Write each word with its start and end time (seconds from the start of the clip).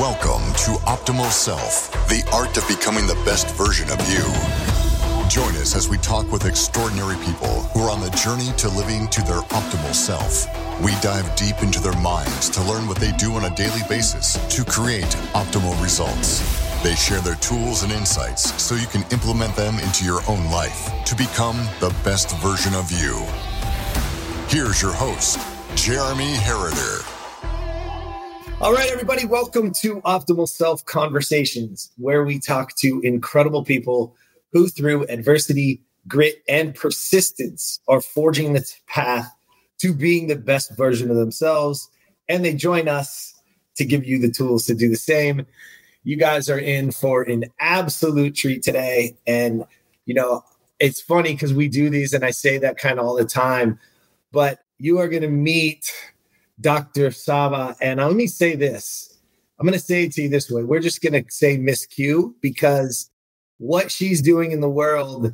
Welcome 0.00 0.54
to 0.54 0.80
Optimal 0.88 1.30
Self, 1.30 1.92
the 2.08 2.26
art 2.32 2.56
of 2.56 2.66
becoming 2.66 3.06
the 3.06 3.20
best 3.26 3.54
version 3.56 3.90
of 3.90 4.00
you. 4.08 4.24
Join 5.28 5.54
us 5.60 5.76
as 5.76 5.86
we 5.86 5.98
talk 5.98 6.32
with 6.32 6.46
extraordinary 6.46 7.16
people 7.16 7.60
who 7.74 7.82
are 7.82 7.90
on 7.90 8.00
the 8.00 8.08
journey 8.16 8.56
to 8.56 8.70
living 8.70 9.06
to 9.08 9.20
their 9.20 9.42
optimal 9.52 9.94
self. 9.94 10.48
We 10.80 10.92
dive 11.02 11.36
deep 11.36 11.62
into 11.62 11.78
their 11.78 11.96
minds 12.00 12.48
to 12.50 12.62
learn 12.62 12.88
what 12.88 12.96
they 12.96 13.12
do 13.12 13.34
on 13.34 13.44
a 13.44 13.54
daily 13.54 13.82
basis 13.86 14.38
to 14.56 14.64
create 14.64 15.12
optimal 15.34 15.78
results. 15.82 16.40
They 16.82 16.94
share 16.94 17.20
their 17.20 17.36
tools 17.36 17.82
and 17.82 17.92
insights 17.92 18.50
so 18.62 18.74
you 18.74 18.86
can 18.86 19.04
implement 19.12 19.54
them 19.56 19.78
into 19.78 20.06
your 20.06 20.22
own 20.26 20.50
life 20.50 20.90
to 21.04 21.14
become 21.14 21.68
the 21.80 21.94
best 22.02 22.34
version 22.38 22.72
of 22.72 22.90
you. 22.90 23.26
Here's 24.48 24.80
your 24.80 24.94
host, 24.94 25.38
Jeremy 25.76 26.32
Herriter. 26.36 27.21
All 28.62 28.72
right, 28.72 28.92
everybody, 28.92 29.24
welcome 29.24 29.72
to 29.80 30.00
Optimal 30.02 30.48
Self 30.48 30.84
Conversations, 30.84 31.90
where 31.96 32.22
we 32.22 32.38
talk 32.38 32.76
to 32.76 33.00
incredible 33.00 33.64
people 33.64 34.14
who, 34.52 34.68
through 34.68 35.04
adversity, 35.08 35.82
grit, 36.06 36.44
and 36.48 36.72
persistence, 36.72 37.80
are 37.88 38.00
forging 38.00 38.52
the 38.52 38.64
path 38.86 39.34
to 39.78 39.92
being 39.92 40.28
the 40.28 40.36
best 40.36 40.76
version 40.76 41.10
of 41.10 41.16
themselves. 41.16 41.90
And 42.28 42.44
they 42.44 42.54
join 42.54 42.86
us 42.86 43.34
to 43.78 43.84
give 43.84 44.04
you 44.04 44.20
the 44.20 44.30
tools 44.30 44.64
to 44.66 44.76
do 44.76 44.88
the 44.88 44.94
same. 44.94 45.44
You 46.04 46.14
guys 46.16 46.48
are 46.48 46.60
in 46.60 46.92
for 46.92 47.22
an 47.24 47.46
absolute 47.58 48.36
treat 48.36 48.62
today. 48.62 49.16
And, 49.26 49.64
you 50.06 50.14
know, 50.14 50.44
it's 50.78 51.00
funny 51.00 51.32
because 51.32 51.52
we 51.52 51.66
do 51.66 51.90
these 51.90 52.12
and 52.12 52.24
I 52.24 52.30
say 52.30 52.58
that 52.58 52.78
kind 52.78 53.00
of 53.00 53.06
all 53.06 53.16
the 53.16 53.24
time, 53.24 53.80
but 54.30 54.60
you 54.78 55.00
are 55.00 55.08
going 55.08 55.22
to 55.22 55.28
meet 55.28 55.90
Dr. 56.60 57.10
Sabba. 57.10 57.76
And 57.80 58.00
uh, 58.00 58.06
let 58.06 58.16
me 58.16 58.26
say 58.26 58.54
this 58.54 59.18
I'm 59.58 59.66
going 59.66 59.78
to 59.78 59.84
say 59.84 60.04
it 60.04 60.12
to 60.12 60.22
you 60.22 60.28
this 60.28 60.50
way. 60.50 60.64
We're 60.64 60.80
just 60.80 61.02
going 61.02 61.12
to 61.12 61.24
say 61.30 61.56
Miss 61.56 61.86
Q 61.86 62.34
because 62.40 63.10
what 63.58 63.92
she's 63.92 64.20
doing 64.20 64.50
in 64.50 64.60
the 64.60 64.68
world 64.68 65.32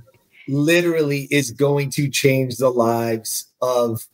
literally 0.49 1.29
is 1.31 1.51
going 1.51 1.91
to 1.91 2.09
change 2.11 2.57
the 2.57 2.71
lives 2.71 3.47
of 3.63 4.07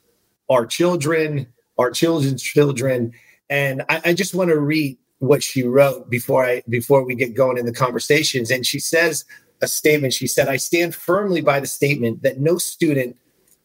our 0.48 0.67
children, 0.67 1.48
our 1.78 1.91
children's 1.91 2.43
children. 2.43 3.12
And 3.50 3.83
I, 3.89 4.03
I 4.05 4.15
just 4.15 4.34
want 4.34 4.50
to 4.50 4.61
read 4.61 4.98
what 5.19 5.43
she 5.43 5.62
wrote 5.62 6.11
before 6.11 6.45
I 6.45 6.62
before 6.69 7.05
we 7.05 7.15
get 7.15 7.34
going 7.34 7.59
in 7.59 7.67
the 7.67 7.73
conversations. 7.73 8.50
And 8.50 8.65
she 8.65 8.78
says 8.78 9.25
a 9.62 9.67
statement. 9.67 10.12
She 10.12 10.27
said, 10.27 10.48
I 10.48 10.56
stand 10.56 10.95
firmly 10.95 11.41
by 11.41 11.61
the 11.61 11.67
statement 11.67 12.23
that 12.23 12.39
no 12.39 12.59
student 12.59 13.17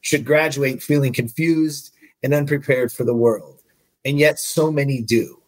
should 0.01 0.25
graduate 0.25 0.81
feeling 0.81 1.13
confused 1.13 1.93
and 2.23 2.33
unprepared 2.33 2.91
for 2.91 3.03
the 3.03 3.15
world. 3.15 3.61
And 4.05 4.19
yet, 4.19 4.39
so 4.39 4.71
many 4.71 5.01
do. 5.01 5.41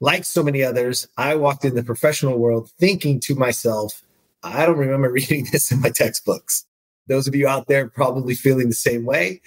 Like 0.00 0.24
so 0.24 0.42
many 0.42 0.62
others, 0.62 1.08
I 1.16 1.34
walked 1.36 1.64
in 1.64 1.74
the 1.74 1.82
professional 1.82 2.38
world 2.38 2.70
thinking 2.78 3.20
to 3.20 3.34
myself, 3.34 4.02
I 4.42 4.66
don't 4.66 4.78
remember 4.78 5.10
reading 5.12 5.46
this 5.50 5.70
in 5.70 5.80
my 5.80 5.90
textbooks. 5.90 6.66
Those 7.06 7.26
of 7.26 7.34
you 7.34 7.46
out 7.46 7.66
there 7.66 7.88
probably 7.88 8.34
feeling 8.34 8.68
the 8.68 8.74
same 8.74 9.04
way. 9.04 9.40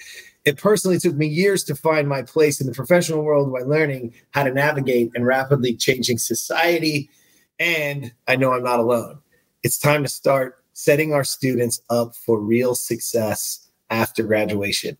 It 0.44 0.56
personally 0.56 0.98
took 0.98 1.14
me 1.16 1.26
years 1.26 1.64
to 1.64 1.74
find 1.74 2.08
my 2.08 2.22
place 2.22 2.60
in 2.60 2.66
the 2.66 2.72
professional 2.72 3.22
world 3.22 3.52
by 3.52 3.60
learning 3.60 4.14
how 4.30 4.44
to 4.44 4.52
navigate 4.52 5.10
in 5.14 5.24
rapidly 5.24 5.74
changing 5.74 6.18
society. 6.18 7.10
And 7.58 8.12
I 8.26 8.36
know 8.36 8.52
I'm 8.52 8.62
not 8.62 8.78
alone. 8.78 9.18
It's 9.62 9.78
time 9.78 10.04
to 10.04 10.08
start 10.08 10.64
setting 10.72 11.12
our 11.12 11.24
students 11.24 11.82
up 11.90 12.14
for 12.14 12.40
real 12.40 12.74
success 12.76 13.68
after 13.90 14.22
graduation 14.22 14.96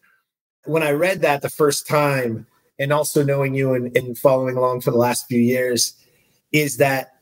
when 0.69 0.83
I 0.83 0.91
read 0.91 1.23
that 1.23 1.43
the 1.43 1.51
first 1.51 1.87
time, 1.87 2.47
and 2.79 2.93
also 2.93 3.25
knowing 3.25 3.55
you 3.55 3.75
and, 3.75 3.97
and 3.97 4.17
following 4.17 4.57
along 4.57 4.83
for 4.83 4.91
the 4.91 4.99
last 4.99 5.27
few 5.27 5.41
years, 5.41 5.97
is 6.53 6.77
that 6.77 7.17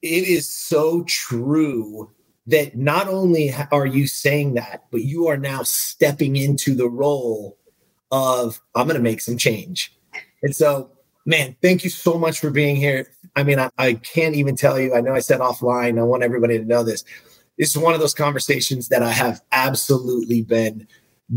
it 0.00 0.24
is 0.28 0.48
so 0.48 1.02
true 1.04 2.10
that 2.46 2.76
not 2.76 3.08
only 3.08 3.54
are 3.70 3.86
you 3.86 4.06
saying 4.06 4.54
that, 4.54 4.84
but 4.90 5.02
you 5.02 5.28
are 5.28 5.36
now 5.36 5.62
stepping 5.62 6.36
into 6.36 6.74
the 6.74 6.88
role 6.88 7.56
of, 8.10 8.60
I'm 8.74 8.86
going 8.86 8.96
to 8.96 9.02
make 9.02 9.20
some 9.20 9.38
change. 9.38 9.96
And 10.42 10.54
so, 10.54 10.90
man, 11.24 11.56
thank 11.62 11.84
you 11.84 11.90
so 11.90 12.18
much 12.18 12.40
for 12.40 12.50
being 12.50 12.76
here. 12.76 13.08
I 13.36 13.44
mean, 13.44 13.58
I, 13.58 13.70
I, 13.78 13.94
can't 13.94 14.34
even 14.34 14.56
tell 14.56 14.78
you, 14.78 14.94
I 14.94 15.00
know 15.00 15.14
I 15.14 15.20
said 15.20 15.40
offline, 15.40 15.98
I 15.98 16.02
want 16.02 16.24
everybody 16.24 16.58
to 16.58 16.64
know 16.64 16.82
this. 16.82 17.04
This 17.58 17.70
is 17.70 17.78
one 17.78 17.94
of 17.94 18.00
those 18.00 18.14
conversations 18.14 18.88
that 18.88 19.02
I 19.02 19.12
have 19.12 19.40
absolutely 19.52 20.42
been 20.42 20.86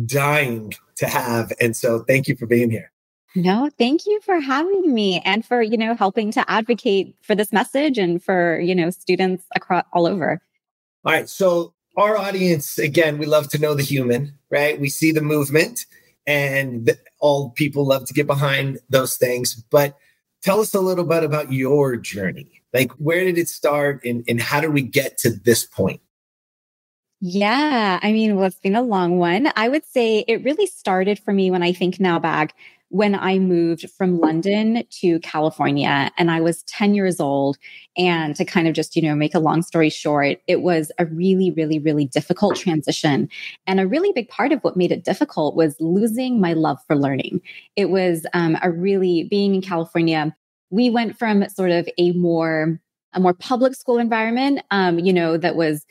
dying 0.06 0.74
to 0.98 1.08
have. 1.08 1.54
And 1.62 1.76
so 1.76 2.00
thank 2.00 2.28
you 2.28 2.36
for 2.36 2.46
being 2.46 2.70
here. 2.70 2.92
No, 3.36 3.70
thank 3.78 4.06
you 4.06 4.22
for 4.22 4.40
having 4.40 4.94
me 4.94 5.22
and 5.26 5.46
for, 5.46 5.62
you 5.62 5.78
know, 5.78 5.94
helping 5.94 6.32
to 6.32 6.50
advocate 6.50 7.16
for 7.22 7.36
this 7.36 7.52
message 7.52 7.98
and 7.98 8.24
for, 8.24 8.60
you 8.60 8.74
know, 8.74 8.90
students 8.90 9.44
across 9.56 9.84
all 9.92 10.08
over. 10.08 10.42
All 11.04 11.12
right. 11.12 11.28
So 11.28 11.74
our 11.98 12.18
audience, 12.18 12.78
again, 12.78 13.18
we 13.18 13.26
love 13.26 13.50
to 13.50 13.60
know 13.60 13.74
the 13.74 13.84
human, 13.84 14.38
right? 14.50 14.80
We 14.80 14.90
see 14.90 15.12
the 15.12 15.22
movement 15.22 15.86
and 16.26 16.86
the, 16.86 16.98
all 17.20 17.50
people 17.52 17.86
love 17.86 18.06
to 18.06 18.14
get 18.14 18.26
behind 18.26 18.80
those 18.90 19.18
things. 19.18 19.56
But 19.70 19.98
tell 20.42 20.62
us 20.62 20.74
a 20.74 20.80
little 20.80 21.06
bit 21.06 21.24
about 21.24 21.52
your 21.52 21.98
journey. 21.98 22.62
Like, 22.74 22.92
where 22.94 23.24
did 23.24 23.38
it 23.38 23.50
start 23.50 24.04
and, 24.06 24.24
and 24.28 24.42
how 24.42 24.62
did 24.62 24.74
we 24.74 24.82
get 24.82 25.18
to 25.20 25.30
this 25.30 25.66
point? 25.66 26.02
Yeah. 27.28 28.00
I 28.04 28.12
mean, 28.12 28.36
well, 28.36 28.46
it's 28.46 28.60
been 28.60 28.76
a 28.76 28.84
long 28.84 29.18
one. 29.18 29.52
I 29.56 29.68
would 29.68 29.84
say 29.84 30.20
it 30.28 30.44
really 30.44 30.68
started 30.68 31.18
for 31.18 31.34
me 31.34 31.50
when 31.50 31.64
I 31.64 31.74
think 31.74 32.00
now 32.00 32.20
back 32.20 32.54
when 32.90 33.16
I 33.16 33.40
moved 33.40 33.90
from 33.98 34.20
London 34.20 34.84
to 35.02 35.20
California 35.22 36.12
and 36.20 36.30
I 36.30 36.40
was 36.40 36.62
10 36.64 36.94
years 36.94 37.20
old. 37.20 37.58
And 37.98 38.36
to 38.36 38.46
kind 38.46 38.68
of 38.68 38.76
just, 38.76 38.96
you 38.96 39.02
know, 39.02 39.16
make 39.16 39.34
a 39.34 39.40
long 39.40 39.64
story 39.64 39.90
short, 39.90 40.38
it 40.48 40.62
was 40.62 40.92
a 41.00 41.08
really, 41.08 41.50
really, 41.50 41.80
really 41.80 42.06
difficult 42.06 42.58
transition. 42.58 43.28
And 43.66 43.80
a 43.80 43.88
really 43.88 44.12
big 44.14 44.30
part 44.30 44.52
of 44.52 44.60
what 44.62 44.78
made 44.78 44.92
it 44.92 45.04
difficult 45.04 45.56
was 45.56 45.76
losing 45.80 46.40
my 46.40 46.54
love 46.54 46.78
for 46.86 46.96
learning. 46.96 47.42
It 47.76 47.90
was 47.90 48.28
um, 48.36 48.56
a 48.62 48.70
really, 48.70 49.24
being 49.24 49.56
in 49.56 49.62
California, 49.64 50.36
we 50.70 50.92
went 50.92 51.18
from 51.18 51.50
sort 51.50 51.72
of 51.72 51.90
a 51.98 52.12
more, 52.12 52.80
a 53.14 53.20
more 53.20 53.34
public 53.34 53.74
school 53.74 53.98
environment, 53.98 54.62
um, 54.70 55.00
you 55.00 55.12
know, 55.12 55.38
that 55.38 55.56
was 55.56 55.88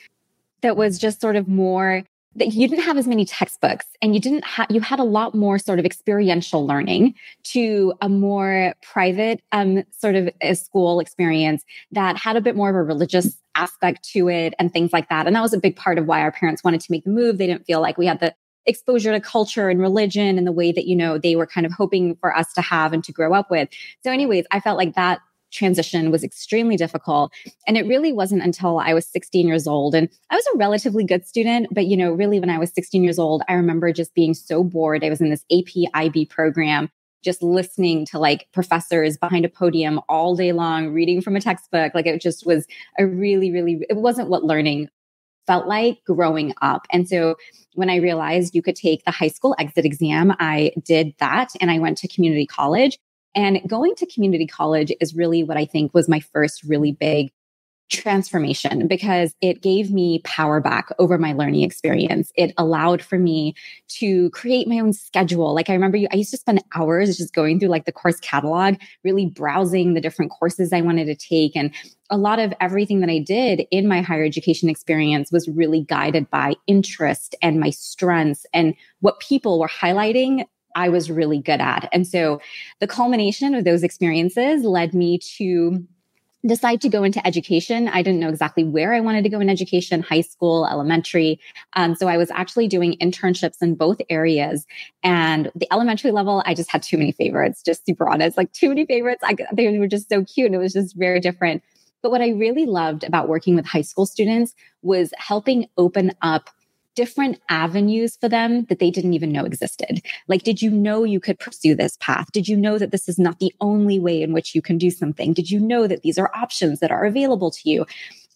that 0.65 0.79
was 0.79 0.99
just 0.99 1.21
sort 1.21 1.37
of 1.37 1.47
more 1.47 2.05
that 2.37 2.49
you 2.49 2.67
didn't 2.67 2.83
have 2.85 2.97
as 2.97 3.07
many 3.07 3.25
textbooks 3.27 3.87
and 4.01 4.15
you 4.15 4.21
didn't 4.21 4.45
have 4.45 4.67
you 4.71 4.81
had 4.81 4.99
a 4.99 5.05
lot 5.05 5.35
more 5.35 5.59
sort 5.59 5.79
of 5.79 5.85
experiential 5.85 6.67
learning 6.67 7.15
to 7.45 7.93
a 8.01 8.09
more 8.09 8.75
private 8.83 9.43
um, 9.53 9.85
sort 9.91 10.17
of 10.17 10.31
a 10.41 10.55
school 10.55 11.01
experience 11.01 11.65
that 11.93 12.17
had 12.17 12.35
a 12.35 12.41
bit 12.41 12.57
more 12.57 12.71
of 12.71 12.77
a 12.77 12.83
religious 12.83 13.37
aspect 13.55 14.09
to 14.09 14.29
it 14.29 14.55
and 14.59 14.73
things 14.73 14.91
like 14.91 15.09
that. 15.11 15.27
And 15.27 15.37
that 15.37 15.43
was 15.43 15.53
a 15.53 15.61
big 15.61 15.77
part 15.77 15.99
of 15.99 16.07
why 16.07 16.23
our 16.23 16.33
parents 16.33 16.65
wanted 16.65 16.81
to 16.81 16.91
make 16.91 17.05
the 17.05 17.11
move. 17.11 17.37
They 17.37 17.47
didn't 17.47 17.67
feel 17.67 17.83
like 17.83 17.99
we 17.99 18.07
had 18.07 18.19
the 18.19 18.35
exposure 18.67 19.13
to 19.13 19.21
culture 19.21 19.69
and 19.69 19.81
religion 19.81 20.39
and 20.39 20.47
the 20.47 20.53
way 20.53 20.73
that 20.73 20.87
you 20.87 20.97
know 20.97 21.19
they 21.19 21.37
were 21.37 21.47
kind 21.47 21.67
of 21.67 21.73
hoping 21.73 22.17
for 22.17 22.35
us 22.35 22.53
to 22.55 22.63
have 22.63 22.95
and 22.95 23.05
to 23.05 23.13
grow 23.13 23.35
up 23.35 23.51
with. 23.51 23.69
So 24.03 24.11
anyways 24.11 24.47
i 24.51 24.61
felt 24.61 24.79
like 24.79 24.95
that 24.95 25.21
transition 25.55 26.11
was 26.11 26.25
extremely 26.25 26.77
difficult. 26.77 27.33
And 27.67 27.79
it 27.79 27.87
really 27.87 28.13
wasn't 28.13 28.43
until 28.43 28.79
I 28.79 28.93
was 28.93 29.07
16 29.07 29.47
years 29.47 29.67
old. 29.67 29.95
And 29.95 30.09
I 30.31 30.35
was 30.35 30.47
a 30.55 30.59
relatively 30.59 31.05
good 31.05 31.27
student, 31.27 31.69
but 31.73 31.87
you 31.87 31.97
know, 31.97 32.13
really 32.13 32.41
when 32.41 32.51
I 32.51 32.59
was 32.59 32.73
16 32.75 33.03
years 33.03 33.19
old, 33.19 33.43
I 33.49 33.55
remember 33.55 33.93
just 33.93 34.15
being 34.15 34.35
so 34.35 34.63
bored. 34.65 35.05
I 35.05 35.11
was 35.11 35.21
in 35.21 35.31
this 35.31 35.45
AP 35.51 35.91
IB 35.95 36.27
program 36.27 36.91
just 37.25 37.43
listening 37.43 38.05
to 38.07 38.19
like 38.19 38.47
professors 38.53 39.17
behind 39.17 39.45
a 39.45 39.49
podium 39.49 39.99
all 40.09 40.37
day 40.37 40.53
long 40.53 40.93
reading 40.93 41.23
from 41.23 41.35
a 41.35 41.41
textbook 41.41 41.95
like 41.95 42.07
it 42.07 42.21
just 42.21 42.45
was 42.45 42.67
a 42.99 43.07
really 43.07 43.51
really 43.51 43.81
it 43.89 43.97
wasn't 43.97 44.29
what 44.29 44.45
learning 44.45 44.89
felt 45.47 45.67
like 45.67 45.99
growing 46.07 46.53
up 46.61 46.87
and 46.93 47.09
so 47.09 47.35
when 47.75 47.89
i 47.89 47.97
realized 47.97 48.55
you 48.55 48.63
could 48.63 48.77
take 48.77 49.03
the 49.05 49.11
high 49.11 49.29
school 49.29 49.55
exit 49.59 49.87
exam 49.87 50.35
i 50.39 50.71
did 50.85 51.15
that 51.19 51.49
and 51.61 51.71
i 51.71 51.79
went 51.79 51.97
to 51.97 52.07
community 52.09 52.47
college 52.47 52.99
and 53.35 53.61
going 53.69 53.95
to 53.97 54.07
community 54.07 54.47
college 54.47 54.93
is 55.01 55.15
really 55.15 55.45
what 55.45 55.57
I 55.57 55.65
think 55.65 55.95
was 55.95 56.09
my 56.09 56.21
first 56.21 56.63
really 56.65 56.93
big 56.93 57.33
transformation 57.91 58.89
because 58.89 59.35
it 59.41 59.63
gave 59.63 59.91
me 59.91 60.21
power 60.25 60.61
back 60.61 60.89
over 60.99 61.19
my 61.19 61.33
learning 61.33 61.63
experience. 61.63 62.33
It 62.35 62.53
allowed 62.57 63.03
for 63.03 63.19
me 63.19 63.55
to 64.01 64.31
create 64.31 64.67
my 64.67 64.79
own 64.79 64.93
schedule. 64.93 65.55
Like 65.55 65.69
I 65.69 65.75
remember 65.75 65.99
you, 65.99 66.09
I 66.11 66.17
used 66.17 66.31
to 66.31 66.39
spend 66.39 66.65
hours 66.75 67.17
just 67.17 67.35
going 67.35 67.61
through 67.61 67.69
like 67.69 67.85
the 67.85 67.93
course 67.93 68.19
catalog, 68.21 68.77
really 69.05 69.27
browsing 69.27 69.95
the 69.95 70.01
different 70.01 70.33
courses 70.33 70.73
I 70.73 70.81
wanted 70.81 71.05
to 71.07 71.15
take. 71.15 71.55
And 71.55 71.73
a 72.11 72.17
lot 72.17 72.39
of 72.39 72.55
everything 72.61 73.01
that 73.01 73.11
I 73.11 73.19
did 73.19 73.67
in 73.71 73.87
my 73.87 74.01
higher 74.01 74.25
education 74.25 74.69
experience 74.69 75.31
was 75.31 75.49
really 75.49 75.83
guided 75.83 76.31
by 76.31 76.55
interest 76.67 77.35
and 77.43 77.61
my 77.61 77.71
strengths 77.71 78.47
and 78.55 78.75
what 79.01 79.21
people 79.21 79.61
were 79.61 79.69
highlighting 79.69 80.47
I 80.75 80.89
was 80.89 81.11
really 81.11 81.39
good 81.39 81.61
at. 81.61 81.89
And 81.93 82.07
so 82.07 82.41
the 82.81 82.87
culmination 82.87 83.55
of 83.55 83.65
those 83.65 83.83
experiences 83.83 84.65
led 84.65 84.95
me 84.95 85.19
to 85.37 85.87
decide 86.47 86.81
to 86.83 86.89
go 86.89 87.03
into 87.03 87.27
education. 87.27 87.89
I 87.89 88.03
didn't 88.03 88.21
know 88.21 88.29
exactly 88.29 88.65
where 88.65 88.93
I 88.93 89.01
wanted 89.01 89.23
to 89.23 89.31
go 89.31 89.41
in 89.41 89.49
education, 89.49 90.03
high 90.03 90.21
school, 90.21 90.67
elementary. 90.67 91.41
Um, 91.75 91.95
so 91.95 92.07
I 92.07 92.19
was 92.19 92.31
actually 92.31 92.69
doing 92.69 92.97
internships 93.01 93.63
in 93.63 93.75
both 93.75 94.01
areas. 94.11 94.67
And 95.03 95.51
the 95.55 95.67
elementary 95.73 96.11
level, 96.11 96.43
I 96.45 96.55
just 96.55 96.71
had 96.71 96.83
too 96.83 96.99
many 96.99 97.13
favorites, 97.13 97.63
just 97.63 97.87
super 97.87 98.09
honest, 98.09 98.37
like 98.37 98.53
too 98.53 98.69
many 98.69 98.85
favorites. 98.85 99.23
I, 99.25 99.37
they 99.53 99.79
were 99.79 99.87
just 99.87 100.09
so 100.09 100.25
cute 100.25 100.47
and 100.47 100.55
it 100.55 100.59
was 100.59 100.75
just 100.75 100.97
very 100.97 101.21
different. 101.21 101.63
But 102.03 102.11
what 102.11 102.21
I 102.21 102.29
really 102.31 102.67
loved 102.67 103.05
about 103.05 103.29
working 103.29 103.55
with 103.55 103.65
high 103.65 103.81
school 103.81 104.05
students 104.05 104.55
was 104.83 105.15
helping 105.17 105.69
open 105.79 106.13
up 106.21 106.51
different 106.95 107.41
avenues 107.49 108.17
for 108.17 108.29
them 108.29 108.65
that 108.67 108.79
they 108.79 108.91
didn't 108.91 109.15
even 109.15 109.33
know 109.33 109.45
existed. 109.45 110.01
Like, 110.29 110.43
did 110.43 110.63
you 110.63 110.71
know 110.71 111.05
you 111.05 111.21
could 111.21 111.39
pursue 111.39 111.75
this 111.75 111.97
path? 112.01 112.31
Did 112.33 112.49
you 112.49 112.57
know 112.57 112.79
that 112.79 112.91
this 112.91 113.09
is 113.09 113.19
not 113.19 113.39
the 113.39 113.55
only 113.61 113.99
way 113.99 114.23
in 114.23 114.33
which 114.33 114.55
you 114.55 114.63
can 114.63 114.79
do 114.79 114.91
something? 114.91 115.33
Did 115.33 115.51
you 115.51 115.61
know 115.61 115.87
that 115.87 116.03
these 116.03 116.19
are 116.19 116.31
options 116.35 116.81
that 116.81 116.91
are 116.91 117.05
available 117.05 117.51
to 117.51 117.71
you? 117.71 117.87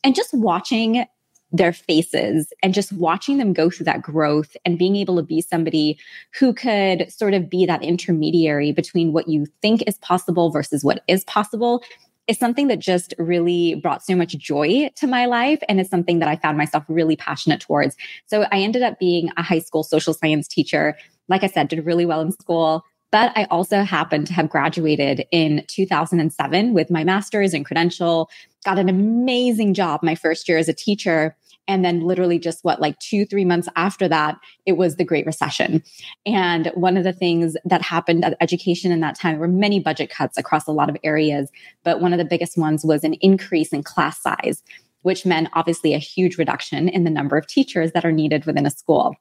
And 0.05 0.15
just 0.15 0.33
watching 0.35 1.07
their 1.51 1.73
faces 1.73 2.53
and 2.63 2.75
just 2.75 2.93
watching 2.93 3.39
them 3.39 3.53
go 3.53 3.71
through 3.71 3.85
that 3.85 4.03
growth 4.03 4.57
and 4.65 4.79
being 4.79 4.97
able 4.97 5.17
to 5.17 5.23
be 5.23 5.41
somebody 5.41 5.99
who 6.39 6.53
could 6.53 7.11
sort 7.11 7.33
of 7.33 7.49
be 7.49 7.65
that 7.65 7.83
intermediary 7.83 8.71
between 8.73 9.13
what 9.13 9.29
you 9.29 9.47
think 9.63 9.83
is 9.87 9.97
possible 9.99 10.51
versus 10.51 10.85
what 10.85 11.03
is 11.09 11.25
possible 11.25 11.83
is 12.29 12.39
something 12.39 12.69
that 12.69 12.79
just 12.79 13.15
really 13.19 13.75
brought 13.77 14.05
so 14.05 14.15
much 14.15 14.37
joy 14.37 14.91
to 14.97 15.07
my 15.07 15.27
life 15.27 15.61
and 15.69 15.81
is 15.81 15.89
something 15.89 16.19
that 16.21 16.29
I 16.29 16.37
found 16.37 16.59
myself 16.59 16.85
really 16.89 17.17
passionate 17.17 17.61
towards. 17.61 17.97
So 18.27 18.47
I 18.53 18.59
ended 18.61 18.83
up 18.83 18.99
being 18.99 19.31
a 19.37 19.43
high 19.43 19.59
school 19.59 19.83
social 19.83 20.15
science 20.15 20.47
teacher. 20.47 20.97
Like 21.29 21.43
I 21.43 21.49
said, 21.49 21.69
did 21.69 21.85
really 21.85 22.07
well 22.07 22.21
in 22.21 22.31
school. 22.33 22.85
But 23.11 23.33
I 23.37 23.45
also 23.45 23.83
happened 23.83 24.27
to 24.27 24.35
have 24.35 24.51
graduated 24.51 25.25
in 25.31 25.65
2007 25.69 26.75
with 26.75 26.91
my 26.91 27.05
master's 27.05 27.55
and 27.55 27.65
credential, 27.65 28.29
got 28.65 28.79
an 28.79 28.91
amazing 28.91 29.73
job 29.73 30.03
my 30.03 30.15
first 30.15 30.47
year 30.47 30.59
as 30.59 30.69
a 30.69 30.75
teacher. 30.75 31.35
And 31.69 31.85
then, 31.85 32.01
literally, 32.01 32.39
just 32.39 32.65
what, 32.65 32.81
like 32.81 32.99
two, 32.99 33.27
three 33.27 33.45
months 33.45 33.69
after 33.77 34.09
that, 34.09 34.39
it 34.67 34.73
was 34.73 34.97
the 34.97 35.05
Great 35.05 35.27
Recession. 35.27 35.83
And 36.27 36.73
one 36.75 36.97
of 36.97 37.05
the 37.05 37.13
things 37.13 37.57
that 37.65 37.83
happened 37.83 38.25
at 38.25 38.37
education 38.41 38.91
in 38.91 39.01
that 39.01 39.15
time 39.15 39.39
were 39.39 39.47
many 39.47 39.79
budget 39.79 40.11
cuts 40.11 40.39
across 40.39 40.67
a 40.67 40.73
lot 40.73 40.89
of 40.89 40.97
areas, 41.05 41.51
but 41.85 42.01
one 42.01 42.13
of 42.13 42.19
the 42.19 42.25
biggest 42.25 42.57
ones 42.59 42.85
was 42.85 43.05
an 43.05 43.15
increase 43.21 43.73
in 43.73 43.83
class 43.83 44.21
size, 44.21 44.63
which 45.03 45.27
meant 45.27 45.49
obviously 45.53 45.95
a 45.95 45.99
huge 45.99 46.39
reduction 46.39 46.89
in 46.89 47.05
the 47.05 47.11
number 47.11 47.37
of 47.37 47.47
teachers 47.47 47.93
that 47.93 48.05
are 48.05 48.13
needed 48.13 48.47
within 48.47 48.67
a 48.67 48.71
school. 48.71 49.15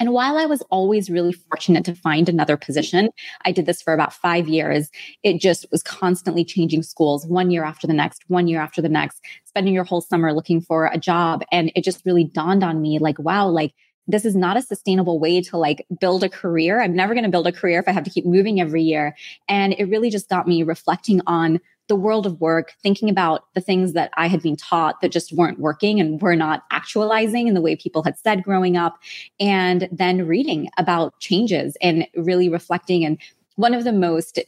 And 0.00 0.12
while 0.12 0.36
I 0.36 0.46
was 0.46 0.60
always 0.70 1.08
really 1.08 1.32
fortunate 1.32 1.84
to 1.84 1.94
find 1.94 2.28
another 2.28 2.56
position, 2.56 3.10
I 3.44 3.52
did 3.52 3.66
this 3.66 3.80
for 3.80 3.94
about 3.94 4.12
five 4.12 4.48
years. 4.48 4.90
It 5.22 5.40
just 5.40 5.66
was 5.70 5.82
constantly 5.82 6.44
changing 6.44 6.82
schools 6.82 7.26
one 7.26 7.50
year 7.50 7.64
after 7.64 7.86
the 7.86 7.92
next, 7.92 8.24
one 8.28 8.48
year 8.48 8.60
after 8.60 8.82
the 8.82 8.88
next, 8.88 9.20
spending 9.44 9.72
your 9.72 9.84
whole 9.84 10.00
summer 10.00 10.32
looking 10.32 10.60
for 10.60 10.86
a 10.86 10.98
job. 10.98 11.44
And 11.52 11.70
it 11.76 11.84
just 11.84 12.04
really 12.04 12.24
dawned 12.24 12.64
on 12.64 12.82
me 12.82 12.98
like, 12.98 13.18
wow, 13.18 13.48
like 13.48 13.72
this 14.06 14.24
is 14.24 14.36
not 14.36 14.56
a 14.56 14.62
sustainable 14.62 15.18
way 15.18 15.40
to 15.40 15.56
like 15.56 15.86
build 15.98 16.24
a 16.24 16.28
career. 16.28 16.80
I'm 16.80 16.94
never 16.94 17.14
going 17.14 17.24
to 17.24 17.30
build 17.30 17.46
a 17.46 17.52
career 17.52 17.78
if 17.78 17.88
I 17.88 17.92
have 17.92 18.04
to 18.04 18.10
keep 18.10 18.26
moving 18.26 18.60
every 18.60 18.82
year. 18.82 19.16
And 19.48 19.74
it 19.74 19.84
really 19.84 20.10
just 20.10 20.28
got 20.28 20.46
me 20.46 20.62
reflecting 20.62 21.20
on 21.26 21.60
the 21.88 21.96
world 21.96 22.24
of 22.24 22.40
work, 22.40 22.72
thinking 22.82 23.10
about 23.10 23.44
the 23.54 23.60
things 23.60 23.92
that 23.92 24.10
I 24.16 24.26
had 24.26 24.42
been 24.42 24.56
taught 24.56 25.00
that 25.00 25.12
just 25.12 25.32
weren't 25.32 25.60
working 25.60 26.00
and 26.00 26.20
were 26.20 26.36
not 26.36 26.64
actualizing 26.70 27.46
in 27.46 27.54
the 27.54 27.60
way 27.60 27.76
people 27.76 28.02
had 28.02 28.18
said 28.18 28.42
growing 28.42 28.76
up, 28.76 28.98
and 29.38 29.88
then 29.92 30.26
reading 30.26 30.68
about 30.78 31.18
changes 31.20 31.76
and 31.82 32.06
really 32.16 32.48
reflecting. 32.48 33.04
And 33.04 33.18
one 33.56 33.74
of 33.74 33.84
the 33.84 33.92
most 33.92 34.38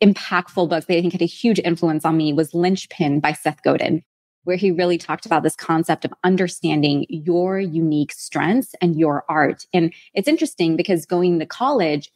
impactful 0.00 0.68
books 0.68 0.86
that 0.86 0.96
I 0.96 1.00
think 1.02 1.12
had 1.12 1.22
a 1.22 1.26
huge 1.26 1.60
influence 1.60 2.04
on 2.04 2.16
me 2.16 2.32
was 2.32 2.54
Linchpin 2.54 3.20
by 3.20 3.32
Seth 3.32 3.62
Godin, 3.62 4.02
where 4.44 4.56
he 4.56 4.70
really 4.70 4.96
talked 4.96 5.26
about 5.26 5.42
this 5.42 5.54
concept 5.54 6.06
of 6.06 6.14
understanding 6.24 7.04
your 7.10 7.60
unique 7.60 8.12
strengths 8.12 8.74
and 8.80 8.98
your 8.98 9.24
art. 9.28 9.66
And 9.74 9.92
it's 10.14 10.28
interesting 10.28 10.76
because 10.76 11.04
going 11.04 11.38
to 11.38 11.46
college, 11.46 12.10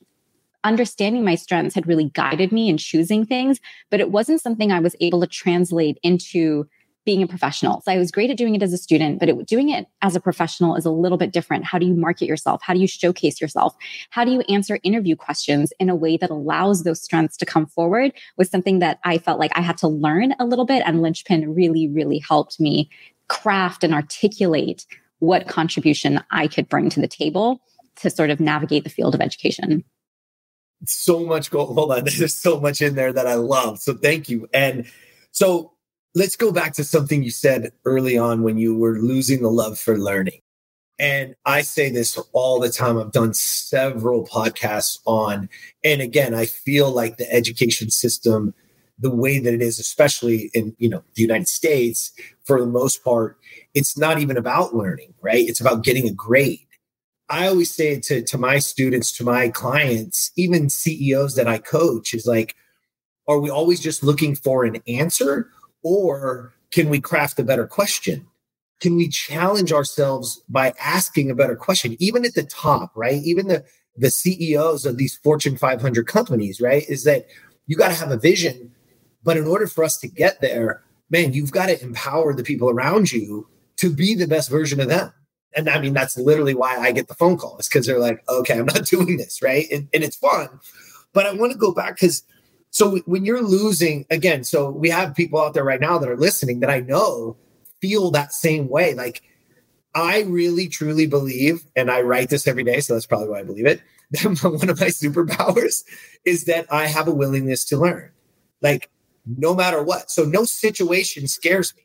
understanding 0.65 1.25
my 1.25 1.35
strengths 1.35 1.75
had 1.75 1.87
really 1.87 2.11
guided 2.11 2.51
me 2.51 2.69
in 2.69 2.79
choosing 2.79 3.25
things, 3.25 3.61
but 3.91 4.01
it 4.01 4.11
wasn't 4.11 4.41
something 4.41 4.73
I 4.73 4.81
was 4.81 4.97
able 5.01 5.21
to 5.21 5.27
translate 5.27 5.99
into 6.03 6.67
being 7.05 7.23
a 7.23 7.27
professional. 7.27 7.83
So 7.83 7.93
I 7.93 7.99
was 7.99 8.11
great 8.11 8.31
at 8.31 8.37
doing 8.37 8.55
it 8.55 8.63
as 8.63 8.73
a 8.73 8.79
student, 8.79 9.21
but 9.21 9.29
it, 9.29 9.47
doing 9.47 9.69
it 9.69 9.87
as 10.01 10.17
a 10.17 10.21
professional 10.21 10.75
is 10.75 10.87
a 10.87 10.91
little 10.91 11.19
bit 11.19 11.33
different. 11.33 11.65
How 11.65 11.79
do 11.79 11.87
you 11.87 11.95
market 11.95 12.27
yourself? 12.27 12.63
How 12.63 12.73
do 12.73 12.81
you 12.81 12.87
showcase 12.87 13.41
yourself? 13.41 13.75
How 14.11 14.25
do 14.25 14.31
you 14.31 14.41
answer 14.49 14.79
interview 14.83 15.17
questions 15.17 15.73
in 15.79 15.91
a 15.91 15.95
way 15.95 16.17
that 16.17 16.31
allows 16.31 16.83
those 16.83 17.03
strengths 17.03 17.37
to 17.39 17.47
come 17.47 17.67
forward 17.67 18.13
was 18.37 18.51
something 18.51 18.79
that 18.79 19.01
I 19.05 19.19
felt 19.19 19.39
like 19.39 19.53
I 19.55 19.61
had 19.61 19.79
to 19.79 19.89
learn 19.89 20.35
a 20.39 20.47
little 20.47 20.65
bit. 20.65 20.83
And 20.87 21.03
Linchpin 21.03 21.55
really, 21.55 21.89
really 21.89 22.19
helped 22.19 22.59
me 22.59 22.89
craft 23.29 23.85
and 23.85 23.95
articulate 23.95 24.87
what 25.19 25.49
contribution 25.49 26.23
I 26.31 26.49
could 26.49 26.69
bring 26.69 26.91
to 26.91 27.01
the 27.01 27.09
table 27.09 27.61
to 27.97 28.11
sort 28.11 28.31
of 28.31 28.41
navigate 28.41 28.85
the 28.85 28.91
field 28.91 29.15
of 29.15 29.21
education 29.21 29.85
so 30.89 31.25
much 31.25 31.51
go 31.51 31.65
hold 31.67 31.93
on 31.93 32.05
there's 32.19 32.35
so 32.35 32.61
much 32.61 32.81
in 32.81 32.95
there 32.95 33.13
that 33.13 33.27
i 33.27 33.35
love 33.35 33.79
so 33.79 33.95
thank 33.95 34.29
you. 34.29 34.49
And 34.53 34.87
so 35.33 35.73
let's 36.15 36.37
go 36.37 36.53
back 36.53 36.75
to 36.75 36.85
something 36.85 37.23
you 37.23 37.31
said 37.31 37.73
early 37.85 38.17
on 38.17 38.43
when 38.43 38.57
you 38.57 38.77
were 38.77 38.99
losing 38.99 39.43
the 39.43 39.51
love 39.51 39.79
for 39.79 39.99
learning. 39.99 40.41
And 40.99 41.35
i 41.45 41.63
say 41.63 41.91
this 41.91 42.19
all 42.33 42.61
the 42.61 42.71
time. 42.71 42.99
I've 42.99 43.13
done 43.13 43.35
several 43.35 44.27
podcasts 44.27 44.99
on 45.07 45.49
and 45.83 46.01
again 46.01 46.35
i 46.35 46.47
feel 46.47 46.91
like 46.91 47.17
the 47.17 47.33
education 47.33 47.91
system 47.91 48.55
the 48.99 49.11
way 49.11 49.41
that 49.41 49.53
it 49.53 49.61
is 49.61 49.81
especially 49.81 50.51
in 50.55 50.77
you 50.79 50.89
know 50.89 51.03
the 51.15 51.23
united 51.23 51.49
states 51.49 52.13
for 52.45 52.61
the 52.61 52.67
most 52.67 53.03
part 53.03 53.37
it's 53.75 53.99
not 53.99 54.21
even 54.21 54.37
about 54.37 54.73
learning 54.75 55.15
right? 55.25 55.49
It's 55.49 55.61
about 55.61 55.83
getting 55.83 56.07
a 56.07 56.13
grade 56.13 56.61
I 57.29 57.47
always 57.47 57.71
say 57.71 57.99
to, 58.01 58.23
to 58.23 58.39
my 58.39 58.59
students, 58.59 59.11
to 59.13 59.25
my 59.25 59.49
clients, 59.49 60.31
even 60.37 60.69
CEOs 60.69 61.37
that 61.37 61.49
I 61.49 61.59
coach, 61.59 62.13
is 62.13 62.27
like, 62.27 62.55
are 63.27 63.39
we 63.39 63.49
always 63.49 63.81
just 63.81 64.03
looking 64.03 64.35
for 64.35 64.65
an 64.65 64.83
answer 64.87 65.49
or 65.83 66.55
can 66.71 66.91
we 66.91 67.01
craft 67.01 67.39
a 67.39 67.45
better 67.45 67.67
question? 67.67 68.27
Can 68.81 68.97
we 68.97 69.09
challenge 69.09 69.73
ourselves 69.73 70.43
by 70.49 70.75
asking 70.79 71.31
a 71.31 71.35
better 71.35 71.57
question? 71.57 71.97
Even 71.99 72.25
at 72.27 72.35
the 72.35 72.43
top, 72.43 72.93
right? 72.95 73.23
Even 73.25 73.49
the, 73.49 73.65
the 73.97 74.11
CEOs 74.11 74.85
of 74.85 74.99
these 74.99 75.17
Fortune 75.17 75.57
500 75.57 76.07
companies, 76.07 76.61
right? 76.61 76.85
Is 76.89 77.05
that 77.05 77.27
you 77.67 77.77
got 77.77 77.89
to 77.89 77.95
have 77.95 78.11
a 78.11 78.19
vision. 78.19 78.73
But 79.23 79.39
in 79.39 79.47
order 79.47 79.67
for 79.67 79.85
us 79.85 79.97
to 79.99 80.09
get 80.09 80.43
there, 80.43 80.83
man, 81.09 81.33
you've 81.33 81.53
got 81.53 81.67
to 81.67 81.83
empower 81.83 82.35
the 82.35 82.43
people 82.43 82.69
around 82.69 83.13
you 83.13 83.49
to 83.77 83.91
be 83.91 84.15
the 84.15 84.27
best 84.27 84.51
version 84.51 84.81
of 84.81 84.89
them 84.89 85.13
and 85.57 85.69
I 85.69 85.81
mean, 85.81 85.95
that's 85.95 86.17
literally 86.17 86.55
why 86.55 86.77
I 86.77 86.93
get 86.93 87.09
the 87.09 87.15
phone 87.15 87.37
call. 87.37 87.57
It's 87.59 87.69
because 87.69 87.87
they're 87.87 87.99
like, 87.99 88.23
okay, 88.29 88.59
I'm 88.59 88.67
not 88.67 88.85
doing 88.87 89.17
this, 89.17 89.43
right? 89.43 89.67
And, 89.71 89.89
and 89.95 90.05
it's 90.05 90.17
fun. 90.17 90.49
But 91.13 91.27
I 91.27 91.33
want 91.33 91.53
to 91.53 91.59
go 91.59 91.73
back 91.73 91.97
because 91.97 92.23
so 92.71 92.99
when 93.07 93.25
you're 93.25 93.43
losing, 93.43 94.05
again, 94.11 94.43
so 94.43 94.69
we 94.69 94.91
have 94.91 95.15
people 95.15 95.41
out 95.41 95.55
there 95.55 95.63
right 95.63 95.81
now 95.81 95.97
that 95.99 96.09
are 96.09 96.17
listening 96.17 96.59
that 96.61 96.71
I 96.71 96.81
know 96.81 97.37
feel 97.81 98.11
that 98.11 98.33
same 98.33 98.69
way. 98.69 98.95
Like, 98.95 99.23
I 99.95 100.23
really 100.23 100.69
truly 100.69 101.07
believe, 101.07 101.65
and 101.77 101.89
I 101.89 102.01
write 102.01 102.31
this 102.31 102.49
every 102.49 102.65
day, 102.65 102.81
so 102.81 102.95
that's 102.95 103.07
probably 103.07 103.29
why 103.29 103.41
I 103.41 103.45
believe 103.45 103.67
it. 103.67 103.81
That 104.11 104.43
one 104.43 104.69
of 104.69 104.79
my 104.79 104.89
superpowers 104.89 105.83
is 106.25 106.45
that 106.45 106.67
I 106.71 106.87
have 106.87 107.09
a 107.09 107.15
willingness 107.15 107.65
to 107.67 107.79
learn, 107.79 108.13
like 108.61 108.91
no 109.27 109.55
matter 109.55 109.83
what. 109.83 110.11
So 110.11 110.25
no 110.25 110.45
situation 110.45 111.27
scares 111.27 111.75
me 111.75 111.84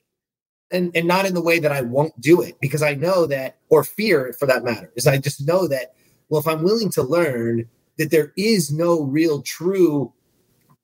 and 0.71 0.95
and 0.95 1.07
not 1.07 1.25
in 1.25 1.33
the 1.33 1.41
way 1.41 1.59
that 1.59 1.71
I 1.71 1.81
won't 1.81 2.19
do 2.19 2.41
it 2.41 2.59
because 2.59 2.83
I 2.83 2.93
know 2.93 3.25
that 3.27 3.57
or 3.69 3.83
fear 3.83 4.33
for 4.37 4.45
that 4.47 4.63
matter 4.63 4.91
is 4.95 5.07
I 5.07 5.17
just 5.17 5.45
know 5.45 5.67
that 5.67 5.95
well 6.29 6.41
if 6.41 6.47
I'm 6.47 6.63
willing 6.63 6.89
to 6.91 7.03
learn 7.03 7.67
that 7.97 8.11
there 8.11 8.33
is 8.37 8.71
no 8.71 9.01
real 9.01 9.41
true 9.41 10.13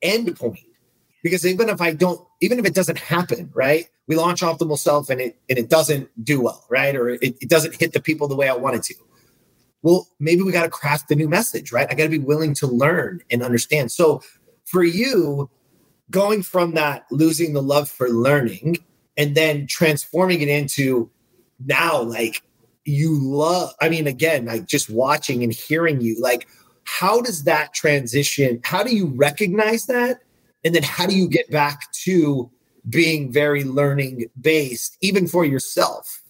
end 0.01 0.35
point 0.37 0.59
because 1.23 1.45
even 1.45 1.69
if 1.69 1.81
I 1.81 1.93
don't 1.93 2.25
even 2.41 2.59
if 2.59 2.65
it 2.65 2.75
doesn't 2.75 2.99
happen 2.99 3.49
right 3.53 3.87
we 4.07 4.15
launch 4.15 4.41
optimal 4.41 4.77
self 4.77 5.09
and 5.09 5.21
it 5.21 5.37
and 5.49 5.57
it 5.57 5.69
doesn't 5.69 6.09
do 6.23 6.41
well 6.41 6.65
right 6.69 6.95
or 6.95 7.09
it, 7.09 7.21
it 7.23 7.49
doesn't 7.49 7.75
hit 7.75 7.93
the 7.93 8.01
people 8.01 8.27
the 8.27 8.35
way 8.35 8.49
I 8.49 8.55
wanted 8.55 8.83
to. 8.83 8.95
Well 9.81 10.07
maybe 10.19 10.41
we 10.41 10.51
got 10.51 10.63
to 10.63 10.69
craft 10.69 11.09
the 11.09 11.15
new 11.15 11.29
message 11.29 11.71
right? 11.71 11.87
I 11.89 11.95
got 11.95 12.03
to 12.03 12.09
be 12.09 12.19
willing 12.19 12.53
to 12.55 12.67
learn 12.67 13.21
and 13.29 13.43
understand. 13.43 13.91
So 13.91 14.21
for 14.65 14.83
you 14.83 15.49
going 16.11 16.43
from 16.43 16.73
that 16.73 17.05
losing 17.11 17.53
the 17.53 17.61
love 17.61 17.89
for 17.89 18.09
learning 18.09 18.77
and 19.17 19.35
then 19.35 19.67
transforming 19.67 20.41
it 20.41 20.47
into 20.47 21.09
now 21.65 22.01
like 22.01 22.41
you 22.83 23.17
love 23.19 23.73
i 23.81 23.89
mean 23.89 24.07
again 24.07 24.45
like 24.45 24.65
just 24.67 24.89
watching 24.89 25.43
and 25.43 25.53
hearing 25.53 26.01
you 26.01 26.19
like 26.21 26.47
how 26.85 27.19
does 27.19 27.43
that 27.43 27.73
transition? 27.73 28.61
How 28.63 28.83
do 28.83 28.95
you 28.95 29.07
recognize 29.07 29.85
that? 29.87 30.21
And 30.63 30.73
then 30.73 30.83
how 30.83 31.05
do 31.05 31.15
you 31.15 31.27
get 31.27 31.51
back 31.51 31.91
to 32.03 32.49
being 32.89 33.31
very 33.31 33.63
learning 33.63 34.27
based 34.39 34.97
even 35.01 35.27
for 35.27 35.43
yourself 35.43 36.21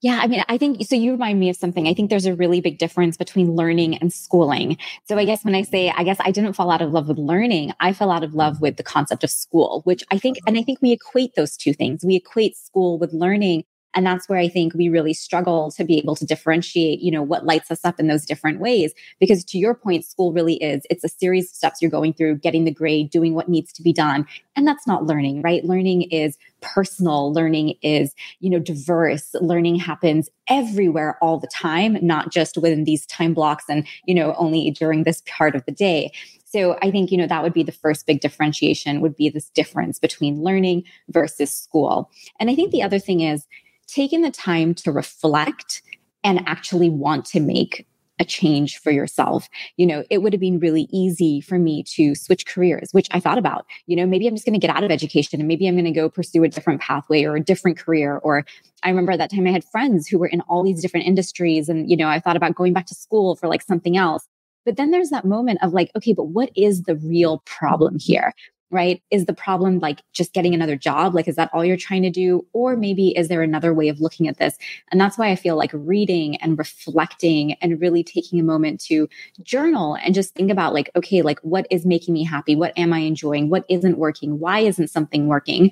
Yeah, 0.00 0.20
I 0.22 0.28
mean, 0.28 0.44
I 0.48 0.58
think 0.58 0.84
so. 0.84 0.94
You 0.94 1.10
remind 1.10 1.40
me 1.40 1.50
of 1.50 1.56
something. 1.56 1.88
I 1.88 1.94
think 1.94 2.08
there's 2.08 2.26
a 2.26 2.34
really 2.34 2.60
big 2.60 2.78
difference 2.78 3.16
between 3.16 3.56
learning 3.56 3.96
and 3.96 4.12
schooling. 4.12 4.78
So, 5.08 5.18
I 5.18 5.24
guess 5.24 5.44
when 5.44 5.56
I 5.56 5.62
say, 5.62 5.90
I 5.90 6.04
guess 6.04 6.18
I 6.20 6.30
didn't 6.30 6.52
fall 6.52 6.70
out 6.70 6.80
of 6.80 6.92
love 6.92 7.08
with 7.08 7.18
learning, 7.18 7.72
I 7.80 7.92
fell 7.92 8.12
out 8.12 8.22
of 8.22 8.32
love 8.32 8.60
with 8.60 8.76
the 8.76 8.84
concept 8.84 9.24
of 9.24 9.30
school, 9.30 9.80
which 9.84 10.04
I 10.12 10.18
think, 10.18 10.38
uh-huh. 10.38 10.50
and 10.50 10.58
I 10.58 10.62
think 10.62 10.80
we 10.80 10.92
equate 10.92 11.34
those 11.34 11.56
two 11.56 11.72
things. 11.72 12.04
We 12.04 12.14
equate 12.14 12.56
school 12.56 12.96
with 12.98 13.12
learning. 13.12 13.64
And 13.94 14.06
that's 14.06 14.28
where 14.28 14.38
I 14.38 14.48
think 14.48 14.74
we 14.74 14.88
really 14.88 15.14
struggle 15.14 15.70
to 15.72 15.84
be 15.84 15.98
able 15.98 16.14
to 16.16 16.26
differentiate, 16.26 17.00
you 17.00 17.10
know, 17.10 17.22
what 17.22 17.46
lights 17.46 17.70
us 17.70 17.84
up 17.84 17.98
in 17.98 18.06
those 18.06 18.26
different 18.26 18.60
ways. 18.60 18.92
Because 19.18 19.44
to 19.46 19.58
your 19.58 19.74
point, 19.74 20.04
school 20.04 20.32
really 20.32 20.54
is, 20.56 20.82
it's 20.90 21.04
a 21.04 21.08
series 21.08 21.50
of 21.50 21.56
steps 21.56 21.80
you're 21.80 21.90
going 21.90 22.12
through, 22.12 22.36
getting 22.38 22.64
the 22.64 22.70
grade, 22.70 23.10
doing 23.10 23.34
what 23.34 23.48
needs 23.48 23.72
to 23.72 23.82
be 23.82 23.92
done. 23.92 24.26
And 24.56 24.66
that's 24.66 24.86
not 24.86 25.06
learning, 25.06 25.42
right? 25.42 25.64
Learning 25.64 26.02
is 26.02 26.36
personal. 26.60 27.32
Learning 27.32 27.74
is, 27.82 28.14
you 28.40 28.50
know, 28.50 28.58
diverse. 28.58 29.34
Learning 29.40 29.76
happens 29.76 30.28
everywhere 30.48 31.18
all 31.22 31.38
the 31.38 31.48
time, 31.48 31.98
not 32.02 32.30
just 32.30 32.56
within 32.56 32.84
these 32.84 33.06
time 33.06 33.34
blocks 33.34 33.64
and, 33.68 33.86
you 34.04 34.14
know, 34.14 34.34
only 34.38 34.70
during 34.70 35.04
this 35.04 35.22
part 35.26 35.54
of 35.54 35.64
the 35.64 35.72
day. 35.72 36.12
So 36.44 36.78
I 36.82 36.90
think, 36.90 37.10
you 37.10 37.18
know, 37.18 37.26
that 37.26 37.42
would 37.42 37.52
be 37.52 37.62
the 37.62 37.72
first 37.72 38.06
big 38.06 38.20
differentiation 38.20 39.00
would 39.00 39.16
be 39.16 39.28
this 39.28 39.50
difference 39.50 39.98
between 39.98 40.42
learning 40.42 40.84
versus 41.08 41.52
school. 41.52 42.10
And 42.40 42.48
I 42.48 42.54
think 42.54 42.70
the 42.70 42.82
other 42.82 42.98
thing 42.98 43.20
is, 43.20 43.46
taking 43.88 44.22
the 44.22 44.30
time 44.30 44.74
to 44.74 44.92
reflect 44.92 45.82
and 46.22 46.46
actually 46.46 46.90
want 46.90 47.24
to 47.24 47.40
make 47.40 47.86
a 48.20 48.24
change 48.24 48.78
for 48.78 48.90
yourself. 48.90 49.48
You 49.76 49.86
know, 49.86 50.04
it 50.10 50.18
would 50.18 50.32
have 50.32 50.40
been 50.40 50.58
really 50.58 50.88
easy 50.90 51.40
for 51.40 51.58
me 51.58 51.84
to 51.94 52.14
switch 52.14 52.46
careers, 52.46 52.88
which 52.92 53.08
I 53.12 53.20
thought 53.20 53.38
about. 53.38 53.64
You 53.86 53.96
know, 53.96 54.06
maybe 54.06 54.26
I'm 54.26 54.34
just 54.34 54.44
going 54.44 54.58
to 54.58 54.66
get 54.66 54.74
out 54.74 54.84
of 54.84 54.90
education 54.90 55.40
and 55.40 55.48
maybe 55.48 55.66
I'm 55.66 55.74
going 55.74 55.84
to 55.84 55.90
go 55.92 56.08
pursue 56.08 56.42
a 56.44 56.48
different 56.48 56.80
pathway 56.80 57.24
or 57.24 57.36
a 57.36 57.40
different 57.40 57.78
career. 57.78 58.18
Or 58.18 58.44
I 58.82 58.88
remember 58.88 59.12
at 59.12 59.18
that 59.18 59.30
time 59.30 59.46
I 59.46 59.52
had 59.52 59.64
friends 59.64 60.08
who 60.08 60.18
were 60.18 60.26
in 60.26 60.40
all 60.42 60.64
these 60.64 60.82
different 60.82 61.06
industries 61.06 61.68
and, 61.68 61.88
you 61.88 61.96
know, 61.96 62.08
I 62.08 62.20
thought 62.20 62.36
about 62.36 62.54
going 62.54 62.72
back 62.72 62.86
to 62.86 62.94
school 62.94 63.36
for 63.36 63.48
like 63.48 63.62
something 63.62 63.96
else. 63.96 64.26
But 64.64 64.76
then 64.76 64.90
there's 64.90 65.10
that 65.10 65.24
moment 65.24 65.60
of 65.62 65.72
like, 65.72 65.90
okay, 65.96 66.12
but 66.12 66.24
what 66.24 66.50
is 66.56 66.82
the 66.82 66.96
real 66.96 67.42
problem 67.46 67.98
here? 67.98 68.34
Right? 68.70 69.02
Is 69.10 69.26
the 69.26 69.32
problem 69.32 69.78
like 69.78 70.02
just 70.12 70.32
getting 70.32 70.54
another 70.54 70.76
job? 70.76 71.14
Like, 71.14 71.28
is 71.28 71.36
that 71.36 71.50
all 71.52 71.64
you're 71.64 71.76
trying 71.76 72.02
to 72.02 72.10
do? 72.10 72.46
Or 72.52 72.76
maybe 72.76 73.08
is 73.16 73.28
there 73.28 73.42
another 73.42 73.72
way 73.72 73.88
of 73.88 74.00
looking 74.00 74.28
at 74.28 74.38
this? 74.38 74.56
And 74.90 75.00
that's 75.00 75.16
why 75.16 75.30
I 75.30 75.36
feel 75.36 75.56
like 75.56 75.70
reading 75.72 76.36
and 76.36 76.58
reflecting 76.58 77.54
and 77.54 77.80
really 77.80 78.04
taking 78.04 78.38
a 78.38 78.44
moment 78.44 78.80
to 78.82 79.08
journal 79.42 79.96
and 80.02 80.14
just 80.14 80.34
think 80.34 80.50
about 80.50 80.74
like, 80.74 80.90
okay, 80.96 81.22
like 81.22 81.40
what 81.40 81.66
is 81.70 81.86
making 81.86 82.14
me 82.14 82.24
happy? 82.24 82.56
What 82.56 82.72
am 82.76 82.92
I 82.92 83.00
enjoying? 83.00 83.48
What 83.48 83.64
isn't 83.68 83.98
working? 83.98 84.38
Why 84.38 84.60
isn't 84.60 84.88
something 84.88 85.26
working? 85.26 85.70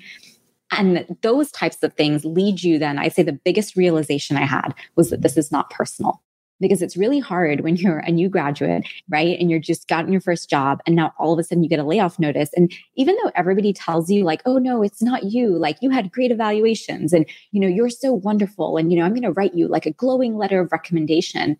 And 0.71 1.05
those 1.21 1.51
types 1.51 1.81
of 1.83 1.93
things 1.93 2.25
lead 2.25 2.61
you 2.61 2.77
then. 2.77 2.97
I 2.97 3.07
say 3.07 3.23
the 3.23 3.31
biggest 3.31 3.75
realization 3.75 4.35
I 4.35 4.45
had 4.45 4.73
was 4.95 5.11
that 5.11 5.21
this 5.21 5.37
is 5.37 5.51
not 5.51 5.69
personal 5.69 6.21
because 6.59 6.81
it's 6.81 6.97
really 6.97 7.19
hard 7.19 7.61
when 7.61 7.75
you're 7.75 7.99
a 7.99 8.11
new 8.11 8.29
graduate, 8.29 8.83
right? 9.09 9.39
And 9.39 9.49
you're 9.49 9.59
just 9.59 9.87
gotten 9.87 10.11
your 10.11 10.21
first 10.21 10.49
job 10.49 10.81
and 10.85 10.95
now 10.95 11.13
all 11.19 11.33
of 11.33 11.39
a 11.39 11.43
sudden 11.43 11.63
you 11.63 11.69
get 11.69 11.79
a 11.79 11.83
layoff 11.83 12.19
notice. 12.19 12.49
And 12.55 12.71
even 12.95 13.15
though 13.23 13.31
everybody 13.35 13.73
tells 13.73 14.09
you 14.09 14.23
like, 14.23 14.41
oh 14.45 14.57
no, 14.57 14.81
it's 14.81 15.01
not 15.01 15.23
you, 15.23 15.57
like 15.57 15.77
you 15.81 15.89
had 15.89 16.11
great 16.11 16.31
evaluations 16.31 17.13
and, 17.13 17.25
you 17.51 17.59
know, 17.59 17.67
you're 17.67 17.89
so 17.89 18.13
wonderful. 18.13 18.77
And, 18.77 18.91
you 18.91 18.99
know, 18.99 19.05
I'm 19.05 19.13
going 19.13 19.21
to 19.23 19.31
write 19.31 19.55
you 19.55 19.67
like 19.67 19.85
a 19.85 19.91
glowing 19.91 20.35
letter 20.35 20.59
of 20.61 20.71
recommendation 20.71 21.57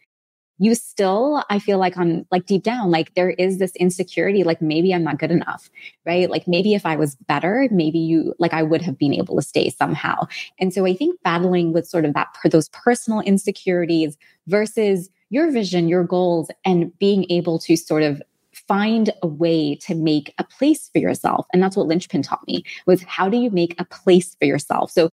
you 0.60 0.76
still 0.76 1.44
i 1.50 1.60
feel 1.60 1.78
like 1.78 1.98
on 1.98 2.26
like 2.32 2.46
deep 2.46 2.64
down 2.64 2.90
like 2.90 3.14
there 3.16 3.32
is 3.32 3.60
this 3.60 3.76
insecurity 3.76 4.44
like 4.44 4.62
maybe 4.62 4.94
i'm 4.94 5.04
not 5.04 5.20
good 5.20 5.32
enough 5.32 5.70
right? 6.06 6.30
Like 6.30 6.48
maybe 6.48 6.74
if 6.74 6.86
i 6.86 6.96
was 6.96 7.16
better 7.28 7.68
maybe 7.72 8.00
you 8.00 8.34
like 8.40 8.54
i 8.54 8.64
would 8.64 8.82
have 8.82 8.98
been 8.98 9.14
able 9.14 9.36
to 9.36 9.42
stay 9.42 9.70
somehow. 9.70 10.28
And 10.60 10.74
so 10.74 10.86
i 10.86 10.96
think 10.96 11.22
battling 11.24 11.74
with 11.74 11.88
sort 11.88 12.06
of 12.06 12.14
that 12.14 12.28
those 12.50 12.70
personal 12.70 13.20
insecurities 13.22 14.18
versus 14.48 15.10
your 15.30 15.52
vision 15.52 15.88
your 15.88 16.04
goals 16.04 16.50
and 16.66 16.98
being 16.98 17.26
able 17.30 17.60
to 17.60 17.76
sort 17.76 18.04
of 18.04 18.22
find 18.68 19.12
a 19.22 19.28
way 19.28 19.76
to 19.76 19.94
make 19.94 20.34
a 20.40 20.44
place 20.44 20.90
for 20.90 21.00
yourself. 21.00 21.46
And 21.54 21.62
that's 21.62 21.78
what 21.78 21.88
linchpin 21.88 22.24
taught 22.24 22.46
me 22.48 22.64
was 22.86 23.04
how 23.04 23.30
do 23.30 23.38
you 23.38 23.52
make 23.52 23.76
a 23.80 23.86
place 23.86 24.36
for 24.36 24.46
yourself? 24.46 24.92
So 24.92 25.10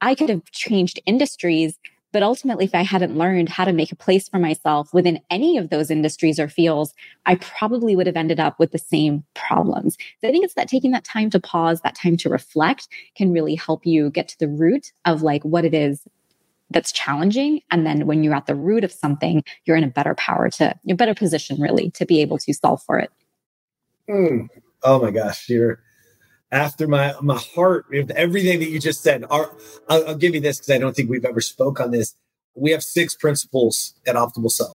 I 0.00 0.14
could 0.14 0.28
have 0.28 0.44
changed 0.50 1.00
industries 1.06 1.78
but 2.14 2.22
ultimately, 2.22 2.64
if 2.64 2.76
I 2.76 2.82
hadn't 2.82 3.18
learned 3.18 3.48
how 3.48 3.64
to 3.64 3.72
make 3.72 3.90
a 3.90 3.96
place 3.96 4.28
for 4.28 4.38
myself 4.38 4.94
within 4.94 5.20
any 5.30 5.58
of 5.58 5.70
those 5.70 5.90
industries 5.90 6.38
or 6.38 6.48
fields, 6.48 6.94
I 7.26 7.34
probably 7.34 7.96
would 7.96 8.06
have 8.06 8.14
ended 8.14 8.38
up 8.38 8.56
with 8.60 8.70
the 8.70 8.78
same 8.78 9.24
problems. 9.34 9.98
So 10.20 10.28
I 10.28 10.30
think 10.30 10.44
it's 10.44 10.54
that 10.54 10.68
taking 10.68 10.92
that 10.92 11.02
time 11.02 11.28
to 11.30 11.40
pause, 11.40 11.80
that 11.80 11.96
time 11.96 12.16
to 12.18 12.28
reflect 12.28 12.86
can 13.16 13.32
really 13.32 13.56
help 13.56 13.84
you 13.84 14.10
get 14.10 14.28
to 14.28 14.38
the 14.38 14.46
root 14.46 14.92
of 15.04 15.22
like 15.22 15.42
what 15.42 15.64
it 15.64 15.74
is 15.74 16.02
that's 16.70 16.92
challenging. 16.92 17.62
And 17.72 17.84
then 17.84 18.06
when 18.06 18.22
you're 18.22 18.36
at 18.36 18.46
the 18.46 18.54
root 18.54 18.84
of 18.84 18.92
something, 18.92 19.42
you're 19.64 19.76
in 19.76 19.82
a 19.82 19.88
better 19.88 20.14
power 20.14 20.48
to, 20.50 20.72
you're 20.84 20.96
better 20.96 21.14
position 21.14 21.60
really 21.60 21.90
to 21.90 22.06
be 22.06 22.20
able 22.20 22.38
to 22.38 22.54
solve 22.54 22.80
for 22.84 23.00
it. 23.00 23.10
Mm. 24.08 24.48
Oh 24.84 25.02
my 25.02 25.10
gosh, 25.10 25.48
you're 25.48 25.80
after 26.50 26.86
my 26.86 27.14
my 27.20 27.36
heart 27.36 27.86
with 27.90 28.10
everything 28.12 28.60
that 28.60 28.70
you 28.70 28.78
just 28.78 29.02
said. 29.02 29.24
Our, 29.30 29.54
I'll, 29.88 30.08
I'll 30.08 30.16
give 30.16 30.34
you 30.34 30.40
this 30.40 30.58
because 30.58 30.70
I 30.70 30.78
don't 30.78 30.94
think 30.94 31.10
we've 31.10 31.24
ever 31.24 31.40
spoke 31.40 31.80
on 31.80 31.90
this. 31.90 32.14
We 32.54 32.70
have 32.70 32.82
six 32.82 33.14
principles 33.14 33.94
at 34.06 34.14
Optimal 34.14 34.50
Self. 34.50 34.72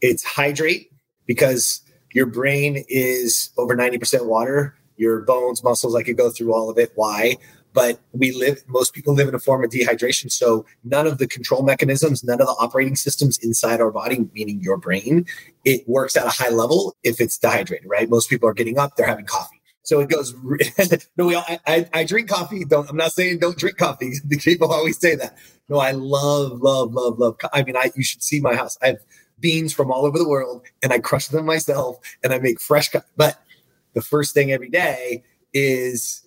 It's 0.00 0.24
hydrate 0.24 0.90
because 1.26 1.82
your 2.12 2.26
brain 2.26 2.84
is 2.88 3.50
over 3.58 3.76
90% 3.76 4.26
water. 4.26 4.74
Your 4.96 5.20
bones, 5.20 5.62
muscles, 5.62 5.94
I 5.94 6.02
could 6.02 6.16
go 6.16 6.30
through 6.30 6.54
all 6.54 6.70
of 6.70 6.78
it. 6.78 6.92
Why? 6.94 7.36
But 7.74 8.00
we 8.12 8.32
live, 8.32 8.64
most 8.66 8.94
people 8.94 9.12
live 9.12 9.28
in 9.28 9.34
a 9.34 9.38
form 9.38 9.62
of 9.62 9.70
dehydration. 9.70 10.32
So 10.32 10.64
none 10.82 11.06
of 11.06 11.18
the 11.18 11.26
control 11.26 11.62
mechanisms, 11.62 12.24
none 12.24 12.40
of 12.40 12.46
the 12.46 12.56
operating 12.58 12.96
systems 12.96 13.36
inside 13.38 13.82
our 13.82 13.90
body, 13.90 14.26
meaning 14.32 14.62
your 14.62 14.78
brain, 14.78 15.26
it 15.66 15.86
works 15.86 16.16
at 16.16 16.24
a 16.24 16.30
high 16.30 16.48
level 16.48 16.96
if 17.02 17.20
it's 17.20 17.36
dehydrated, 17.36 17.86
right? 17.86 18.08
Most 18.08 18.30
people 18.30 18.48
are 18.48 18.54
getting 18.54 18.78
up, 18.78 18.96
they're 18.96 19.06
having 19.06 19.26
coffee 19.26 19.55
so 19.86 20.00
it 20.00 20.08
goes. 20.08 20.34
no, 21.16 21.26
we 21.26 21.36
all, 21.36 21.44
I, 21.64 21.88
I, 21.94 22.02
drink 22.02 22.28
coffee. 22.28 22.64
Don't. 22.64 22.90
I'm 22.90 22.96
not 22.96 23.12
saying 23.12 23.38
don't 23.38 23.56
drink 23.56 23.76
coffee. 23.76 24.14
The 24.24 24.36
people 24.36 24.72
always 24.72 24.98
say 24.98 25.14
that. 25.14 25.36
No, 25.68 25.78
I 25.78 25.92
love, 25.92 26.60
love, 26.60 26.92
love, 26.92 27.20
love. 27.20 27.36
I 27.52 27.62
mean, 27.62 27.76
I 27.76 27.92
you 27.94 28.02
should 28.02 28.20
see 28.20 28.40
my 28.40 28.56
house. 28.56 28.76
I 28.82 28.88
have 28.88 28.98
beans 29.38 29.72
from 29.72 29.92
all 29.92 30.04
over 30.04 30.18
the 30.18 30.28
world, 30.28 30.62
and 30.82 30.92
I 30.92 30.98
crush 30.98 31.28
them 31.28 31.46
myself, 31.46 31.98
and 32.24 32.32
I 32.32 32.38
make 32.40 32.60
fresh. 32.60 32.88
Co- 32.88 33.02
but 33.16 33.40
the 33.94 34.02
first 34.02 34.34
thing 34.34 34.50
every 34.50 34.70
day 34.70 35.22
is 35.54 36.26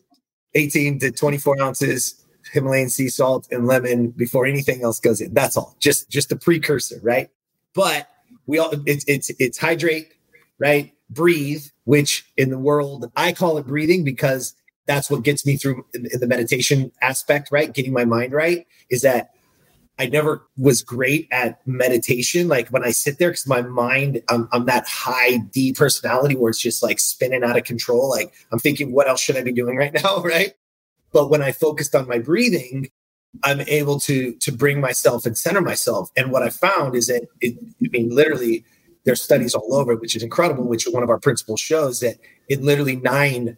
18 0.56 1.00
to 1.00 1.12
24 1.12 1.62
ounces 1.62 2.26
Himalayan 2.54 2.88
sea 2.88 3.10
salt 3.10 3.46
and 3.52 3.68
lemon 3.68 4.12
before 4.12 4.46
anything 4.46 4.84
else 4.84 5.02
goes 5.02 5.20
in. 5.20 5.34
That's 5.34 5.58
all. 5.58 5.76
Just 5.80 6.10
just 6.10 6.32
a 6.32 6.38
precursor, 6.38 7.02
right? 7.04 7.30
But 7.74 8.08
we 8.48 8.58
all 8.58 8.72
it's 8.86 9.04
it's 9.06 9.30
it's 9.38 9.58
hydrate, 9.58 10.14
right? 10.60 10.94
Breathe, 11.10 11.66
which 11.86 12.26
in 12.38 12.50
the 12.50 12.60
world, 12.60 13.12
I 13.16 13.32
call 13.34 13.58
it 13.58 13.68
breathing 13.68 14.04
because 14.04 14.54
that's 14.86 15.10
what 15.10 15.24
gets 15.24 15.46
me 15.46 15.56
through 15.56 15.86
in, 15.94 16.08
the 16.20 16.28
meditation 16.28 16.92
aspect, 17.02 17.50
right? 17.52 17.74
Getting 17.74 17.94
my 17.94 18.06
mind 18.06 18.34
right 18.34 18.66
is 18.90 19.02
that 19.04 19.32
I 20.00 20.06
never 20.08 20.48
was 20.58 20.82
great 20.82 21.28
at 21.30 21.66
meditation. 21.68 22.48
Like 22.48 22.70
when 22.70 22.86
I 22.86 22.92
sit 22.92 23.20
there, 23.20 23.30
because 23.30 23.46
my 23.46 23.62
mind, 23.62 24.22
I'm, 24.30 24.48
I'm, 24.52 24.66
that 24.66 24.88
high 24.88 25.38
D 25.52 25.74
personality 25.74 26.36
where 26.36 26.50
it's 26.50 26.60
just 26.60 26.82
like 26.82 27.00
spinning 27.00 27.44
out 27.44 27.58
of 27.58 27.66
control. 27.66 28.10
Like 28.10 28.34
I'm 28.52 28.60
thinking, 28.60 28.94
what 28.94 29.10
else 29.10 29.22
should 29.22 29.36
I 29.36 29.44
be 29.44 29.52
doing 29.52 29.78
right 29.78 29.94
now? 29.94 30.24
Right. 30.24 30.54
But 31.12 31.30
when 31.30 31.42
I 31.42 31.52
focused 31.52 31.96
on 31.96 32.08
my 32.08 32.20
breathing, 32.20 32.90
I'm 33.44 33.62
able 33.62 34.00
to 34.02 34.34
to 34.34 34.52
bring 34.52 34.80
myself 34.80 35.26
and 35.26 35.38
center 35.38 35.62
myself. 35.62 36.12
And 36.16 36.32
what 36.32 36.44
I 36.44 36.50
found 36.50 36.96
is 36.96 37.08
that 37.08 37.28
it, 37.42 37.58
I 37.84 37.90
mean, 37.90 38.10
literally, 38.10 38.64
there's 39.10 39.24
studies 39.24 39.56
all 39.56 39.74
over, 39.74 39.96
which 39.96 40.16
is 40.16 40.22
incredible, 40.22 40.64
which 40.66 40.86
one 40.86 41.02
of 41.02 41.10
our 41.10 41.18
principles 41.18 41.60
shows 41.60 42.00
that 42.00 42.18
in 42.48 42.64
literally 42.64 42.98
nine 42.98 43.58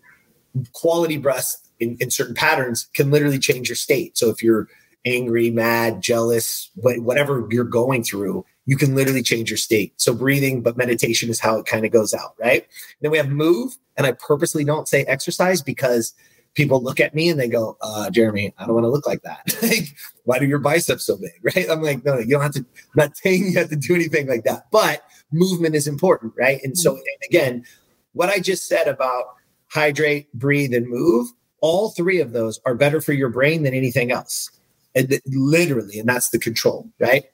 quality 0.71 1.17
breaths 1.17 1.57
in, 1.81 1.97
in 1.99 2.09
certain 2.09 2.33
patterns 2.33 2.87
can 2.93 3.11
literally 3.11 3.37
change 3.37 3.67
your 3.67 3.75
state. 3.75 4.17
So 4.17 4.29
if 4.29 4.41
you're 4.41 4.69
angry, 5.05 5.49
mad, 5.49 6.01
jealous, 6.01 6.71
whatever 6.75 7.45
you're 7.51 7.65
going 7.65 8.05
through, 8.05 8.45
you 8.65 8.77
can 8.77 8.95
literally 8.95 9.23
change 9.23 9.49
your 9.49 9.57
state. 9.57 9.91
So 9.97 10.13
breathing, 10.13 10.61
but 10.61 10.77
meditation 10.77 11.29
is 11.29 11.41
how 11.41 11.57
it 11.57 11.65
kind 11.65 11.85
of 11.85 11.91
goes 11.91 12.13
out, 12.13 12.33
right? 12.39 12.65
Then 13.01 13.11
we 13.11 13.17
have 13.17 13.27
move, 13.27 13.77
and 13.97 14.07
I 14.07 14.13
purposely 14.13 14.63
don't 14.63 14.87
say 14.87 15.03
exercise 15.03 15.61
because 15.61 16.13
people 16.53 16.81
look 16.81 17.01
at 17.01 17.13
me 17.13 17.27
and 17.27 17.37
they 17.37 17.49
go, 17.49 17.77
uh, 17.81 18.09
Jeremy, 18.09 18.53
I 18.57 18.65
don't 18.65 18.75
want 18.75 18.85
to 18.85 18.89
look 18.89 19.05
like 19.05 19.23
that. 19.23 19.57
like, 19.61 19.95
why 20.23 20.39
do 20.39 20.45
your 20.45 20.59
biceps 20.59 21.05
so 21.05 21.17
big? 21.17 21.31
Right. 21.43 21.69
I'm 21.69 21.81
like, 21.81 22.05
no, 22.05 22.19
you 22.19 22.29
don't 22.29 22.41
have 22.41 22.53
to, 22.53 22.59
I'm 22.59 22.65
not 22.95 23.17
saying 23.17 23.47
you 23.47 23.57
have 23.57 23.69
to 23.69 23.75
do 23.75 23.95
anything 23.95 24.27
like 24.27 24.45
that, 24.45 24.67
but 24.71 25.03
movement 25.31 25.75
is 25.75 25.87
important. 25.87 26.33
Right. 26.37 26.59
And 26.63 26.77
so, 26.77 26.93
mm-hmm. 26.93 27.01
again, 27.29 27.65
what 28.13 28.29
I 28.29 28.39
just 28.39 28.67
said 28.67 28.87
about 28.87 29.25
hydrate, 29.67 30.31
breathe, 30.33 30.73
and 30.73 30.87
move, 30.87 31.27
all 31.61 31.89
three 31.91 32.19
of 32.19 32.33
those 32.33 32.59
are 32.65 32.75
better 32.75 33.01
for 33.01 33.13
your 33.13 33.29
brain 33.29 33.63
than 33.63 33.73
anything 33.73 34.11
else. 34.11 34.49
And 34.95 35.09
th- 35.09 35.21
literally, 35.27 35.99
and 35.99 36.09
that's 36.09 36.29
the 36.29 36.39
control. 36.39 36.89
Right. 36.99 37.25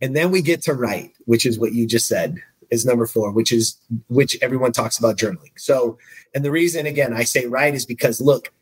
And 0.00 0.14
then 0.14 0.30
we 0.30 0.42
get 0.42 0.62
to 0.62 0.74
write, 0.74 1.12
which 1.24 1.46
is 1.46 1.58
what 1.58 1.72
you 1.72 1.86
just 1.86 2.08
said 2.08 2.36
is 2.70 2.84
number 2.84 3.06
four, 3.06 3.32
which 3.32 3.52
is 3.52 3.78
which 4.08 4.36
everyone 4.42 4.72
talks 4.72 4.98
about 4.98 5.16
journaling. 5.16 5.52
So, 5.56 5.98
and 6.34 6.44
the 6.44 6.50
reason 6.50 6.86
again 6.86 7.12
I 7.12 7.24
say 7.24 7.46
write 7.46 7.74
is 7.74 7.86
because 7.86 8.20
look, 8.20 8.52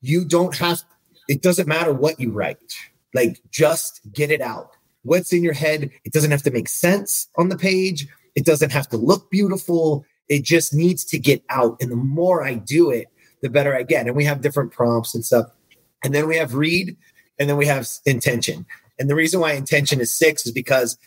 you 0.00 0.24
don't 0.24 0.56
have 0.56 0.82
it 1.28 1.42
doesn't 1.42 1.68
matter 1.68 1.92
what 1.92 2.20
you 2.20 2.30
write 2.30 2.74
Like 3.14 3.40
just 3.50 4.00
get 4.12 4.30
it 4.30 4.40
out. 4.40 4.75
What's 5.06 5.32
in 5.32 5.42
your 5.42 5.54
head? 5.54 5.90
It 6.04 6.12
doesn't 6.12 6.30
have 6.30 6.42
to 6.42 6.50
make 6.50 6.68
sense 6.68 7.28
on 7.36 7.48
the 7.48 7.56
page. 7.56 8.06
It 8.34 8.44
doesn't 8.44 8.72
have 8.72 8.88
to 8.88 8.96
look 8.96 9.30
beautiful. 9.30 10.04
It 10.28 10.42
just 10.42 10.74
needs 10.74 11.04
to 11.06 11.18
get 11.18 11.42
out. 11.48 11.76
And 11.80 11.90
the 11.90 11.96
more 11.96 12.44
I 12.44 12.54
do 12.54 12.90
it, 12.90 13.06
the 13.42 13.48
better 13.48 13.76
I 13.76 13.82
get. 13.82 14.06
And 14.06 14.16
we 14.16 14.24
have 14.24 14.40
different 14.40 14.72
prompts 14.72 15.14
and 15.14 15.24
stuff. 15.24 15.46
And 16.02 16.14
then 16.14 16.26
we 16.26 16.36
have 16.36 16.54
read, 16.54 16.96
and 17.38 17.48
then 17.48 17.56
we 17.56 17.66
have 17.66 17.88
intention. 18.04 18.66
And 18.98 19.08
the 19.08 19.14
reason 19.14 19.40
why 19.40 19.52
intention 19.52 20.00
is 20.00 20.16
six 20.16 20.46
is 20.46 20.52
because 20.52 20.98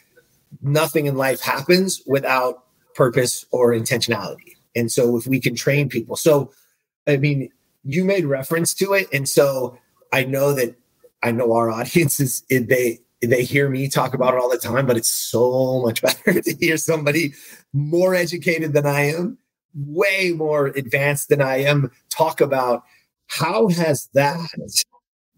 nothing 0.62 1.06
in 1.06 1.16
life 1.16 1.42
happens 1.42 2.02
without 2.06 2.64
purpose 2.96 3.46
or 3.52 3.72
intentionality. 3.72 4.56
And 4.76 4.92
so 4.92 5.18
if 5.18 5.28
we 5.28 5.40
can 5.40 5.56
train 5.56 5.90
people, 5.90 6.16
so 6.16 6.52
I 7.08 7.18
mean, 7.18 7.50
you 7.84 8.04
made 8.04 8.26
reference 8.26 8.74
to 8.76 8.94
it. 8.94 9.08
And 9.12 9.28
so 9.28 9.78
I 10.14 10.24
know 10.24 10.54
that 10.54 10.76
I 11.24 11.32
know 11.32 11.54
our 11.54 11.70
audience 11.80 12.20
is 12.20 12.44
they 12.50 13.00
they 13.22 13.44
hear 13.44 13.70
me 13.70 13.90
talk 13.90 14.14
about 14.14 14.34
it 14.34 14.40
all 14.40 14.50
the 14.50 14.58
time, 14.58 14.86
but 14.86 14.98
it's 14.98 15.10
so 15.10 15.82
much 15.82 16.02
better 16.26 16.42
to 16.42 16.56
hear 16.56 16.78
somebody 16.78 17.34
more 17.74 18.16
educated 18.16 18.74
than 18.74 18.86
I 18.86 19.12
am, 19.12 19.38
way 19.76 20.34
more 20.36 20.68
advanced 20.68 21.30
than 21.30 21.42
I 21.42 21.58
am, 21.58 21.92
talk 22.10 22.42
about 22.42 22.84
how 23.28 23.68
has 23.70 24.10
that 24.14 24.40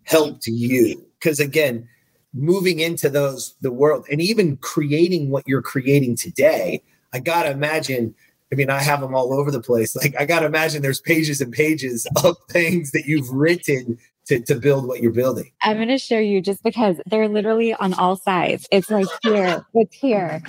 helped 0.03 0.47
you? 0.47 1.05
Because 1.19 1.39
again, 1.39 1.87
moving 2.33 2.79
into 2.79 3.09
those 3.09 3.55
the 3.61 3.71
world 3.71 4.05
and 4.09 4.21
even 4.21 4.57
creating 4.57 5.29
what 5.29 5.47
you're 5.47 5.61
creating 5.61 6.15
today, 6.15 6.81
I 7.13 7.19
gotta 7.19 7.51
imagine. 7.51 8.15
I 8.51 8.55
mean, 8.57 8.69
I 8.69 8.81
have 8.81 8.99
them 8.99 9.15
all 9.15 9.33
over 9.33 9.49
the 9.49 9.61
place. 9.61 9.95
Like 9.95 10.13
I 10.19 10.25
gotta 10.25 10.45
imagine 10.45 10.81
there's 10.81 11.01
pages 11.01 11.41
and 11.41 11.53
pages 11.53 12.07
of 12.23 12.35
things 12.49 12.91
that 12.91 13.05
you've 13.05 13.29
written 13.29 13.97
to, 14.27 14.39
to 14.41 14.55
build 14.55 14.87
what 14.87 15.01
you're 15.01 15.11
building? 15.11 15.51
I'm 15.63 15.77
going 15.77 15.87
to 15.89 15.97
show 15.97 16.19
you 16.19 16.41
just 16.41 16.63
because 16.63 16.99
they're 17.05 17.27
literally 17.27 17.73
on 17.73 17.93
all 17.93 18.15
sides. 18.15 18.67
It's 18.71 18.89
like 18.89 19.07
here, 19.23 19.65
it's 19.73 19.95
here, 19.95 20.41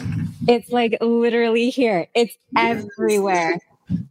it's 0.48 0.70
like 0.70 0.96
literally 1.00 1.70
here, 1.70 2.06
it's 2.14 2.36
everywhere. 2.56 3.58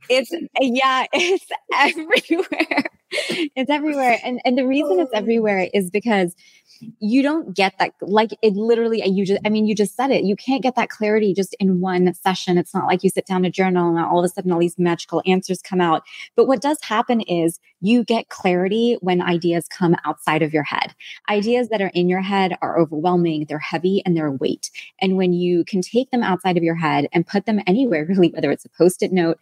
It's 0.09 0.31
yeah, 0.59 1.05
it's 1.13 1.45
everywhere. 1.73 2.85
It's 3.11 3.69
everywhere. 3.69 4.19
And 4.23 4.41
and 4.45 4.57
the 4.57 4.65
reason 4.65 4.99
it's 4.99 5.11
everywhere 5.13 5.67
is 5.73 5.89
because 5.89 6.35
you 6.99 7.21
don't 7.21 7.55
get 7.55 7.73
that 7.79 7.93
like 8.01 8.31
it 8.41 8.53
literally 8.53 9.01
you 9.07 9.25
just 9.25 9.41
i 9.45 9.49
mean 9.49 9.65
you 9.65 9.75
just 9.75 9.95
said 9.95 10.11
it. 10.11 10.23
You 10.23 10.35
can't 10.35 10.63
get 10.63 10.75
that 10.75 10.89
clarity 10.89 11.33
just 11.33 11.55
in 11.59 11.79
one 11.79 12.13
session. 12.13 12.57
It's 12.57 12.73
not 12.73 12.87
like 12.87 13.03
you 13.03 13.09
sit 13.09 13.25
down 13.25 13.43
to 13.43 13.49
journal 13.49 13.89
and 13.89 13.99
all 13.99 14.19
of 14.19 14.25
a 14.25 14.29
sudden 14.29 14.51
all 14.51 14.59
these 14.59 14.77
magical 14.77 15.21
answers 15.25 15.61
come 15.61 15.81
out. 15.81 16.03
But 16.35 16.47
what 16.47 16.61
does 16.61 16.77
happen 16.83 17.21
is 17.21 17.59
you 17.81 18.03
get 18.03 18.29
clarity 18.29 18.97
when 19.01 19.21
ideas 19.21 19.67
come 19.67 19.95
outside 20.05 20.41
of 20.41 20.53
your 20.53 20.63
head. 20.63 20.93
Ideas 21.29 21.69
that 21.69 21.81
are 21.81 21.91
in 21.93 22.09
your 22.09 22.21
head 22.21 22.57
are 22.61 22.79
overwhelming 22.79 23.45
they're 23.47 23.59
heavy 23.59 24.01
and 24.05 24.15
they're 24.15 24.31
weight. 24.31 24.69
And 24.99 25.17
when 25.17 25.33
you 25.33 25.63
can 25.65 25.81
take 25.81 26.11
them 26.11 26.23
outside 26.23 26.57
of 26.57 26.63
your 26.63 26.75
head 26.75 27.07
and 27.11 27.25
put 27.25 27.45
them 27.45 27.61
anywhere 27.65 28.05
really 28.09 28.29
whether 28.29 28.51
it's 28.51 28.65
a 28.65 28.69
post-it 28.69 29.11
note 29.11 29.37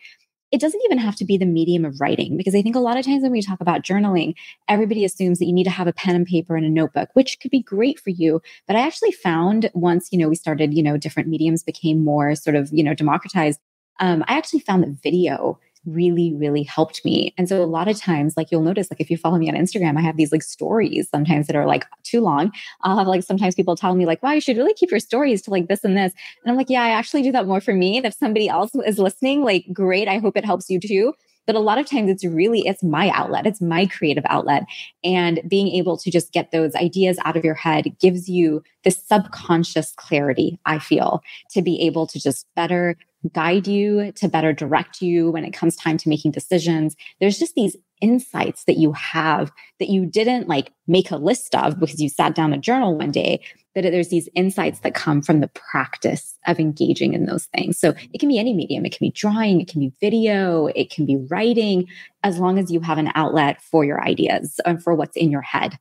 it 0.52 0.60
doesn't 0.60 0.82
even 0.86 0.98
have 0.98 1.16
to 1.18 1.26
be 1.26 1.38
the 1.38 1.46
medium 1.46 1.86
of 1.86 2.00
writing 2.00 2.38
because 2.38 2.56
I 2.56 2.62
think 2.62 2.76
a 2.76 2.80
lot 2.80 2.98
of 2.98 3.06
times 3.06 3.22
when 3.22 3.32
we 3.32 3.42
talk 3.42 3.62
about 3.62 3.84
journaling, 3.84 4.34
everybody 4.68 5.06
assumes 5.06 5.40
that 5.40 5.46
you 5.46 5.54
need 5.54 5.66
to 5.66 5.70
have 5.70 5.88
a 5.88 5.94
pen 5.94 6.16
and 6.16 6.26
paper 6.26 6.56
and 6.56 6.66
a 6.66 6.70
notebook, 6.70 7.10
which 7.14 7.40
could 7.40 7.52
be 7.52 7.62
great 7.62 8.00
for 8.00 8.10
you. 8.10 8.42
But 8.68 8.76
I 8.76 8.86
actually 8.86 9.12
found 9.12 9.70
once, 9.74 10.10
you 10.12 10.18
know, 10.18 10.30
we 10.30 10.36
started, 10.36 10.74
you 10.74 10.82
know, 10.82 10.98
different 10.98 11.30
mediums 11.30 11.64
became 11.64 12.04
more 12.04 12.36
sort 12.36 12.56
of, 12.56 12.70
you 12.72 12.84
know, 12.84 12.94
democratized. 12.94 13.60
Um, 14.00 14.24
I 14.28 14.38
actually 14.38 14.62
found 14.62 14.84
that 14.84 15.02
video 15.04 15.60
really, 15.86 16.34
really 16.36 16.64
helped 16.64 17.04
me. 17.06 17.34
And 17.38 17.48
so 17.48 17.64
a 17.64 17.66
lot 17.66 17.88
of 17.88 17.98
times, 17.98 18.36
like 18.36 18.52
you'll 18.52 18.62
notice, 18.62 18.92
like 18.92 19.00
if 19.00 19.10
you 19.10 19.18
follow 19.18 19.38
me 19.38 19.50
on 19.50 19.56
Instagram, 19.56 19.98
I 19.98 20.02
have 20.02 20.18
these 20.18 20.32
like 20.32 20.44
stories 20.44 21.10
sometimes 21.10 21.48
that 21.48 21.56
are 21.56 21.66
like 21.66 21.86
too 22.04 22.22
long. 22.22 22.52
I'll 22.84 22.98
have 22.98 23.08
like 23.08 23.24
sometimes 23.24 23.56
people 23.56 23.76
tell 23.76 23.96
me 23.96 24.06
like, 24.06 24.22
wow, 24.22 24.32
you 24.32 24.42
should 24.42 24.58
really 24.58 24.74
keep 24.74 24.92
your 24.92 25.00
stories 25.00 25.42
to 25.44 25.52
like 25.52 25.68
this 25.68 25.84
and 25.84 25.98
this. 25.98 26.14
And 26.44 26.52
I'm 26.52 26.58
like, 26.58 26.70
yeah, 26.70 26.84
I 26.84 26.90
actually 26.90 27.24
do 27.24 27.32
that 27.32 27.48
more 27.48 27.62
for 27.62 27.74
me. 27.74 27.98
And 27.98 28.06
if 28.06 28.14
somebody 28.14 28.50
else 28.50 28.72
is 28.86 29.00
listening, 29.00 29.44
like 29.44 29.66
great, 29.74 30.08
I 30.08 30.20
hope 30.20 30.38
it 30.38 30.46
helps 30.46 30.70
you 30.70 30.80
too 30.80 31.14
but 31.50 31.56
a 31.56 31.60
lot 31.60 31.80
of 31.80 31.88
times 31.88 32.12
it's 32.12 32.24
really 32.24 32.60
it's 32.68 32.84
my 32.84 33.10
outlet 33.10 33.48
it's 33.48 33.60
my 33.60 33.88
creative 33.88 34.24
outlet 34.28 34.66
and 35.04 35.42
being 35.48 35.68
able 35.70 35.98
to 35.98 36.12
just 36.12 36.32
get 36.32 36.52
those 36.52 36.76
ideas 36.76 37.18
out 37.26 37.36
of 37.36 37.44
your 37.44 37.56
head 37.56 37.86
gives 38.00 38.30
you 38.30 38.62
this 38.84 39.04
subconscious 39.04 39.94
clarity 39.98 40.60
i 40.68 40.78
feel 40.78 41.24
to 41.50 41.64
be 41.64 41.82
able 41.82 42.06
to 42.06 42.20
just 42.20 42.46
better 42.56 42.96
guide 43.34 43.68
you 43.68 44.12
to 44.14 44.30
better 44.30 44.54
direct 44.54 45.02
you 45.02 45.32
when 45.32 45.44
it 45.44 45.52
comes 45.52 45.76
time 45.76 45.98
to 45.98 46.10
making 46.10 46.32
decisions. 46.32 46.96
There's 47.20 47.38
just 47.38 47.56
these 47.56 47.76
insights 48.02 48.64
that 48.64 48.78
you 48.78 48.94
have 48.94 49.52
that 49.80 49.90
you 49.90 50.06
didn't 50.06 50.48
like 50.48 50.72
make 50.88 51.12
a 51.12 51.18
list 51.18 51.54
of 51.54 51.80
because 51.80 52.02
you 52.02 52.08
sat 52.08 52.34
down 52.34 52.54
a 52.54 52.58
journal 52.58 52.98
one 52.98 53.12
day 53.12 53.42
that 53.76 53.82
there's 53.82 54.10
these 54.10 54.30
insights 54.36 54.80
that 54.80 54.94
come 54.94 55.22
from 55.22 55.42
the 55.42 55.50
practice 55.50 56.38
of 56.48 56.60
engaging 56.60 57.14
in 57.14 57.26
those 57.26 57.46
things. 57.48 57.78
So 57.78 57.94
it 58.14 58.20
can 58.20 58.30
be 58.30 58.40
any 58.40 58.54
medium. 58.54 58.86
It 58.86 58.98
can 58.98 59.06
be 59.06 59.12
drawing 59.12 59.62
it 59.62 59.68
can 59.68 59.82
be 59.82 59.92
video 60.00 60.68
it 60.68 60.90
can 60.90 61.06
be 61.06 61.18
writing 61.30 61.88
as 62.24 62.40
long 62.40 62.58
as 62.58 62.72
you 62.72 62.80
have 62.82 62.98
an 62.98 63.12
outlet 63.16 63.62
for 63.62 63.84
your 63.84 64.02
ideas 64.02 64.60
and 64.66 64.82
for 64.82 64.96
what's 64.96 65.18
in 65.18 65.32
your 65.32 65.42
head 65.42 65.78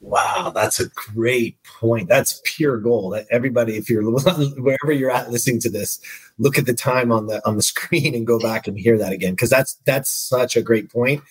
Wow, 0.00 0.52
that's 0.54 0.78
a 0.78 0.88
great 0.90 1.60
point. 1.64 2.08
That's 2.08 2.40
pure 2.44 2.78
gold. 2.78 3.16
Everybody, 3.30 3.76
if 3.76 3.90
you're 3.90 4.02
wherever 4.58 4.92
you're 4.92 5.10
at 5.10 5.30
listening 5.30 5.60
to 5.60 5.70
this, 5.70 6.00
look 6.38 6.56
at 6.56 6.66
the 6.66 6.74
time 6.74 7.10
on 7.10 7.26
the 7.26 7.44
on 7.46 7.56
the 7.56 7.62
screen 7.72 8.14
and 8.14 8.26
go 8.26 8.38
back 8.38 8.68
and 8.68 8.78
hear 8.78 8.96
that 8.98 9.12
again 9.12 9.32
because 9.32 9.50
that's 9.50 9.74
that's 9.86 10.10
such 10.10 10.56
a 10.56 10.62
great 10.62 10.90
point. 10.90 11.22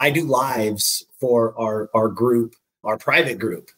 I 0.00 0.10
do 0.10 0.24
lives 0.24 1.06
for 1.20 1.58
our 1.58 1.90
our 1.94 2.08
group, 2.08 2.54
our 2.82 2.98
private 2.98 3.38
group, 3.38 3.70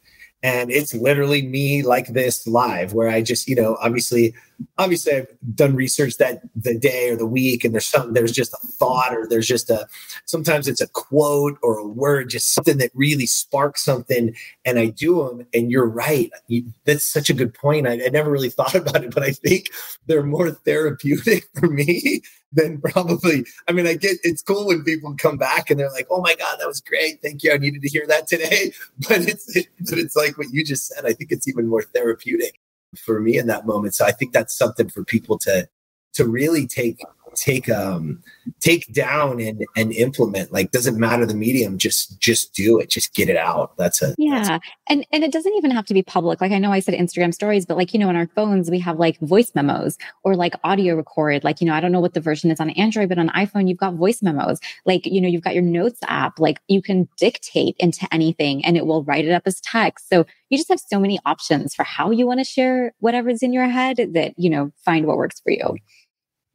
and 0.43 0.71
it's 0.71 0.95
literally 0.95 1.47
me 1.47 1.83
like 1.83 2.09
this 2.09 2.47
live 2.47 2.95
where 2.95 3.09
I 3.09 3.21
just 3.21 3.47
you 3.47 3.57
know 3.57 3.77
obviously 3.83 4.35
obviously 4.79 5.15
I've 5.15 5.29
done 5.55 5.75
research 5.75 6.17
that 6.19 6.43
the 6.55 6.79
day 6.79 7.11
or 7.11 7.17
the 7.17 7.27
week, 7.27 7.65
and 7.65 7.75
there's 7.75 7.87
something 7.87 8.13
there's 8.13 8.33
just 8.33 8.53
a 8.53 8.67
thought 8.67 9.15
or 9.15 9.27
there's 9.29 9.47
just 9.47 9.71
a 9.71 9.87
sometimes 10.25 10.69
it's 10.69 10.81
a 10.81 10.89
quote 10.89 11.59
or 11.63 11.79
a 11.79 11.87
word, 11.87 12.31
just 12.31 12.55
something 12.55 12.79
that 12.79 12.91
really 12.95 13.27
sparks 13.27 13.85
something, 13.85 14.35
and 14.65 14.79
I 14.79 14.87
do 14.87 15.27
them. 15.27 15.47
And 15.55 15.71
you're 15.71 15.89
right, 15.89 16.31
you, 16.49 16.65
that's 16.85 17.05
such 17.05 17.31
a 17.31 17.35
good 17.35 17.55
point. 17.55 17.87
I, 17.87 18.05
I 18.05 18.09
never 18.09 18.31
really 18.31 18.51
thought 18.61 18.75
about 18.75 19.05
it, 19.05 19.15
but 19.15 19.23
I 19.23 19.33
think 19.33 19.69
they're 20.07 20.23
more 20.23 20.51
therapeutic 20.51 21.49
for 21.55 21.69
me 21.69 22.23
than 22.53 22.81
probably. 22.81 23.45
I 23.69 23.73
mean, 23.73 23.87
I 23.87 23.95
get 23.95 24.19
it's 24.23 24.43
cool 24.43 24.67
when 24.67 24.85
people 24.85 25.15
come 25.17 25.37
back 25.37 25.71
and 25.71 25.79
they're 25.79 25.93
like, 25.93 26.09
"Oh 26.11 26.21
my 26.21 26.35
god, 26.35 26.59
that 26.59 26.69
was 26.69 26.81
great! 26.81 27.23
Thank 27.23 27.43
you, 27.43 27.53
I 27.53 27.59
needed 27.59 27.83
to 27.83 27.89
hear 27.89 28.07
that 28.07 28.27
today." 28.27 28.73
But 29.09 29.23
it's 29.23 29.57
it, 29.57 29.69
but 29.89 29.99
it's 29.99 30.15
like 30.15 30.37
what 30.37 30.49
you 30.53 30.65
just 30.65 30.89
said. 30.89 31.07
I 31.07 31.13
think 31.13 31.33
it's 31.33 31.49
even 31.49 31.69
more 31.69 31.83
therapeutic 31.83 32.60
for 32.97 33.21
me 33.21 33.39
in 33.39 33.47
that 33.47 33.67
moment. 33.67 33.95
So 33.95 34.05
I 34.05 34.13
think 34.13 34.33
that's 34.33 34.57
something 34.57 34.89
for 34.89 35.05
people 35.05 35.39
to 35.39 35.69
to 36.13 36.27
really 36.27 36.67
take 36.67 37.01
take 37.35 37.69
um 37.69 38.23
take 38.61 38.93
down 38.93 39.41
and 39.41 39.65
and 39.77 39.93
implement 39.93 40.53
like 40.53 40.71
doesn't 40.71 40.99
matter 40.99 41.25
the 41.25 41.35
medium 41.35 41.79
just 41.79 42.19
just 42.21 42.53
do 42.55 42.79
it 42.79 42.91
just 42.91 43.15
get 43.15 43.29
it 43.29 43.37
out. 43.37 43.77
That's 43.77 44.03
a 44.03 44.15
yeah. 44.19 44.43
that's 44.43 44.67
and 44.89 45.07
and 45.13 45.25
it 45.25 45.33
doesn't 45.33 45.55
even 45.55 45.71
have 45.71 45.87
to 45.87 45.95
be 45.95 46.03
public. 46.03 46.41
Like 46.41 46.53
i 46.53 46.59
know 46.59 46.73
i 46.73 46.81
said 46.81 46.95
instagram 46.95 47.33
stories 47.33 47.67
but 47.67 47.77
like 47.77 47.93
you 47.93 48.01
know 48.01 48.09
on 48.09 48.17
our 48.17 48.27
phones 48.29 48.71
we 48.71 48.79
have 48.81 48.99
like 48.99 49.19
voice 49.21 49.53
memos 49.55 49.97
or 50.25 50.37
like 50.37 50.55
audio 50.65 50.95
record. 50.95 51.45
Like 51.45 51.61
you 51.61 51.67
know 51.67 51.75
i 51.75 51.81
don't 51.81 51.93
know 51.93 52.01
what 52.01 52.15
the 52.15 52.21
version 52.21 52.51
is 52.51 52.61
on 52.61 52.71
android 52.71 53.09
but 53.09 53.19
on 53.19 53.29
iphone 53.31 53.69
you've 53.69 53.79
got 53.79 53.95
voice 53.95 54.23
memos. 54.23 54.59
Like 54.85 55.07
you 55.07 55.21
know 55.21 55.29
you've 55.29 55.43
got 55.43 55.55
your 55.55 55.63
notes 55.63 56.01
app. 56.07 56.39
Like 56.39 56.61
you 56.69 56.83
can 56.83 57.09
dictate 57.17 57.77
into 57.79 58.07
anything 58.13 58.65
and 58.65 58.77
it 58.77 58.87
will 58.87 59.05
write 59.05 59.25
it 59.25 59.33
up 59.33 59.43
as 59.47 59.61
text. 59.61 60.09
So 60.09 60.27
you 60.49 60.59
just 60.59 60.69
have 60.69 60.81
so 60.81 60.99
many 60.99 61.19
options 61.25 61.75
for 61.75 61.85
how 61.85 62.11
you 62.11 62.27
want 62.27 62.41
to 62.41 62.45
share 62.45 62.93
whatever's 62.99 63.43
in 63.43 63.53
your 63.53 63.69
head 63.69 63.97
that 64.15 64.35
you 64.37 64.51
know 64.51 64.73
find 64.85 65.07
what 65.07 65.17
works 65.17 65.41
for 65.41 65.53
you 65.53 65.77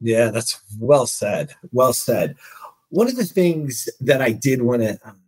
yeah, 0.00 0.30
that's 0.30 0.60
well 0.78 1.06
said. 1.06 1.54
Well 1.72 1.92
said. 1.92 2.36
One 2.90 3.08
of 3.08 3.16
the 3.16 3.24
things 3.24 3.88
that 4.00 4.22
I 4.22 4.32
did 4.32 4.62
want 4.62 4.82
to, 4.82 4.98
um, 5.04 5.20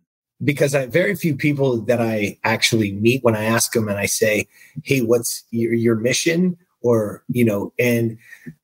because 0.43 0.73
I 0.73 0.85
very 0.85 1.15
few 1.15 1.35
people 1.35 1.81
that 1.81 2.01
I 2.01 2.37
actually 2.43 2.93
meet 2.93 3.23
when 3.23 3.35
I 3.35 3.43
ask 3.43 3.73
them 3.73 3.89
and 3.89 3.97
I 3.97 4.05
say, 4.05 4.47
"Hey, 4.83 5.01
what's 5.01 5.43
your, 5.51 5.73
your 5.73 5.95
mission?" 5.95 6.57
Or 6.81 7.23
you 7.27 7.43
know, 7.43 7.73
and 7.77 8.17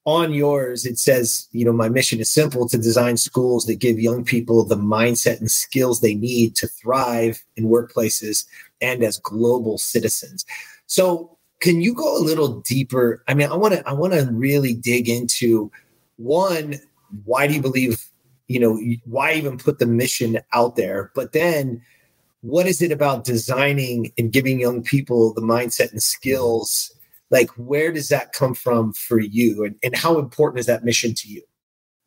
on 0.06 0.34
yours 0.34 0.86
it 0.86 0.98
says, 0.98 1.50
you 1.52 1.66
know, 1.66 1.74
my 1.74 1.90
mission 1.90 2.20
is 2.20 2.30
simple: 2.30 2.70
to 2.70 2.78
design 2.78 3.18
schools 3.18 3.66
that 3.66 3.80
give 3.80 4.00
young 4.00 4.24
people 4.24 4.64
the 4.64 4.78
mindset 4.78 5.40
and 5.40 5.52
skills 5.52 6.00
they 6.00 6.16
need 6.16 6.56
to 6.58 6.68
thrive 6.68 7.44
in 7.58 7.66
workplaces 7.66 8.46
and 8.80 9.04
as 9.04 9.18
global 9.18 9.78
citizens. 9.78 10.46
So, 10.88 11.38
can 11.60 11.82
you 11.82 11.94
go 11.94 12.18
a 12.18 12.24
little 12.24 12.62
deeper? 12.62 13.24
I 13.28 13.34
mean, 13.34 13.50
I 13.50 13.56
want 13.56 13.74
to, 13.74 13.88
I 13.88 13.94
want 13.94 14.14
to 14.14 14.30
really 14.32 14.74
dig 14.74 15.10
into 15.10 15.72
one, 16.18 16.76
why 17.24 17.48
do 17.48 17.54
you 17.54 17.62
believe, 17.62 18.06
you 18.48 18.60
know, 18.60 18.80
why 19.06 19.34
even 19.34 19.58
put 19.58 19.80
the 19.80 19.86
mission 19.86 20.40
out 20.54 20.76
there? 20.76 21.12
But 21.16 21.34
then, 21.34 21.82
what 22.42 22.68
is 22.68 22.82
it 22.82 22.92
about 22.92 23.24
designing 23.24 24.12
and 24.18 24.32
giving 24.32 24.60
young 24.60 24.84
people 24.84 25.34
the 25.34 25.42
mindset 25.42 25.92
and 25.92 26.02
skills? 26.02 26.92
Like, 27.32 27.50
where 27.52 27.92
does 27.92 28.10
that 28.10 28.34
come 28.34 28.54
from 28.54 28.94
for 28.94 29.20
you? 29.20 29.66
And, 29.66 29.76
and 29.84 29.96
how 29.96 30.20
important 30.20 30.60
is 30.60 30.68
that 30.68 30.86
mission 30.86 31.16
to 31.16 31.28
you? 31.28 31.42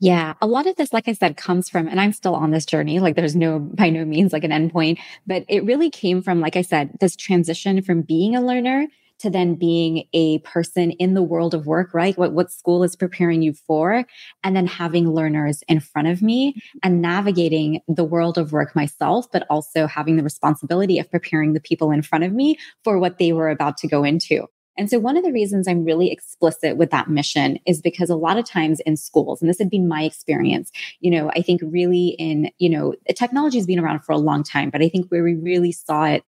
Yeah, 0.01 0.35
a 0.41 0.47
lot 0.47 0.69
of 0.69 0.77
this, 0.77 0.93
like 0.93 1.09
I 1.09 1.13
said, 1.13 1.37
comes 1.37 1.69
from, 1.69 1.89
and 1.89 2.01
I'm 2.01 2.13
still 2.13 2.37
on 2.37 2.53
this 2.53 2.65
journey. 2.65 3.01
Like 3.01 3.17
there's 3.17 3.35
no, 3.35 3.59
by 3.59 3.91
no 3.91 4.05
means 4.05 4.33
like 4.33 4.45
an 4.45 4.53
endpoint, 4.53 4.99
but 5.27 5.45
it 5.49 5.65
really 5.65 5.91
came 5.91 6.23
from, 6.23 6.41
like 6.41 6.55
I 6.55 6.63
said, 6.63 6.97
this 7.01 7.17
transition 7.17 7.83
from 7.83 8.03
being 8.03 8.37
a 8.37 8.41
learner 8.41 8.87
to 9.21 9.31
then 9.31 9.55
being 9.55 10.05
a 10.13 10.39
person 10.41 10.93
in 10.93 11.15
the 11.15 11.23
world 11.23 11.55
of 11.55 11.67
work, 11.67 11.93
right? 11.93 12.17
What, 12.17 12.33
what 12.33 12.53
school 12.53 12.85
is 12.85 12.97
preparing 12.97 13.43
you 13.43 13.53
for, 13.53 14.05
and 14.45 14.57
then 14.57 14.67
having 14.67 15.11
learners 15.11 15.63
in 15.69 15.81
front 15.81 16.09
of 16.09 16.23
me 16.23 16.53
mm-hmm. 16.53 16.79
and 16.83 17.03
navigating 17.03 17.81
the 17.89 18.05
world 18.05 18.39
of 18.39 18.53
work 18.53 18.75
myself, 18.77 19.31
but 19.33 19.47
also 19.51 19.87
having 19.87 20.17
the 20.17 20.23
responsibility 20.23 20.99
of 20.99 21.11
preparing 21.11 21.53
the 21.53 21.61
people 21.61 21.91
in 21.91 22.03
front 22.03 22.25
of 22.25 22.33
me 22.33 22.57
for 22.85 22.99
what 22.99 23.19
they 23.19 23.33
were 23.33 23.51
about 23.51 23.77
to 23.79 23.89
go 23.89 24.05
into. 24.05 24.47
And 24.77 24.89
so 24.89 25.01
one 25.01 25.17
of 25.17 25.25
the 25.25 25.33
reasons 25.33 25.67
I'm 25.67 25.85
really 25.85 26.13
explicit 26.13 26.77
with 26.77 26.91
that 26.93 27.11
mission 27.11 27.59
is 27.67 27.83
because 27.83 28.11
a 28.11 28.17
lot 28.17 28.39
of 28.39 28.45
times 28.45 28.79
in 28.87 28.97
schools, 28.97 29.43
and 29.43 29.51
this 29.51 29.59
had 29.59 29.71
been 29.71 29.89
my 29.89 30.05
experience, 30.05 30.71
you 31.01 31.11
know, 31.11 31.33
I 31.35 31.43
think 31.43 31.61
really 31.65 32.11
in, 32.11 32.53
you 32.59 32.71
know, 32.71 32.95
technology 33.17 33.59
has 33.59 33.67
been 33.67 33.81
around 33.81 34.05
for 34.05 34.13
a 34.13 34.19
long 34.19 34.45
time, 34.45 34.71
but 34.71 34.81
I 34.81 34.89
think 34.89 35.09
where 35.09 35.25
we 35.25 35.35
really 35.35 35.73
saw 35.73 36.05
it 36.05 36.23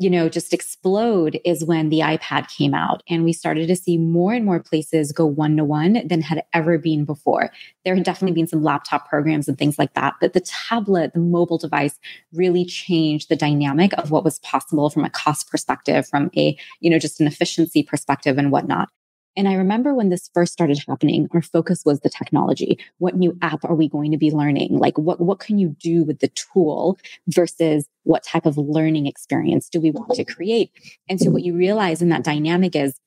you 0.00 0.08
know, 0.08 0.30
just 0.30 0.54
explode 0.54 1.38
is 1.44 1.62
when 1.62 1.90
the 1.90 1.98
iPad 1.98 2.48
came 2.48 2.72
out 2.72 3.02
and 3.06 3.22
we 3.22 3.34
started 3.34 3.66
to 3.68 3.76
see 3.76 3.98
more 3.98 4.32
and 4.32 4.46
more 4.46 4.58
places 4.58 5.12
go 5.12 5.26
one 5.26 5.58
to 5.58 5.64
one 5.64 6.00
than 6.06 6.22
had 6.22 6.42
ever 6.54 6.78
been 6.78 7.04
before. 7.04 7.50
There 7.84 7.94
had 7.94 8.04
definitely 8.04 8.34
been 8.34 8.46
some 8.46 8.64
laptop 8.64 9.06
programs 9.10 9.46
and 9.46 9.58
things 9.58 9.78
like 9.78 9.92
that, 9.92 10.14
but 10.18 10.32
the 10.32 10.40
tablet, 10.40 11.12
the 11.12 11.20
mobile 11.20 11.58
device 11.58 11.98
really 12.32 12.64
changed 12.64 13.28
the 13.28 13.36
dynamic 13.36 13.92
of 13.98 14.10
what 14.10 14.24
was 14.24 14.38
possible 14.38 14.88
from 14.88 15.04
a 15.04 15.10
cost 15.10 15.50
perspective, 15.50 16.08
from 16.08 16.30
a, 16.34 16.56
you 16.80 16.88
know, 16.88 16.98
just 16.98 17.20
an 17.20 17.26
efficiency 17.26 17.82
perspective 17.82 18.38
and 18.38 18.50
whatnot. 18.50 18.88
And 19.36 19.48
I 19.48 19.54
remember 19.54 19.94
when 19.94 20.08
this 20.08 20.28
first 20.34 20.52
started 20.52 20.82
happening, 20.86 21.28
our 21.32 21.42
focus 21.42 21.84
was 21.84 22.00
the 22.00 22.10
technology. 22.10 22.78
What 22.98 23.16
new 23.16 23.36
app 23.42 23.64
are 23.64 23.74
we 23.74 23.88
going 23.88 24.10
to 24.10 24.18
be 24.18 24.30
learning? 24.30 24.78
Like 24.78 24.98
what, 24.98 25.20
what 25.20 25.38
can 25.38 25.58
you 25.58 25.76
do 25.78 26.04
with 26.04 26.18
the 26.18 26.28
tool 26.28 26.98
versus 27.28 27.86
what 28.02 28.24
type 28.24 28.46
of 28.46 28.58
learning 28.58 29.06
experience 29.06 29.68
do 29.68 29.80
we 29.80 29.90
want 29.90 30.14
to 30.14 30.24
create? 30.24 30.72
And 31.08 31.20
so 31.20 31.30
what 31.30 31.42
you 31.42 31.56
realize 31.56 32.02
in 32.02 32.08
that 32.08 32.24
dynamic 32.24 32.74
is 32.74 32.98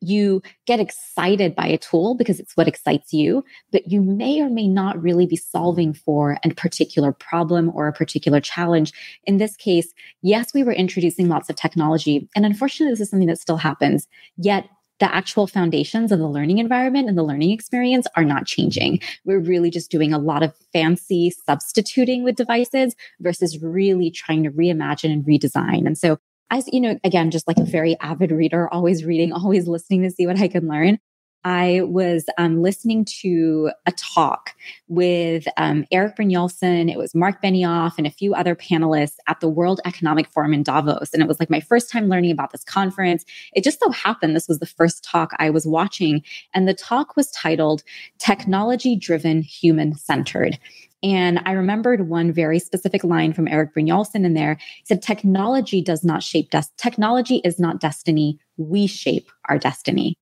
you 0.00 0.42
get 0.66 0.80
excited 0.80 1.54
by 1.54 1.66
a 1.66 1.78
tool 1.78 2.14
because 2.14 2.38
it's 2.40 2.56
what 2.56 2.68
excites 2.68 3.12
you, 3.12 3.44
but 3.72 3.90
you 3.90 4.02
may 4.02 4.40
or 4.40 4.50
may 4.50 4.68
not 4.68 5.00
really 5.00 5.26
be 5.26 5.36
solving 5.36 5.92
for 5.94 6.38
a 6.44 6.50
particular 6.50 7.12
problem 7.12 7.70
or 7.74 7.88
a 7.88 7.92
particular 7.92 8.40
challenge. 8.40 8.92
In 9.24 9.38
this 9.38 9.56
case, 9.56 9.92
yes, 10.22 10.52
we 10.52 10.62
were 10.62 10.72
introducing 10.72 11.28
lots 11.28 11.48
of 11.48 11.56
technology. 11.56 12.28
And 12.34 12.44
unfortunately, 12.44 12.92
this 12.92 13.00
is 13.00 13.10
something 13.10 13.28
that 13.28 13.40
still 13.40 13.56
happens. 13.56 14.06
Yet 14.36 14.68
the 14.98 15.14
actual 15.14 15.46
foundations 15.46 16.10
of 16.10 16.18
the 16.18 16.28
learning 16.28 16.58
environment 16.58 17.08
and 17.08 17.18
the 17.18 17.22
learning 17.22 17.50
experience 17.50 18.06
are 18.16 18.24
not 18.24 18.46
changing. 18.46 19.00
We're 19.24 19.40
really 19.40 19.70
just 19.70 19.90
doing 19.90 20.12
a 20.12 20.18
lot 20.18 20.42
of 20.42 20.54
fancy 20.72 21.30
substituting 21.30 22.24
with 22.24 22.36
devices 22.36 22.94
versus 23.20 23.62
really 23.62 24.10
trying 24.10 24.42
to 24.44 24.50
reimagine 24.50 25.12
and 25.12 25.24
redesign. 25.24 25.86
And 25.86 25.98
so 25.98 26.18
as 26.50 26.68
you 26.72 26.80
know, 26.80 26.98
again, 27.02 27.30
just 27.30 27.48
like 27.48 27.58
a 27.58 27.64
very 27.64 27.98
avid 28.00 28.30
reader, 28.30 28.72
always 28.72 29.04
reading, 29.04 29.32
always 29.32 29.66
listening 29.68 30.02
to 30.02 30.10
see 30.10 30.26
what 30.26 30.38
I 30.38 30.48
can 30.48 30.68
learn. 30.68 30.98
I 31.46 31.82
was 31.84 32.24
um, 32.38 32.60
listening 32.60 33.04
to 33.20 33.70
a 33.86 33.92
talk 33.92 34.50
with 34.88 35.46
um, 35.56 35.84
Erik 35.92 36.16
Brynjolfsson. 36.16 36.90
It 36.90 36.98
was 36.98 37.14
Mark 37.14 37.40
Benioff 37.40 37.92
and 37.98 38.06
a 38.06 38.10
few 38.10 38.34
other 38.34 38.56
panelists 38.56 39.14
at 39.28 39.38
the 39.38 39.48
World 39.48 39.80
Economic 39.84 40.28
Forum 40.28 40.52
in 40.52 40.64
Davos. 40.64 41.14
And 41.14 41.22
it 41.22 41.28
was 41.28 41.38
like 41.38 41.48
my 41.48 41.60
first 41.60 41.88
time 41.88 42.08
learning 42.08 42.32
about 42.32 42.50
this 42.50 42.64
conference. 42.64 43.24
It 43.52 43.62
just 43.62 43.78
so 43.78 43.92
happened 43.92 44.34
this 44.34 44.48
was 44.48 44.58
the 44.58 44.66
first 44.66 45.04
talk 45.04 45.36
I 45.38 45.50
was 45.50 45.68
watching. 45.68 46.24
And 46.52 46.66
the 46.66 46.74
talk 46.74 47.14
was 47.14 47.30
titled 47.30 47.84
Technology 48.18 48.96
Driven 48.96 49.40
Human 49.42 49.94
Centered. 49.94 50.58
And 51.04 51.40
I 51.46 51.52
remembered 51.52 52.08
one 52.08 52.32
very 52.32 52.58
specific 52.58 53.04
line 53.04 53.32
from 53.32 53.46
Erik 53.46 53.72
Brynjolfsson 53.72 54.24
in 54.24 54.34
there. 54.34 54.58
He 54.78 54.86
said, 54.86 55.00
Technology 55.00 55.80
does 55.80 56.02
not 56.02 56.24
shape 56.24 56.50
des- 56.50 56.62
technology 56.76 57.36
is 57.44 57.60
not 57.60 57.80
destiny. 57.80 58.40
We 58.56 58.88
shape 58.88 59.30
our 59.48 59.60
destiny. 59.60 60.16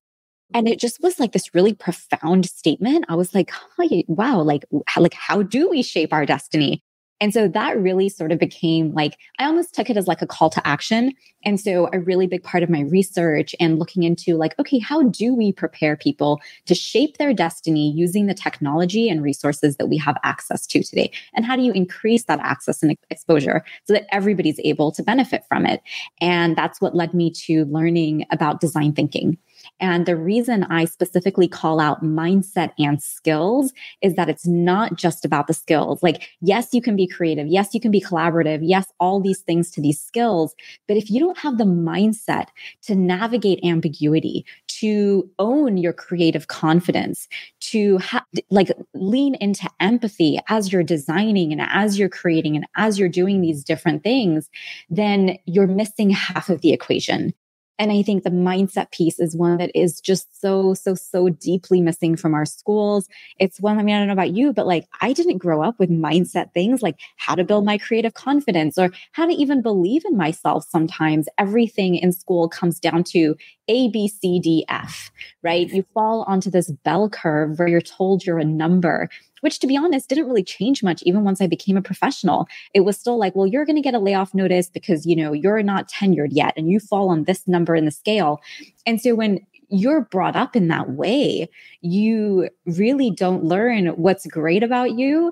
And 0.53 0.67
it 0.67 0.79
just 0.79 1.01
was 1.01 1.19
like 1.19 1.31
this 1.31 1.53
really 1.53 1.73
profound 1.73 2.45
statement. 2.45 3.05
I 3.09 3.15
was 3.15 3.33
like, 3.33 3.51
oh, 3.79 4.03
wow, 4.07 4.41
like, 4.41 4.63
how, 4.87 5.01
like, 5.01 5.13
how 5.13 5.41
do 5.41 5.69
we 5.69 5.81
shape 5.81 6.13
our 6.13 6.25
destiny? 6.25 6.81
And 7.21 7.33
so 7.33 7.47
that 7.47 7.79
really 7.79 8.09
sort 8.09 8.33
of 8.33 8.39
became 8.39 8.93
like, 8.93 9.17
I 9.39 9.45
almost 9.45 9.73
took 9.73 9.89
it 9.89 9.95
as 9.95 10.07
like 10.07 10.21
a 10.21 10.27
call 10.27 10.49
to 10.49 10.67
action. 10.67 11.13
And 11.45 11.59
so 11.59 11.89
a 11.93 11.99
really 11.99 12.27
big 12.27 12.43
part 12.43 12.61
of 12.61 12.69
my 12.69 12.81
research 12.81 13.55
and 13.59 13.79
looking 13.79 14.03
into 14.03 14.35
like, 14.35 14.53
okay, 14.59 14.79
how 14.79 15.03
do 15.03 15.33
we 15.33 15.53
prepare 15.53 15.95
people 15.95 16.41
to 16.65 16.75
shape 16.75 17.17
their 17.17 17.33
destiny 17.33 17.91
using 17.95 18.27
the 18.27 18.33
technology 18.33 19.07
and 19.09 19.23
resources 19.23 19.77
that 19.77 19.87
we 19.87 19.97
have 19.97 20.17
access 20.23 20.67
to 20.67 20.83
today? 20.83 21.09
And 21.33 21.45
how 21.45 21.55
do 21.55 21.61
you 21.61 21.71
increase 21.71 22.25
that 22.25 22.39
access 22.41 22.83
and 22.83 22.97
exposure 23.09 23.63
so 23.85 23.93
that 23.93 24.07
everybody's 24.13 24.59
able 24.65 24.91
to 24.91 25.01
benefit 25.01 25.45
from 25.47 25.65
it? 25.65 25.81
And 26.19 26.55
that's 26.57 26.81
what 26.81 26.95
led 26.95 27.13
me 27.13 27.31
to 27.45 27.63
learning 27.65 28.25
about 28.29 28.59
design 28.59 28.91
thinking. 28.91 29.37
And 29.79 30.05
the 30.05 30.15
reason 30.15 30.63
I 30.65 30.85
specifically 30.85 31.47
call 31.47 31.79
out 31.79 32.03
mindset 32.03 32.71
and 32.79 33.01
skills 33.01 33.73
is 34.01 34.15
that 34.15 34.29
it's 34.29 34.45
not 34.45 34.95
just 34.95 35.25
about 35.25 35.47
the 35.47 35.53
skills. 35.53 36.01
Like, 36.01 36.29
yes, 36.41 36.73
you 36.73 36.81
can 36.81 36.95
be 36.95 37.07
creative. 37.07 37.47
Yes, 37.47 37.73
you 37.73 37.79
can 37.79 37.91
be 37.91 38.01
collaborative. 38.01 38.59
Yes, 38.61 38.87
all 38.99 39.19
these 39.21 39.41
things 39.41 39.71
to 39.71 39.81
these 39.81 39.99
skills. 40.01 40.55
But 40.87 40.97
if 40.97 41.09
you 41.09 41.19
don't 41.19 41.37
have 41.37 41.57
the 41.57 41.65
mindset 41.65 42.47
to 42.83 42.95
navigate 42.95 43.63
ambiguity, 43.63 44.45
to 44.79 45.29
own 45.39 45.77
your 45.77 45.93
creative 45.93 46.47
confidence, 46.47 47.27
to 47.61 47.97
ha- 47.99 48.25
like 48.49 48.71
lean 48.93 49.35
into 49.35 49.69
empathy 49.79 50.39
as 50.49 50.71
you're 50.71 50.83
designing 50.83 51.51
and 51.51 51.61
as 51.61 51.97
you're 51.97 52.09
creating 52.09 52.55
and 52.55 52.65
as 52.75 52.99
you're 52.99 53.09
doing 53.09 53.41
these 53.41 53.63
different 53.63 54.03
things, 54.03 54.49
then 54.89 55.37
you're 55.45 55.67
missing 55.67 56.09
half 56.09 56.49
of 56.49 56.61
the 56.61 56.73
equation. 56.73 57.33
And 57.77 57.91
I 57.91 58.01
think 58.01 58.23
the 58.23 58.29
mindset 58.29 58.91
piece 58.91 59.19
is 59.19 59.35
one 59.35 59.57
that 59.57 59.71
is 59.75 59.99
just 59.99 60.39
so, 60.39 60.73
so, 60.73 60.95
so 60.95 61.29
deeply 61.29 61.81
missing 61.81 62.15
from 62.15 62.33
our 62.33 62.45
schools. 62.45 63.07
It's 63.39 63.59
one, 63.59 63.77
I 63.79 63.83
mean, 63.83 63.95
I 63.95 63.99
don't 63.99 64.07
know 64.07 64.13
about 64.13 64.31
you, 64.31 64.53
but 64.53 64.67
like 64.67 64.87
I 65.01 65.13
didn't 65.13 65.39
grow 65.39 65.61
up 65.61 65.77
with 65.77 65.89
mindset 65.89 66.53
things 66.53 66.81
like 66.81 66.99
how 67.17 67.35
to 67.35 67.43
build 67.43 67.65
my 67.65 67.77
creative 67.77 68.13
confidence 68.13 68.77
or 68.77 68.91
how 69.11 69.25
to 69.25 69.33
even 69.33 69.61
believe 69.61 70.03
in 70.05 70.15
myself 70.15 70.65
sometimes. 70.69 71.27
Everything 71.37 71.95
in 71.95 72.11
school 72.11 72.47
comes 72.47 72.79
down 72.79 73.03
to 73.05 73.35
A, 73.67 73.89
B, 73.89 74.07
C, 74.07 74.39
D, 74.39 74.65
F, 74.69 75.11
right? 75.43 75.69
You 75.69 75.85
fall 75.93 76.23
onto 76.23 76.49
this 76.49 76.71
bell 76.71 77.09
curve 77.09 77.59
where 77.59 77.67
you're 77.67 77.81
told 77.81 78.25
you're 78.25 78.39
a 78.39 78.45
number 78.45 79.09
which 79.45 79.59
to 79.59 79.67
be 79.67 79.77
honest 79.77 80.09
didn't 80.09 80.25
really 80.25 80.43
change 80.43 80.81
much 80.81 81.03
even 81.03 81.23
once 81.23 81.39
I 81.39 81.45
became 81.45 81.77
a 81.77 81.81
professional. 81.83 82.47
It 82.73 82.79
was 82.79 82.97
still 82.97 83.19
like, 83.19 83.35
well, 83.35 83.45
you're 83.45 83.63
going 83.63 83.75
to 83.75 83.81
get 83.81 83.93
a 83.93 83.99
layoff 83.99 84.33
notice 84.33 84.71
because, 84.71 85.05
you 85.05 85.15
know, 85.15 85.33
you're 85.33 85.61
not 85.61 85.87
tenured 85.87 86.29
yet 86.31 86.55
and 86.57 86.67
you 86.67 86.79
fall 86.79 87.09
on 87.09 87.25
this 87.25 87.47
number 87.47 87.75
in 87.75 87.85
the 87.85 87.91
scale. 87.91 88.41
And 88.87 88.99
so 88.99 89.13
when 89.13 89.45
you're 89.69 90.01
brought 90.01 90.35
up 90.35 90.55
in 90.55 90.67
that 90.69 90.89
way, 90.93 91.47
you 91.81 92.49
really 92.65 93.11
don't 93.11 93.43
learn 93.43 93.89
what's 93.89 94.25
great 94.25 94.63
about 94.63 94.97
you 94.97 95.31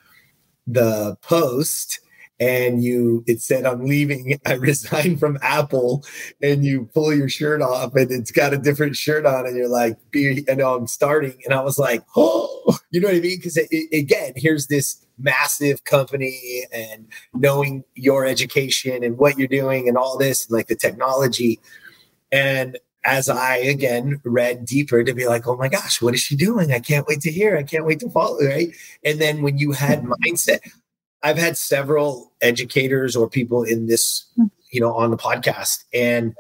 the 0.67 1.15
post 1.21 1.99
and 2.39 2.83
you 2.83 3.23
it 3.27 3.41
said 3.41 3.65
i'm 3.65 3.85
leaving 3.85 4.39
i 4.45 4.53
resigned 4.53 5.19
from 5.19 5.37
apple 5.41 6.03
and 6.41 6.65
you 6.65 6.89
pull 6.93 7.13
your 7.13 7.29
shirt 7.29 7.61
off 7.61 7.95
and 7.95 8.11
it's 8.11 8.31
got 8.31 8.53
a 8.53 8.57
different 8.57 8.95
shirt 8.95 9.25
on 9.25 9.45
and 9.45 9.55
you're 9.55 9.69
like 9.69 9.97
be 10.11 10.43
know 10.55 10.75
i'm 10.75 10.87
starting 10.87 11.37
and 11.45 11.53
i 11.53 11.61
was 11.61 11.77
like 11.77 12.03
oh 12.15 12.50
you 12.91 13.00
know 13.00 13.08
what 13.08 13.15
i 13.15 13.19
mean 13.19 13.38
because 13.38 13.58
again 13.93 14.34
here's 14.36 14.67
this 14.67 15.06
massive 15.17 15.84
company 15.84 16.63
and 16.74 17.08
knowing 17.34 17.84
your 17.95 18.26
education 18.26 19.04
and 19.04 19.17
what 19.17 19.38
you're 19.38 19.47
doing 19.47 19.88
and 19.88 19.97
all 19.97 20.17
this 20.17 20.50
like 20.50 20.67
the 20.67 20.76
technology 20.76 21.60
and 22.32 22.78
as 23.04 23.30
I 23.30 23.58
again 23.58 24.21
read 24.24 24.65
deeper 24.65 25.04
to 25.04 25.13
be 25.13 25.28
like, 25.28 25.47
oh 25.47 25.58
my 25.58 25.69
gosh, 25.69 26.02
what 26.02 26.13
is 26.13 26.21
she 26.21 26.36
doing? 26.36 26.71
I 26.71 26.80
can't 26.80 27.08
wait 27.08 27.21
to 27.21 27.32
hear. 27.32 27.58
I 27.58 27.63
can't 27.63 27.86
wait 27.86 28.00
to 28.02 28.10
follow. 28.10 28.39
Right. 28.43 28.69
And 29.04 29.19
then 29.19 29.41
when 29.41 29.58
you 29.58 29.71
had 29.71 30.04
mm-hmm. 30.04 30.13
mindset, 30.24 30.60
I've 31.24 31.38
had 31.38 31.58
several 31.58 32.32
educators 32.41 33.15
or 33.15 33.30
people 33.30 33.63
in 33.63 33.88
this, 33.88 34.26
hmm. 34.36 34.45
you 34.71 34.82
know, 34.82 34.93
on 34.93 35.12
the 35.12 35.17
podcast. 35.17 35.84
And 35.93 36.36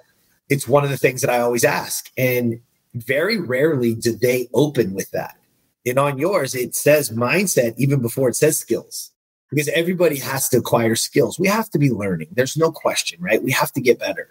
it's 0.49 0.67
one 0.67 0.83
of 0.83 0.89
the 0.89 0.97
things 0.97 1.21
that 1.21 1.29
I 1.29 1.39
always 1.39 1.63
ask. 1.63 2.11
And 2.17 2.59
very 2.93 3.39
rarely 3.39 3.95
do 3.95 4.11
they 4.11 4.49
open 4.53 4.93
with 4.93 5.09
that. 5.11 5.35
And 5.85 5.97
on 5.97 6.17
yours, 6.17 6.53
it 6.55 6.75
says 6.75 7.09
mindset 7.11 7.73
even 7.77 8.01
before 8.01 8.29
it 8.29 8.35
says 8.35 8.57
skills 8.57 9.11
because 9.49 9.67
everybody 9.69 10.17
has 10.17 10.47
to 10.49 10.57
acquire 10.57 10.95
skills. 10.95 11.39
We 11.39 11.47
have 11.47 11.69
to 11.71 11.79
be 11.79 11.91
learning. 11.91 12.29
There's 12.31 12.57
no 12.57 12.71
question, 12.71 13.21
right? 13.21 13.43
We 13.43 13.51
have 13.51 13.71
to 13.73 13.81
get 13.81 13.99
better. 13.99 14.29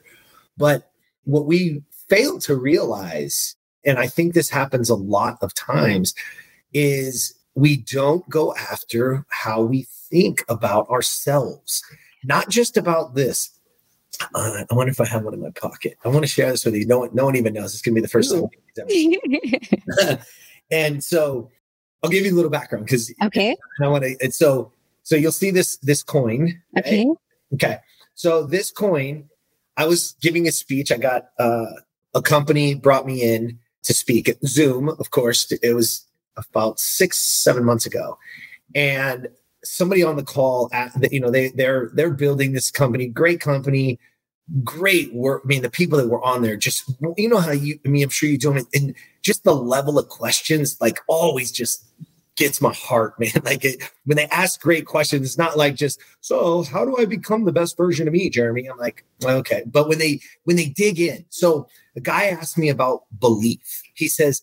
But 0.56 0.90
what 1.24 1.46
we 1.46 1.82
fail 2.08 2.38
to 2.40 2.56
realize, 2.56 3.54
and 3.84 3.98
I 3.98 4.06
think 4.06 4.34
this 4.34 4.48
happens 4.48 4.88
a 4.88 4.94
lot 4.94 5.38
of 5.42 5.54
times, 5.54 6.14
is 6.72 7.34
we 7.54 7.76
don't 7.76 8.28
go 8.28 8.54
after 8.56 9.26
how 9.28 9.62
we 9.62 9.86
think 10.10 10.44
about 10.48 10.88
ourselves, 10.88 11.82
not 12.24 12.48
just 12.48 12.76
about 12.76 13.14
this. 13.14 13.50
Uh, 14.34 14.64
I 14.70 14.74
wonder 14.74 14.90
if 14.90 15.00
I 15.00 15.06
have 15.06 15.22
one 15.24 15.34
in 15.34 15.40
my 15.40 15.50
pocket. 15.50 15.96
I 16.04 16.08
want 16.08 16.22
to 16.22 16.26
share 16.26 16.50
this 16.50 16.64
with 16.64 16.74
you. 16.74 16.86
No 16.86 17.00
one, 17.00 17.10
no 17.12 17.24
one 17.24 17.36
even 17.36 17.52
knows. 17.52 17.74
It's 17.74 17.82
going 17.82 17.94
to 17.94 18.00
be 18.00 18.02
the 18.02 18.08
first 18.08 18.32
time. 18.32 18.48
and 20.70 21.02
so 21.02 21.50
I'll 22.02 22.10
give 22.10 22.24
you 22.24 22.32
a 22.32 22.36
little 22.36 22.50
background 22.50 22.86
because 22.86 23.12
okay. 23.24 23.56
I 23.82 23.88
want 23.88 24.04
to. 24.04 24.16
And 24.20 24.34
so 24.34 24.72
so 25.02 25.16
you'll 25.16 25.32
see 25.32 25.50
this 25.50 25.76
this 25.78 26.02
coin. 26.02 26.60
Okay. 26.78 27.06
Right? 27.06 27.16
Okay. 27.54 27.78
So 28.14 28.44
this 28.44 28.70
coin, 28.70 29.28
I 29.76 29.86
was 29.86 30.14
giving 30.20 30.46
a 30.46 30.52
speech. 30.52 30.92
I 30.92 30.96
got 30.96 31.30
uh, 31.38 31.66
a 32.14 32.22
company 32.22 32.74
brought 32.74 33.06
me 33.06 33.22
in 33.22 33.58
to 33.84 33.94
speak 33.94 34.28
at 34.28 34.44
Zoom. 34.46 34.88
Of 34.88 35.10
course, 35.10 35.50
it 35.50 35.74
was 35.74 36.06
about 36.36 36.78
six 36.78 37.18
seven 37.18 37.64
months 37.64 37.86
ago, 37.86 38.18
and 38.74 39.28
somebody 39.64 40.02
on 40.02 40.16
the 40.16 40.22
call 40.22 40.70
at 40.72 40.92
you 41.12 41.20
know 41.20 41.30
they 41.30 41.48
they're 41.48 41.90
they're 41.94 42.10
building 42.10 42.52
this 42.52 42.70
company 42.70 43.06
great 43.06 43.40
company 43.40 43.98
great 44.64 45.12
work 45.12 45.42
i 45.44 45.46
mean 45.46 45.62
the 45.62 45.70
people 45.70 45.98
that 45.98 46.08
were 46.08 46.24
on 46.24 46.42
there 46.42 46.56
just 46.56 46.90
you 47.16 47.28
know 47.28 47.38
how 47.38 47.50
you 47.50 47.78
i 47.84 47.88
mean 47.88 48.02
i'm 48.02 48.08
sure 48.08 48.28
you 48.28 48.38
do 48.38 48.52
it 48.52 48.64
and 48.74 48.94
just 49.22 49.44
the 49.44 49.54
level 49.54 49.98
of 49.98 50.08
questions 50.08 50.76
like 50.80 50.98
always 51.08 51.52
just 51.52 51.84
gets 52.36 52.60
my 52.60 52.72
heart 52.72 53.14
man. 53.20 53.30
Like 53.44 53.64
it, 53.64 53.82
when 54.04 54.16
they 54.16 54.26
ask 54.26 54.60
great 54.60 54.86
questions 54.86 55.26
it's 55.26 55.38
not 55.38 55.56
like 55.56 55.74
just 55.74 56.00
so 56.20 56.62
how 56.62 56.84
do 56.84 56.96
i 56.98 57.04
become 57.04 57.44
the 57.44 57.52
best 57.52 57.76
version 57.76 58.08
of 58.08 58.14
me 58.14 58.30
jeremy? 58.30 58.66
I'm 58.66 58.78
like 58.78 59.04
okay. 59.24 59.62
But 59.66 59.88
when 59.88 59.98
they 59.98 60.20
when 60.44 60.56
they 60.56 60.66
dig 60.66 60.98
in 60.98 61.24
so 61.28 61.68
a 61.96 62.00
guy 62.00 62.26
asked 62.26 62.58
me 62.58 62.68
about 62.68 63.02
belief. 63.18 63.82
He 63.94 64.08
says 64.08 64.42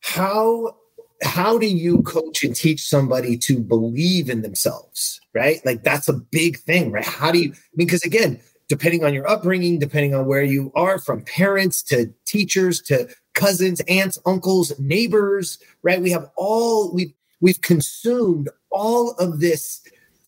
how 0.00 0.76
how 1.22 1.58
do 1.58 1.66
you 1.66 2.02
coach 2.02 2.44
and 2.44 2.54
teach 2.54 2.88
somebody 2.88 3.36
to 3.38 3.58
believe 3.58 4.30
in 4.30 4.42
themselves? 4.42 5.20
Right? 5.34 5.60
Like 5.64 5.82
that's 5.82 6.08
a 6.08 6.12
big 6.12 6.58
thing 6.58 6.92
right? 6.92 7.04
How 7.04 7.32
do 7.32 7.38
you 7.38 7.50
I 7.50 7.74
mean 7.74 7.86
because 7.86 8.04
again 8.04 8.40
depending 8.68 9.04
on 9.04 9.14
your 9.14 9.28
upbringing 9.28 9.78
depending 9.78 10.14
on 10.14 10.26
where 10.26 10.42
you 10.42 10.72
are 10.74 10.98
from 10.98 11.22
parents 11.22 11.82
to 11.82 12.12
teachers 12.24 12.80
to 12.82 13.08
cousins 13.34 13.80
aunts 13.88 14.18
uncles 14.26 14.78
neighbors 14.78 15.58
right? 15.82 16.00
We 16.00 16.10
have 16.10 16.30
all 16.36 16.92
we've 16.92 17.12
we've 17.40 17.60
consumed 17.60 18.48
all 18.70 19.12
of 19.12 19.40
this 19.40 19.82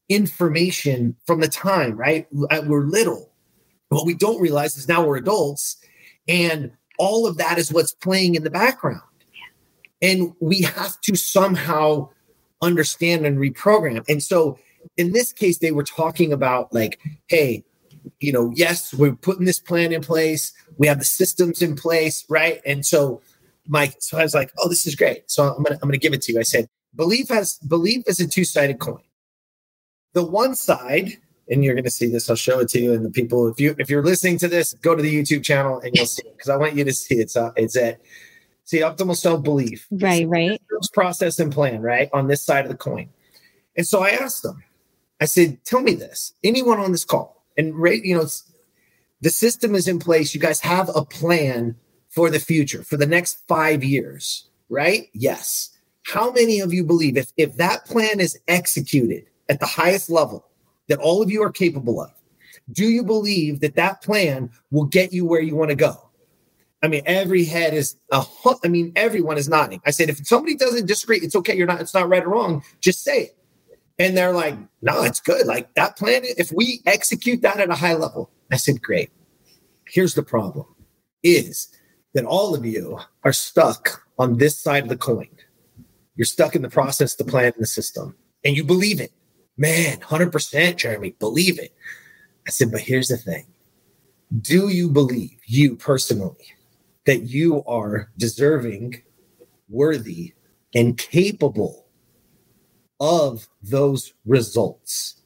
information 0.08 1.16
from 1.26 1.40
the 1.40 1.48
time 1.48 1.96
right? 1.96 2.26
Uh, 2.50 2.62
we're 2.66 2.84
little. 2.84 3.30
What 3.88 4.06
we 4.06 4.14
don't 4.14 4.40
realize 4.40 4.76
is 4.76 4.88
now 4.88 5.04
we're 5.04 5.16
adults 5.16 5.76
and 6.28 6.72
all 7.00 7.26
of 7.26 7.38
that 7.38 7.58
is 7.58 7.72
what's 7.72 7.94
playing 7.94 8.34
in 8.34 8.44
the 8.44 8.50
background. 8.50 9.00
And 10.02 10.32
we 10.40 10.60
have 10.62 11.00
to 11.02 11.16
somehow 11.16 12.10
understand 12.62 13.24
and 13.24 13.38
reprogram. 13.38 14.04
And 14.08 14.22
so 14.22 14.58
in 14.96 15.12
this 15.12 15.32
case, 15.32 15.58
they 15.58 15.72
were 15.72 15.82
talking 15.82 16.32
about 16.32 16.72
like, 16.74 17.00
hey, 17.26 17.64
you 18.20 18.32
know, 18.32 18.52
yes, 18.54 18.94
we're 18.94 19.14
putting 19.14 19.44
this 19.44 19.58
plan 19.58 19.92
in 19.92 20.02
place. 20.02 20.52
We 20.78 20.86
have 20.86 20.98
the 20.98 21.04
systems 21.04 21.62
in 21.62 21.76
place, 21.76 22.24
right? 22.28 22.60
And 22.66 22.84
so 22.84 23.20
Mike, 23.66 23.96
so 24.00 24.18
I 24.18 24.22
was 24.22 24.34
like, 24.34 24.52
oh, 24.58 24.68
this 24.68 24.86
is 24.86 24.94
great. 24.94 25.30
So 25.30 25.44
I'm 25.44 25.62
gonna 25.62 25.78
I'm 25.82 25.88
gonna 25.88 25.98
give 25.98 26.12
it 26.12 26.22
to 26.22 26.32
you. 26.32 26.40
I 26.40 26.42
said, 26.42 26.68
belief 26.94 27.28
has 27.28 27.56
belief 27.58 28.04
is 28.06 28.20
a 28.20 28.26
two-sided 28.26 28.78
coin. 28.78 29.02
The 30.12 30.24
one 30.24 30.54
side, 30.54 31.12
and 31.48 31.64
you're 31.64 31.74
gonna 31.74 31.90
see 31.90 32.06
this, 32.06 32.28
I'll 32.28 32.36
show 32.36 32.60
it 32.60 32.68
to 32.70 32.80
you. 32.80 32.92
And 32.92 33.04
the 33.04 33.10
people, 33.10 33.48
if 33.48 33.60
you 33.60 33.74
if 33.78 33.88
you're 33.90 34.04
listening 34.04 34.38
to 34.38 34.48
this, 34.48 34.74
go 34.74 34.94
to 34.94 35.02
the 35.02 35.14
YouTube 35.14 35.44
channel 35.44 35.80
and 35.80 35.94
you'll 35.94 36.06
see 36.06 36.22
it 36.26 36.36
because 36.36 36.48
I 36.48 36.56
want 36.56 36.74
you 36.74 36.84
to 36.84 36.92
see 36.92 37.16
it. 37.16 37.30
So 37.30 37.52
it's 37.56 37.76
at 37.76 38.00
See, 38.70 38.82
optimal 38.82 39.16
self 39.16 39.42
belief. 39.42 39.88
Right, 39.90 40.28
right. 40.28 40.62
Process 40.92 41.40
and 41.40 41.52
plan, 41.52 41.82
right? 41.82 42.08
On 42.12 42.28
this 42.28 42.40
side 42.40 42.64
of 42.64 42.70
the 42.70 42.76
coin. 42.76 43.08
And 43.76 43.84
so 43.84 44.04
I 44.04 44.10
asked 44.10 44.44
them, 44.44 44.62
I 45.20 45.24
said, 45.24 45.64
tell 45.64 45.80
me 45.80 45.94
this. 45.94 46.34
Anyone 46.44 46.78
on 46.78 46.92
this 46.92 47.04
call, 47.04 47.39
and 47.56 47.74
you 48.04 48.16
know, 48.16 48.26
the 49.20 49.30
system 49.30 49.74
is 49.74 49.88
in 49.88 49.98
place. 49.98 50.34
You 50.34 50.40
guys 50.40 50.60
have 50.60 50.90
a 50.94 51.04
plan 51.04 51.76
for 52.08 52.30
the 52.30 52.40
future, 52.40 52.82
for 52.82 52.96
the 52.96 53.06
next 53.06 53.46
five 53.46 53.84
years, 53.84 54.48
right? 54.68 55.08
Yes. 55.12 55.70
How 56.04 56.32
many 56.32 56.60
of 56.60 56.72
you 56.72 56.84
believe 56.84 57.16
if, 57.16 57.32
if 57.36 57.56
that 57.56 57.84
plan 57.84 58.20
is 58.20 58.38
executed 58.48 59.26
at 59.48 59.60
the 59.60 59.66
highest 59.66 60.10
level 60.10 60.46
that 60.88 60.98
all 60.98 61.22
of 61.22 61.30
you 61.30 61.42
are 61.42 61.52
capable 61.52 62.00
of, 62.00 62.10
do 62.72 62.84
you 62.84 63.02
believe 63.04 63.60
that 63.60 63.76
that 63.76 64.02
plan 64.02 64.50
will 64.70 64.84
get 64.84 65.12
you 65.12 65.24
where 65.24 65.40
you 65.40 65.54
want 65.54 65.70
to 65.70 65.76
go? 65.76 66.10
I 66.82 66.88
mean, 66.88 67.02
every 67.04 67.44
head 67.44 67.74
is 67.74 67.96
a. 68.10 68.24
I 68.64 68.68
mean, 68.68 68.92
everyone 68.96 69.36
is 69.36 69.48
nodding. 69.48 69.82
I 69.84 69.90
said, 69.90 70.08
if 70.08 70.26
somebody 70.26 70.56
doesn't 70.56 70.86
disagree, 70.86 71.18
it's 71.18 71.36
okay. 71.36 71.54
You're 71.54 71.66
not. 71.66 71.80
It's 71.80 71.92
not 71.92 72.08
right 72.08 72.24
or 72.24 72.30
wrong. 72.30 72.62
Just 72.80 73.04
say 73.04 73.24
it. 73.24 73.36
And 74.00 74.18
they're 74.18 74.34
like, 74.34 74.56
no, 74.82 75.04
it's 75.04 75.20
good. 75.20 75.46
Like 75.46 75.74
that 75.76 75.98
plan. 75.98 76.22
If 76.24 76.52
we 76.52 76.82
execute 76.86 77.42
that 77.42 77.60
at 77.60 77.70
a 77.70 77.76
high 77.76 77.94
level, 77.94 78.32
I 78.52 78.56
said, 78.56 78.82
great. 78.82 79.12
Here's 79.86 80.14
the 80.14 80.24
problem: 80.24 80.66
is 81.24 81.68
that 82.14 82.26
all 82.26 82.54
of 82.56 82.66
you 82.66 83.00
are 83.24 83.34
stuck 83.34 84.04
on 84.18 84.38
this 84.38 84.58
side 84.58 84.84
of 84.84 84.90
the 84.90 84.98
coin. 84.98 85.28
You're 86.16 86.26
stuck 86.26 86.56
in 86.56 86.62
the 86.62 86.70
process, 86.70 87.16
the 87.16 87.24
plan, 87.24 87.52
and 87.54 87.62
the 87.62 87.66
system, 87.66 88.16
and 88.44 88.56
you 88.56 88.64
believe 88.64 89.00
it. 89.00 89.12
Man, 89.58 90.00
hundred 90.02 90.32
percent, 90.32 90.78
Jeremy, 90.78 91.16
believe 91.20 91.58
it. 91.60 91.74
I 92.46 92.50
said, 92.50 92.72
but 92.72 92.82
here's 92.82 93.08
the 93.08 93.18
thing: 93.18 93.46
Do 94.40 94.68
you 94.68 94.90
believe 94.90 95.38
you 95.46 95.76
personally? 95.76 96.36
that 97.06 97.24
you 97.24 97.64
are 97.66 98.10
deserving, 98.18 99.02
worthy, 99.68 100.34
and 100.74 100.98
capable 100.98 101.79
of 103.00 103.48
those 103.62 104.12
results. 104.24 105.16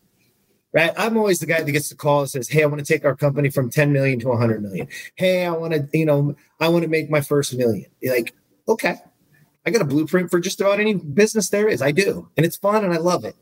Right? 0.72 0.92
I'm 0.96 1.16
always 1.16 1.38
the 1.38 1.46
guy 1.46 1.62
that 1.62 1.70
gets 1.70 1.88
the 1.88 1.94
call 1.94 2.20
and 2.20 2.30
says, 2.30 2.48
Hey, 2.48 2.62
I 2.62 2.66
want 2.66 2.84
to 2.84 2.92
take 2.92 3.04
our 3.04 3.14
company 3.14 3.48
from 3.48 3.70
10 3.70 3.92
million 3.92 4.18
to 4.20 4.28
100 4.28 4.62
million. 4.62 4.88
Hey, 5.14 5.44
I 5.46 5.50
want 5.50 5.72
to, 5.72 5.88
you 5.92 6.04
know, 6.04 6.34
I 6.60 6.68
want 6.68 6.82
to 6.82 6.88
make 6.88 7.10
my 7.10 7.20
first 7.20 7.56
million. 7.56 7.86
You're 8.00 8.14
like, 8.14 8.34
okay, 8.66 8.96
I 9.66 9.70
got 9.70 9.82
a 9.82 9.86
blueprint 9.86 10.30
for 10.30 10.40
just 10.40 10.60
about 10.60 10.80
any 10.80 10.94
business 10.94 11.50
there 11.50 11.68
is. 11.68 11.80
I 11.80 11.92
do. 11.92 12.28
And 12.36 12.44
it's 12.44 12.56
fun 12.56 12.84
and 12.84 12.92
I 12.92 12.98
love 12.98 13.24
it. 13.24 13.36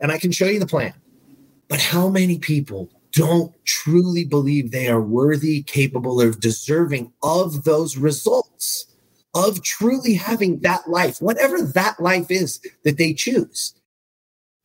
And 0.00 0.12
I 0.12 0.18
can 0.18 0.30
show 0.30 0.46
you 0.46 0.60
the 0.60 0.66
plan. 0.66 0.94
But 1.68 1.80
how 1.80 2.08
many 2.08 2.38
people 2.38 2.90
don't 3.12 3.52
truly 3.64 4.24
believe 4.24 4.70
they 4.70 4.88
are 4.88 5.00
worthy, 5.00 5.62
capable, 5.62 6.20
or 6.20 6.30
deserving 6.32 7.12
of 7.22 7.64
those 7.64 7.96
results, 7.96 8.86
of 9.36 9.62
truly 9.62 10.14
having 10.14 10.60
that 10.60 10.88
life, 10.88 11.20
whatever 11.20 11.62
that 11.62 12.00
life 12.00 12.30
is 12.30 12.60
that 12.84 12.98
they 12.98 13.12
choose. 13.12 13.74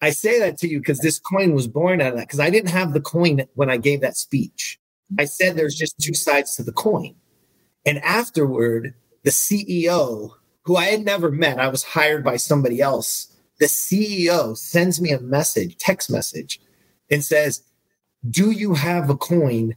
I 0.01 0.09
say 0.09 0.39
that 0.39 0.57
to 0.59 0.67
you 0.67 0.79
because 0.79 0.99
this 0.99 1.19
coin 1.19 1.53
was 1.53 1.67
born 1.67 2.01
out 2.01 2.13
of 2.13 2.17
that, 2.17 2.27
because 2.27 2.39
I 2.39 2.49
didn't 2.49 2.71
have 2.71 2.93
the 2.93 3.01
coin 3.01 3.45
when 3.53 3.69
I 3.69 3.77
gave 3.77 4.01
that 4.01 4.17
speech. 4.17 4.79
I 5.19 5.25
said 5.25 5.55
there's 5.55 5.75
just 5.75 5.99
two 5.99 6.13
sides 6.13 6.55
to 6.55 6.63
the 6.63 6.71
coin. 6.71 7.15
And 7.85 7.99
afterward, 7.99 8.95
the 9.23 9.29
CEO, 9.29 10.31
who 10.63 10.77
I 10.77 10.85
had 10.85 11.05
never 11.05 11.29
met, 11.29 11.59
I 11.59 11.67
was 11.67 11.83
hired 11.83 12.23
by 12.23 12.37
somebody 12.37 12.81
else 12.81 13.31
the 13.61 13.67
CEO 13.67 14.57
sends 14.57 14.99
me 14.99 15.11
a 15.11 15.19
message, 15.19 15.77
text 15.77 16.09
message, 16.09 16.59
and 17.11 17.23
says, 17.23 17.61
Do 18.27 18.49
you 18.49 18.73
have 18.73 19.11
a 19.11 19.15
coin? 19.15 19.75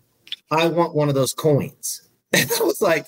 I 0.51 0.69
want 0.69 0.95
one 0.95 1.11
of 1.11 1.15
those 1.15 1.35
coins. 1.35 2.01
And 2.33 2.51
I 2.51 2.65
was 2.65 2.83
like, 2.83 3.07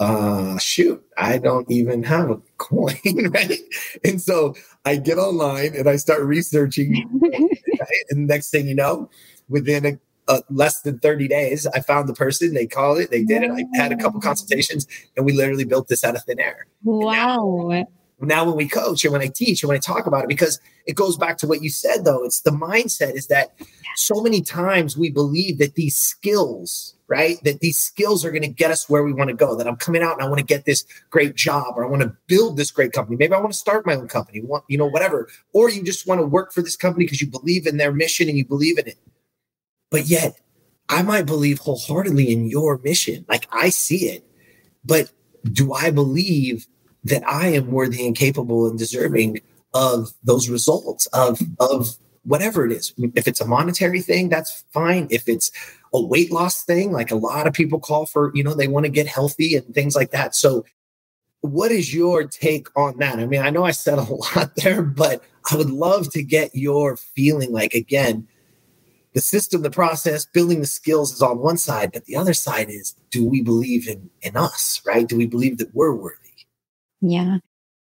uh 0.00 0.58
shoot 0.58 1.02
i 1.18 1.38
don't 1.38 1.70
even 1.70 2.02
have 2.02 2.30
a 2.30 2.36
coin 2.58 2.96
right? 3.30 3.58
And 4.04 4.20
so 4.20 4.54
i 4.84 4.96
get 4.96 5.18
online 5.18 5.74
and 5.76 5.88
i 5.88 5.96
start 5.96 6.22
researching. 6.22 7.08
And 8.10 8.26
next 8.26 8.50
thing 8.50 8.68
you 8.68 8.74
know 8.74 9.08
within 9.48 9.86
a, 9.86 9.98
a, 10.28 10.42
less 10.50 10.82
than 10.82 10.98
30 10.98 11.28
days 11.28 11.66
i 11.68 11.80
found 11.80 12.08
the 12.08 12.14
person 12.14 12.52
they 12.54 12.66
called 12.66 12.98
it 12.98 13.10
they 13.10 13.24
did 13.24 13.42
it. 13.42 13.50
I 13.50 13.64
had 13.74 13.92
a 13.92 13.96
couple 13.96 14.20
consultations 14.20 14.86
and 15.16 15.24
we 15.24 15.32
literally 15.32 15.64
built 15.64 15.88
this 15.88 16.04
out 16.04 16.16
of 16.16 16.24
thin 16.24 16.40
air. 16.40 16.66
Wow 16.82 17.86
now 18.20 18.44
when 18.44 18.56
we 18.56 18.68
coach 18.68 19.04
and 19.04 19.12
when 19.12 19.22
I 19.22 19.28
teach 19.28 19.62
and 19.62 19.68
when 19.68 19.76
I 19.76 19.80
talk 19.80 20.06
about 20.06 20.24
it, 20.24 20.28
because 20.28 20.60
it 20.86 20.94
goes 20.94 21.16
back 21.16 21.38
to 21.38 21.46
what 21.46 21.62
you 21.62 21.70
said, 21.70 22.04
though, 22.04 22.24
it's 22.24 22.42
the 22.42 22.50
mindset 22.50 23.14
is 23.14 23.28
that 23.28 23.52
so 23.96 24.20
many 24.20 24.42
times 24.42 24.96
we 24.96 25.10
believe 25.10 25.58
that 25.58 25.74
these 25.74 25.96
skills, 25.96 26.94
right, 27.08 27.42
that 27.44 27.60
these 27.60 27.78
skills 27.78 28.24
are 28.24 28.30
going 28.30 28.42
to 28.42 28.48
get 28.48 28.70
us 28.70 28.88
where 28.88 29.02
we 29.02 29.12
want 29.12 29.28
to 29.28 29.36
go, 29.36 29.56
that 29.56 29.66
I'm 29.66 29.76
coming 29.76 30.02
out 30.02 30.14
and 30.14 30.22
I 30.22 30.28
want 30.28 30.38
to 30.38 30.44
get 30.44 30.64
this 30.64 30.84
great 31.10 31.34
job 31.34 31.74
or 31.76 31.84
I 31.84 31.88
want 31.88 32.02
to 32.02 32.16
build 32.26 32.56
this 32.56 32.70
great 32.70 32.92
company. 32.92 33.16
Maybe 33.16 33.34
I 33.34 33.40
want 33.40 33.52
to 33.52 33.58
start 33.58 33.86
my 33.86 33.94
own 33.94 34.08
company, 34.08 34.40
want, 34.40 34.64
you 34.68 34.78
know, 34.78 34.86
whatever. 34.86 35.28
Or 35.52 35.70
you 35.70 35.82
just 35.82 36.06
want 36.06 36.20
to 36.20 36.26
work 36.26 36.52
for 36.52 36.62
this 36.62 36.76
company 36.76 37.04
because 37.06 37.20
you 37.20 37.26
believe 37.26 37.66
in 37.66 37.76
their 37.76 37.92
mission 37.92 38.28
and 38.28 38.36
you 38.36 38.44
believe 38.44 38.78
in 38.78 38.86
it. 38.86 38.98
But 39.90 40.06
yet, 40.06 40.40
I 40.88 41.02
might 41.02 41.26
believe 41.26 41.58
wholeheartedly 41.58 42.30
in 42.30 42.48
your 42.48 42.78
mission. 42.78 43.24
Like 43.28 43.46
I 43.52 43.70
see 43.70 44.08
it. 44.08 44.26
But 44.84 45.10
do 45.44 45.72
I 45.72 45.90
believe 45.90 46.66
that 47.04 47.26
I 47.26 47.48
am 47.48 47.70
worthy 47.70 48.06
and 48.06 48.16
capable 48.16 48.68
and 48.68 48.78
deserving 48.78 49.40
of 49.74 50.12
those 50.24 50.48
results 50.48 51.06
of 51.06 51.40
of 51.58 51.96
whatever 52.24 52.66
it 52.66 52.72
is. 52.72 52.92
If 53.14 53.26
it's 53.26 53.40
a 53.40 53.46
monetary 53.46 54.02
thing, 54.02 54.28
that's 54.28 54.64
fine. 54.72 55.06
If 55.10 55.28
it's 55.28 55.50
a 55.92 56.00
weight 56.00 56.30
loss 56.30 56.64
thing, 56.64 56.92
like 56.92 57.10
a 57.10 57.16
lot 57.16 57.46
of 57.46 57.52
people 57.52 57.80
call 57.80 58.06
for, 58.06 58.30
you 58.34 58.44
know, 58.44 58.54
they 58.54 58.68
want 58.68 58.86
to 58.86 58.92
get 58.92 59.06
healthy 59.06 59.56
and 59.56 59.74
things 59.74 59.96
like 59.96 60.10
that. 60.10 60.34
So 60.34 60.64
what 61.40 61.72
is 61.72 61.94
your 61.94 62.24
take 62.24 62.68
on 62.76 62.98
that? 62.98 63.18
I 63.18 63.26
mean, 63.26 63.40
I 63.40 63.50
know 63.50 63.64
I 63.64 63.70
said 63.70 63.98
a 63.98 64.02
lot 64.36 64.56
there, 64.56 64.82
but 64.82 65.24
I 65.50 65.56
would 65.56 65.70
love 65.70 66.10
to 66.12 66.22
get 66.22 66.54
your 66.54 66.96
feeling 66.96 67.52
like 67.52 67.74
again, 67.74 68.28
the 69.12 69.20
system, 69.20 69.62
the 69.62 69.70
process, 69.70 70.24
building 70.24 70.60
the 70.60 70.66
skills 70.66 71.12
is 71.12 71.22
on 71.22 71.38
one 71.38 71.56
side, 71.56 71.90
but 71.92 72.04
the 72.04 72.14
other 72.14 72.34
side 72.34 72.68
is 72.70 72.94
do 73.10 73.26
we 73.26 73.42
believe 73.42 73.88
in 73.88 74.10
in 74.22 74.36
us, 74.36 74.80
right? 74.86 75.08
Do 75.08 75.16
we 75.16 75.26
believe 75.26 75.58
that 75.58 75.74
we're 75.74 75.94
worthy? 75.94 76.19
Yeah. 77.00 77.38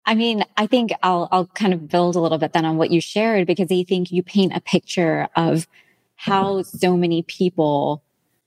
I 0.06 0.16
mean, 0.16 0.44
I 0.58 0.68
think 0.68 0.92
I'll 1.04 1.30
I'll 1.32 1.48
kind 1.48 1.74
of 1.74 1.88
build 1.90 2.16
a 2.16 2.20
little 2.20 2.38
bit 2.38 2.54
then 2.54 2.66
on 2.66 2.78
what 2.78 2.92
you 2.92 3.02
shared 3.02 3.48
because 3.48 3.72
I 3.72 3.84
think 3.84 4.12
you 4.12 4.24
paint 4.24 4.56
a 4.56 4.62
picture 4.62 5.28
of 5.36 5.68
how 6.16 6.64
so 6.64 6.98
many 6.98 7.24
people 7.24 8.04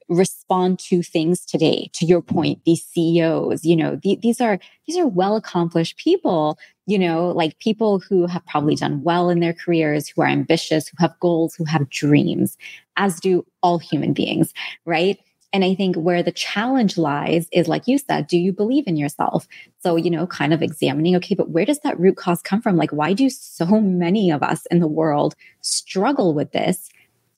respond 0.09 0.79
to 0.79 1.03
things 1.03 1.45
today 1.47 1.91
to 1.95 2.07
your 2.07 2.23
point 2.23 2.61
these 2.65 2.85
ceos 2.85 3.65
you 3.65 3.77
know 3.77 3.97
the, 4.03 4.19
these 4.23 4.41
are 4.41 4.59
these 4.87 4.97
are 4.99 5.07
well 5.07 5.37
accomplished 5.37 5.99
people 5.99 6.59
you 6.87 6.99
know 6.99 7.29
like 7.31 7.59
people 7.59 7.99
who 8.01 8.27
have 8.27 8.45
probably 8.47 8.75
done 8.75 9.03
well 9.03 9.31
in 9.31 9.41
their 9.41 9.53
careers 9.53 10.09
who 10.09 10.23
are 10.23 10.29
ambitious 10.29 10.89
who 10.89 10.97
have 10.99 11.19
goals 11.21 11.55
who 11.55 11.65
have 11.65 11.91
dreams 11.91 12.57
as 12.97 13.21
do 13.21 13.45
all 13.63 13.79
human 13.79 14.13
beings 14.13 14.55
right 14.87 15.19
and 15.53 15.65
I 15.65 15.75
think 15.75 15.97
where 15.97 16.23
the 16.23 16.33
challenge 16.33 16.99
lies 16.99 17.49
is, 17.53 17.69
like 17.69 17.89
you 17.89 17.99
said, 17.99 18.27
do 18.27 18.37
you 18.37 18.53
believe 18.53 18.87
in 18.87 18.97
yourself? 18.97 19.49
So, 19.83 19.97
you 19.97 20.11
know, 20.11 20.27
kind 20.27 20.53
of 20.53 20.63
examining, 20.63 21.17
okay, 21.17 21.35
but 21.35 21.51
where 21.51 21.65
does 21.65 21.81
that 21.81 21.99
root 21.99 22.17
cause 22.17 22.43
come 22.43 22.61
from? 22.61 22.77
Like, 22.77 22.91
why 22.91 23.15
do 23.15 23.31
so 23.31 23.81
many 23.81 24.31
of 24.31 24.43
us 24.43 24.67
in 24.67 24.81
the 24.81 24.87
world 24.87 25.35
struggle 25.63 26.35
with 26.35 26.53
this? 26.53 26.91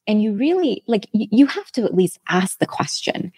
And 0.08 0.22
you 0.22 0.32
really, 0.32 0.82
like, 0.88 1.06
you 1.12 1.46
have 1.46 1.70
to 1.72 1.84
at 1.84 1.94
least 1.94 2.18
ask 2.28 2.58
the 2.58 2.66
question. 2.66 3.32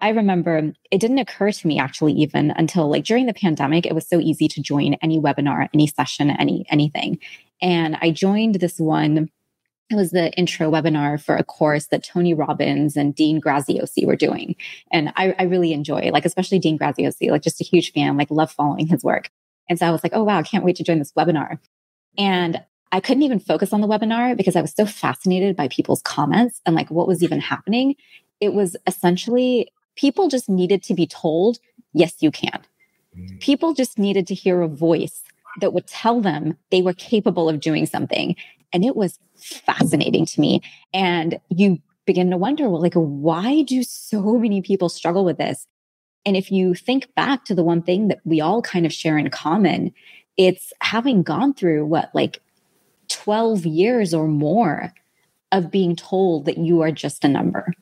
I 0.00 0.10
remember 0.10 0.72
it 0.90 1.00
didn't 1.00 1.18
occur 1.18 1.50
to 1.50 1.66
me 1.66 1.78
actually 1.78 2.12
even 2.14 2.52
until 2.52 2.88
like 2.88 3.04
during 3.04 3.26
the 3.26 3.34
pandemic, 3.34 3.84
it 3.84 3.94
was 3.94 4.08
so 4.08 4.20
easy 4.20 4.46
to 4.48 4.62
join 4.62 4.94
any 4.94 5.18
webinar, 5.18 5.68
any 5.74 5.88
session, 5.88 6.30
any 6.30 6.64
anything. 6.70 7.18
And 7.60 7.96
I 8.00 8.12
joined 8.12 8.56
this 8.56 8.78
one 8.78 9.28
it 9.90 9.96
was 9.96 10.10
the 10.10 10.30
intro 10.34 10.70
webinar 10.70 11.20
for 11.22 11.36
a 11.36 11.44
course 11.44 11.86
that 11.86 12.04
Tony 12.04 12.34
Robbins 12.34 12.96
and 12.96 13.14
Dean 13.14 13.40
Graziosi 13.40 14.06
were 14.06 14.16
doing. 14.16 14.54
And 14.92 15.12
I, 15.16 15.34
I 15.38 15.44
really 15.44 15.72
enjoy, 15.72 16.10
like, 16.12 16.26
especially 16.26 16.58
Dean 16.58 16.78
Graziosi, 16.78 17.30
like 17.30 17.42
just 17.42 17.60
a 17.60 17.64
huge 17.64 17.92
fan, 17.92 18.16
like 18.16 18.30
love 18.30 18.52
following 18.52 18.86
his 18.86 19.02
work. 19.02 19.30
And 19.68 19.78
so 19.78 19.86
I 19.86 19.90
was 19.90 20.02
like, 20.02 20.12
oh, 20.14 20.24
wow, 20.24 20.38
I 20.38 20.42
can't 20.42 20.64
wait 20.64 20.76
to 20.76 20.84
join 20.84 20.98
this 20.98 21.12
webinar. 21.12 21.58
And 22.18 22.62
I 22.92 23.00
couldn't 23.00 23.22
even 23.22 23.38
focus 23.38 23.72
on 23.72 23.80
the 23.80 23.88
webinar 23.88 24.36
because 24.36 24.56
I 24.56 24.60
was 24.60 24.74
so 24.74 24.86
fascinated 24.86 25.56
by 25.56 25.68
people's 25.68 26.02
comments 26.02 26.60
and 26.66 26.74
like 26.74 26.90
what 26.90 27.08
was 27.08 27.22
even 27.22 27.40
happening. 27.40 27.96
It 28.40 28.54
was 28.54 28.76
essentially 28.86 29.70
people 29.96 30.28
just 30.28 30.48
needed 30.48 30.82
to 30.84 30.94
be 30.94 31.06
told, 31.06 31.58
yes, 31.92 32.14
you 32.20 32.30
can. 32.30 32.60
Mm. 33.16 33.40
People 33.40 33.74
just 33.74 33.98
needed 33.98 34.26
to 34.28 34.34
hear 34.34 34.62
a 34.62 34.68
voice 34.68 35.22
that 35.60 35.72
would 35.72 35.86
tell 35.86 36.20
them 36.20 36.56
they 36.70 36.82
were 36.82 36.92
capable 36.92 37.48
of 37.48 37.60
doing 37.60 37.84
something. 37.84 38.36
And 38.72 38.84
it 38.84 38.96
was 38.96 39.18
fascinating 39.36 40.26
to 40.26 40.40
me. 40.40 40.62
And 40.92 41.40
you 41.48 41.78
begin 42.06 42.30
to 42.30 42.36
wonder, 42.36 42.68
well, 42.68 42.82
like, 42.82 42.94
why 42.94 43.62
do 43.62 43.82
so 43.82 44.38
many 44.38 44.62
people 44.62 44.88
struggle 44.88 45.24
with 45.24 45.38
this? 45.38 45.66
And 46.24 46.36
if 46.36 46.50
you 46.50 46.74
think 46.74 47.14
back 47.14 47.44
to 47.46 47.54
the 47.54 47.64
one 47.64 47.82
thing 47.82 48.08
that 48.08 48.20
we 48.24 48.40
all 48.40 48.60
kind 48.62 48.84
of 48.84 48.92
share 48.92 49.16
in 49.16 49.30
common, 49.30 49.92
it's 50.36 50.72
having 50.80 51.22
gone 51.22 51.54
through 51.54 51.86
what, 51.86 52.10
like 52.14 52.40
12 53.08 53.66
years 53.66 54.12
or 54.14 54.28
more 54.28 54.92
of 55.52 55.70
being 55.70 55.96
told 55.96 56.44
that 56.44 56.58
you 56.58 56.82
are 56.82 56.92
just 56.92 57.24
a 57.24 57.28
number. 57.28 57.72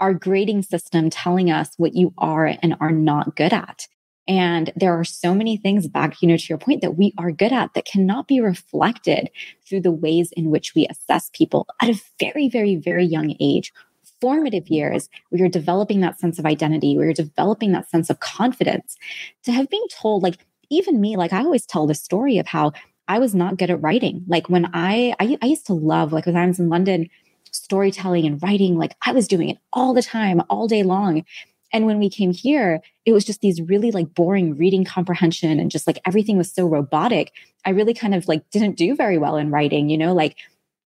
Our 0.00 0.14
grading 0.14 0.62
system 0.62 1.10
telling 1.10 1.50
us 1.50 1.74
what 1.76 1.94
you 1.94 2.12
are 2.18 2.46
and 2.46 2.76
are 2.80 2.90
not 2.90 3.36
good 3.36 3.52
at. 3.52 3.86
And 4.28 4.72
there 4.76 4.98
are 4.98 5.04
so 5.04 5.34
many 5.34 5.56
things 5.56 5.88
back, 5.88 6.22
you 6.22 6.28
know, 6.28 6.36
to 6.36 6.46
your 6.48 6.58
point 6.58 6.80
that 6.80 6.96
we 6.96 7.12
are 7.18 7.32
good 7.32 7.52
at 7.52 7.74
that 7.74 7.86
cannot 7.86 8.28
be 8.28 8.40
reflected 8.40 9.30
through 9.66 9.80
the 9.80 9.90
ways 9.90 10.32
in 10.36 10.50
which 10.50 10.74
we 10.74 10.86
assess 10.86 11.30
people 11.32 11.66
at 11.80 11.90
a 11.90 12.00
very, 12.20 12.48
very, 12.48 12.76
very 12.76 13.04
young 13.04 13.34
age. 13.40 13.72
Formative 14.20 14.68
years, 14.68 15.08
we 15.32 15.42
are 15.42 15.48
developing 15.48 16.00
that 16.00 16.20
sense 16.20 16.38
of 16.38 16.46
identity, 16.46 16.96
we 16.96 17.04
are 17.04 17.12
developing 17.12 17.72
that 17.72 17.90
sense 17.90 18.08
of 18.08 18.20
confidence. 18.20 18.96
To 19.44 19.52
have 19.52 19.68
been 19.68 19.88
told, 19.88 20.22
like, 20.22 20.38
even 20.70 21.00
me, 21.00 21.16
like, 21.16 21.32
I 21.32 21.40
always 21.40 21.66
tell 21.66 21.88
the 21.88 21.94
story 21.94 22.38
of 22.38 22.46
how 22.46 22.72
I 23.08 23.18
was 23.18 23.34
not 23.34 23.56
good 23.56 23.70
at 23.70 23.82
writing. 23.82 24.24
Like, 24.28 24.48
when 24.48 24.70
I, 24.72 25.14
I, 25.18 25.36
I 25.42 25.46
used 25.46 25.66
to 25.66 25.74
love, 25.74 26.12
like, 26.12 26.26
when 26.26 26.36
I 26.36 26.46
was 26.46 26.60
in 26.60 26.68
London, 26.68 27.08
storytelling 27.50 28.24
and 28.24 28.42
writing, 28.42 28.78
like, 28.78 28.94
I 29.04 29.12
was 29.12 29.26
doing 29.26 29.48
it 29.48 29.58
all 29.72 29.92
the 29.92 30.02
time, 30.02 30.40
all 30.48 30.68
day 30.68 30.84
long. 30.84 31.24
And 31.72 31.86
when 31.86 31.98
we 31.98 32.10
came 32.10 32.32
here, 32.32 32.80
it 33.06 33.12
was 33.12 33.24
just 33.24 33.40
these 33.40 33.60
really 33.60 33.90
like 33.90 34.14
boring 34.14 34.56
reading 34.56 34.84
comprehension 34.84 35.58
and 35.58 35.70
just 35.70 35.86
like 35.86 35.98
everything 36.06 36.36
was 36.36 36.52
so 36.52 36.66
robotic. 36.66 37.32
I 37.64 37.70
really 37.70 37.94
kind 37.94 38.14
of 38.14 38.28
like 38.28 38.48
didn't 38.50 38.76
do 38.76 38.94
very 38.94 39.18
well 39.18 39.36
in 39.36 39.50
writing, 39.50 39.88
you 39.88 39.96
know, 39.98 40.12
like 40.12 40.36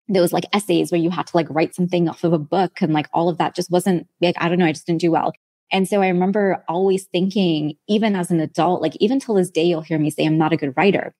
those 0.10 0.34
like 0.34 0.44
essays 0.54 0.92
where 0.92 1.00
you 1.00 1.10
had 1.10 1.28
to 1.28 1.38
like 1.38 1.48
write 1.50 1.74
something 1.74 2.10
off 2.10 2.24
of 2.24 2.34
a 2.34 2.40
book 2.40 2.82
and 2.82 2.94
like 2.94 3.08
all 3.14 3.30
of 3.30 3.38
that 3.38 3.56
just 3.56 3.72
wasn't 3.72 4.08
like, 4.22 4.36
I 4.38 4.50
don't 4.50 4.60
know, 4.60 4.66
I 4.66 4.74
just 4.74 4.86
didn't 4.86 5.02
do 5.02 5.12
well. 5.12 5.34
And 5.72 5.88
so 5.88 6.02
I 6.02 6.10
remember 6.10 6.64
always 6.68 7.06
thinking, 7.06 7.78
even 7.88 8.16
as 8.16 8.30
an 8.30 8.40
adult, 8.40 8.82
like 8.82 8.96
even 8.98 9.20
till 9.20 9.36
this 9.36 9.50
day, 9.50 9.64
you'll 9.64 9.82
hear 9.82 9.98
me 9.98 10.10
say, 10.10 10.26
I'm 10.26 10.38
not 10.38 10.54
a 10.54 10.58
good 10.58 10.74
writer. 10.76 11.16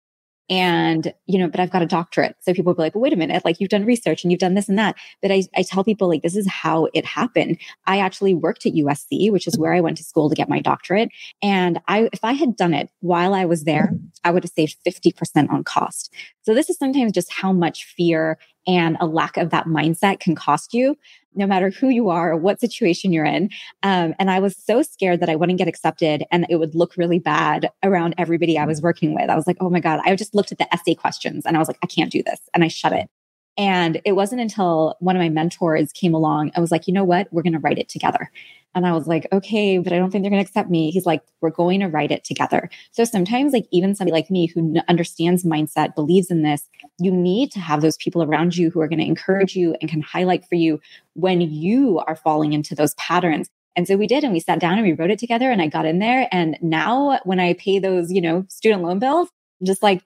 And, 0.50 1.14
you 1.26 1.40
know, 1.40 1.48
but 1.48 1.60
I've 1.60 1.72
got 1.72 1.82
a 1.82 1.88
doctorate. 1.88 2.36
So 2.42 2.54
people 2.54 2.72
will 2.72 2.76
be 2.76 2.82
like, 2.82 2.96
well, 2.96 3.02
wait 3.02 3.14
a 3.14 3.18
minute, 3.18 3.46
like 3.46 3.60
you've 3.60 3.70
done 3.70 3.86
research 3.86 4.24
and 4.24 4.32
you've 4.32 4.40
done 4.40 4.56
this 4.56 4.68
and 4.68 4.78
that. 4.78 4.96
But 5.22 5.32
I, 5.32 5.44
I 5.56 5.64
tell 5.64 5.84
people 5.84 6.08
like, 6.08 6.22
this 6.22 6.36
is 6.36 6.48
how 6.48 6.90
it 6.94 7.06
happened. 7.06 7.58
I 7.88 8.00
actually 8.00 8.34
worked 8.34 8.66
at 8.66 8.74
USC, 8.74 9.32
which 9.32 9.48
is 9.48 9.54
mm-hmm. 9.54 9.62
where 9.62 9.74
I 9.74 9.80
went 9.82 9.98
to 9.98 10.04
school 10.04 10.30
to 10.30 10.36
get 10.36 10.50
my 10.50 10.60
doctorate. 10.60 11.10
And 11.42 11.80
I, 11.88 12.10
if 12.12 12.24
I 12.24 12.34
had 12.34 12.56
done 12.56 12.74
it 12.74 12.90
while 13.00 13.34
I 13.34 13.46
was 13.46 13.64
there, 13.64 13.92
mm-hmm. 13.94 14.06
I 14.24 14.32
would 14.32 14.44
have 14.44 14.52
saved 14.52 14.78
50% 14.86 15.50
on 15.50 15.64
cost. 15.64 16.14
So 16.44 16.54
this 16.54 16.70
is 16.70 16.78
sometimes 16.78 17.14
just 17.14 17.32
how 17.32 17.54
much 17.54 17.86
fear 17.86 18.38
and 18.68 18.98
a 19.00 19.06
lack 19.06 19.38
of 19.38 19.50
that 19.50 19.66
mindset 19.66 20.20
can 20.20 20.36
cost 20.36 20.74
you 20.74 20.98
no 21.36 21.48
matter 21.48 21.70
who 21.70 21.90
you 21.90 22.10
are 22.10 22.32
or 22.32 22.38
what 22.38 22.60
situation 22.60 23.12
you're 23.12 23.26
in. 23.26 23.50
Um, 23.82 24.14
and 24.20 24.30
I 24.30 24.40
was 24.40 24.56
so 24.56 24.82
scared 24.82 25.20
that 25.20 25.30
I 25.30 25.36
wouldn't 25.36 25.58
get 25.58 25.68
accepted 25.68 26.24
and 26.32 26.46
it 26.50 26.58
would 26.58 26.76
look 26.76 26.96
really 26.96 27.20
bad 27.20 27.70
around 27.82 28.16
everybody 28.18 28.58
I 28.58 28.66
was 28.66 28.82
working 28.82 29.16
with. 29.16 29.30
I 29.30 29.36
was 29.36 29.48
like, 29.48 29.58
oh 29.60 29.70
my 29.70 29.80
God, 29.80 30.00
I 30.06 30.16
just 30.16 30.36
looked 30.36 30.52
at 30.52 30.58
the 30.58 30.72
essay 30.74 30.96
questions 30.96 31.46
and 31.46 31.56
I 31.56 31.60
was 31.60 31.68
like, 31.68 31.80
I 31.84 31.88
can't 31.88 32.12
do 32.12 32.22
this. 32.24 32.40
And 32.54 32.64
I 32.64 32.68
shut 32.68 32.94
it. 32.94 33.10
And 33.58 34.02
it 34.04 34.14
wasn't 34.14 34.42
until 34.42 34.96
one 35.00 35.16
of 35.16 35.22
my 35.22 35.30
mentors 35.30 35.92
came 35.92 36.14
along, 36.14 36.52
I 36.56 36.60
was 36.60 36.72
like, 36.72 36.88
you 36.88 36.94
know 36.94 37.04
what? 37.04 37.28
We're 37.32 37.44
going 37.44 37.54
to 37.54 37.60
write 37.60 37.78
it 37.78 37.90
together. 37.90 38.32
And 38.76 38.88
I 38.88 38.94
was 38.94 39.08
like, 39.08 39.28
okay, 39.32 39.78
but 39.78 39.94
I 39.94 39.98
don't 39.98 40.10
think 40.10 40.24
they're 40.24 40.32
going 40.32 40.44
to 40.44 40.50
accept 40.50 40.70
me. 40.70 40.90
He's 40.90 41.06
like, 41.06 41.22
we're 41.42 41.52
going 41.52 41.80
to 41.82 41.88
write 41.88 42.12
it 42.12 42.24
together. 42.24 42.70
So 42.92 43.04
sometimes, 43.04 43.54
like, 43.54 43.68
even 43.72 43.94
somebody 43.94 44.14
like 44.14 44.32
me 44.32 44.48
who 44.48 44.76
understands 44.88 45.44
mindset, 45.44 45.94
believes 45.94 46.32
in 46.32 46.42
this, 46.42 46.68
you 47.00 47.12
need 47.12 47.52
to 47.52 47.60
have 47.60 47.82
those 47.82 47.98
people 47.98 48.24
around 48.24 48.58
you 48.58 48.72
who 48.72 48.82
are 48.82 48.88
going 48.88 49.00
to 49.00 49.06
encourage 49.06 49.56
you 49.56 49.76
and 49.80 49.90
can 49.90 50.02
highlight 50.02 50.46
for 50.46 50.56
you 50.56 50.82
when 51.14 51.42
you 51.42 52.00
are 52.08 52.16
falling 52.16 52.54
into 52.54 52.74
those 52.74 52.96
patterns. 52.96 53.48
And 53.76 53.88
so 53.88 53.96
we 53.96 54.08
did, 54.08 54.24
and 54.24 54.34
we 54.34 54.40
sat 54.40 54.60
down 54.60 54.80
and 54.80 54.84
we 54.84 54.94
wrote 54.94 55.12
it 55.12 55.20
together. 55.20 55.52
And 55.52 55.62
I 55.62 55.68
got 55.68 55.86
in 55.86 56.00
there. 56.00 56.28
And 56.32 56.58
now 56.62 57.20
when 57.26 57.40
I 57.40 57.54
pay 57.54 57.78
those, 57.78 58.12
you 58.12 58.22
know, 58.22 58.46
student 58.50 58.82
loan 58.82 58.98
bills, 58.98 59.30
I'm 59.62 59.68
just 59.68 59.84
like, 59.84 60.02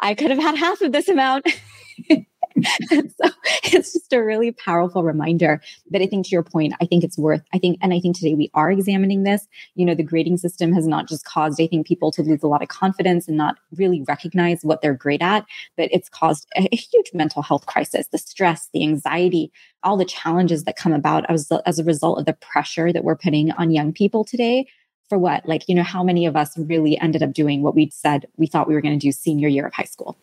I 0.00 0.14
could 0.14 0.30
have 0.30 0.40
had 0.40 0.56
half 0.56 0.80
of 0.80 0.92
this 0.92 1.08
amount. 1.08 1.46
so 2.88 3.30
it's 3.64 3.92
just 3.92 4.12
a 4.12 4.22
really 4.22 4.52
powerful 4.52 5.02
reminder 5.02 5.60
that 5.90 6.00
I 6.00 6.06
think 6.06 6.26
to 6.26 6.30
your 6.30 6.42
point, 6.42 6.74
I 6.80 6.86
think 6.86 7.04
it's 7.04 7.18
worth, 7.18 7.42
I 7.52 7.58
think, 7.58 7.78
and 7.82 7.92
I 7.92 8.00
think 8.00 8.16
today 8.16 8.34
we 8.34 8.50
are 8.54 8.70
examining 8.70 9.24
this. 9.24 9.46
You 9.74 9.84
know, 9.84 9.94
the 9.94 10.02
grading 10.02 10.38
system 10.38 10.72
has 10.72 10.86
not 10.86 11.08
just 11.08 11.24
caused, 11.24 11.60
I 11.60 11.66
think, 11.66 11.86
people 11.86 12.10
to 12.12 12.22
lose 12.22 12.42
a 12.42 12.46
lot 12.46 12.62
of 12.62 12.68
confidence 12.68 13.28
and 13.28 13.36
not 13.36 13.56
really 13.76 14.04
recognize 14.08 14.60
what 14.62 14.80
they're 14.80 14.94
great 14.94 15.22
at, 15.22 15.44
but 15.76 15.88
it's 15.92 16.08
caused 16.08 16.46
a, 16.56 16.68
a 16.72 16.76
huge 16.76 17.10
mental 17.12 17.42
health 17.42 17.66
crisis, 17.66 18.08
the 18.08 18.18
stress, 18.18 18.68
the 18.72 18.82
anxiety, 18.82 19.52
all 19.82 19.96
the 19.96 20.04
challenges 20.04 20.64
that 20.64 20.76
come 20.76 20.92
about 20.92 21.28
as, 21.30 21.50
as 21.66 21.78
a 21.78 21.84
result 21.84 22.18
of 22.18 22.24
the 22.24 22.32
pressure 22.32 22.92
that 22.92 23.04
we're 23.04 23.16
putting 23.16 23.50
on 23.52 23.70
young 23.70 23.92
people 23.92 24.24
today 24.24 24.66
for 25.08 25.18
what? 25.18 25.46
Like, 25.46 25.68
you 25.68 25.74
know, 25.74 25.82
how 25.82 26.02
many 26.02 26.26
of 26.26 26.36
us 26.36 26.56
really 26.58 26.98
ended 26.98 27.22
up 27.22 27.32
doing 27.32 27.62
what 27.62 27.74
we'd 27.74 27.92
said 27.92 28.26
we 28.36 28.46
thought 28.46 28.68
we 28.68 28.74
were 28.74 28.80
going 28.80 28.98
to 28.98 29.06
do 29.06 29.12
senior 29.12 29.48
year 29.48 29.66
of 29.66 29.74
high 29.74 29.84
school? 29.84 30.16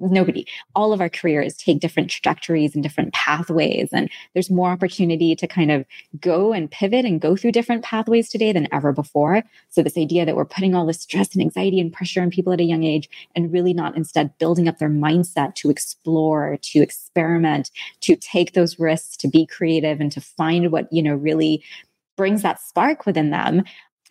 Nobody. 0.00 0.46
All 0.74 0.92
of 0.92 1.00
our 1.00 1.08
careers 1.08 1.56
take 1.56 1.80
different 1.80 2.10
trajectories 2.10 2.74
and 2.74 2.82
different 2.82 3.14
pathways 3.14 3.88
and 3.92 4.10
there's 4.34 4.50
more 4.50 4.70
opportunity 4.70 5.34
to 5.36 5.46
kind 5.46 5.70
of 5.70 5.84
go 6.20 6.52
and 6.52 6.70
pivot 6.70 7.04
and 7.04 7.20
go 7.20 7.36
through 7.36 7.52
different 7.52 7.82
pathways 7.82 8.28
today 8.28 8.52
than 8.52 8.68
ever 8.72 8.92
before. 8.92 9.42
So 9.70 9.82
this 9.82 9.96
idea 9.96 10.26
that 10.26 10.36
we're 10.36 10.44
putting 10.44 10.74
all 10.74 10.86
this 10.86 11.00
stress 11.00 11.32
and 11.34 11.42
anxiety 11.42 11.80
and 11.80 11.92
pressure 11.92 12.22
on 12.22 12.30
people 12.30 12.52
at 12.52 12.60
a 12.60 12.64
young 12.64 12.84
age 12.84 13.08
and 13.34 13.52
really 13.52 13.72
not 13.72 13.96
instead 13.96 14.36
building 14.38 14.68
up 14.68 14.78
their 14.78 14.90
mindset 14.90 15.54
to 15.56 15.70
explore 15.70 16.58
to 16.62 16.80
experiment 16.80 17.70
to 18.00 18.16
take 18.16 18.52
those 18.52 18.78
risks 18.78 19.16
to 19.16 19.28
be 19.28 19.46
creative 19.46 20.00
and 20.00 20.12
to 20.12 20.20
find 20.20 20.70
what 20.70 20.92
you 20.92 21.02
know 21.02 21.14
really 21.14 21.62
brings 22.16 22.42
that 22.42 22.60
spark 22.60 23.06
within 23.06 23.30
them 23.30 23.62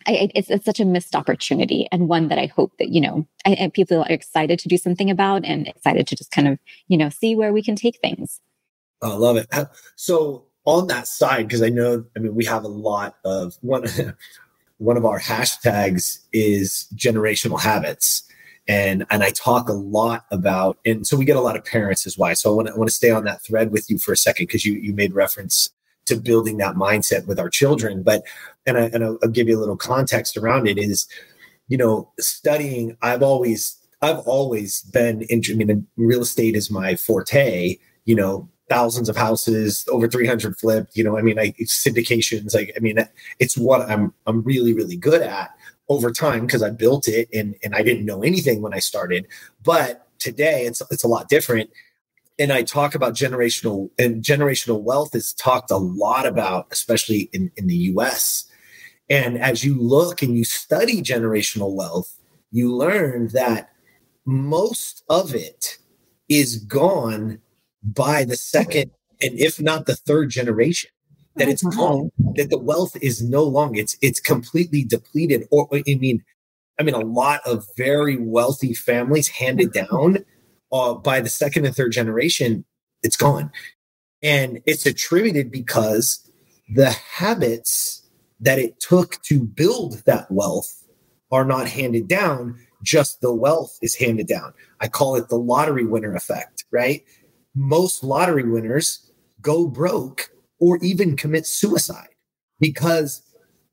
I, 0.06 0.30
it's, 0.34 0.50
it's 0.50 0.64
such 0.64 0.80
a 0.80 0.84
missed 0.84 1.16
opportunity 1.16 1.88
and 1.90 2.08
one 2.08 2.28
that 2.28 2.38
I 2.38 2.46
hope 2.46 2.72
that, 2.78 2.90
you 2.90 3.00
know, 3.00 3.26
I, 3.44 3.70
people 3.74 4.02
are 4.02 4.08
excited 4.08 4.58
to 4.60 4.68
do 4.68 4.76
something 4.76 5.10
about 5.10 5.44
and 5.44 5.66
excited 5.66 6.06
to 6.08 6.16
just 6.16 6.30
kind 6.30 6.48
of, 6.48 6.58
you 6.88 6.96
know, 6.96 7.08
see 7.08 7.34
where 7.34 7.52
we 7.52 7.62
can 7.62 7.76
take 7.76 7.98
things. 8.00 8.40
I 9.02 9.08
love 9.08 9.36
it. 9.36 9.48
So 9.96 10.44
on 10.64 10.86
that 10.88 11.06
side, 11.06 11.48
because 11.48 11.62
I 11.62 11.68
know, 11.68 12.04
I 12.16 12.20
mean, 12.20 12.34
we 12.34 12.44
have 12.44 12.64
a 12.64 12.68
lot 12.68 13.16
of 13.24 13.56
one, 13.60 13.86
one 14.78 14.96
of 14.96 15.04
our 15.04 15.20
hashtags 15.20 16.20
is 16.32 16.88
generational 16.94 17.60
habits. 17.60 18.22
And, 18.68 19.06
and 19.10 19.22
I 19.22 19.30
talk 19.30 19.68
a 19.68 19.72
lot 19.72 20.26
about, 20.32 20.78
and 20.84 21.06
so 21.06 21.16
we 21.16 21.24
get 21.24 21.36
a 21.36 21.40
lot 21.40 21.56
of 21.56 21.64
parents 21.64 22.04
as 22.06 22.18
why. 22.18 22.34
So 22.34 22.50
I 22.50 22.56
want 22.56 22.68
to, 22.68 22.74
I 22.74 22.76
want 22.76 22.90
to 22.90 22.94
stay 22.94 23.10
on 23.10 23.24
that 23.24 23.42
thread 23.42 23.70
with 23.70 23.88
you 23.88 23.98
for 23.98 24.12
a 24.12 24.16
second, 24.16 24.46
because 24.46 24.64
you, 24.64 24.74
you 24.74 24.92
made 24.92 25.14
reference 25.14 25.70
to 26.06 26.16
building 26.16 26.56
that 26.58 26.76
mindset 26.76 27.26
with 27.26 27.38
our 27.38 27.50
children. 27.50 28.02
But 28.02 28.22
and 28.66 28.78
I 28.78 28.82
and 28.92 29.04
I'll, 29.04 29.18
I'll 29.22 29.30
give 29.30 29.48
you 29.48 29.58
a 29.58 29.60
little 29.60 29.76
context 29.76 30.36
around 30.36 30.66
it 30.66 30.78
is, 30.78 31.06
you 31.68 31.76
know, 31.76 32.10
studying. 32.18 32.96
I've 33.02 33.22
always 33.22 33.76
I've 34.02 34.18
always 34.20 34.82
been 34.82 35.22
interested. 35.22 35.60
I 35.60 35.64
mean, 35.64 35.86
real 35.96 36.22
estate 36.22 36.56
is 36.56 36.70
my 36.70 36.96
forte. 36.96 37.76
You 38.04 38.14
know, 38.14 38.48
thousands 38.68 39.08
of 39.08 39.16
houses, 39.16 39.84
over 39.90 40.08
300 40.08 40.58
flipped. 40.58 40.96
You 40.96 41.04
know, 41.04 41.18
I 41.18 41.22
mean, 41.22 41.38
I 41.38 41.52
syndications. 41.62 42.54
Like, 42.54 42.72
I 42.76 42.80
mean, 42.80 42.98
it's 43.38 43.56
what 43.56 43.88
I'm 43.88 44.12
I'm 44.26 44.42
really 44.42 44.74
really 44.74 44.96
good 44.96 45.22
at 45.22 45.50
over 45.88 46.10
time 46.10 46.46
because 46.46 46.62
I 46.62 46.70
built 46.70 47.08
it 47.08 47.28
and 47.32 47.54
and 47.62 47.74
I 47.74 47.82
didn't 47.82 48.06
know 48.06 48.22
anything 48.22 48.62
when 48.62 48.74
I 48.74 48.78
started. 48.78 49.26
But 49.64 50.06
today 50.18 50.64
it's 50.64 50.82
it's 50.90 51.04
a 51.04 51.08
lot 51.08 51.28
different 51.28 51.70
and 52.38 52.52
I 52.52 52.62
talk 52.62 52.94
about 52.94 53.14
generational 53.14 53.90
and 53.98 54.22
generational 54.22 54.82
wealth 54.82 55.14
is 55.14 55.32
talked 55.34 55.70
a 55.70 55.76
lot 55.76 56.26
about, 56.26 56.66
especially 56.70 57.30
in, 57.32 57.50
in 57.56 57.66
the 57.66 57.76
US. 57.76 58.44
And 59.08 59.38
as 59.38 59.64
you 59.64 59.80
look 59.80 60.22
and 60.22 60.36
you 60.36 60.44
study 60.44 61.00
generational 61.00 61.74
wealth, 61.74 62.18
you 62.50 62.74
learn 62.74 63.28
that 63.28 63.70
most 64.24 65.04
of 65.08 65.34
it 65.34 65.78
is 66.28 66.56
gone 66.56 67.40
by 67.82 68.24
the 68.24 68.36
second 68.36 68.90
and 69.22 69.38
if 69.38 69.60
not 69.60 69.86
the 69.86 69.94
third 69.94 70.30
generation 70.30 70.90
that 71.36 71.48
it's 71.48 71.62
mm-hmm. 71.62 71.78
gone 71.78 72.10
that 72.34 72.50
the 72.50 72.58
wealth 72.58 72.96
is 73.00 73.22
no 73.22 73.44
longer 73.44 73.80
it's 73.80 73.96
it's 74.02 74.18
completely 74.18 74.82
depleted 74.82 75.46
or 75.52 75.68
i 75.72 75.82
mean 75.86 76.24
i 76.80 76.82
mean 76.82 76.94
a 76.94 77.00
lot 77.00 77.40
of 77.46 77.64
very 77.76 78.16
wealthy 78.16 78.74
families 78.74 79.28
handed 79.28 79.72
down 79.72 80.24
uh, 80.72 80.94
by 80.94 81.20
the 81.20 81.28
second 81.28 81.64
and 81.66 81.74
third 81.74 81.92
generation, 81.92 82.64
it's 83.02 83.16
gone. 83.16 83.50
And 84.22 84.60
it's 84.66 84.86
attributed 84.86 85.50
because 85.50 86.30
the 86.74 86.90
habits 86.90 88.02
that 88.40 88.58
it 88.58 88.80
took 88.80 89.22
to 89.22 89.42
build 89.42 90.02
that 90.06 90.30
wealth 90.30 90.84
are 91.30 91.44
not 91.44 91.68
handed 91.68 92.08
down, 92.08 92.58
just 92.82 93.20
the 93.20 93.34
wealth 93.34 93.78
is 93.82 93.94
handed 93.94 94.26
down. 94.26 94.52
I 94.80 94.88
call 94.88 95.16
it 95.16 95.28
the 95.28 95.36
lottery 95.36 95.84
winner 95.84 96.14
effect, 96.14 96.64
right? 96.70 97.04
Most 97.54 98.04
lottery 98.04 98.48
winners 98.48 99.10
go 99.40 99.66
broke 99.66 100.30
or 100.58 100.78
even 100.78 101.16
commit 101.16 101.46
suicide 101.46 102.08
because 102.60 103.22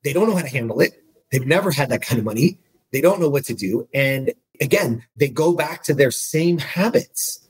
they 0.03 0.13
don't 0.13 0.27
know 0.27 0.35
how 0.35 0.41
to 0.41 0.47
handle 0.47 0.79
it. 0.81 0.93
They've 1.31 1.45
never 1.45 1.71
had 1.71 1.89
that 1.89 2.01
kind 2.01 2.19
of 2.19 2.25
money. 2.25 2.59
They 2.91 3.01
don't 3.01 3.19
know 3.19 3.29
what 3.29 3.45
to 3.45 3.53
do. 3.53 3.87
And 3.93 4.33
again, 4.63 5.03
they 5.17 5.29
go 5.29 5.53
back 5.53 5.83
to 5.83 5.93
their 5.93 6.11
same 6.11 6.57
habits. 6.57 7.47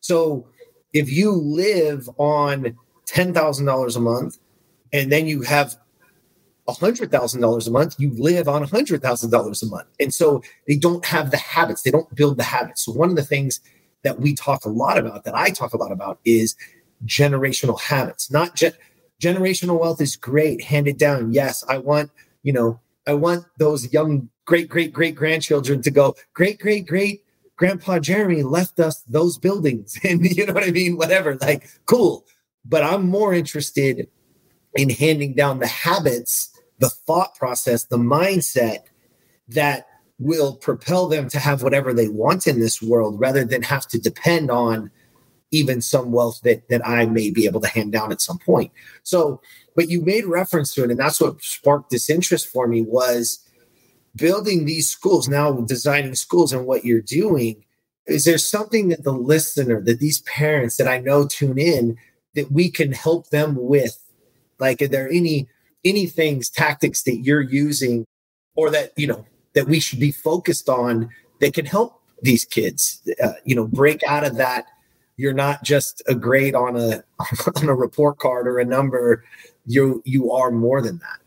So 0.00 0.46
if 0.92 1.10
you 1.10 1.32
live 1.32 2.08
on 2.18 2.76
$10,000 3.10 3.96
a 3.96 4.00
month 4.00 4.38
and 4.92 5.10
then 5.10 5.26
you 5.26 5.42
have 5.42 5.76
$100,000 6.68 7.66
a 7.66 7.70
month, 7.70 7.94
you 7.98 8.10
live 8.16 8.48
on 8.48 8.64
$100,000 8.64 9.62
a 9.62 9.66
month. 9.66 9.88
And 9.98 10.14
so 10.14 10.42
they 10.68 10.76
don't 10.76 11.04
have 11.04 11.30
the 11.30 11.36
habits, 11.36 11.82
they 11.82 11.90
don't 11.90 12.14
build 12.14 12.36
the 12.36 12.44
habits. 12.44 12.84
So, 12.84 12.92
one 12.92 13.10
of 13.10 13.16
the 13.16 13.24
things 13.24 13.60
that 14.02 14.20
we 14.20 14.34
talk 14.34 14.64
a 14.64 14.68
lot 14.68 14.98
about, 14.98 15.24
that 15.24 15.34
I 15.34 15.50
talk 15.50 15.72
a 15.72 15.76
lot 15.76 15.92
about, 15.92 16.20
is 16.24 16.54
generational 17.06 17.80
habits. 17.80 18.30
Not 18.30 18.54
ge- 18.54 18.76
generational 19.20 19.80
wealth 19.80 20.00
is 20.00 20.16
great, 20.16 20.62
handed 20.62 20.96
down. 20.98 21.32
Yes, 21.32 21.64
I 21.68 21.78
want, 21.78 22.10
you 22.42 22.52
know, 22.52 22.80
I 23.06 23.14
want 23.14 23.46
those 23.58 23.92
young 23.92 24.28
great 24.50 24.68
great 24.68 24.92
great 24.92 25.14
grandchildren 25.14 25.80
to 25.80 25.92
go 25.92 26.12
great 26.34 26.58
great 26.58 26.84
great 26.84 27.22
grandpa 27.54 28.00
jeremy 28.00 28.42
left 28.42 28.80
us 28.80 29.02
those 29.02 29.38
buildings. 29.38 29.96
And 30.04 30.26
you 30.26 30.44
know 30.44 30.52
what 30.52 30.64
i 30.64 30.72
mean? 30.72 30.96
Whatever 30.96 31.36
like 31.36 31.70
cool. 31.86 32.26
But 32.64 32.82
i'm 32.82 33.08
more 33.08 33.32
interested 33.32 34.08
in 34.74 34.90
handing 34.90 35.34
down 35.34 35.60
the 35.60 35.68
habits 35.68 36.50
the 36.80 36.90
thought 36.90 37.36
process 37.36 37.84
the 37.84 37.96
mindset 37.96 38.80
that 39.46 39.86
will 40.18 40.56
propel 40.56 41.06
them 41.06 41.28
to 41.28 41.38
have 41.38 41.62
whatever 41.62 41.94
they 41.94 42.08
want 42.08 42.48
in 42.48 42.58
this 42.58 42.82
world 42.82 43.20
rather 43.20 43.44
than 43.44 43.62
have 43.62 43.86
to 43.86 44.00
depend 44.00 44.50
on 44.50 44.90
even 45.52 45.80
some 45.80 46.10
wealth 46.10 46.40
that 46.42 46.68
that 46.70 46.84
I 46.84 47.06
may 47.06 47.30
be 47.30 47.46
able 47.46 47.60
to 47.60 47.68
hand 47.68 47.92
down 47.92 48.10
at 48.10 48.20
some 48.20 48.38
point. 48.38 48.72
So, 49.04 49.40
but 49.76 49.88
you 49.88 50.00
made 50.02 50.24
reference 50.24 50.74
to 50.74 50.82
it, 50.82 50.90
and 50.90 50.98
that's 50.98 51.20
what 51.20 51.40
sparked 51.40 51.90
this 51.90 52.10
interest 52.10 52.48
for 52.48 52.66
me 52.66 52.82
was 52.82 53.46
building 54.16 54.64
these 54.64 54.88
schools 54.88 55.28
now 55.28 55.52
designing 55.52 56.14
schools 56.14 56.52
and 56.52 56.66
what 56.66 56.84
you're 56.84 57.00
doing 57.00 57.64
is 58.06 58.24
there 58.24 58.38
something 58.38 58.88
that 58.88 59.04
the 59.04 59.12
listener 59.12 59.80
that 59.80 60.00
these 60.00 60.20
parents 60.22 60.76
that 60.76 60.88
i 60.88 60.98
know 60.98 61.26
tune 61.26 61.58
in 61.58 61.96
that 62.34 62.52
we 62.52 62.70
can 62.70 62.92
help 62.92 63.30
them 63.30 63.56
with? 63.56 63.98
Like 64.58 64.82
are 64.82 64.88
there 64.88 65.08
any 65.08 65.48
any 65.84 66.06
things 66.06 66.50
tactics 66.50 67.02
that 67.04 67.18
you're 67.18 67.40
using 67.40 68.04
or 68.54 68.70
that 68.70 68.92
you 68.96 69.06
know 69.06 69.24
that 69.54 69.66
we 69.66 69.80
should 69.80 70.00
be 70.00 70.12
focused 70.12 70.68
on 70.68 71.08
that 71.40 71.54
can 71.54 71.64
help 71.64 72.02
these 72.22 72.44
kids 72.44 73.08
uh, 73.22 73.32
you 73.44 73.54
know 73.54 73.66
break 73.66 74.02
out 74.04 74.24
of 74.24 74.36
that? 74.36 74.66
You're 75.16 75.32
not 75.32 75.62
just 75.64 76.02
a 76.08 76.14
grade 76.14 76.54
on 76.54 76.76
a 76.76 77.02
on 77.56 77.68
a 77.68 77.74
report 77.74 78.18
card 78.18 78.46
or 78.46 78.58
a 78.58 78.64
number. 78.64 79.24
You 79.66 80.02
you 80.04 80.32
are 80.32 80.50
more 80.50 80.82
than 80.82 80.98
that 80.98 81.19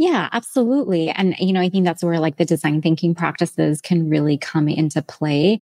yeah, 0.00 0.30
absolutely. 0.32 1.10
And, 1.10 1.36
you 1.38 1.52
know, 1.52 1.60
I 1.60 1.68
think 1.68 1.84
that's 1.84 2.02
where 2.02 2.18
like 2.20 2.38
the 2.38 2.46
design 2.46 2.80
thinking 2.80 3.14
practices 3.14 3.82
can 3.82 4.08
really 4.08 4.38
come 4.38 4.66
into 4.66 5.02
play. 5.02 5.60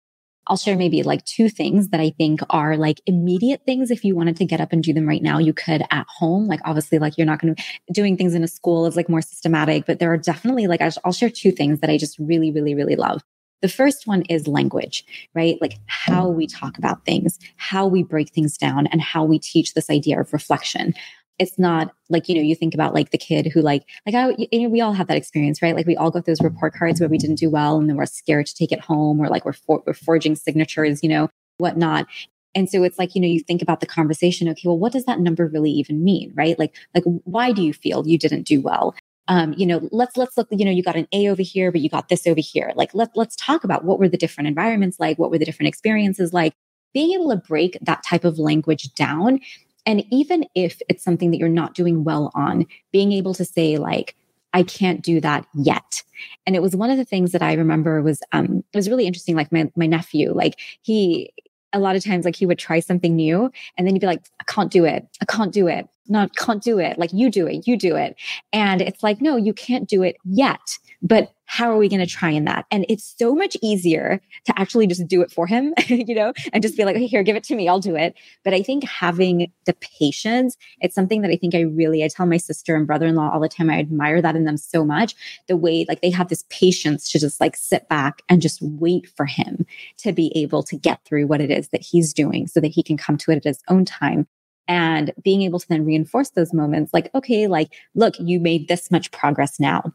I'll 0.49 0.57
share 0.57 0.76
maybe 0.76 1.05
like 1.05 1.24
two 1.24 1.49
things 1.49 1.91
that 1.91 2.01
I 2.01 2.11
think 2.11 2.41
are 2.51 2.76
like 2.76 3.01
immediate 3.07 3.62
things. 3.64 3.93
If 3.93 4.05
you 4.05 4.16
wanted 4.16 4.37
to 4.39 4.45
get 4.45 4.61
up 4.61 4.72
and 4.72 4.82
do 4.82 4.93
them 4.93 5.07
right 5.07 5.22
now, 5.22 5.39
you 5.39 5.53
could 5.53 5.85
at 5.93 6.07
home. 6.09 6.49
Like, 6.49 6.59
obviously, 6.64 6.99
like 6.99 7.16
you're 7.16 7.28
not 7.28 7.41
going 7.41 7.55
to 7.55 7.62
doing 7.93 8.16
things 8.16 8.35
in 8.35 8.43
a 8.43 8.49
school 8.49 8.87
is 8.87 8.97
like 8.97 9.09
more 9.09 9.22
systematic, 9.22 9.87
but 9.87 10.01
there 10.01 10.12
are 10.12 10.18
definitely 10.18 10.66
like, 10.66 10.82
I'll 11.05 11.12
share 11.12 11.30
two 11.30 11.53
things 11.53 11.78
that 11.78 11.89
I 11.89 11.97
just 11.97 12.18
really, 12.18 12.51
really, 12.51 12.74
really 12.74 12.97
love. 12.97 13.22
The 13.62 13.68
first 13.68 14.09
one 14.09 14.22
is 14.22 14.49
language, 14.49 15.05
right? 15.32 15.59
Like 15.61 15.78
how 15.87 16.26
we 16.26 16.49
talk 16.49 16.76
about 16.76 17.05
things, 17.05 17.39
how 17.57 17.87
we 17.87 18.03
break 18.03 18.30
things 18.30 18.59
down, 18.59 18.89
and 18.89 19.01
how 19.01 19.22
we 19.22 19.39
teach 19.39 19.74
this 19.74 19.89
idea 19.91 20.20
of 20.20 20.32
reflection 20.32 20.93
it's 21.39 21.59
not 21.59 21.93
like 22.09 22.28
you 22.28 22.35
know 22.35 22.41
you 22.41 22.55
think 22.55 22.74
about 22.74 22.95
like 22.95 23.11
the 23.11 23.18
kid 23.18 23.47
who 23.47 23.61
like 23.61 23.85
like 24.07 24.14
I 24.14 24.35
you 24.51 24.62
know 24.62 24.68
we 24.68 24.80
all 24.80 24.93
have 24.93 25.09
that 25.09 25.16
experience 25.16 25.62
right 25.62 25.74
like 25.74 25.87
we 25.87 25.97
all 25.97 26.11
got 26.11 26.26
those 26.26 26.41
report 26.41 26.74
cards 26.74 27.01
where 27.01 27.09
we 27.09 27.18
didn't 27.18 27.39
do 27.39 27.51
well 27.51 27.78
and 27.78 27.89
then 27.89 27.97
we're 27.97 28.07
scared 28.07 28.47
to 28.47 28.55
take 28.55 28.72
it 28.72 28.80
home 28.80 29.20
or 29.20 29.28
like 29.28 29.45
we're 29.45 29.53
for, 29.53 29.82
we're 29.87 29.95
forging 29.95 30.37
signatures 30.37 31.03
you 31.03 31.09
know 31.09 31.28
whatnot 31.59 32.07
and 32.55 32.70
so 32.70 32.82
it's 32.82 32.99
like 32.99 33.14
you 33.14 33.20
know 33.20 33.28
you 33.28 33.41
think 33.41 33.62
about 33.62 33.80
the 33.80 33.87
conversation 33.87 34.49
okay 34.49 34.62
well 34.64 34.78
what 34.78 34.93
does 34.93 35.05
that 35.05 35.20
number 35.20 35.47
really 35.47 35.70
even 35.70 36.05
mean 36.05 36.32
right 36.35 36.59
like 36.59 36.74
like 36.95 37.05
why 37.24 37.53
do 37.53 37.62
you 37.62 37.72
feel 37.72 38.07
you 38.07 38.18
didn't 38.18 38.43
do 38.43 38.61
well 38.61 38.95
um, 39.26 39.55
you 39.57 39.64
know, 39.64 39.89
let's 39.91 40.16
let's 40.16 40.37
look, 40.37 40.49
you 40.51 40.64
know, 40.64 40.70
you 40.70 40.82
got 40.82 40.97
an 40.97 41.09
A 41.12 41.28
over 41.28 41.43
here, 41.43 41.72
but 41.72 41.80
you 41.80 41.89
got 41.89 42.09
this 42.09 42.26
over 42.26 42.41
here. 42.41 42.72
Like 42.74 42.95
let 42.95 43.11
let's 43.14 43.37
talk 43.37 43.64
about 43.64 43.85
what 43.85 43.99
were 43.99 44.09
the 44.09 44.18
different 44.18 44.49
environments 44.49 45.01
like, 45.01 45.18
what 45.18 45.30
were 45.30 45.39
the 45.39 45.45
different 45.45 45.68
experiences 45.68 46.32
like. 46.32 46.53
Being 46.93 47.18
able 47.18 47.30
to 47.30 47.37
break 47.37 47.76
that 47.82 48.05
type 48.05 48.24
of 48.24 48.39
language 48.39 48.95
down. 48.95 49.41
And 49.87 50.05
even 50.11 50.47
if 50.55 50.80
it's 50.89 51.05
something 51.05 51.30
that 51.30 51.39
you're 51.39 51.49
not 51.49 51.74
doing 51.74 52.05
well 52.05 52.30
on, 52.35 52.66
being 52.93 53.12
able 53.12 53.35
to 53.35 53.45
say, 53.45 53.76
like, 53.76 54.16
I 54.55 54.62
can't 54.62 55.03
do 55.03 55.20
that 55.20 55.47
yet. 55.55 56.03
And 56.47 56.55
it 56.55 56.62
was 56.62 56.76
one 56.76 56.91
of 56.91 56.97
the 56.97 57.05
things 57.05 57.32
that 57.32 57.43
I 57.43 57.55
remember 57.55 58.01
was 58.03 58.20
um 58.32 58.62
it 58.72 58.76
was 58.76 58.89
really 58.89 59.07
interesting. 59.07 59.35
Like 59.35 59.51
my 59.53 59.70
my 59.76 59.87
nephew, 59.87 60.32
like 60.32 60.55
he 60.82 61.32
a 61.72 61.80
lot 61.80 61.97
of 61.97 62.05
times 62.05 62.24
like 62.24 62.37
he 62.37 62.47
would 62.47 62.59
try 62.59 62.78
something 62.78 63.16
new 63.16 63.51
and 63.76 63.87
then 63.87 63.95
he'd 63.95 64.01
be 64.01 64.07
like, 64.07 64.22
I 64.41 64.45
can't 64.45 64.70
do 64.70 64.85
it. 64.85 65.07
I 65.20 65.24
can't 65.24 65.53
do 65.53 65.66
it. 65.66 65.89
No, 66.07 66.20
I 66.20 66.28
can't 66.37 66.62
do 66.62 66.78
it. 66.78 66.99
Like 66.99 67.12
you 67.12 67.30
do 67.30 67.49
it, 67.49 67.66
you 67.66 67.76
do 67.76 67.97
it. 67.97 68.14
And 68.53 68.80
it's 68.80 69.03
like, 69.03 69.20
no, 69.20 69.37
you 69.37 69.53
can't 69.53 69.89
do 69.89 70.03
it 70.05 70.16
yet. 70.24 70.78
But 71.05 71.32
how 71.44 71.70
are 71.70 71.76
we 71.76 71.90
going 71.90 72.00
to 72.00 72.07
try 72.07 72.30
in 72.30 72.46
that? 72.46 72.64
And 72.70 72.86
it's 72.88 73.14
so 73.18 73.34
much 73.34 73.59
easier 73.61 74.22
to 74.46 74.59
actually 74.59 74.86
just 74.86 75.07
do 75.07 75.20
it 75.20 75.30
for 75.30 75.46
him, 75.46 75.74
you 75.86 76.14
know, 76.14 76.32
and 76.52 76.62
just 76.62 76.78
be 76.78 76.84
like, 76.84 76.96
okay, 76.96 77.07
here, 77.07 77.22
give 77.22 77.36
it 77.36 77.44
to 77.44 77.55
me. 77.55 77.68
I'll 77.68 77.78
do 77.78 77.94
it. 77.94 78.14
But 78.42 78.55
I 78.55 78.62
think 78.62 78.84
having 78.84 79.52
the 79.66 79.74
patience, 79.74 80.57
it's 80.80 80.94
something 80.94 81.20
that 81.20 81.30
I 81.30 81.36
think 81.36 81.55
I 81.55 81.61
really, 81.61 82.02
I 82.02 82.09
tell 82.09 82.24
my 82.24 82.38
sister 82.38 82.74
and 82.74 82.86
brother-in-law 82.86 83.32
all 83.32 83.40
the 83.40 83.50
time. 83.50 83.68
I 83.68 83.78
admire 83.78 84.22
that 84.22 84.34
in 84.34 84.44
them 84.44 84.57
so 84.57 84.82
much. 84.82 85.14
The 85.46 85.59
way 85.59 85.84
like 85.86 86.00
they 86.00 86.11
have 86.11 86.28
this 86.28 86.44
patience 86.48 87.12
to 87.12 87.18
just 87.18 87.38
like 87.38 87.55
sit 87.55 87.86
back 87.90 88.22
and 88.30 88.40
just 88.40 88.62
wait 88.62 89.07
for 89.14 89.26
him 89.26 89.66
to 89.98 90.12
be 90.12 90.32
able 90.34 90.62
to 90.62 90.76
get 90.76 91.05
through 91.05 91.26
what 91.26 91.42
it 91.42 91.50
is 91.50 91.68
that 91.68 91.82
he's 91.82 92.14
doing 92.14 92.46
so 92.46 92.61
that 92.61 92.68
he 92.68 92.82
can 92.82 92.96
come 92.96 93.18
to 93.18 93.30
it 93.30 93.36
at 93.36 93.44
his 93.44 93.62
own 93.68 93.84
time 93.84 94.26
and 94.66 95.12
being 95.22 95.42
able 95.42 95.59
to 95.59 95.68
then 95.68 95.84
reinforce 95.84 96.30
those 96.30 96.55
moments 96.55 96.94
like 96.94 97.14
okay 97.14 97.46
like 97.46 97.74
look 97.94 98.14
you 98.18 98.40
made 98.40 98.66
this 98.66 98.90
much 98.90 99.11
progress 99.11 99.61
now 99.61 99.92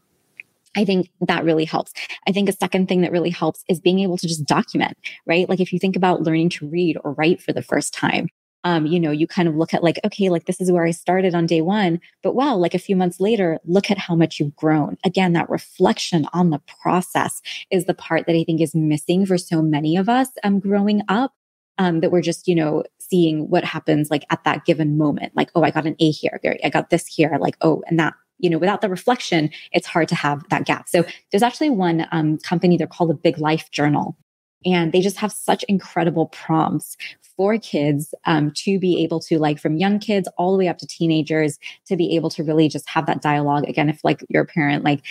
I 0.75 0.85
think 0.85 1.09
that 1.21 1.43
really 1.43 1.65
helps. 1.65 1.93
I 2.27 2.31
think 2.31 2.47
a 2.47 2.53
second 2.53 2.87
thing 2.87 3.01
that 3.01 3.11
really 3.11 3.31
helps 3.31 3.63
is 3.67 3.79
being 3.79 3.99
able 3.99 4.17
to 4.17 4.27
just 4.27 4.45
document, 4.45 4.97
right? 5.25 5.49
Like 5.49 5.59
if 5.59 5.73
you 5.73 5.79
think 5.79 5.95
about 5.95 6.21
learning 6.21 6.49
to 6.49 6.67
read 6.69 6.97
or 7.03 7.13
write 7.13 7.41
for 7.41 7.53
the 7.53 7.63
first 7.63 7.93
time, 7.93 8.27
um, 8.63 8.85
you 8.85 8.99
know, 8.99 9.11
you 9.11 9.25
kind 9.25 9.47
of 9.47 9.55
look 9.55 9.73
at 9.73 9.83
like, 9.83 9.99
okay, 10.03 10.29
like 10.29 10.45
this 10.45 10.59
is 10.59 10.71
where 10.71 10.85
I 10.85 10.91
started 10.91 11.33
on 11.33 11.45
day 11.45 11.61
one, 11.61 11.99
but 12.21 12.35
wow, 12.35 12.55
like 12.55 12.73
a 12.73 12.79
few 12.79 12.95
months 12.95 13.19
later, 13.19 13.59
look 13.65 13.89
at 13.89 13.97
how 13.97 14.15
much 14.15 14.39
you've 14.39 14.55
grown. 14.55 14.97
Again, 15.05 15.33
that 15.33 15.49
reflection 15.49 16.27
on 16.33 16.49
the 16.49 16.61
process 16.81 17.41
is 17.71 17.85
the 17.85 17.93
part 17.93 18.25
that 18.27 18.35
I 18.35 18.43
think 18.43 18.59
is 18.59 18.75
missing 18.75 19.25
for 19.25 19.37
so 19.37 19.61
many 19.61 19.95
of 19.95 20.09
us 20.09 20.29
um, 20.43 20.59
growing 20.59 21.01
up. 21.07 21.33
Um, 21.77 22.01
that 22.01 22.11
we're 22.11 22.21
just, 22.21 22.45
you 22.45 22.55
know, 22.55 22.83
seeing 22.99 23.49
what 23.49 23.63
happens 23.63 24.11
like 24.11 24.25
at 24.29 24.43
that 24.43 24.65
given 24.65 24.97
moment. 24.97 25.31
Like, 25.33 25.49
oh, 25.55 25.63
I 25.63 25.71
got 25.71 25.85
an 25.85 25.95
A 25.99 26.11
here. 26.11 26.37
I 26.61 26.67
got 26.69 26.89
this 26.89 27.07
here. 27.07 27.37
Like, 27.39 27.55
oh, 27.61 27.81
and 27.87 27.97
that 27.97 28.15
you 28.39 28.49
know, 28.49 28.57
without 28.57 28.81
the 28.81 28.89
reflection, 28.89 29.51
it's 29.71 29.87
hard 29.87 30.07
to 30.07 30.15
have 30.15 30.43
that 30.49 30.65
gap. 30.65 30.89
So 30.89 31.03
there's 31.31 31.43
actually 31.43 31.69
one 31.69 32.07
um, 32.11 32.37
company, 32.39 32.77
they're 32.77 32.87
called 32.87 33.11
the 33.11 33.15
Big 33.15 33.37
Life 33.37 33.69
Journal. 33.71 34.17
And 34.65 34.91
they 34.91 34.99
just 34.99 35.17
have 35.17 35.31
such 35.31 35.63
incredible 35.69 36.27
prompts 36.27 36.97
for 37.37 37.57
kids 37.57 38.13
um, 38.25 38.51
to 38.57 38.77
be 38.77 39.01
able 39.03 39.21
to, 39.21 39.39
like, 39.39 39.57
from 39.57 39.77
young 39.77 39.99
kids 39.99 40.27
all 40.37 40.51
the 40.51 40.57
way 40.57 40.67
up 40.67 40.77
to 40.79 40.87
teenagers, 40.87 41.57
to 41.85 41.95
be 41.95 42.15
able 42.17 42.29
to 42.31 42.43
really 42.43 42.67
just 42.67 42.89
have 42.89 43.05
that 43.05 43.21
dialogue. 43.21 43.63
Again, 43.69 43.89
if 43.89 44.03
like 44.03 44.21
you're 44.27 44.43
a 44.43 44.45
parent, 44.45 44.83
like, 44.83 45.01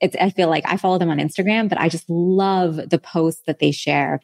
it's, 0.00 0.14
I 0.20 0.28
feel 0.28 0.48
like 0.48 0.64
I 0.66 0.76
follow 0.76 0.98
them 0.98 1.08
on 1.08 1.18
Instagram, 1.18 1.68
but 1.68 1.80
I 1.80 1.88
just 1.88 2.08
love 2.10 2.90
the 2.90 2.98
posts 2.98 3.42
that 3.46 3.58
they 3.58 3.70
share. 3.70 4.20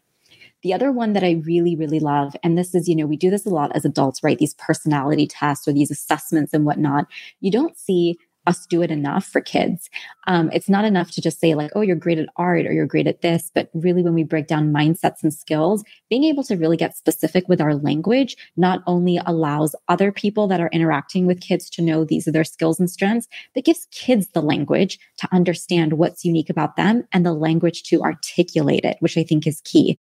The 0.63 0.75
other 0.75 0.93
one 0.93 1.15
that 1.15 1.25
I 1.25 1.43
really, 1.45 1.77
really 1.77 2.01
love, 2.01 2.37
and 2.43 2.57
this 2.57 2.75
is, 2.75 2.89
you 2.89 2.97
know, 2.97 3.07
we 3.07 3.17
do 3.17 3.31
this 3.31 3.47
a 3.47 3.51
lot 3.51 3.75
as 3.75 3.85
adults, 3.85 4.23
right? 4.23 4.39
These 4.39 4.55
personality 4.55 5.27
tests 5.27 5.67
or 5.67 5.73
these 5.73 5.91
assessments 5.91 6.53
and 6.53 6.65
whatnot. 6.65 7.07
You 7.41 7.51
don't 7.51 7.79
see 7.79 8.19
us 8.47 8.67
do 8.67 8.83
it 8.83 8.91
enough 8.91 9.27
for 9.27 9.41
kids. 9.41 9.89
Um, 10.27 10.51
it's 10.53 10.69
not 10.69 10.85
enough 10.85 11.11
to 11.13 11.21
just 11.21 11.41
say, 11.41 11.55
like, 11.55 11.71
oh, 11.75 11.81
you're 11.81 11.97
great 11.97 12.19
at 12.19 12.29
art 12.37 12.67
or 12.67 12.73
you're 12.73 12.87
great 12.87 13.07
at 13.07 13.23
this. 13.23 13.51
But 13.55 13.71
really, 13.75 14.03
when 14.03 14.15
we 14.15 14.25
break 14.25 14.47
down 14.47 14.73
mindsets 14.73 15.23
and 15.23 15.33
skills, 15.33 15.85
being 16.11 16.25
able 16.25 16.45
to 16.45 16.57
really 16.57 16.77
get 16.77 16.97
specific 16.97 17.49
with 17.49 17.61
our 17.61 17.75
language 17.75 18.37
not 18.57 18.83
only 18.87 19.21
allows 19.27 19.75
other 19.89 20.13
people 20.13 20.47
that 20.49 20.61
are 20.61 20.71
interacting 20.73 21.27
with 21.27 21.41
kids 21.41 21.69
to 21.71 21.83
know 21.83 22.05
these 22.05 22.29
are 22.29 22.33
their 22.33 22.45
skills 22.45 22.79
and 22.79 22.91
strengths, 22.91 23.29
but 23.55 23.65
gives 23.65 23.87
kids 23.91 24.29
the 24.29 24.43
language 24.43 24.99
to 25.19 25.29
understand 25.33 25.95
what's 25.95 26.25
unique 26.25 26.51
about 26.51 26.77
them 26.77 27.05
and 27.13 27.25
the 27.25 27.33
language 27.33 27.83
to 27.85 28.03
articulate 28.03 28.85
it, 28.85 28.97
which 29.01 29.17
I 29.17 29.25
think 29.25 29.47
is 29.47 29.61
key. 29.63 29.99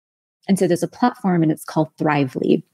And 0.49 0.59
so 0.59 0.67
there's 0.67 0.83
a 0.83 0.89
platform 0.89 1.43
and 1.43 1.53
it's 1.53 1.65
called 1.65 1.89
Thrively. 1.99 2.65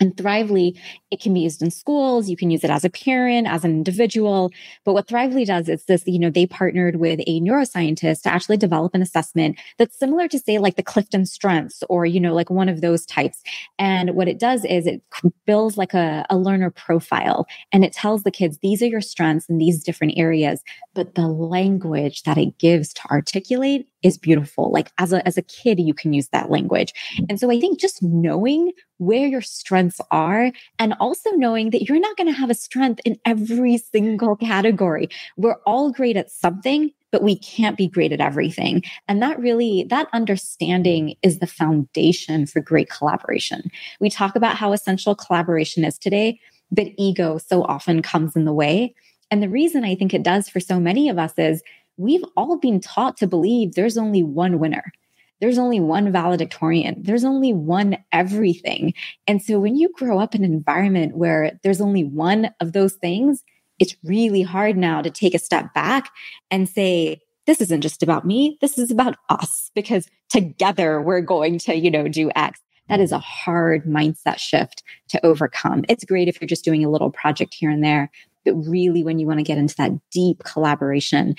And 0.00 0.16
Thrively, 0.16 0.78
it 1.10 1.20
can 1.20 1.34
be 1.34 1.40
used 1.40 1.62
in 1.62 1.70
schools. 1.70 2.28
You 2.28 2.36
can 2.36 2.50
use 2.50 2.64
it 2.64 2.70
as 2.70 2.84
a 2.84 2.90
parent, 2.90 3.46
as 3.48 3.64
an 3.64 3.70
individual. 3.70 4.50
But 4.84 4.92
what 4.92 5.08
Thrively 5.08 5.44
does 5.44 5.68
is 5.68 5.84
this, 5.84 6.04
you 6.06 6.18
know, 6.18 6.30
they 6.30 6.46
partnered 6.46 6.96
with 6.96 7.20
a 7.26 7.40
neuroscientist 7.40 8.22
to 8.22 8.28
actually 8.28 8.56
develop 8.56 8.94
an 8.94 9.02
assessment 9.02 9.58
that's 9.76 9.98
similar 9.98 10.28
to 10.28 10.38
say 10.38 10.58
like 10.58 10.76
the 10.76 10.82
Clifton 10.82 11.24
Strengths 11.26 11.82
or, 11.88 12.04
you 12.06 12.20
know, 12.20 12.34
like 12.34 12.50
one 12.50 12.68
of 12.68 12.80
those 12.80 13.06
types. 13.06 13.42
And 13.78 14.14
what 14.14 14.28
it 14.28 14.38
does 14.38 14.64
is 14.64 14.86
it 14.86 15.02
builds 15.46 15.76
like 15.76 15.94
a, 15.94 16.26
a 16.30 16.36
learner 16.36 16.70
profile 16.70 17.46
and 17.72 17.84
it 17.84 17.92
tells 17.92 18.22
the 18.22 18.30
kids, 18.30 18.58
these 18.58 18.82
are 18.82 18.86
your 18.86 19.00
strengths 19.00 19.48
in 19.48 19.58
these 19.58 19.82
different 19.82 20.14
areas. 20.16 20.62
But 20.94 21.14
the 21.14 21.28
language 21.28 22.22
that 22.24 22.38
it 22.38 22.58
gives 22.58 22.92
to 22.94 23.02
articulate 23.10 23.88
is 24.02 24.18
beautiful. 24.18 24.70
Like 24.70 24.92
as 24.98 25.12
a, 25.12 25.26
as 25.26 25.36
a 25.36 25.42
kid, 25.42 25.80
you 25.80 25.94
can 25.94 26.12
use 26.12 26.28
that 26.28 26.50
language. 26.50 26.92
And 27.28 27.40
so 27.40 27.50
I 27.50 27.58
think 27.58 27.80
just 27.80 28.02
knowing 28.02 28.72
where 28.98 29.26
your 29.26 29.40
strengths 29.40 30.00
are 30.10 30.52
and 30.78 30.94
also 31.00 31.30
knowing 31.30 31.70
that 31.70 31.88
you're 31.88 32.00
not 32.00 32.16
going 32.16 32.26
to 32.26 32.38
have 32.38 32.50
a 32.50 32.54
strength 32.54 33.00
in 33.04 33.18
every 33.24 33.78
single 33.78 34.36
category. 34.36 35.08
We're 35.36 35.56
all 35.66 35.90
great 35.90 36.16
at 36.16 36.30
something, 36.30 36.90
but 37.10 37.22
we 37.22 37.38
can't 37.38 37.76
be 37.76 37.88
great 37.88 38.12
at 38.12 38.20
everything. 38.20 38.82
And 39.06 39.22
that 39.22 39.38
really, 39.38 39.86
that 39.88 40.08
understanding 40.12 41.14
is 41.22 41.38
the 41.38 41.46
foundation 41.46 42.46
for 42.46 42.60
great 42.60 42.90
collaboration. 42.90 43.70
We 44.00 44.10
talk 44.10 44.36
about 44.36 44.56
how 44.56 44.72
essential 44.72 45.14
collaboration 45.14 45.84
is 45.84 45.98
today, 45.98 46.40
but 46.70 46.88
ego 46.98 47.38
so 47.38 47.62
often 47.62 48.02
comes 48.02 48.36
in 48.36 48.44
the 48.44 48.52
way. 48.52 48.94
And 49.30 49.42
the 49.42 49.48
reason 49.48 49.84
I 49.84 49.94
think 49.94 50.12
it 50.12 50.22
does 50.22 50.48
for 50.48 50.60
so 50.60 50.80
many 50.80 51.08
of 51.08 51.18
us 51.18 51.32
is 51.38 51.62
we've 51.96 52.24
all 52.36 52.56
been 52.56 52.80
taught 52.80 53.16
to 53.18 53.26
believe 53.26 53.74
there's 53.74 53.98
only 53.98 54.22
one 54.22 54.58
winner. 54.58 54.92
There's 55.40 55.58
only 55.58 55.80
one 55.80 56.12
valedictorian. 56.12 57.02
There's 57.02 57.24
only 57.24 57.52
one 57.52 57.98
everything. 58.12 58.94
And 59.26 59.42
so 59.42 59.58
when 59.58 59.76
you 59.76 59.90
grow 59.94 60.18
up 60.18 60.34
in 60.34 60.44
an 60.44 60.52
environment 60.52 61.16
where 61.16 61.58
there's 61.62 61.80
only 61.80 62.04
one 62.04 62.50
of 62.60 62.72
those 62.72 62.94
things, 62.94 63.42
it's 63.78 63.96
really 64.02 64.42
hard 64.42 64.76
now 64.76 65.02
to 65.02 65.10
take 65.10 65.34
a 65.34 65.38
step 65.38 65.72
back 65.74 66.10
and 66.50 66.68
say, 66.68 67.20
this 67.46 67.60
isn't 67.60 67.80
just 67.80 68.02
about 68.02 68.26
me. 68.26 68.58
This 68.60 68.76
is 68.76 68.90
about 68.90 69.16
us 69.30 69.70
because 69.74 70.08
together 70.28 71.00
we're 71.00 71.22
going 71.22 71.58
to, 71.60 71.74
you 71.74 71.90
know, 71.90 72.08
do 72.08 72.30
X. 72.34 72.60
That 72.88 73.00
is 73.00 73.12
a 73.12 73.18
hard 73.18 73.84
mindset 73.84 74.38
shift 74.38 74.82
to 75.08 75.24
overcome. 75.24 75.84
It's 75.88 76.04
great 76.04 76.28
if 76.28 76.40
you're 76.40 76.48
just 76.48 76.64
doing 76.64 76.84
a 76.84 76.90
little 76.90 77.10
project 77.10 77.54
here 77.54 77.70
and 77.70 77.84
there, 77.84 78.10
but 78.44 78.54
really 78.54 79.04
when 79.04 79.18
you 79.18 79.26
want 79.26 79.38
to 79.38 79.44
get 79.44 79.58
into 79.58 79.76
that 79.76 79.92
deep 80.10 80.42
collaboration, 80.44 81.34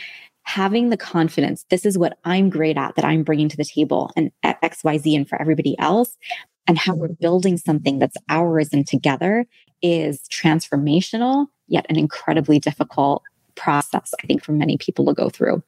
having 0.50 0.89
the 0.89 0.97
confidence 0.97 1.64
this 1.70 1.86
is 1.86 1.95
what 1.95 2.18
I'm 2.26 2.50
great 2.50 2.76
at 2.76 2.95
that 2.95 3.06
I'm 3.06 3.22
bringing 3.22 3.50
to 3.50 3.58
the 3.58 3.64
table 3.64 4.12
and 4.16 4.32
XYZ 4.43 5.16
and 5.16 5.30
for 5.30 5.39
everybody 5.39 5.78
else, 5.78 6.18
and 6.66 6.76
how 6.76 6.95
we're 6.95 7.10
building 7.10 7.56
something 7.58 8.00
that's 8.00 8.18
ours 8.30 8.70
and 8.74 8.86
together 8.88 9.45
is 9.84 10.22
transformational, 10.32 11.47
yet 11.68 11.86
an 11.88 11.97
incredibly 11.97 12.58
difficult 12.58 13.22
process, 13.54 14.12
I 14.24 14.26
think, 14.26 14.43
for 14.43 14.54
many 14.54 14.78
people 14.78 15.06
to 15.06 15.14
go 15.14 15.30
through. 15.30 15.62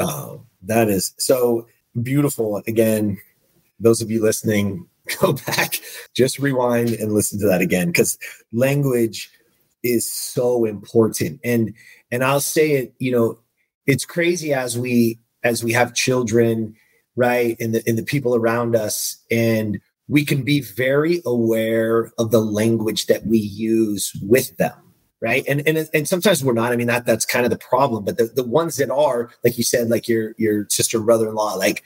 Oh, 0.00 0.42
that 0.62 0.88
is 0.88 1.12
so 1.18 1.66
beautiful. 2.00 2.62
Again, 2.66 3.20
those 3.78 4.00
of 4.00 4.10
you 4.10 4.22
listening, 4.22 4.88
go 5.20 5.34
back, 5.34 5.80
just 6.14 6.38
rewind 6.38 6.90
and 6.90 7.12
listen 7.12 7.38
to 7.40 7.46
that 7.46 7.60
again 7.60 7.88
because 7.88 8.18
language 8.52 9.30
is 9.82 10.10
so 10.10 10.64
important. 10.64 11.40
And 11.44 11.74
and 12.10 12.24
I'll 12.24 12.40
say 12.40 12.72
it, 12.72 12.94
you 12.98 13.12
know, 13.12 13.38
it's 13.86 14.04
crazy 14.04 14.52
as 14.52 14.78
we 14.78 15.18
as 15.44 15.64
we 15.64 15.72
have 15.72 15.94
children 15.94 16.74
right 17.16 17.56
and 17.60 17.74
the 17.74 17.82
and 17.86 17.98
the 17.98 18.02
people 18.02 18.34
around 18.34 18.76
us 18.76 19.16
and 19.30 19.80
we 20.08 20.24
can 20.24 20.42
be 20.42 20.60
very 20.60 21.22
aware 21.24 22.10
of 22.18 22.30
the 22.30 22.40
language 22.40 23.06
that 23.06 23.26
we 23.26 23.38
use 23.38 24.12
with 24.22 24.56
them 24.56 24.74
right? 25.22 25.44
And 25.48 25.66
and 25.66 25.88
and 25.94 26.08
sometimes 26.08 26.44
we're 26.44 26.52
not. 26.52 26.72
I 26.72 26.76
mean 26.76 26.88
that 26.88 27.06
that's 27.06 27.24
kind 27.24 27.46
of 27.46 27.50
the 27.50 27.58
problem 27.58 28.04
but 28.04 28.18
the, 28.18 28.24
the 28.24 28.44
ones 28.44 28.76
that 28.76 28.90
are 28.90 29.30
like 29.44 29.56
you 29.56 29.64
said 29.64 29.88
like 29.88 30.08
your 30.08 30.34
your 30.36 30.66
sister 30.68 31.00
brother-in-law 31.00 31.54
like 31.54 31.84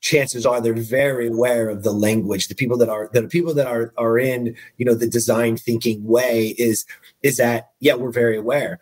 chances 0.00 0.46
are 0.46 0.60
they're 0.60 0.74
very 0.74 1.26
aware 1.26 1.68
of 1.68 1.82
the 1.82 1.92
language. 1.92 2.46
The 2.48 2.54
people 2.54 2.76
that 2.78 2.88
are 2.88 3.10
the 3.12 3.26
people 3.26 3.54
that 3.54 3.66
are 3.66 3.92
are 3.96 4.18
in 4.18 4.54
you 4.76 4.84
know 4.84 4.94
the 4.94 5.08
design 5.08 5.56
thinking 5.56 6.04
way 6.04 6.48
is 6.58 6.84
is 7.22 7.38
that 7.38 7.70
yeah 7.80 7.94
we're 7.94 8.12
very 8.12 8.36
aware 8.36 8.78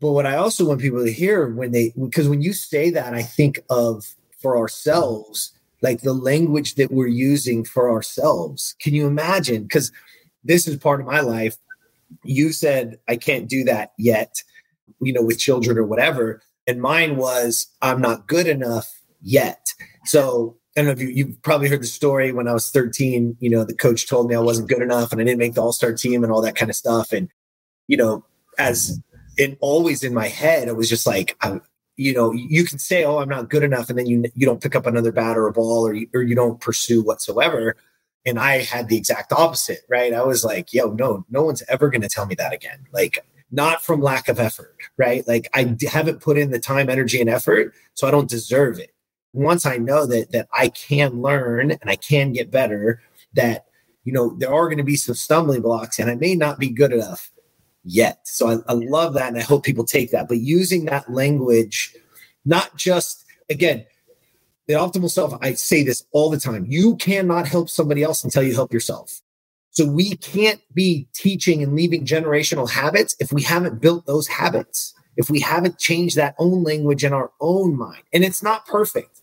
but 0.00 0.12
what 0.12 0.26
I 0.26 0.36
also 0.36 0.64
want 0.66 0.80
people 0.80 1.04
to 1.04 1.12
hear 1.12 1.48
when 1.48 1.72
they, 1.72 1.92
because 2.00 2.28
when 2.28 2.40
you 2.40 2.52
say 2.52 2.90
that, 2.90 3.14
I 3.14 3.22
think 3.22 3.60
of 3.68 4.14
for 4.38 4.56
ourselves, 4.56 5.52
like 5.82 6.02
the 6.02 6.12
language 6.12 6.74
that 6.76 6.90
we're 6.90 7.06
using 7.06 7.64
for 7.64 7.90
ourselves. 7.90 8.74
Can 8.80 8.94
you 8.94 9.06
imagine? 9.06 9.62
Because 9.62 9.92
this 10.44 10.66
is 10.68 10.76
part 10.76 11.00
of 11.00 11.06
my 11.06 11.20
life. 11.20 11.56
You 12.24 12.52
said, 12.52 12.98
I 13.08 13.16
can't 13.16 13.48
do 13.48 13.64
that 13.64 13.92
yet. 13.98 14.42
you 15.00 15.12
know, 15.12 15.22
with 15.22 15.38
children 15.38 15.78
or 15.78 15.84
whatever. 15.84 16.42
And 16.66 16.80
mine 16.80 17.16
was, 17.16 17.66
I'm 17.82 18.00
not 18.00 18.26
good 18.26 18.46
enough 18.46 18.86
yet. 19.22 19.68
So 20.04 20.56
I 20.76 20.80
don't 20.80 20.86
know 20.86 20.92
if 20.92 21.00
you, 21.00 21.08
you've 21.08 21.42
probably 21.42 21.68
heard 21.68 21.82
the 21.82 21.86
story 21.86 22.32
when 22.32 22.48
I 22.48 22.52
was 22.52 22.70
13, 22.70 23.36
you 23.40 23.50
know, 23.50 23.64
the 23.64 23.74
coach 23.74 24.08
told 24.08 24.28
me 24.28 24.34
I 24.34 24.40
wasn't 24.40 24.68
good 24.68 24.82
enough 24.82 25.12
and 25.12 25.20
I 25.20 25.24
didn't 25.24 25.38
make 25.38 25.54
the 25.54 25.62
all 25.62 25.72
star 25.72 25.92
team 25.92 26.22
and 26.22 26.32
all 26.32 26.42
that 26.42 26.56
kind 26.56 26.70
of 26.70 26.76
stuff. 26.76 27.12
And, 27.12 27.28
you 27.86 27.96
know, 27.96 28.24
as 28.58 29.00
and 29.38 29.56
always 29.60 30.02
in 30.02 30.14
my 30.14 30.28
head, 30.28 30.68
it 30.68 30.76
was 30.76 30.88
just 30.88 31.06
like, 31.06 31.36
I, 31.40 31.60
you 31.96 32.14
know, 32.14 32.32
you 32.32 32.64
can 32.64 32.78
say, 32.78 33.04
"Oh, 33.04 33.18
I'm 33.18 33.28
not 33.28 33.50
good 33.50 33.64
enough," 33.64 33.90
and 33.90 33.98
then 33.98 34.06
you 34.06 34.24
you 34.34 34.46
don't 34.46 34.62
pick 34.62 34.76
up 34.76 34.86
another 34.86 35.12
bat 35.12 35.36
or 35.36 35.48
a 35.48 35.52
ball, 35.52 35.86
or 35.86 35.94
you, 35.94 36.08
or 36.14 36.22
you 36.22 36.34
don't 36.34 36.60
pursue 36.60 37.02
whatsoever. 37.02 37.76
And 38.24 38.38
I 38.38 38.58
had 38.58 38.88
the 38.88 38.96
exact 38.96 39.32
opposite, 39.32 39.80
right? 39.88 40.12
I 40.14 40.22
was 40.24 40.44
like, 40.44 40.72
"Yo, 40.72 40.92
no, 40.92 41.24
no 41.28 41.42
one's 41.42 41.62
ever 41.68 41.90
going 41.90 42.02
to 42.02 42.08
tell 42.08 42.26
me 42.26 42.36
that 42.36 42.52
again." 42.52 42.86
Like, 42.92 43.24
not 43.50 43.82
from 43.84 44.00
lack 44.00 44.28
of 44.28 44.38
effort, 44.38 44.76
right? 44.96 45.26
Like, 45.26 45.48
I 45.54 45.76
haven't 45.90 46.20
put 46.20 46.38
in 46.38 46.50
the 46.50 46.60
time, 46.60 46.88
energy, 46.88 47.20
and 47.20 47.30
effort, 47.30 47.74
so 47.94 48.06
I 48.06 48.12
don't 48.12 48.30
deserve 48.30 48.78
it. 48.78 48.90
Once 49.32 49.66
I 49.66 49.76
know 49.78 50.06
that 50.06 50.30
that 50.32 50.48
I 50.52 50.68
can 50.68 51.20
learn 51.20 51.72
and 51.72 51.90
I 51.90 51.96
can 51.96 52.32
get 52.32 52.50
better, 52.50 53.02
that 53.34 53.66
you 54.04 54.12
know 54.12 54.36
there 54.38 54.54
are 54.54 54.66
going 54.66 54.78
to 54.78 54.84
be 54.84 54.96
some 54.96 55.16
stumbling 55.16 55.62
blocks, 55.62 55.98
and 55.98 56.10
I 56.10 56.14
may 56.14 56.36
not 56.36 56.60
be 56.60 56.70
good 56.70 56.92
enough 56.92 57.32
yet. 57.88 58.20
So 58.24 58.48
I, 58.48 58.56
I 58.68 58.74
love 58.74 59.14
that. 59.14 59.28
And 59.28 59.38
I 59.38 59.42
hope 59.42 59.64
people 59.64 59.84
take 59.84 60.10
that. 60.10 60.28
But 60.28 60.38
using 60.38 60.84
that 60.86 61.10
language, 61.12 61.94
not 62.44 62.76
just, 62.76 63.24
again, 63.48 63.86
the 64.66 64.74
optimal 64.74 65.10
self, 65.10 65.34
I 65.40 65.54
say 65.54 65.82
this 65.82 66.04
all 66.12 66.30
the 66.30 66.38
time. 66.38 66.66
You 66.68 66.96
cannot 66.96 67.48
help 67.48 67.70
somebody 67.70 68.02
else 68.02 68.22
until 68.22 68.42
you 68.42 68.54
help 68.54 68.72
yourself. 68.72 69.22
So 69.70 69.86
we 69.86 70.16
can't 70.16 70.60
be 70.74 71.08
teaching 71.14 71.62
and 71.62 71.74
leaving 71.74 72.04
generational 72.04 72.68
habits 72.68 73.16
if 73.18 73.32
we 73.32 73.42
haven't 73.42 73.80
built 73.80 74.06
those 74.06 74.26
habits, 74.26 74.92
if 75.16 75.30
we 75.30 75.40
haven't 75.40 75.78
changed 75.78 76.16
that 76.16 76.34
own 76.38 76.64
language 76.64 77.04
in 77.04 77.12
our 77.12 77.30
own 77.40 77.76
mind. 77.76 78.02
And 78.12 78.24
it's 78.24 78.42
not 78.42 78.66
perfect. 78.66 79.22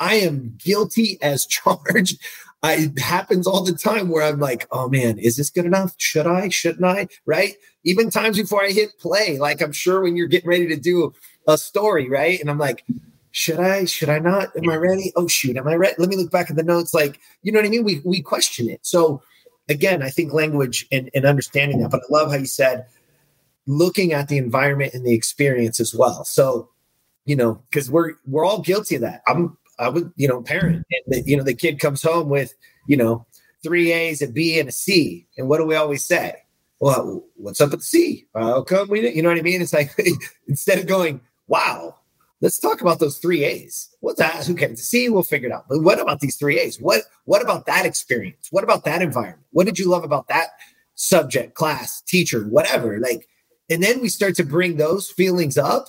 I 0.00 0.16
am 0.16 0.58
guilty 0.58 1.18
as 1.22 1.46
charged 1.46 2.20
I, 2.64 2.76
it 2.76 2.98
happens 2.98 3.46
all 3.46 3.62
the 3.62 3.74
time 3.74 4.08
where 4.08 4.22
I'm 4.22 4.40
like, 4.40 4.66
oh 4.72 4.88
man, 4.88 5.18
is 5.18 5.36
this 5.36 5.50
good 5.50 5.66
enough? 5.66 5.94
Should 5.98 6.26
I? 6.26 6.48
Shouldn't 6.48 6.84
I? 6.84 7.08
Right? 7.26 7.52
Even 7.84 8.08
times 8.08 8.38
before 8.38 8.64
I 8.64 8.70
hit 8.70 8.98
play, 8.98 9.36
like 9.38 9.60
I'm 9.60 9.72
sure 9.72 10.00
when 10.00 10.16
you're 10.16 10.28
getting 10.28 10.48
ready 10.48 10.66
to 10.68 10.76
do 10.76 11.12
a 11.46 11.58
story, 11.58 12.08
right? 12.08 12.40
And 12.40 12.48
I'm 12.50 12.56
like, 12.56 12.82
should 13.32 13.60
I? 13.60 13.84
Should 13.84 14.08
I 14.08 14.18
not? 14.18 14.56
Am 14.56 14.70
I 14.70 14.76
ready? 14.76 15.12
Oh 15.14 15.28
shoot, 15.28 15.58
am 15.58 15.68
I 15.68 15.74
ready? 15.74 15.94
Let 15.98 16.08
me 16.08 16.16
look 16.16 16.30
back 16.30 16.48
at 16.48 16.56
the 16.56 16.62
notes. 16.62 16.94
Like, 16.94 17.20
you 17.42 17.52
know 17.52 17.58
what 17.58 17.66
I 17.66 17.68
mean? 17.68 17.84
We 17.84 18.00
we 18.02 18.22
question 18.22 18.70
it. 18.70 18.80
So 18.80 19.22
again, 19.68 20.02
I 20.02 20.08
think 20.08 20.32
language 20.32 20.86
and, 20.90 21.10
and 21.14 21.26
understanding 21.26 21.82
that, 21.82 21.90
but 21.90 22.00
I 22.00 22.06
love 22.08 22.30
how 22.30 22.38
you 22.38 22.46
said 22.46 22.86
looking 23.66 24.14
at 24.14 24.28
the 24.28 24.38
environment 24.38 24.94
and 24.94 25.04
the 25.04 25.14
experience 25.14 25.80
as 25.80 25.94
well. 25.94 26.24
So, 26.24 26.70
you 27.26 27.36
know, 27.36 27.62
because 27.68 27.90
we're 27.90 28.14
we're 28.26 28.46
all 28.46 28.62
guilty 28.62 28.94
of 28.94 29.02
that. 29.02 29.20
I'm 29.26 29.58
I 29.78 29.88
would, 29.88 30.12
you 30.16 30.28
know, 30.28 30.42
parent. 30.42 30.84
And 30.90 31.02
the, 31.06 31.22
you 31.26 31.36
know, 31.36 31.44
the 31.44 31.54
kid 31.54 31.78
comes 31.80 32.02
home 32.02 32.28
with, 32.28 32.54
you 32.86 32.96
know, 32.96 33.26
three 33.62 33.92
A's, 33.92 34.22
a 34.22 34.28
B, 34.28 34.58
and 34.58 34.68
a 34.68 34.72
C. 34.72 35.26
And 35.36 35.48
what 35.48 35.58
do 35.58 35.66
we 35.66 35.74
always 35.74 36.04
say? 36.04 36.36
Well, 36.80 37.24
what's 37.36 37.60
up 37.60 37.70
with 37.70 37.80
the 37.80 37.86
C? 37.86 38.26
How 38.34 38.62
come 38.62 38.88
we 38.88 39.08
You 39.10 39.22
know 39.22 39.30
what 39.30 39.38
I 39.38 39.42
mean? 39.42 39.62
It's 39.62 39.72
like 39.72 39.92
instead 40.48 40.78
of 40.78 40.86
going, 40.86 41.20
wow, 41.46 41.96
let's 42.40 42.58
talk 42.58 42.80
about 42.80 42.98
those 42.98 43.18
three 43.18 43.44
A's. 43.44 43.88
What's 44.00 44.18
that? 44.18 44.46
Who 44.46 44.54
cares? 44.54 44.82
C, 44.82 45.08
we'll 45.08 45.22
figure 45.22 45.48
it 45.48 45.52
out. 45.52 45.66
But 45.68 45.82
what 45.82 46.00
about 46.00 46.20
these 46.20 46.36
three 46.36 46.58
A's? 46.60 46.80
What 46.80 47.02
what 47.24 47.42
about 47.42 47.66
that 47.66 47.86
experience? 47.86 48.48
What 48.50 48.64
about 48.64 48.84
that 48.84 49.02
environment? 49.02 49.46
What 49.52 49.66
did 49.66 49.78
you 49.78 49.88
love 49.88 50.04
about 50.04 50.28
that 50.28 50.48
subject, 50.94 51.54
class, 51.54 52.02
teacher, 52.02 52.44
whatever? 52.44 53.00
Like, 53.00 53.28
and 53.70 53.82
then 53.82 54.00
we 54.00 54.08
start 54.08 54.34
to 54.36 54.44
bring 54.44 54.76
those 54.76 55.10
feelings 55.10 55.56
up 55.56 55.88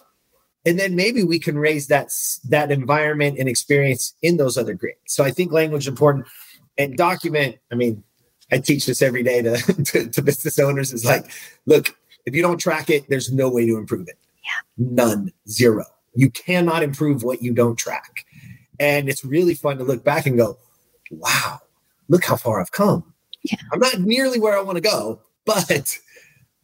and 0.65 0.79
then 0.79 0.95
maybe 0.95 1.23
we 1.23 1.39
can 1.39 1.57
raise 1.57 1.87
that 1.87 2.09
that 2.49 2.71
environment 2.71 3.37
and 3.37 3.47
experience 3.47 4.13
in 4.21 4.37
those 4.37 4.57
other 4.57 4.73
grades 4.73 4.99
so 5.07 5.23
i 5.23 5.31
think 5.31 5.51
language 5.51 5.83
is 5.83 5.87
important 5.87 6.25
and 6.77 6.97
document 6.97 7.57
i 7.71 7.75
mean 7.75 8.03
i 8.51 8.57
teach 8.57 8.85
this 8.85 9.01
every 9.01 9.23
day 9.23 9.41
to, 9.41 9.57
to, 9.83 10.09
to 10.09 10.21
business 10.21 10.59
owners. 10.59 10.93
Is 10.93 11.05
like 11.05 11.25
look 11.65 11.95
if 12.25 12.35
you 12.35 12.41
don't 12.41 12.57
track 12.57 12.89
it 12.89 13.07
there's 13.09 13.31
no 13.31 13.49
way 13.49 13.65
to 13.65 13.77
improve 13.77 14.07
it. 14.07 14.17
Yeah. 14.43 14.95
none. 15.05 15.31
Zero. 15.47 15.85
You 16.13 16.29
cannot 16.29 16.83
improve 16.83 17.23
what 17.23 17.41
you 17.41 17.53
don't 17.53 17.75
track. 17.75 18.25
And 18.79 19.09
it's 19.09 19.25
really 19.25 19.53
fun 19.55 19.77
to 19.79 19.83
look 19.83 20.03
back 20.03 20.25
and 20.25 20.37
go 20.37 20.57
wow 21.11 21.59
look 22.07 22.23
how 22.23 22.35
far 22.35 22.59
i've 22.61 22.71
come. 22.71 23.13
Yeah. 23.43 23.57
i'm 23.71 23.79
not 23.79 23.99
nearly 23.99 24.39
where 24.39 24.57
i 24.57 24.61
want 24.61 24.77
to 24.77 24.81
go 24.81 25.21
but 25.45 25.99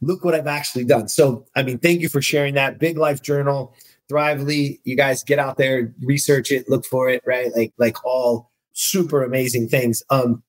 look 0.00 0.24
what 0.24 0.34
i've 0.34 0.46
actually 0.46 0.84
done. 0.84 1.08
So 1.08 1.46
i 1.56 1.62
mean 1.62 1.78
thank 1.78 2.00
you 2.00 2.08
for 2.08 2.22
sharing 2.22 2.54
that. 2.54 2.78
Big 2.78 2.96
life 2.98 3.22
journal 3.22 3.74
Thrively, 4.08 4.80
you 4.84 4.96
guys 4.96 5.24
get 5.24 5.38
out 5.38 5.56
there, 5.56 5.94
research 6.02 6.50
it, 6.50 6.68
look 6.68 6.84
for 6.84 7.08
it, 7.08 7.22
right? 7.26 7.50
Like 7.56 7.72
like 7.78 8.04
all 8.04 8.50
super 8.72 9.22
amazing 9.22 9.68
things. 9.68 10.02
Um, 10.10 10.42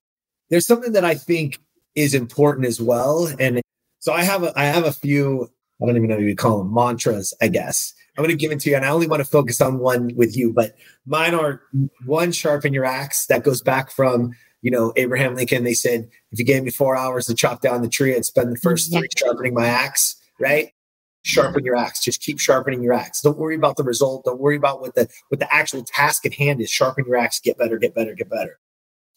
there's 0.49 0.67
something 0.67 0.93
that 0.93 1.05
I 1.05 1.15
think 1.15 1.59
is 1.95 2.13
important 2.13 2.67
as 2.67 2.81
well, 2.81 3.29
and 3.39 3.61
so 3.99 4.13
I 4.13 4.23
have 4.23 4.43
a 4.43 4.53
I 4.57 4.65
have 4.65 4.85
a 4.85 4.91
few. 4.91 5.49
I 5.81 5.85
don't 5.85 5.95
even 5.95 6.09
know 6.09 6.15
what 6.15 6.23
you 6.23 6.35
call 6.35 6.59
them 6.59 6.73
mantras. 6.73 7.33
I 7.41 7.47
guess 7.47 7.93
I'm 8.17 8.23
going 8.23 8.35
to 8.35 8.39
give 8.39 8.51
it 8.51 8.59
to 8.61 8.69
you, 8.69 8.75
and 8.75 8.85
I 8.85 8.89
only 8.89 9.07
want 9.07 9.21
to 9.21 9.29
focus 9.29 9.59
on 9.61 9.79
one 9.79 10.11
with 10.15 10.37
you. 10.37 10.53
But 10.53 10.75
mine 11.05 11.33
are 11.33 11.61
one: 12.05 12.31
sharpen 12.31 12.73
your 12.73 12.85
axe. 12.85 13.25
That 13.27 13.43
goes 13.43 13.61
back 13.61 13.91
from 13.91 14.33
you 14.61 14.71
know 14.71 14.93
Abraham 14.95 15.35
Lincoln. 15.35 15.63
They 15.63 15.73
said 15.73 16.09
if 16.31 16.39
you 16.39 16.45
gave 16.45 16.63
me 16.63 16.71
four 16.71 16.95
hours 16.95 17.25
to 17.27 17.33
chop 17.33 17.61
down 17.61 17.81
the 17.81 17.89
tree, 17.89 18.15
I'd 18.15 18.25
spend 18.25 18.51
the 18.51 18.59
first 18.59 18.91
three 18.91 19.07
sharpening 19.17 19.53
my 19.53 19.67
axe. 19.67 20.15
Right? 20.39 20.73
Sharpen 21.23 21.65
your 21.65 21.75
axe. 21.75 22.03
Just 22.03 22.21
keep 22.21 22.39
sharpening 22.39 22.83
your 22.83 22.93
axe. 22.93 23.21
Don't 23.21 23.37
worry 23.37 23.55
about 23.55 23.77
the 23.77 23.83
result. 23.83 24.25
Don't 24.25 24.39
worry 24.39 24.55
about 24.55 24.81
what 24.81 24.95
the 24.95 25.07
what 25.29 25.39
the 25.39 25.53
actual 25.53 25.83
task 25.83 26.25
at 26.25 26.33
hand 26.33 26.61
is. 26.61 26.69
Sharpen 26.69 27.05
your 27.05 27.17
axe. 27.17 27.39
Get 27.39 27.57
better 27.57 27.77
get 27.77 27.95
better 27.95 28.13
get 28.13 28.29
better. 28.29 28.59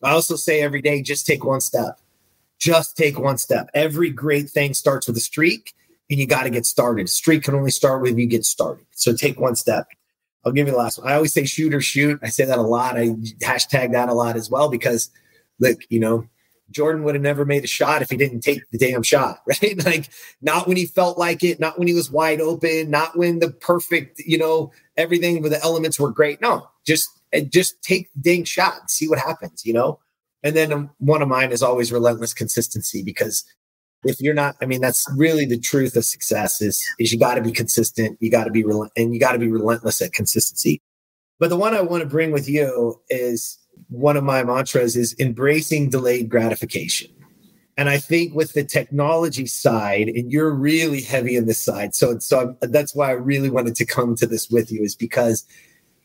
I 0.03 0.11
also 0.13 0.37
say 0.37 0.63
every 0.63 0.83
day 0.83 1.03
just 1.03 1.27
take 1.27 1.45
one 1.45 1.61
step. 1.61 2.01
Just 2.59 2.97
take 2.97 3.19
one 3.19 3.39
step. 3.39 3.69
Every 3.75 4.11
great 4.11 4.49
thing 4.49 4.73
starts 4.73 5.07
with 5.07 5.17
a 5.17 5.21
streak 5.21 5.75
and 6.09 6.19
you 6.19 6.27
got 6.27 6.45
to 6.45 6.51
get 6.51 6.65
started. 6.65 7.09
Streak 7.09 7.45
can 7.45 7.55
only 7.55 7.71
start 7.71 8.03
with 8.03 8.17
you 8.17 8.27
get 8.27 8.45
started. 8.45 8.87
So 8.93 9.15
take 9.15 9.39
one 9.39 9.57
step. 9.57 9.87
I'll 10.45 10.53
give 10.53 10.69
you 10.69 10.73
the 10.73 10.79
last 10.79 10.99
one. 10.99 11.09
I 11.09 11.15
always 11.15 11.35
say 11.35 11.45
shoot 11.45 11.75
or 11.75 11.81
shoot. 11.81 12.21
I 12.23 12.29
say 12.29 12.45
that 12.45 12.59
a 12.59 12.63
lot. 12.63 12.97
I 12.97 13.09
hashtag 13.43 13.93
that 13.93 14.09
a 14.09 14.15
lot 14.15 14.37
as 14.37 14.49
well 14.49 14.69
because 14.69 15.11
look 15.59 15.81
you 15.89 15.99
know 15.99 16.27
Jordan 16.71 17.05
would 17.05 17.15
have 17.15 17.23
never 17.23 17.45
made 17.45 17.65
a 17.65 17.69
shot 17.69 18.03
if 18.03 18.11
he 18.11 18.17
didn't 18.17 18.41
take 18.41 18.63
the 18.71 18.79
damn 18.79 19.03
shot, 19.03 19.41
right? 19.47 19.85
Like 19.85 20.09
not 20.43 20.67
when 20.67 20.77
he 20.77 20.87
felt 20.87 21.19
like 21.19 21.45
it, 21.45 21.61
not 21.61 21.79
when 21.79 21.89
he 21.89 21.95
was 21.95 22.11
wide 22.11 22.41
open, 22.41 22.91
not 22.91 23.17
when 23.17 23.39
the 23.39 23.51
perfect, 23.51 24.21
you 24.21 24.39
know, 24.39 24.73
everything 24.97 25.43
with 25.43 25.53
the 25.53 25.63
elements 25.63 25.99
were 25.99 26.11
great. 26.11 26.41
No, 26.41 26.69
just 26.85 27.09
eh, 27.33 27.45
just 27.49 27.81
take 27.83 28.13
the 28.15 28.21
dang 28.21 28.45
shot 28.45 28.81
and 28.81 28.91
see 28.91 29.09
what 29.09 29.19
happens, 29.19 29.65
you 29.65 29.73
know. 29.73 30.01
And 30.43 30.55
then 30.55 30.73
um, 30.73 30.91
one 30.99 31.23
of 31.23 31.29
mine 31.29 31.53
is 31.53 31.63
always 31.63 31.93
relentless 31.93 32.35
consistency 32.35 33.03
because 33.03 33.45
if 34.05 34.21
you're 34.21 34.35
not, 34.35 34.57
I 34.61 34.67
mean, 34.67 34.81
that's 34.81 35.07
really 35.17 35.45
the 35.45 35.59
truth 35.59 35.97
of 35.97 36.05
success 36.05 36.61
is 36.61 36.85
is 36.99 37.13
you 37.13 37.19
got 37.19 37.35
to 37.35 37.43
be 37.43 37.53
consistent, 37.53 38.19
you 38.21 38.31
got 38.31 38.45
to 38.45 38.51
be 38.51 38.65
rel- 38.65 38.91
and 38.97 39.15
you 39.15 39.21
got 39.21 39.33
to 39.33 39.39
be 39.39 39.49
relentless 39.49 40.01
at 40.03 40.13
consistency. 40.13 40.81
But 41.39 41.51
the 41.51 41.57
one 41.57 41.75
I 41.75 41.83
want 41.83 42.03
to 42.03 42.09
bring 42.09 42.33
with 42.33 42.49
you 42.49 43.01
is 43.11 43.59
one 43.89 44.17
of 44.17 44.25
my 44.25 44.43
mantras 44.43 44.97
is 44.97 45.15
embracing 45.19 45.91
delayed 45.91 46.29
gratification. 46.29 47.11
And 47.79 47.91
I 47.91 47.99
think 47.99 48.35
with 48.35 48.55
the 48.55 48.65
technology 48.65 49.47
side, 49.47 50.09
and 50.09 50.33
you're 50.33 50.51
really 50.51 51.03
heavy 51.03 51.37
in 51.37 51.47
this 51.47 51.63
side, 51.63 51.95
so 51.95 52.19
so 52.19 52.57
I'm, 52.63 52.71
that's 52.71 52.95
why 52.95 53.09
I 53.09 53.13
really 53.13 53.51
wanted 53.51 53.75
to 53.77 53.85
come 53.85 54.15
to 54.17 54.27
this 54.27 54.49
with 54.49 54.73
you, 54.73 54.83
is 54.83 54.97
because 54.97 55.45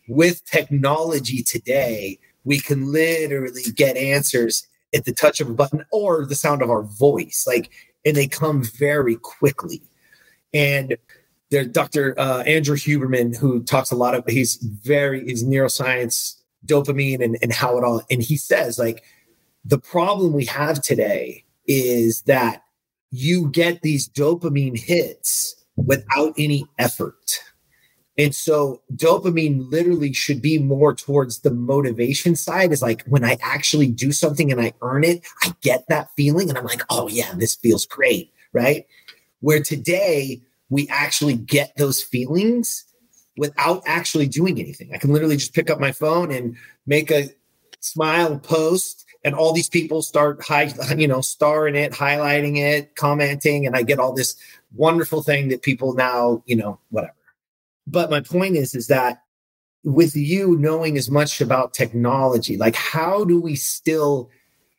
with 0.09 0.43
technology 0.45 1.41
today, 1.41 2.19
we 2.43 2.59
can 2.59 2.91
literally 2.91 3.63
get 3.75 3.95
answers 3.95 4.67
at 4.93 5.05
the 5.05 5.13
touch 5.13 5.39
of 5.39 5.49
a 5.49 5.53
button 5.53 5.85
or 5.91 6.25
the 6.25 6.35
sound 6.35 6.61
of 6.61 6.69
our 6.69 6.83
voice, 6.83 7.45
like, 7.47 7.71
and 8.05 8.17
they 8.17 8.27
come 8.27 8.63
very 8.63 9.15
quickly. 9.15 9.81
And 10.53 10.97
there's 11.49 11.67
Dr. 11.67 12.19
Uh, 12.19 12.43
Andrew 12.43 12.75
Huberman, 12.75 13.37
who 13.37 13.63
talks 13.63 13.91
a 13.91 13.95
lot 13.95 14.15
of, 14.15 14.25
he's 14.27 14.55
very, 14.55 15.25
he's 15.25 15.45
neuroscience 15.45 16.40
dopamine 16.65 17.23
and, 17.23 17.37
and 17.41 17.51
how 17.53 17.77
it 17.77 17.83
all 17.83 18.01
and 18.09 18.21
he 18.21 18.37
says 18.37 18.77
like 18.77 19.03
the 19.65 19.79
problem 19.79 20.33
we 20.33 20.45
have 20.45 20.81
today 20.81 21.43
is 21.67 22.23
that 22.23 22.63
you 23.11 23.49
get 23.49 23.81
these 23.81 24.09
dopamine 24.09 24.77
hits 24.77 25.55
without 25.75 26.33
any 26.37 26.65
effort. 26.79 27.39
And 28.17 28.35
so 28.35 28.81
dopamine 28.93 29.71
literally 29.71 30.13
should 30.13 30.41
be 30.41 30.57
more 30.57 30.95
towards 30.95 31.39
the 31.39 31.51
motivation 31.51 32.35
side. 32.35 32.71
Is 32.71 32.81
like 32.81 33.03
when 33.05 33.23
i 33.23 33.37
actually 33.41 33.87
do 33.87 34.11
something 34.11 34.51
and 34.51 34.59
i 34.59 34.73
earn 34.81 35.03
it 35.03 35.25
i 35.43 35.53
get 35.61 35.85
that 35.89 36.09
feeling 36.17 36.49
and 36.49 36.57
i'm 36.57 36.65
like 36.65 36.83
oh 36.89 37.07
yeah 37.07 37.33
this 37.35 37.55
feels 37.55 37.85
great 37.85 38.31
right? 38.53 38.85
Where 39.39 39.61
today 39.61 40.41
we 40.69 40.87
actually 40.89 41.35
get 41.35 41.75
those 41.77 42.01
feelings 42.01 42.85
without 43.41 43.81
actually 43.87 44.27
doing 44.27 44.59
anything. 44.59 44.91
I 44.93 44.99
can 44.99 45.11
literally 45.11 45.35
just 45.35 45.55
pick 45.55 45.71
up 45.71 45.79
my 45.79 45.91
phone 45.91 46.31
and 46.31 46.55
make 46.85 47.09
a 47.09 47.27
smile 47.79 48.37
post 48.37 49.03
and 49.23 49.33
all 49.33 49.51
these 49.51 49.67
people 49.67 50.03
start 50.03 50.43
high, 50.43 50.71
you 50.95 51.07
know, 51.07 51.21
starring 51.21 51.75
it, 51.75 51.91
highlighting 51.91 52.57
it, 52.57 52.95
commenting, 52.95 53.65
and 53.65 53.75
I 53.75 53.81
get 53.81 53.97
all 53.97 54.13
this 54.13 54.35
wonderful 54.75 55.23
thing 55.23 55.49
that 55.49 55.63
people 55.63 55.95
now, 55.95 56.43
you 56.45 56.55
know, 56.55 56.79
whatever. 56.91 57.15
But 57.87 58.11
my 58.11 58.21
point 58.21 58.57
is, 58.57 58.75
is 58.75 58.85
that 58.87 59.23
with 59.83 60.15
you 60.15 60.55
knowing 60.59 60.95
as 60.95 61.09
much 61.09 61.41
about 61.41 61.73
technology, 61.73 62.57
like 62.57 62.75
how 62.75 63.25
do 63.25 63.41
we 63.41 63.55
still 63.55 64.29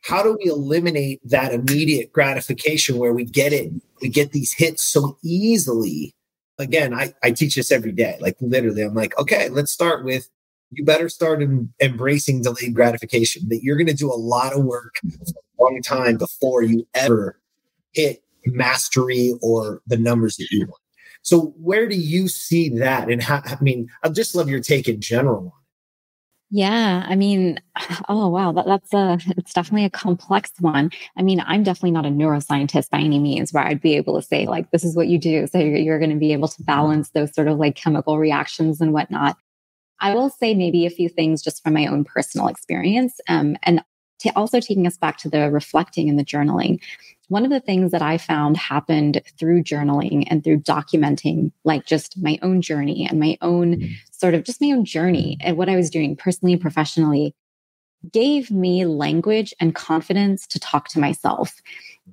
how 0.03 0.23
do 0.23 0.37
we 0.41 0.49
eliminate 0.49 1.19
that 1.29 1.53
immediate 1.53 2.13
gratification 2.13 2.97
where 2.97 3.13
we 3.13 3.25
get 3.25 3.51
it, 3.51 3.73
we 4.01 4.07
get 4.07 4.31
these 4.31 4.53
hits 4.53 4.85
so 4.85 5.17
easily? 5.21 6.15
Again, 6.63 6.93
I, 6.93 7.13
I 7.21 7.31
teach 7.31 7.55
this 7.55 7.71
every 7.71 7.91
day. 7.91 8.17
Like 8.19 8.37
literally, 8.41 8.81
I'm 8.81 8.95
like, 8.95 9.17
okay, 9.19 9.49
let's 9.49 9.71
start 9.71 10.03
with 10.03 10.29
you 10.77 10.83
better 10.83 11.09
start 11.09 11.41
in, 11.41 11.71
embracing 11.81 12.41
delayed 12.41 12.73
gratification, 12.73 13.47
that 13.49 13.63
you're 13.63 13.77
going 13.77 13.87
to 13.87 13.93
do 13.93 14.11
a 14.11 14.15
lot 14.15 14.53
of 14.53 14.63
work 14.63 14.95
for 15.01 15.39
a 15.59 15.63
long 15.63 15.81
time 15.81 16.17
before 16.17 16.63
you 16.63 16.87
ever 16.93 17.39
hit 17.93 18.23
mastery 18.45 19.33
or 19.41 19.81
the 19.87 19.97
numbers 19.97 20.37
that 20.37 20.47
you 20.51 20.65
want. 20.65 20.81
So 21.21 21.53
where 21.57 21.87
do 21.87 21.95
you 21.95 22.27
see 22.27 22.69
that? 22.79 23.09
And 23.09 23.21
how, 23.21 23.41
I 23.45 23.57
mean, 23.61 23.87
I 24.03 24.09
just 24.09 24.35
love 24.35 24.49
your 24.49 24.59
take 24.59 24.89
in 24.89 24.99
general. 24.99 25.55
Yeah, 26.55 27.03
I 27.07 27.15
mean, 27.15 27.59
oh 28.09 28.27
wow, 28.29 28.51
that, 28.51 28.67
that's 28.67 28.93
a 28.93 29.17
it's 29.37 29.53
definitely 29.53 29.85
a 29.85 29.89
complex 29.89 30.51
one. 30.59 30.91
I 31.17 31.23
mean, 31.23 31.41
I'm 31.47 31.63
definitely 31.63 31.91
not 31.91 32.05
a 32.05 32.09
neuroscientist 32.09 32.91
by 32.91 32.99
any 32.99 33.17
means, 33.17 33.51
where 33.51 33.63
I'd 33.65 33.81
be 33.81 33.95
able 33.95 34.21
to 34.21 34.27
say 34.27 34.45
like 34.45 34.69
this 34.69 34.83
is 34.83 34.95
what 34.95 35.07
you 35.07 35.17
do, 35.17 35.47
so 35.47 35.57
you're, 35.57 35.77
you're 35.77 35.97
going 35.97 36.11
to 36.11 36.15
be 36.15 36.31
able 36.31 36.47
to 36.49 36.61
balance 36.61 37.09
those 37.09 37.33
sort 37.33 37.47
of 37.47 37.57
like 37.57 37.75
chemical 37.75 38.19
reactions 38.19 38.81
and 38.81 38.93
whatnot. 38.93 39.35
I 39.99 40.13
will 40.13 40.29
say 40.29 40.53
maybe 40.53 40.85
a 40.85 40.91
few 40.91 41.09
things 41.09 41.41
just 41.41 41.63
from 41.63 41.73
my 41.73 41.87
own 41.87 42.03
personal 42.03 42.47
experience, 42.49 43.19
um, 43.27 43.57
and 43.63 43.83
to 44.19 44.29
also 44.35 44.59
taking 44.59 44.85
us 44.85 44.97
back 44.97 45.17
to 45.19 45.29
the 45.29 45.49
reflecting 45.49 46.07
and 46.07 46.19
the 46.19 46.25
journaling. 46.25 46.79
One 47.33 47.45
of 47.45 47.49
the 47.49 47.59
things 47.59 47.89
that 47.93 48.03
I 48.03 48.19
found 48.19 48.57
happened 48.57 49.19
through 49.39 49.63
journaling 49.63 50.27
and 50.27 50.43
through 50.43 50.59
documenting, 50.59 51.51
like 51.63 51.87
just 51.87 52.15
my 52.21 52.37
own 52.43 52.61
journey 52.61 53.07
and 53.09 53.19
my 53.19 53.39
own 53.41 53.77
mm-hmm. 53.77 53.91
sort 54.11 54.35
of 54.35 54.43
just 54.43 54.61
my 54.61 54.67
own 54.67 54.85
journey 54.85 55.37
and 55.41 55.57
what 55.57 55.67
I 55.67 55.75
was 55.75 55.89
doing 55.89 56.15
personally 56.15 56.53
and 56.53 56.61
professionally, 56.61 57.33
gave 58.11 58.51
me 58.51 58.85
language 58.85 59.51
and 59.59 59.73
confidence 59.73 60.45
to 60.45 60.59
talk 60.59 60.89
to 60.89 60.99
myself. 60.99 61.59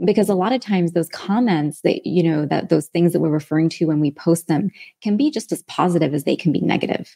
Because 0.02 0.30
a 0.30 0.34
lot 0.34 0.54
of 0.54 0.62
times 0.62 0.92
those 0.92 1.10
comments 1.10 1.82
that 1.82 2.06
you 2.06 2.22
know 2.22 2.46
that 2.46 2.70
those 2.70 2.86
things 2.86 3.12
that 3.12 3.20
we're 3.20 3.28
referring 3.28 3.68
to 3.68 3.84
when 3.84 4.00
we 4.00 4.10
post 4.10 4.48
them 4.48 4.70
can 5.02 5.18
be 5.18 5.30
just 5.30 5.52
as 5.52 5.62
positive 5.64 6.14
as 6.14 6.24
they 6.24 6.34
can 6.34 6.50
be 6.50 6.62
negative. 6.62 7.14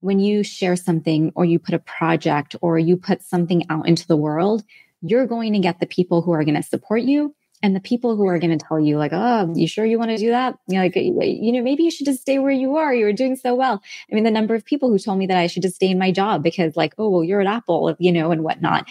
When 0.00 0.20
you 0.20 0.42
share 0.42 0.76
something 0.76 1.32
or 1.34 1.46
you 1.46 1.58
put 1.58 1.74
a 1.74 1.78
project 1.78 2.56
or 2.60 2.78
you 2.78 2.98
put 2.98 3.22
something 3.22 3.64
out 3.70 3.88
into 3.88 4.06
the 4.06 4.18
world, 4.18 4.64
you're 5.00 5.26
going 5.26 5.54
to 5.54 5.60
get 5.60 5.80
the 5.80 5.86
people 5.86 6.20
who 6.20 6.32
are 6.32 6.44
going 6.44 6.54
to 6.54 6.62
support 6.62 7.00
you 7.02 7.34
and 7.62 7.74
the 7.74 7.80
people 7.80 8.16
who 8.16 8.26
are 8.26 8.38
going 8.38 8.56
to 8.56 8.64
tell 8.64 8.78
you 8.78 8.98
like 8.98 9.12
oh 9.12 9.52
you 9.54 9.66
sure 9.66 9.84
you 9.84 9.98
want 9.98 10.10
to 10.10 10.16
do 10.16 10.30
that? 10.30 10.58
You 10.68 10.78
know, 10.78 10.84
like 10.84 10.96
you 10.96 11.52
know 11.52 11.62
maybe 11.62 11.82
you 11.82 11.90
should 11.90 12.06
just 12.06 12.20
stay 12.20 12.38
where 12.38 12.52
you 12.52 12.76
are. 12.76 12.94
You're 12.94 13.12
doing 13.12 13.36
so 13.36 13.54
well. 13.54 13.82
I 14.10 14.14
mean 14.14 14.24
the 14.24 14.30
number 14.30 14.54
of 14.54 14.64
people 14.64 14.88
who 14.88 14.98
told 14.98 15.18
me 15.18 15.26
that 15.26 15.36
i 15.36 15.46
should 15.46 15.62
just 15.62 15.76
stay 15.76 15.90
in 15.90 15.98
my 15.98 16.12
job 16.12 16.42
because 16.42 16.76
like 16.76 16.94
oh 16.98 17.08
well 17.08 17.24
you're 17.24 17.40
at 17.40 17.46
apple 17.46 17.96
you 17.98 18.12
know 18.12 18.30
and 18.30 18.42
whatnot. 18.44 18.88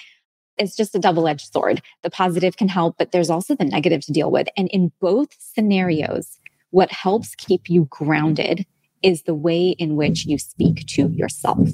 It's 0.57 0.75
just 0.75 0.95
a 0.95 0.99
double-edged 0.99 1.53
sword. 1.53 1.83
The 2.01 2.09
positive 2.09 2.57
can 2.57 2.67
help 2.67 2.97
but 2.97 3.11
there's 3.11 3.29
also 3.29 3.55
the 3.55 3.65
negative 3.65 4.01
to 4.05 4.11
deal 4.11 4.31
with. 4.31 4.47
And 4.57 4.67
in 4.69 4.91
both 4.99 5.29
scenarios 5.39 6.37
what 6.71 6.91
helps 6.91 7.35
keep 7.35 7.69
you 7.69 7.87
grounded 7.89 8.65
is 9.03 9.23
the 9.23 9.33
way 9.33 9.69
in 9.69 9.95
which 9.95 10.25
you 10.25 10.37
speak 10.37 10.85
to 10.87 11.09
yourself. 11.09 11.69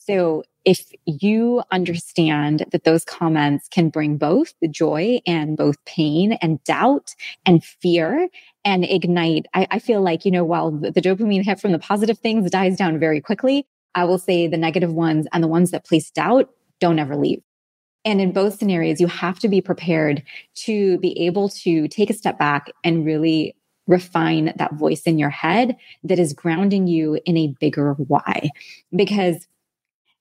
So 0.00 0.42
if 0.64 0.90
you 1.04 1.62
understand 1.70 2.64
that 2.72 2.84
those 2.84 3.04
comments 3.04 3.68
can 3.68 3.90
bring 3.90 4.16
both 4.16 4.54
the 4.60 4.68
joy 4.68 5.20
and 5.26 5.56
both 5.56 5.82
pain 5.84 6.32
and 6.42 6.62
doubt 6.64 7.14
and 7.46 7.62
fear 7.62 8.28
and 8.64 8.84
ignite, 8.84 9.46
I, 9.54 9.66
I 9.70 9.78
feel 9.78 10.02
like, 10.02 10.24
you 10.24 10.30
know, 10.30 10.44
while 10.44 10.70
the, 10.70 10.90
the 10.90 11.02
dopamine 11.02 11.44
hit 11.44 11.60
from 11.60 11.72
the 11.72 11.78
positive 11.78 12.18
things 12.18 12.50
dies 12.50 12.76
down 12.76 12.98
very 12.98 13.20
quickly, 13.20 13.66
I 13.94 14.04
will 14.04 14.18
say 14.18 14.46
the 14.46 14.56
negative 14.56 14.92
ones 14.92 15.26
and 15.32 15.44
the 15.44 15.48
ones 15.48 15.70
that 15.70 15.86
place 15.86 16.10
doubt 16.10 16.50
don't 16.78 16.98
ever 16.98 17.16
leave. 17.16 17.42
And 18.04 18.20
in 18.20 18.32
both 18.32 18.58
scenarios, 18.58 19.00
you 19.00 19.06
have 19.06 19.38
to 19.40 19.48
be 19.48 19.60
prepared 19.60 20.22
to 20.64 20.98
be 20.98 21.26
able 21.26 21.50
to 21.50 21.88
take 21.88 22.08
a 22.08 22.14
step 22.14 22.38
back 22.38 22.70
and 22.82 23.04
really 23.04 23.54
refine 23.86 24.52
that 24.56 24.74
voice 24.74 25.02
in 25.02 25.18
your 25.18 25.30
head 25.30 25.76
that 26.04 26.18
is 26.18 26.32
grounding 26.32 26.86
you 26.86 27.20
in 27.26 27.36
a 27.36 27.54
bigger 27.60 27.94
why. 27.94 28.50
Because 28.94 29.46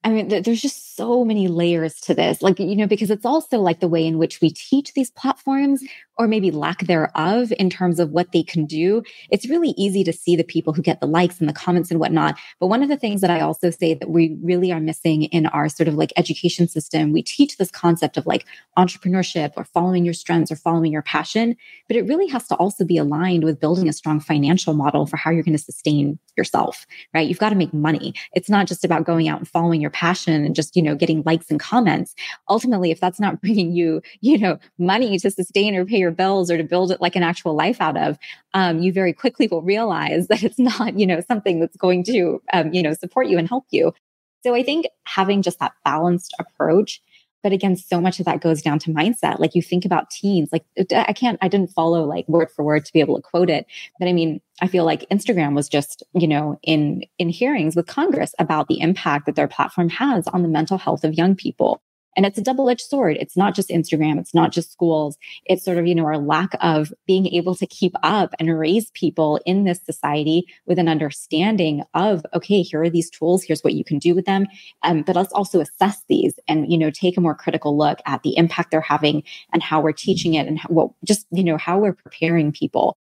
I 0.04 0.12
mean, 0.12 0.30
th- 0.30 0.46
there's 0.46 0.62
just 0.62 0.96
so 0.96 1.26
many 1.26 1.50
layers 1.50 2.00
to 2.02 2.14
this. 2.14 2.42
Like, 2.42 2.60
you 2.60 2.76
know, 2.76 2.88
because 2.88 3.12
it's 3.12 3.26
also 3.26 3.60
like 3.60 3.82
the 3.82 3.88
way 3.88 4.06
in 4.06 4.18
which 4.18 4.40
we 4.40 4.50
teach 4.50 4.94
these 4.94 5.12
platforms 5.12 5.84
or 6.20 6.28
maybe 6.28 6.52
lack 6.52 6.80
thereof 6.80 7.52
in 7.58 7.70
terms 7.70 7.98
of 8.00 8.12
what 8.12 8.34
they 8.34 8.44
can 8.44 8.66
do. 8.66 9.02
It's 9.32 9.48
really 9.48 9.74
easy 9.78 10.04
to 10.04 10.12
see 10.12 10.36
the 10.36 10.44
people 10.44 10.74
who 10.74 10.82
get 10.82 11.00
the 11.00 11.08
likes 11.08 11.40
and 11.40 11.48
the 11.48 11.54
comments 11.54 11.92
and 11.92 12.00
whatnot. 12.00 12.38
But 12.60 12.68
one 12.68 12.84
of 12.84 12.90
the 12.90 12.98
things 12.98 13.22
that 13.22 13.30
I 13.30 13.40
also 13.40 13.70
say 13.70 13.94
that 13.94 14.10
we 14.10 14.38
really 14.44 14.72
are 14.72 14.82
missing 14.82 15.24
in 15.24 15.48
our 15.48 15.70
sort 15.70 15.88
of 15.88 15.96
like 15.96 16.12
education 16.18 16.68
system, 16.68 17.14
we 17.14 17.24
teach 17.24 17.58
this 17.58 17.72
concept 17.72 18.18
of 18.18 18.28
like 18.28 18.46
entrepreneurship 18.78 19.54
or 19.56 19.64
following 19.64 20.04
your 20.04 20.14
strengths 20.14 20.52
or 20.52 20.58
following 20.58 20.92
your 20.92 21.02
passion, 21.02 21.56
but 21.88 21.96
it 21.96 22.06
really 22.06 22.28
has 22.28 22.48
to 22.50 22.56
also 22.56 22.84
be 22.84 22.98
aligned 22.98 23.46
with 23.46 23.62
building 23.62 23.88
a 23.88 23.94
strong 23.94 24.20
financial 24.20 24.74
model 24.74 25.06
for 25.06 25.16
how 25.16 25.32
you're 25.32 25.44
going 25.44 25.58
to 25.58 25.64
sustain 25.64 26.20
yourself, 26.36 26.86
right? 27.14 27.30
You've 27.30 27.40
got 27.40 27.50
to 27.50 27.56
make 27.56 27.74
money. 27.74 28.14
It's 28.34 28.50
not 28.50 28.68
just 28.68 28.84
about 28.84 29.06
going 29.06 29.30
out 29.30 29.40
and 29.40 29.48
following 29.48 29.80
your 29.80 29.89
passion 29.90 30.46
and 30.46 30.56
just, 30.56 30.76
you 30.76 30.82
know, 30.82 30.96
getting 30.96 31.24
likes 31.26 31.50
and 31.50 31.60
comments. 31.60 32.16
Ultimately, 32.50 32.92
if 32.92 33.00
that's 33.00 33.20
not 33.20 33.42
bringing 33.42 33.72
you, 33.72 34.02
you 34.22 34.38
know, 34.38 34.60
money 34.78 35.18
to 35.20 35.32
sustain 35.32 35.76
or 35.76 35.86
pay 35.86 35.98
your 35.98 36.12
bills 36.12 36.50
or 36.50 36.58
to 36.58 36.64
build 36.64 36.92
it 36.92 37.02
like 37.02 37.16
an 37.16 37.24
actual 37.24 37.56
life 37.56 37.82
out 37.82 37.98
of, 37.98 38.18
um, 38.54 38.80
you 38.80 38.92
very 38.92 39.14
quickly 39.14 39.48
will 39.48 39.62
realize 39.62 40.28
that 40.30 40.44
it's 40.44 40.60
not, 40.60 40.98
you 40.98 41.06
know, 41.06 41.22
something 41.28 41.60
that's 41.60 41.78
going 41.78 42.04
to, 42.06 42.42
um, 42.54 42.74
you 42.74 42.82
know, 42.82 42.94
support 42.94 43.28
you 43.28 43.38
and 43.38 43.48
help 43.48 43.66
you. 43.72 43.94
So 44.42 44.56
I 44.56 44.64
think 44.64 44.88
having 45.04 45.42
just 45.42 45.60
that 45.60 45.74
balanced 45.84 46.34
approach 46.40 47.02
but 47.44 47.52
again 47.52 47.76
so 47.76 48.02
much 48.02 48.20
of 48.20 48.26
that 48.26 48.42
goes 48.42 48.62
down 48.62 48.80
to 48.80 48.92
mindset. 48.92 49.40
Like 49.40 49.56
you 49.56 49.62
think 49.62 49.86
about 49.86 50.10
teens 50.10 50.50
like 50.52 50.66
i 50.94 51.14
can't 51.14 51.38
i 51.42 51.48
didn't 51.48 51.72
follow 51.72 52.04
like 52.04 52.28
word 52.28 52.50
for 52.52 52.64
word 52.64 52.86
to 52.86 52.94
be 52.94 53.00
able 53.00 53.16
to 53.16 53.22
quote 53.22 53.50
it. 53.50 53.66
But 54.00 54.08
i 54.08 54.14
mean 54.14 54.42
i 54.62 54.68
feel 54.68 54.86
like 54.86 55.08
instagram 55.10 55.56
was 55.56 55.70
just 55.70 56.04
you 56.14 56.28
know 56.28 56.60
in 56.64 57.04
in 57.18 57.30
hearings 57.30 57.76
with 57.76 57.88
congress 57.88 58.34
about 58.40 58.68
the 58.68 58.80
impact 58.82 59.26
that 59.26 59.36
their 59.36 59.48
platform 59.48 59.90
has 59.90 60.28
on 60.28 60.42
the 60.42 60.50
mental 60.50 60.78
health 60.78 61.04
of 61.04 61.14
young 61.14 61.36
people 61.36 61.82
and 62.16 62.26
it's 62.26 62.38
a 62.38 62.44
double 62.44 62.70
edged 62.70 62.82
sword. 62.82 63.18
It's 63.20 63.38
not 63.38 63.56
just 63.56 63.70
Instagram. 63.70 64.20
It's 64.20 64.34
not 64.34 64.52
just 64.52 64.72
schools. 64.72 65.18
It's 65.46 65.64
sort 65.64 65.78
of, 65.78 65.88
you 65.88 65.96
know, 65.96 66.06
our 66.06 66.18
lack 66.18 66.52
of 66.62 66.94
being 67.06 67.28
able 67.28 67.56
to 67.56 67.68
keep 67.68 67.94
up 68.04 68.34
and 68.40 68.58
raise 68.58 68.92
people 68.92 69.40
in 69.46 69.64
this 69.64 69.80
society 69.84 70.46
with 70.66 70.80
an 70.80 70.88
understanding 70.88 71.84
of, 71.94 72.26
okay, 72.34 72.62
here 72.62 72.82
are 72.82 72.90
these 72.90 73.10
tools. 73.10 73.44
Here's 73.44 73.62
what 73.62 73.74
you 73.74 73.84
can 73.84 74.00
do 74.00 74.16
with 74.16 74.26
them. 74.26 74.48
Um, 74.84 75.04
but 75.04 75.16
let's 75.16 75.34
also 75.34 75.60
assess 75.60 76.04
these 76.08 76.40
and, 76.48 76.72
you 76.72 76.78
know, 76.78 76.92
take 76.92 77.18
a 77.18 77.22
more 77.22 77.36
critical 77.36 77.78
look 77.78 78.00
at 78.06 78.24
the 78.24 78.36
impact 78.38 78.72
they're 78.72 78.82
having 78.82 79.24
and 79.54 79.62
how 79.64 79.82
we're 79.82 79.92
teaching 79.92 80.34
it 80.34 80.48
and 80.48 80.60
how, 80.60 80.70
what 80.70 80.92
just, 81.06 81.28
you 81.32 81.44
know, 81.44 81.58
how 81.58 81.80
we're 81.80 81.94
preparing 81.94 82.52
people 82.52 82.98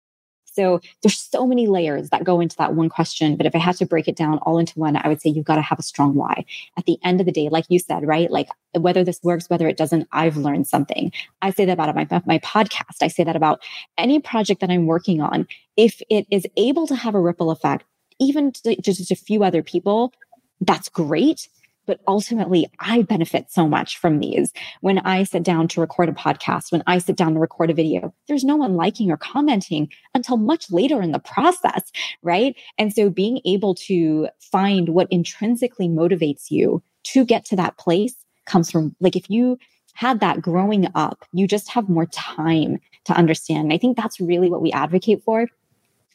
so 0.55 0.81
there's 1.03 1.19
so 1.19 1.47
many 1.47 1.67
layers 1.67 2.11
that 2.11 2.25
go 2.25 2.41
into 2.41 2.57
that 2.57 2.75
one 2.75 2.89
question. 2.89 3.37
But 3.37 3.47
if 3.47 3.55
I 3.55 3.59
had 3.59 3.77
to 3.77 3.87
break 3.87 4.09
it 4.09 4.17
down 4.17 4.39
all 4.39 4.59
into 4.59 4.79
one, 4.79 4.97
I 4.97 5.09
would 5.09 5.21
say 5.21 5.31
you've 5.31 5.45
got 5.45 5.57
to 5.57 5.63
have 5.63 5.79
a 5.79 5.83
strong 5.83 6.15
why. 6.15 6.45
At 6.79 6.85
the 6.85 6.99
end 7.03 7.21
of 7.21 7.27
the 7.27 7.33
day, 7.33 7.49
like 7.49 7.65
you 7.69 7.79
said, 7.79 8.07
right? 8.07 8.31
Like 8.31 8.49
whether 8.73 9.05
this 9.05 9.21
works, 9.23 9.51
whether 9.51 9.69
it 9.69 9.77
doesn't, 9.77 10.09
I've 10.13 10.37
learned 10.37 10.67
something. 10.67 11.13
I 11.43 11.51
say 11.51 11.65
that 11.65 11.79
about 11.79 11.95
my, 11.95 12.07
my 12.27 12.39
podcast. 12.39 13.03
I 13.03 13.09
say 13.09 13.25
that 13.25 13.37
about 13.37 13.63
any 13.99 14.21
project 14.21 14.61
that 14.61 14.71
I'm 14.71 14.87
working 14.87 15.21
on. 15.21 15.47
If 15.77 16.01
it 16.09 16.27
is 16.31 16.47
able 16.57 16.87
to 16.87 16.95
have 16.95 17.15
a 17.15 17.21
ripple 17.21 17.51
effect, 17.51 17.85
even 18.21 18.53
to 18.53 18.81
just 18.81 19.11
a 19.11 19.17
few 19.17 19.43
other 19.43 19.63
people, 19.63 20.13
that's 20.61 20.89
great 20.89 21.49
but 21.87 22.01
ultimately 22.07 22.67
I 22.81 23.03
benefit 23.03 23.51
so 23.51 23.69
much 23.69 23.99
from 23.99 24.19
these. 24.19 24.53
When 24.81 24.99
I 25.01 25.25
sit 25.25 25.43
down 25.43 25.69
to 25.69 25.81
record 25.81 26.09
a 26.09 26.13
podcast, 26.13 26.73
when 26.73 26.83
I 26.87 26.99
sit 26.99 27.17
down 27.17 27.35
to 27.35 27.41
record 27.41 27.71
a 27.71 27.75
video, 27.75 28.15
there's 28.29 28.45
no 28.45 28.57
one 28.57 28.75
liking 28.75 29.11
or 29.11 29.17
commenting 29.17 29.89
until 30.15 30.37
much 30.37 30.71
later 30.71 31.03
in 31.03 31.13
the 31.13 31.19
process, 31.19 31.91
right? 32.23 32.57
And 32.79 32.93
so 32.93 33.11
being 33.11 33.41
able 33.45 33.75
to 33.77 34.29
find 34.41 34.91
what 34.91 35.09
intrinsically 35.11 35.89
motivates 35.89 36.51
you 36.51 36.83
to 37.05 37.25
get 37.25 37.45
to 37.47 37.57
that 37.57 37.77
place 37.79 38.15
comes 38.47 38.71
from 38.71 38.95
like 39.01 39.17
if 39.17 39.31
you 39.31 39.59
had 39.95 40.21
that 40.21 40.43
growing 40.43 40.89
up, 40.95 41.25
you 41.33 41.47
just 41.47 41.71
have 41.71 41.89
more 41.89 42.07
time 42.07 42.79
to 43.05 43.13
understand. 43.13 43.65
And 43.65 43.73
I 43.73 43.79
think 43.79 43.97
that's 43.97 44.21
really 44.21 44.51
what 44.51 44.63
we 44.63 44.73
advocate 44.73 45.23
for 45.23 45.47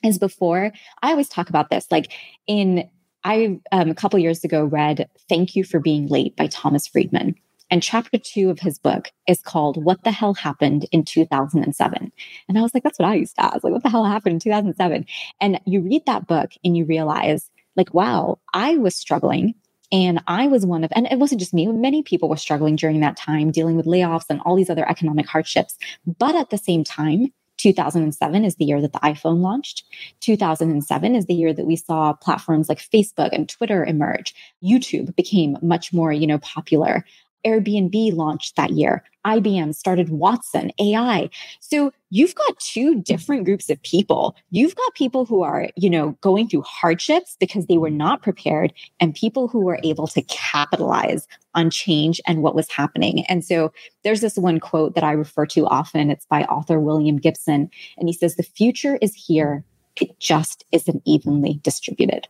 is 0.04 0.18
before 0.18 0.72
I 1.02 1.12
always 1.12 1.30
talk 1.30 1.50
about 1.50 1.70
this 1.70 1.88
like 1.92 2.12
in 2.48 2.90
I, 3.24 3.60
um, 3.72 3.90
a 3.90 3.96
couple 3.96 4.20
years 4.20 4.44
ago, 4.44 4.64
read 4.64 5.10
Thank 5.28 5.56
You 5.56 5.64
for 5.64 5.80
Being 5.80 6.08
Late 6.08 6.36
by 6.36 6.48
Thomas 6.48 6.88
Friedman. 6.88 7.36
And 7.72 7.84
chapter 7.84 8.18
two 8.18 8.50
of 8.50 8.60
his 8.60 8.80
book 8.80 9.10
is 9.28 9.42
called 9.42 9.84
What 9.84 10.04
the 10.04 10.12
Hell 10.12 10.34
Happened 10.34 10.88
in 10.92 11.04
2007. 11.04 12.12
And 12.48 12.58
I 12.58 12.62
was 12.62 12.74
like, 12.74 12.82
that's 12.84 12.98
what 12.98 13.08
I 13.08 13.16
used 13.16 13.36
to 13.36 13.46
ask. 13.46 13.64
Like, 13.64 13.74
what 13.74 13.84
the 13.84 13.90
hell 13.90 14.06
happened 14.06 14.34
in 14.34 14.40
2007? 14.40 15.06
And 15.40 15.60
you 15.66 15.82
read 15.82 16.06
that 16.08 16.26
book 16.26 16.52
and 16.64 16.76
you 16.76 16.86
realize, 16.86 17.52
like, 17.76 17.94
wow, 17.94 18.40
I 18.54 18.78
was 18.78 18.96
struggling 18.96 19.54
And 19.92 20.22
I 20.28 20.48
was 20.48 20.66
one 20.66 20.84
of, 20.84 20.92
and 20.96 21.08
it 21.08 21.18
wasn't 21.18 21.40
just 21.40 21.54
me, 21.54 21.66
many 21.68 22.04
people 22.04 22.30
were 22.30 22.38
struggling 22.38 22.76
during 22.76 23.00
that 23.00 23.18
time, 23.18 23.52
dealing 23.52 23.76
with 23.76 23.88
layoffs 23.88 24.26
and 24.30 24.40
all 24.42 24.56
these 24.56 24.70
other 24.70 24.88
economic 24.88 25.26
hardships. 25.26 25.78
But 26.06 26.36
at 26.36 26.52
the 26.52 26.58
same 26.58 26.84
time, 26.84 27.34
2007 27.60 28.45
is 28.45 28.55
the 28.55 28.66
year 28.66 28.82
that 28.82 28.93
the 28.93 28.99
iPhone 28.99 29.41
launched. 29.41 29.84
2007 30.22 31.16
is 31.16 31.26
the 31.26 31.34
year 31.34 31.53
that 31.53 31.66
we 31.66 31.76
saw 31.76 32.14
platforms 32.14 32.70
like 32.70 32.80
Facebook 32.80 33.30
and 33.32 33.47
Twitter 33.47 33.86
emerge. 33.86 34.34
YouTube 34.64 35.16
became 35.16 35.57
much 35.62 35.93
more, 35.93 36.12
you 36.12 36.26
know, 36.26 36.39
popular. 36.39 37.05
Airbnb 37.46 38.14
launched 38.16 38.56
that 38.56 38.72
year. 38.72 39.04
IBM 39.26 39.76
started 39.76 40.10
Watson 40.10 40.72
AI. 40.80 41.30
So 41.60 41.92
you've 42.10 42.36
got 42.36 42.60
two 42.60 43.02
different 43.02 43.46
groups 43.46 43.70
of 43.70 43.82
people. 43.84 44.36
You've 44.50 44.76
got 44.76 44.94
people 44.94 45.26
who 45.26 45.44
are, 45.44 45.70
you 45.76 45.90
know, 45.90 46.18
going 46.22 46.48
through 46.48 46.64
hardships 46.64 47.36
because 47.40 47.68
they 47.68 47.78
were 47.78 47.90
not 47.90 48.22
prepared 48.22 48.74
and 49.00 49.14
people 49.14 49.48
who 49.48 49.60
were 49.60 49.80
able 49.84 50.08
to 50.08 50.22
capitalize 50.24 51.28
on 51.54 51.70
change 51.70 52.22
and 52.28 52.42
what 52.42 52.56
was 52.56 52.72
happening. 52.72 53.26
And 53.28 53.44
so 53.44 53.72
there's 54.04 54.22
this 54.22 54.38
one 54.38 54.60
quote 54.60 54.96
that 54.96 55.04
I 55.04 55.12
refer 55.12 55.46
to 55.48 55.68
often. 55.68 56.10
It's 56.10 56.26
by 56.26 56.44
author 56.44 56.80
William 56.80 57.18
Gibson. 57.18 57.70
And 57.98 58.08
he 58.08 58.14
says, 58.14 58.36
the 58.36 58.44
future 58.44 58.98
is 59.02 59.14
here. 59.14 59.64
It 59.98 60.18
just 60.20 60.66
isn't 60.72 61.02
evenly 61.06 61.60
distributed. 61.62 62.28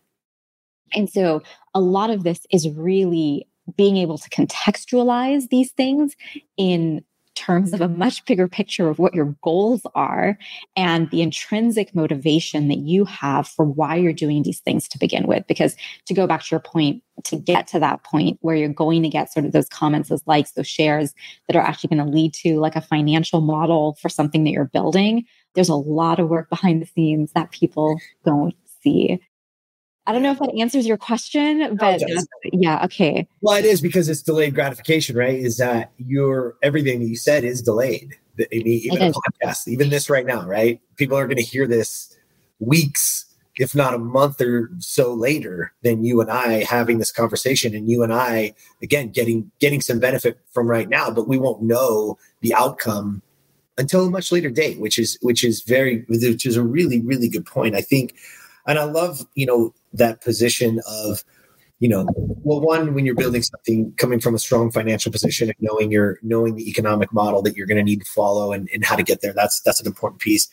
And 0.93 1.09
so 1.09 1.41
a 1.73 1.81
lot 1.81 2.09
of 2.09 2.23
this 2.23 2.45
is 2.51 2.69
really 2.69 3.47
being 3.75 3.97
able 3.97 4.17
to 4.17 4.29
contextualize 4.29 5.49
these 5.49 5.71
things 5.71 6.15
in 6.57 7.03
terms 7.39 7.71
of 7.71 7.79
a 7.79 7.87
much 7.87 8.25
bigger 8.25 8.49
picture 8.49 8.89
of 8.89 8.99
what 8.99 9.13
your 9.13 9.33
goals 9.41 9.81
are 9.95 10.37
and 10.75 11.09
the 11.09 11.21
intrinsic 11.21 11.95
motivation 11.95 12.67
that 12.67 12.79
you 12.79 13.05
have 13.05 13.47
for 13.47 13.63
why 13.63 13.95
you're 13.95 14.11
doing 14.11 14.43
these 14.43 14.59
things 14.59 14.89
to 14.89 14.99
begin 14.99 15.25
with. 15.25 15.47
Because 15.47 15.75
to 16.05 16.13
go 16.13 16.27
back 16.27 16.41
to 16.41 16.47
your 16.51 16.59
point, 16.59 17.01
to 17.23 17.37
get 17.37 17.65
to 17.67 17.79
that 17.79 18.03
point 18.03 18.37
where 18.41 18.55
you're 18.55 18.67
going 18.67 19.03
to 19.03 19.09
get 19.09 19.31
sort 19.31 19.45
of 19.45 19.53
those 19.53 19.69
comments, 19.69 20.09
those 20.09 20.25
likes, 20.27 20.51
those 20.51 20.67
shares 20.67 21.13
that 21.47 21.55
are 21.55 21.61
actually 21.61 21.95
going 21.95 22.05
to 22.05 22.11
lead 22.11 22.33
to 22.33 22.59
like 22.59 22.75
a 22.75 22.81
financial 22.81 23.39
model 23.39 23.97
for 24.01 24.09
something 24.09 24.43
that 24.43 24.51
you're 24.51 24.65
building, 24.65 25.23
there's 25.55 25.69
a 25.69 25.75
lot 25.75 26.19
of 26.19 26.27
work 26.27 26.49
behind 26.49 26.81
the 26.81 26.87
scenes 26.87 27.31
that 27.33 27.51
people 27.51 27.97
don't 28.25 28.55
see. 28.81 29.19
I 30.09 30.11
don't 30.11 30.23
know 30.23 30.31
if 30.31 30.39
that 30.39 30.51
answers 30.57 30.87
your 30.87 30.97
question, 30.97 31.75
but 31.75 32.01
no, 32.01 32.23
yeah, 32.51 32.83
okay. 32.85 33.27
Well, 33.41 33.57
it 33.57 33.63
is 33.63 33.79
because 33.79 34.09
it's 34.09 34.23
delayed 34.23 34.55
gratification, 34.55 35.15
right? 35.15 35.37
Is 35.37 35.57
that 35.57 35.91
your 35.99 36.55
everything 36.63 37.01
that 37.01 37.05
you 37.05 37.15
said 37.15 37.43
is 37.43 37.61
delayed. 37.61 38.17
I 38.39 38.47
mean, 38.51 38.65
even 38.65 39.03
a 39.03 39.11
podcast, 39.11 39.67
even 39.67 39.91
this 39.91 40.09
right 40.09 40.25
now, 40.25 40.47
right? 40.47 40.81
People 40.95 41.15
are 41.15 41.27
going 41.27 41.37
to 41.37 41.43
hear 41.43 41.67
this 41.67 42.17
weeks, 42.59 43.25
if 43.57 43.75
not 43.75 43.93
a 43.93 43.99
month 43.99 44.41
or 44.41 44.71
so 44.79 45.13
later, 45.13 45.73
than 45.83 46.03
you 46.03 46.21
and 46.21 46.31
I 46.31 46.63
having 46.63 46.97
this 46.97 47.11
conversation, 47.11 47.75
and 47.75 47.87
you 47.87 48.01
and 48.01 48.11
I 48.11 48.55
again 48.81 49.09
getting 49.09 49.51
getting 49.59 49.79
some 49.79 49.99
benefit 49.99 50.39
from 50.49 50.67
right 50.67 50.89
now, 50.89 51.11
but 51.11 51.27
we 51.27 51.37
won't 51.37 51.61
know 51.61 52.17
the 52.41 52.55
outcome 52.55 53.21
until 53.77 54.07
a 54.07 54.09
much 54.09 54.31
later 54.31 54.49
date, 54.49 54.79
which 54.79 54.97
is 54.97 55.19
which 55.21 55.43
is 55.43 55.61
very 55.61 56.03
which 56.07 56.47
is 56.47 56.57
a 56.57 56.63
really 56.63 56.99
really 56.99 57.29
good 57.29 57.45
point. 57.45 57.75
I 57.75 57.81
think 57.81 58.15
and 58.69 58.77
I 58.77 58.83
love, 58.83 59.25
you 59.33 59.45
know, 59.45 59.73
that 59.93 60.21
position 60.21 60.79
of, 60.87 61.23
you 61.79 61.89
know, 61.89 62.05
well, 62.15 62.61
one, 62.61 62.93
when 62.93 63.05
you're 63.05 63.15
building 63.15 63.41
something 63.41 63.93
coming 63.97 64.19
from 64.19 64.35
a 64.35 64.39
strong 64.39 64.69
financial 64.69 65.11
position 65.11 65.49
and 65.49 65.57
knowing 65.59 65.91
your 65.91 66.19
knowing 66.21 66.55
the 66.55 66.69
economic 66.69 67.11
model 67.11 67.41
that 67.41 67.55
you're 67.55 67.67
going 67.67 67.77
to 67.77 67.83
need 67.83 68.01
to 68.01 68.11
follow 68.11 68.51
and, 68.51 68.69
and 68.73 68.85
how 68.85 68.95
to 68.95 69.03
get 69.03 69.21
there, 69.21 69.33
that's 69.33 69.59
that's 69.61 69.79
an 69.79 69.87
important 69.87 70.21
piece. 70.21 70.47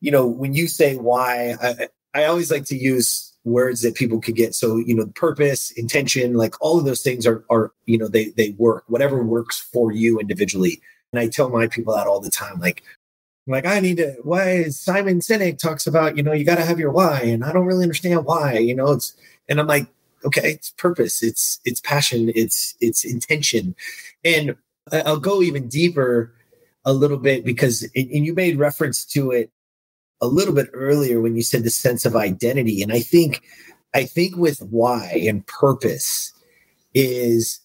You 0.00 0.10
know, 0.10 0.26
when 0.26 0.54
you 0.54 0.68
say 0.68 0.96
why, 0.96 1.56
I, 1.62 1.88
I 2.14 2.24
always 2.24 2.50
like 2.50 2.66
to 2.66 2.76
use 2.76 3.32
words 3.44 3.80
that 3.82 3.94
people 3.94 4.20
could 4.20 4.36
get. 4.36 4.54
So, 4.54 4.76
you 4.76 4.94
know, 4.94 5.06
purpose, 5.06 5.70
intention, 5.72 6.34
like 6.34 6.60
all 6.60 6.78
of 6.78 6.84
those 6.84 7.02
things 7.02 7.26
are 7.26 7.44
are, 7.48 7.72
you 7.86 7.96
know, 7.96 8.08
they 8.08 8.30
they 8.30 8.50
work, 8.58 8.84
whatever 8.88 9.22
works 9.22 9.58
for 9.72 9.92
you 9.92 10.18
individually. 10.18 10.82
And 11.12 11.20
I 11.20 11.28
tell 11.28 11.48
my 11.48 11.68
people 11.68 11.94
that 11.94 12.06
all 12.06 12.20
the 12.20 12.30
time. 12.30 12.60
Like, 12.60 12.82
like 13.46 13.66
I 13.66 13.80
need 13.80 13.96
to 13.98 14.16
why 14.22 14.64
Simon 14.64 15.20
Sinek 15.20 15.58
talks 15.58 15.86
about, 15.86 16.16
you 16.16 16.22
know, 16.22 16.32
you 16.32 16.44
got 16.44 16.56
to 16.56 16.64
have 16.64 16.78
your 16.78 16.92
why 16.92 17.20
and 17.20 17.44
I 17.44 17.52
don't 17.52 17.66
really 17.66 17.82
understand 17.82 18.24
why, 18.24 18.58
you 18.58 18.74
know, 18.74 18.92
it's 18.92 19.14
and 19.48 19.58
I'm 19.58 19.66
like, 19.66 19.86
okay, 20.24 20.52
it's 20.52 20.70
purpose, 20.70 21.22
it's 21.22 21.60
it's 21.64 21.80
passion, 21.80 22.30
it's 22.34 22.74
it's 22.80 23.04
intention. 23.04 23.74
And 24.24 24.56
I'll 24.92 25.20
go 25.20 25.42
even 25.42 25.68
deeper 25.68 26.34
a 26.84 26.92
little 26.92 27.18
bit 27.18 27.44
because 27.44 27.82
and 27.94 28.24
you 28.26 28.34
made 28.34 28.58
reference 28.58 29.04
to 29.06 29.30
it 29.30 29.50
a 30.20 30.26
little 30.26 30.54
bit 30.54 30.68
earlier 30.72 31.20
when 31.20 31.36
you 31.36 31.42
said 31.42 31.64
the 31.64 31.70
sense 31.70 32.04
of 32.04 32.16
identity 32.16 32.82
and 32.82 32.92
I 32.92 33.00
think 33.00 33.42
I 33.94 34.04
think 34.04 34.36
with 34.36 34.60
why 34.60 35.22
and 35.26 35.46
purpose 35.46 36.32
is 36.94 37.60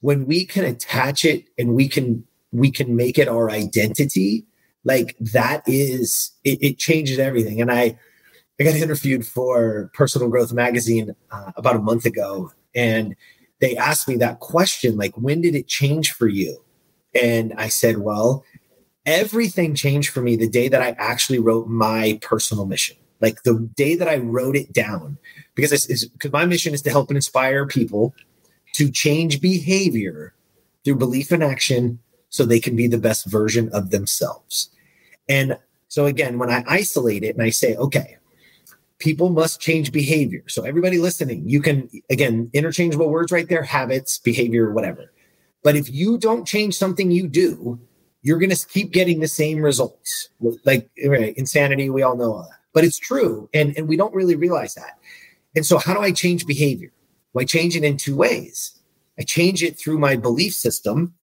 when 0.00 0.26
we 0.26 0.44
can 0.44 0.64
attach 0.64 1.24
it 1.24 1.44
and 1.58 1.74
we 1.74 1.88
can 1.88 2.24
we 2.52 2.70
can 2.70 2.96
make 2.96 3.18
it 3.18 3.28
our 3.28 3.50
identity 3.50 4.44
like 4.84 5.16
that 5.18 5.62
is 5.66 6.32
it, 6.44 6.62
it 6.62 6.78
changes 6.78 7.18
everything. 7.18 7.60
And 7.60 7.70
i 7.70 7.98
i 8.58 8.64
got 8.64 8.74
interviewed 8.74 9.26
for 9.26 9.90
personal 9.94 10.28
growth 10.28 10.52
magazine 10.52 11.14
uh, 11.30 11.52
about 11.56 11.76
a 11.76 11.80
month 11.80 12.04
ago 12.04 12.52
and 12.74 13.16
they 13.60 13.76
asked 13.76 14.08
me 14.08 14.16
that 14.16 14.40
question 14.40 14.96
like 14.96 15.16
when 15.16 15.40
did 15.40 15.54
it 15.54 15.66
change 15.66 16.12
for 16.12 16.28
you? 16.28 16.62
And 17.14 17.52
i 17.56 17.68
said 17.68 17.98
well 17.98 18.44
everything 19.06 19.74
changed 19.74 20.10
for 20.10 20.20
me 20.20 20.36
the 20.36 20.48
day 20.48 20.68
that 20.68 20.82
i 20.82 20.90
actually 20.98 21.38
wrote 21.38 21.68
my 21.68 22.18
personal 22.22 22.66
mission. 22.66 22.96
Like 23.20 23.42
the 23.42 23.68
day 23.76 23.96
that 23.96 24.08
i 24.08 24.16
wrote 24.16 24.56
it 24.56 24.72
down. 24.72 25.18
Because 25.54 25.72
it's 25.72 26.06
because 26.06 26.32
my 26.32 26.46
mission 26.46 26.72
is 26.72 26.82
to 26.82 26.90
help 26.90 27.08
and 27.08 27.16
inspire 27.16 27.66
people 27.66 28.14
to 28.74 28.90
change 28.90 29.40
behavior 29.40 30.34
through 30.84 30.96
belief 30.96 31.30
and 31.32 31.42
action 31.42 31.98
so 32.30 32.44
they 32.44 32.60
can 32.60 32.76
be 32.76 32.86
the 32.86 32.98
best 32.98 33.26
version 33.26 33.68
of 33.72 33.90
themselves. 33.90 34.70
And 35.28 35.58
so 35.88 36.06
again, 36.06 36.38
when 36.38 36.50
I 36.50 36.64
isolate 36.66 37.24
it 37.24 37.34
and 37.34 37.42
I 37.42 37.50
say, 37.50 37.76
okay, 37.76 38.16
people 38.98 39.30
must 39.30 39.60
change 39.60 39.92
behavior. 39.92 40.44
So 40.46 40.62
everybody 40.62 40.98
listening, 40.98 41.48
you 41.48 41.60
can 41.60 41.90
again 42.08 42.48
interchangeable 42.52 43.10
words 43.10 43.32
right 43.32 43.48
there, 43.48 43.62
habits, 43.62 44.18
behavior, 44.18 44.72
whatever. 44.72 45.12
But 45.62 45.76
if 45.76 45.90
you 45.90 46.16
don't 46.16 46.46
change 46.46 46.76
something 46.76 47.10
you 47.10 47.28
do, 47.28 47.78
you're 48.22 48.38
going 48.38 48.54
to 48.54 48.66
keep 48.68 48.92
getting 48.92 49.20
the 49.20 49.28
same 49.28 49.60
results. 49.60 50.28
Like 50.64 50.88
right, 51.04 51.36
insanity, 51.36 51.90
we 51.90 52.02
all 52.02 52.16
know 52.16 52.34
all 52.34 52.42
that. 52.42 52.58
But 52.72 52.84
it's 52.84 52.98
true 52.98 53.48
and 53.52 53.76
and 53.76 53.88
we 53.88 53.96
don't 53.96 54.14
really 54.14 54.36
realize 54.36 54.74
that. 54.74 54.98
And 55.56 55.66
so 55.66 55.78
how 55.78 55.94
do 55.94 56.00
I 56.00 56.12
change 56.12 56.46
behavior? 56.46 56.92
Well, 57.32 57.42
I 57.42 57.46
change 57.46 57.76
it 57.76 57.84
in 57.84 57.96
two 57.96 58.16
ways. 58.16 58.78
I 59.18 59.22
change 59.22 59.62
it 59.62 59.78
through 59.78 59.98
my 59.98 60.16
belief 60.16 60.54
system 60.54 61.14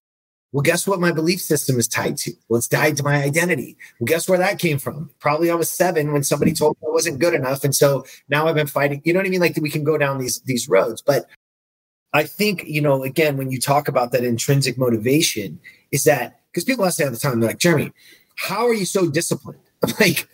well, 0.52 0.62
guess 0.62 0.86
what 0.86 1.00
my 1.00 1.12
belief 1.12 1.40
system 1.40 1.78
is 1.78 1.86
tied 1.86 2.16
to? 2.18 2.32
Well, 2.48 2.58
it's 2.58 2.68
tied 2.68 2.96
to 2.96 3.02
my 3.02 3.22
identity. 3.22 3.76
Well, 4.00 4.06
guess 4.06 4.28
where 4.28 4.38
that 4.38 4.58
came 4.58 4.78
from? 4.78 5.10
Probably 5.20 5.50
I 5.50 5.54
was 5.54 5.68
seven 5.68 6.12
when 6.12 6.24
somebody 6.24 6.54
told 6.54 6.76
me 6.80 6.88
I 6.88 6.92
wasn't 6.92 7.18
good 7.18 7.34
enough. 7.34 7.64
And 7.64 7.74
so 7.74 8.06
now 8.30 8.46
I've 8.46 8.54
been 8.54 8.66
fighting. 8.66 9.02
You 9.04 9.12
know 9.12 9.18
what 9.18 9.26
I 9.26 9.30
mean? 9.30 9.40
Like 9.40 9.56
we 9.60 9.70
can 9.70 9.84
go 9.84 9.98
down 9.98 10.18
these 10.18 10.40
these 10.42 10.68
roads. 10.68 11.02
But 11.02 11.26
I 12.14 12.24
think, 12.24 12.64
you 12.64 12.80
know, 12.80 13.04
again, 13.04 13.36
when 13.36 13.50
you 13.50 13.60
talk 13.60 13.88
about 13.88 14.12
that 14.12 14.24
intrinsic 14.24 14.78
motivation, 14.78 15.60
is 15.92 16.04
that 16.04 16.40
because 16.50 16.64
people 16.64 16.86
ask 16.86 16.98
me 16.98 17.04
all 17.04 17.10
the 17.10 17.18
time, 17.18 17.40
they're 17.40 17.50
like, 17.50 17.58
Jeremy, 17.58 17.92
how 18.36 18.66
are 18.66 18.74
you 18.74 18.86
so 18.86 19.10
disciplined? 19.10 19.60
I'm 19.84 19.92
like, 20.00 20.26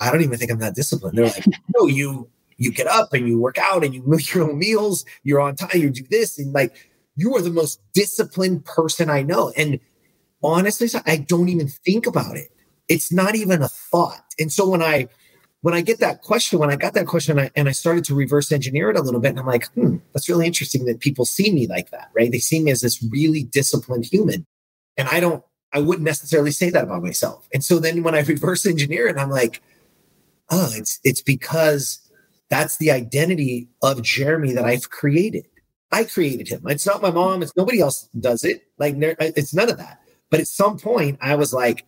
I 0.00 0.10
don't 0.10 0.22
even 0.22 0.36
think 0.38 0.50
I'm 0.50 0.58
that 0.58 0.74
disciplined. 0.74 1.16
They're 1.16 1.26
like, 1.26 1.46
no, 1.76 1.86
you 1.86 2.28
you 2.56 2.72
get 2.72 2.88
up 2.88 3.12
and 3.12 3.28
you 3.28 3.38
work 3.38 3.56
out 3.58 3.84
and 3.84 3.94
you 3.94 4.02
make 4.04 4.34
your 4.34 4.50
own 4.50 4.58
meals, 4.58 5.04
you're 5.22 5.40
on 5.40 5.54
time, 5.54 5.70
you 5.74 5.90
do 5.90 6.04
this, 6.10 6.40
and 6.40 6.52
like 6.52 6.74
you 7.18 7.34
are 7.34 7.42
the 7.42 7.50
most 7.50 7.80
disciplined 7.94 8.64
person 8.64 9.10
I 9.10 9.22
know. 9.22 9.52
And 9.56 9.80
honestly, 10.42 10.88
I 11.04 11.16
don't 11.16 11.48
even 11.48 11.66
think 11.66 12.06
about 12.06 12.36
it. 12.36 12.48
It's 12.88 13.12
not 13.12 13.34
even 13.34 13.60
a 13.60 13.68
thought. 13.68 14.24
And 14.38 14.52
so 14.52 14.68
when 14.68 14.82
I 14.82 15.08
when 15.62 15.74
I 15.74 15.80
get 15.80 15.98
that 15.98 16.22
question, 16.22 16.60
when 16.60 16.70
I 16.70 16.76
got 16.76 16.94
that 16.94 17.08
question 17.08 17.36
I, 17.36 17.50
and 17.56 17.68
I 17.68 17.72
started 17.72 18.04
to 18.04 18.14
reverse 18.14 18.52
engineer 18.52 18.90
it 18.90 18.96
a 18.96 19.02
little 19.02 19.20
bit, 19.20 19.30
and 19.30 19.40
I'm 19.40 19.46
like, 19.46 19.66
hmm, 19.72 19.96
that's 20.12 20.28
really 20.28 20.46
interesting 20.46 20.84
that 20.84 21.00
people 21.00 21.24
see 21.24 21.52
me 21.52 21.66
like 21.66 21.90
that, 21.90 22.10
right? 22.14 22.30
They 22.30 22.38
see 22.38 22.62
me 22.62 22.70
as 22.70 22.82
this 22.82 23.04
really 23.10 23.42
disciplined 23.42 24.04
human. 24.04 24.46
And 24.96 25.08
I 25.08 25.18
don't, 25.18 25.42
I 25.72 25.80
wouldn't 25.80 26.06
necessarily 26.06 26.52
say 26.52 26.70
that 26.70 26.84
about 26.84 27.02
myself. 27.02 27.48
And 27.52 27.64
so 27.64 27.80
then 27.80 28.04
when 28.04 28.14
I 28.14 28.20
reverse 28.34 28.64
engineer 28.64 29.08
it, 29.08 29.18
I'm 29.18 29.30
like, 29.30 29.60
oh, 30.50 30.70
it's 30.76 31.00
it's 31.02 31.22
because 31.22 32.08
that's 32.48 32.76
the 32.78 32.92
identity 32.92 33.68
of 33.82 34.02
Jeremy 34.02 34.52
that 34.52 34.64
I've 34.64 34.90
created. 34.90 35.46
I 35.90 36.04
created 36.04 36.48
him. 36.48 36.62
It's 36.66 36.86
not 36.86 37.02
my 37.02 37.10
mom. 37.10 37.42
It's 37.42 37.56
nobody 37.56 37.80
else 37.80 38.08
does 38.20 38.44
it. 38.44 38.62
Like 38.78 38.96
it's 38.98 39.54
none 39.54 39.70
of 39.70 39.78
that. 39.78 40.00
But 40.30 40.40
at 40.40 40.48
some 40.48 40.78
point, 40.78 41.18
I 41.22 41.34
was 41.34 41.52
like, 41.52 41.86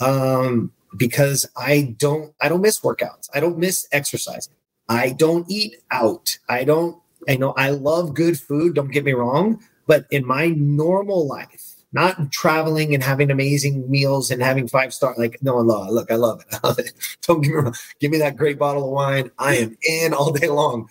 um, 0.00 0.72
because 0.96 1.46
I 1.56 1.94
don't, 1.98 2.34
I 2.40 2.48
don't 2.48 2.62
miss 2.62 2.80
workouts. 2.80 3.28
I 3.34 3.40
don't 3.40 3.58
miss 3.58 3.86
exercising. 3.92 4.54
I 4.88 5.10
don't 5.10 5.50
eat 5.50 5.76
out. 5.90 6.38
I 6.48 6.64
don't. 6.64 7.00
I 7.28 7.36
know 7.36 7.52
I 7.56 7.70
love 7.70 8.14
good 8.14 8.40
food. 8.40 8.74
Don't 8.74 8.90
get 8.90 9.04
me 9.04 9.12
wrong. 9.12 9.62
But 9.86 10.06
in 10.10 10.26
my 10.26 10.48
normal 10.48 11.26
life, 11.26 11.74
not 11.92 12.32
traveling 12.32 12.94
and 12.94 13.02
having 13.02 13.30
amazing 13.30 13.90
meals 13.90 14.30
and 14.30 14.42
having 14.42 14.66
five 14.68 14.94
star, 14.94 15.14
like 15.18 15.38
no, 15.42 15.58
I. 15.58 15.88
Look, 15.90 16.10
I 16.10 16.14
love 16.14 16.40
it. 16.40 16.58
I 16.62 16.66
love 16.66 16.78
it. 16.78 16.92
Don't 17.26 17.42
get 17.42 17.50
me 17.50 17.56
wrong. 17.56 17.74
Give 18.00 18.10
me 18.10 18.18
that 18.18 18.36
great 18.36 18.58
bottle 18.58 18.84
of 18.84 18.90
wine. 18.90 19.30
I 19.38 19.56
am 19.56 19.76
in 19.86 20.14
all 20.14 20.32
day 20.32 20.48
long 20.48 20.88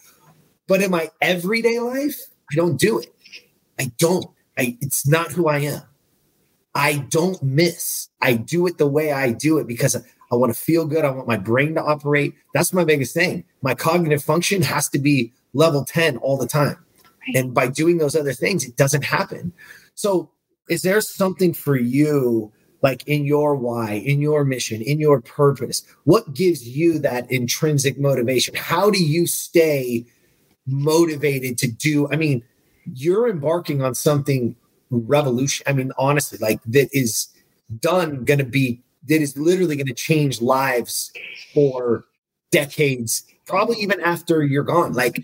But 0.68 0.82
in 0.82 0.92
my 0.92 1.10
everyday 1.22 1.80
life, 1.80 2.18
I 2.52 2.56
don't 2.56 2.80
do 2.80 3.00
it. 3.00 3.14
I 3.80 3.92
don't. 3.98 4.26
I, 4.58 4.78
it's 4.82 5.08
not 5.08 5.32
who 5.32 5.48
I 5.48 5.60
am. 5.60 5.82
I 6.76 7.06
don't 7.10 7.42
miss. 7.42 8.10
I 8.22 8.34
do 8.34 8.68
it 8.68 8.78
the 8.78 8.88
way 8.88 9.12
I 9.12 9.32
do 9.32 9.58
it 9.58 9.68
because 9.68 9.96
I 9.96 10.36
want 10.36 10.54
to 10.54 10.60
feel 10.60 10.86
good. 10.86 11.06
I 11.06 11.12
want 11.12 11.28
my 11.28 11.38
brain 11.38 11.76
to 11.76 11.84
operate. 11.84 12.34
That's 12.54 12.74
my 12.74 12.84
biggest 12.84 13.14
thing. 13.14 13.46
My 13.62 13.74
cognitive 13.74 14.24
function 14.24 14.62
has 14.62 14.90
to 14.90 15.00
be 15.00 15.34
level 15.54 15.86
10 15.86 16.18
all 16.18 16.38
the 16.38 16.48
time. 16.48 16.78
And 17.36 17.54
by 17.54 17.68
doing 17.68 17.98
those 17.98 18.16
other 18.16 18.34
things, 18.34 18.66
it 18.66 18.78
doesn't 18.78 19.04
happen. 19.04 19.54
So, 19.96 20.30
is 20.70 20.82
there 20.82 21.00
something 21.02 21.54
for 21.54 21.78
you, 21.78 22.52
like 22.82 23.08
in 23.08 23.26
your 23.26 23.56
why, 23.56 23.94
in 23.94 24.22
your 24.22 24.44
mission, 24.44 24.82
in 24.82 25.00
your 25.00 25.22
purpose? 25.22 25.82
What 26.04 26.34
gives 26.34 26.68
you 26.68 27.00
that 27.00 27.30
intrinsic 27.32 27.98
motivation? 27.98 28.54
How 28.56 28.90
do 28.90 29.04
you 29.04 29.28
stay 29.28 30.06
motivated 30.68 31.58
to 31.60 31.68
do? 31.68 32.08
I 32.12 32.16
mean, 32.16 32.44
you're 32.94 33.30
embarking 33.30 33.82
on 33.82 33.96
something 33.96 34.56
revolution. 34.90 35.66
I 35.68 35.74
mean, 35.74 35.92
honestly, 35.98 36.38
like 36.40 36.62
that 36.66 36.90
is 36.92 37.28
done 37.80 38.24
going 38.24 38.40
to 38.40 38.46
be 38.46 38.82
that 39.08 39.22
is 39.22 39.38
literally 39.38 39.76
going 39.76 39.88
to 39.88 39.94
change 39.94 40.42
lives 40.42 41.12
for 41.54 42.06
decades, 42.52 43.24
probably 43.46 43.78
even 43.78 44.00
after 44.02 44.44
you're 44.44 44.64
gone. 44.64 44.94
Like, 44.94 45.24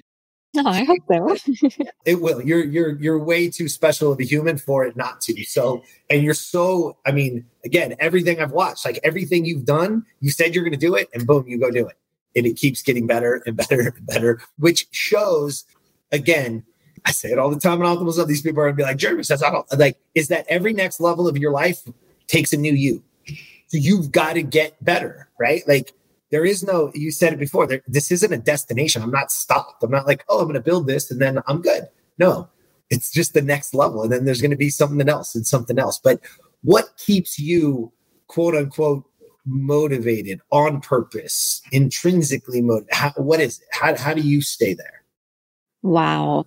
no, 0.56 0.64
I 0.66 0.84
hope 0.84 1.00
so. 1.12 1.84
it 2.06 2.22
will. 2.22 2.42
You're 2.42 2.64
you're 2.64 3.00
you're 3.00 3.18
way 3.18 3.50
too 3.50 3.68
special 3.68 4.12
of 4.12 4.20
a 4.20 4.24
human 4.24 4.58
for 4.58 4.86
it 4.86 4.96
not 4.96 5.20
to. 5.22 5.44
So, 5.46 5.84
and 6.10 6.22
you're 6.22 6.36
so. 6.36 6.98
I 7.06 7.12
mean, 7.12 7.46
again, 7.66 7.96
everything 8.00 8.40
I've 8.40 8.52
watched, 8.52 8.86
like 8.86 9.00
everything 9.04 9.46
you've 9.46 9.66
done, 9.66 10.06
you 10.20 10.30
said 10.30 10.54
you're 10.54 10.64
going 10.64 10.74
to 10.74 10.80
do 10.80 10.96
it, 10.96 11.10
and 11.14 11.26
boom, 11.26 11.46
you 11.48 11.60
go 11.60 11.72
do 11.72 11.88
it, 11.88 11.98
and 12.36 12.46
it 12.46 12.56
keeps 12.58 12.82
getting 12.82 13.08
better 13.08 13.42
and 13.46 13.56
better 13.56 13.94
and 13.96 14.06
better, 14.06 14.42
which 14.58 14.88
shows, 14.92 15.66
again, 16.12 16.64
I 17.06 17.12
say 17.12 17.30
it 17.32 17.40
all 17.40 17.50
the 17.50 17.60
time 17.60 17.82
in 17.82 17.88
Optimal 17.88 18.14
Self. 18.14 18.28
These 18.28 18.42
people 18.42 18.62
are 18.62 18.68
gonna 18.68 18.78
be 18.78 18.84
like, 18.84 18.98
Jeremy 18.98 19.24
says, 19.24 19.44
I 19.44 19.52
don't 19.52 19.68
like, 19.78 19.98
is 20.16 20.30
that 20.30 20.46
every 20.48 20.74
next 20.74 21.00
level 21.00 21.28
of 21.28 21.38
your 21.38 21.52
life 21.52 21.82
takes 22.28 22.54
a 22.54 22.58
new 22.58 22.74
you. 22.74 23.04
So 23.68 23.78
you've 23.78 24.12
got 24.12 24.34
to 24.34 24.44
get 24.44 24.84
better, 24.84 25.30
right? 25.40 25.68
Like 25.68 25.94
there 26.32 26.46
is 26.46 26.64
no, 26.64 26.92
you 26.94 27.12
said 27.12 27.34
it 27.34 27.40
before, 27.40 27.68
there, 27.68 27.82
this 27.88 28.12
isn't 28.12 28.32
a 28.32 28.38
destination. 28.38 29.02
I'm 29.02 29.12
not 29.12 29.32
stopped. 29.32 29.84
I'm 29.84 29.92
not 29.92 30.08
like, 30.08 30.24
oh, 30.30 30.40
I'm 30.40 30.48
gonna 30.48 30.62
build 30.62 30.88
this 30.88 31.12
and 31.12 31.22
then 31.22 31.40
I'm 31.48 31.62
good. 31.62 31.88
No, 32.18 32.50
it's 32.90 33.12
just 33.12 33.34
the 33.34 33.42
next 33.42 33.74
level. 33.74 34.04
And 34.04 34.12
then 34.12 34.26
there's 34.26 34.42
gonna 34.42 34.56
be 34.56 34.70
something 34.70 35.10
else 35.10 35.36
and 35.36 35.46
something 35.46 35.78
else. 35.80 36.00
But 36.02 36.22
what 36.62 36.96
keeps 36.98 37.38
you 37.38 37.92
quote 38.28 38.56
unquote 38.56 39.04
motivated 39.46 40.42
on 40.52 40.82
purpose, 40.82 41.62
intrinsically 41.72 42.62
motivated? 42.62 43.14
what 43.18 43.40
is 43.40 43.60
it? 43.60 43.68
How, 43.72 43.96
how 43.96 44.14
do 44.14 44.22
you 44.22 44.42
stay 44.42 44.74
there? 44.74 45.04
Wow. 45.82 46.46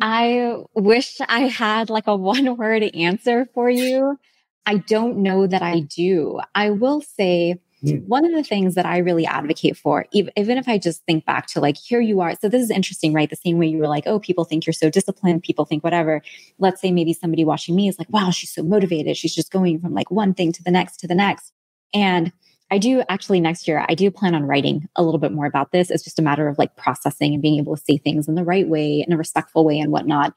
I 0.00 0.56
wish 0.74 1.18
I 1.28 1.40
had 1.42 1.90
like 1.90 2.06
a 2.06 2.16
one 2.34 2.56
word 2.56 2.82
answer 2.82 3.46
for 3.54 3.68
you. 3.68 4.18
I 4.64 4.78
don't 4.78 5.18
know 5.18 5.46
that 5.46 5.62
I 5.62 5.80
do. 5.80 6.40
I 6.54 6.70
will 6.70 7.00
say 7.00 7.60
hmm. 7.82 7.98
one 7.98 8.24
of 8.24 8.32
the 8.32 8.42
things 8.42 8.74
that 8.74 8.84
I 8.84 8.98
really 8.98 9.24
advocate 9.24 9.76
for, 9.76 10.06
even 10.12 10.58
if 10.58 10.68
I 10.68 10.78
just 10.78 11.04
think 11.04 11.24
back 11.24 11.46
to 11.48 11.60
like, 11.60 11.76
here 11.76 12.00
you 12.00 12.20
are. 12.20 12.34
So 12.40 12.48
this 12.48 12.62
is 12.62 12.70
interesting, 12.70 13.12
right? 13.12 13.30
The 13.30 13.36
same 13.36 13.58
way 13.58 13.68
you 13.68 13.78
were 13.78 13.86
like, 13.86 14.04
oh, 14.06 14.18
people 14.18 14.44
think 14.44 14.66
you're 14.66 14.72
so 14.72 14.90
disciplined, 14.90 15.44
people 15.44 15.64
think 15.64 15.84
whatever. 15.84 16.20
Let's 16.58 16.80
say 16.80 16.90
maybe 16.90 17.12
somebody 17.12 17.44
watching 17.44 17.76
me 17.76 17.88
is 17.88 17.98
like, 17.98 18.10
wow, 18.10 18.30
she's 18.30 18.52
so 18.52 18.64
motivated. 18.64 19.16
She's 19.16 19.34
just 19.34 19.52
going 19.52 19.78
from 19.78 19.94
like 19.94 20.10
one 20.10 20.34
thing 20.34 20.52
to 20.52 20.62
the 20.64 20.72
next 20.72 20.98
to 20.98 21.06
the 21.06 21.14
next. 21.14 21.52
And 21.94 22.32
I 22.70 22.78
do 22.78 23.02
actually 23.08 23.40
next 23.40 23.68
year, 23.68 23.84
I 23.88 23.94
do 23.94 24.10
plan 24.10 24.34
on 24.34 24.44
writing 24.44 24.88
a 24.96 25.02
little 25.02 25.20
bit 25.20 25.32
more 25.32 25.46
about 25.46 25.70
this. 25.70 25.90
It's 25.90 26.02
just 26.02 26.18
a 26.18 26.22
matter 26.22 26.48
of 26.48 26.58
like 26.58 26.76
processing 26.76 27.32
and 27.32 27.42
being 27.42 27.58
able 27.58 27.76
to 27.76 27.82
say 27.82 27.96
things 27.96 28.26
in 28.26 28.34
the 28.34 28.44
right 28.44 28.68
way, 28.68 29.04
in 29.06 29.12
a 29.12 29.16
respectful 29.16 29.64
way, 29.64 29.78
and 29.78 29.92
whatnot. 29.92 30.34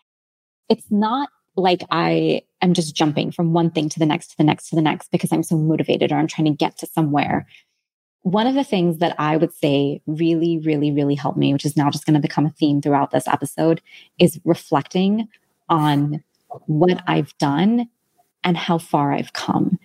It's 0.70 0.86
not 0.92 1.30
like 1.56 1.84
I 1.90 2.44
am 2.62 2.74
just 2.74 2.96
jumping 2.96 3.32
from 3.32 3.54
one 3.54 3.72
thing 3.72 3.90
to 3.90 4.00
the 4.00 4.06
next 4.06 4.28
to 4.32 4.38
the 4.38 4.44
next 4.44 4.70
to 4.70 4.76
the 4.76 4.82
next 4.82 5.12
because 5.12 5.32
I'm 5.32 5.44
so 5.44 5.58
motivated 5.58 6.12
or 6.12 6.16
I'm 6.16 6.28
trying 6.28 6.46
to 6.46 6.56
get 6.56 6.78
to 6.78 6.86
somewhere. 6.86 7.48
One 8.22 8.48
of 8.48 8.54
the 8.54 8.64
things 8.64 9.00
that 9.00 9.16
I 9.18 9.38
would 9.38 9.54
say 9.54 10.02
really, 10.06 10.60
really, 10.60 10.92
really 10.92 11.16
helped 11.16 11.38
me, 11.38 11.52
which 11.54 11.66
is 11.66 11.76
now 11.76 11.90
just 11.90 12.06
going 12.06 12.16
to 12.16 12.20
become 12.20 12.46
a 12.46 12.52
theme 12.52 12.82
throughout 12.82 13.12
this 13.12 13.28
episode, 13.28 13.82
is 14.20 14.40
reflecting 14.46 15.30
on 15.68 16.24
what 16.68 17.02
I've 17.08 17.36
done 17.38 17.90
and 18.44 18.58
how 18.58 18.78
far 18.78 19.14
I've 19.14 19.34
come. 19.34 19.80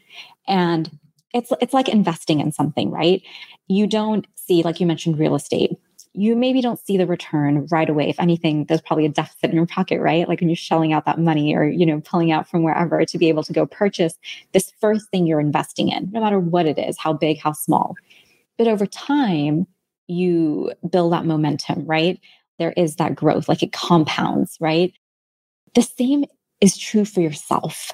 And 0.47 0.91
it's 1.35 1.53
it's 1.61 1.75
like 1.75 1.89
investing 1.89 2.41
in 2.41 2.53
something, 2.53 2.91
right? 2.91 3.21
You 3.69 3.87
don't 3.87 4.27
see, 4.37 4.63
like 4.63 4.81
you 4.81 4.87
mentioned, 4.87 5.19
real 5.19 5.35
estate. 5.35 5.73
You 6.17 6.37
maybe 6.37 6.61
don't 6.61 6.79
see 6.79 6.97
the 6.97 7.09
return 7.09 7.67
right 7.73 7.91
away. 7.91 8.09
If 8.09 8.21
anything, 8.21 8.67
there's 8.67 8.81
probably 8.81 9.05
a 9.05 9.09
deficit 9.09 9.51
in 9.51 9.57
your 9.57 9.67
pocket, 9.67 10.01
right? 10.01 10.29
Like 10.29 10.41
when 10.41 10.49
you're 10.49 10.55
shelling 10.55 10.93
out 10.93 11.07
that 11.07 11.19
money 11.19 11.57
or, 11.57 11.65
you 11.65 11.85
know, 11.85 12.01
pulling 12.01 12.31
out 12.31 12.49
from 12.49 12.63
wherever 12.63 13.05
to 13.05 13.19
be 13.19 13.29
able 13.29 13.43
to 13.43 13.53
go 13.53 13.67
purchase 13.67 14.15
this 14.53 14.73
first 14.81 15.11
thing 15.11 15.27
you're 15.27 15.41
investing 15.41 15.89
in, 15.89 16.11
no 16.13 16.21
matter 16.21 16.39
what 16.39 16.67
it 16.67 16.79
is, 16.79 16.97
how 16.99 17.13
big, 17.13 17.41
how 17.41 17.53
small. 17.53 17.97
But 18.57 18.69
over 18.69 18.87
time, 18.87 19.67
you 20.07 20.73
build 20.89 21.13
that 21.13 21.27
momentum, 21.27 21.85
right? 21.85 22.21
There 22.61 22.75
is 22.77 22.95
that 22.97 23.17
growth, 23.17 23.49
like 23.49 23.65
it 23.65 23.73
compounds, 23.73 24.57
right? 24.61 24.93
The 25.75 25.83
same 25.83 26.27
is 26.61 26.79
true 26.79 27.05
for 27.05 27.23
yourself. 27.23 27.91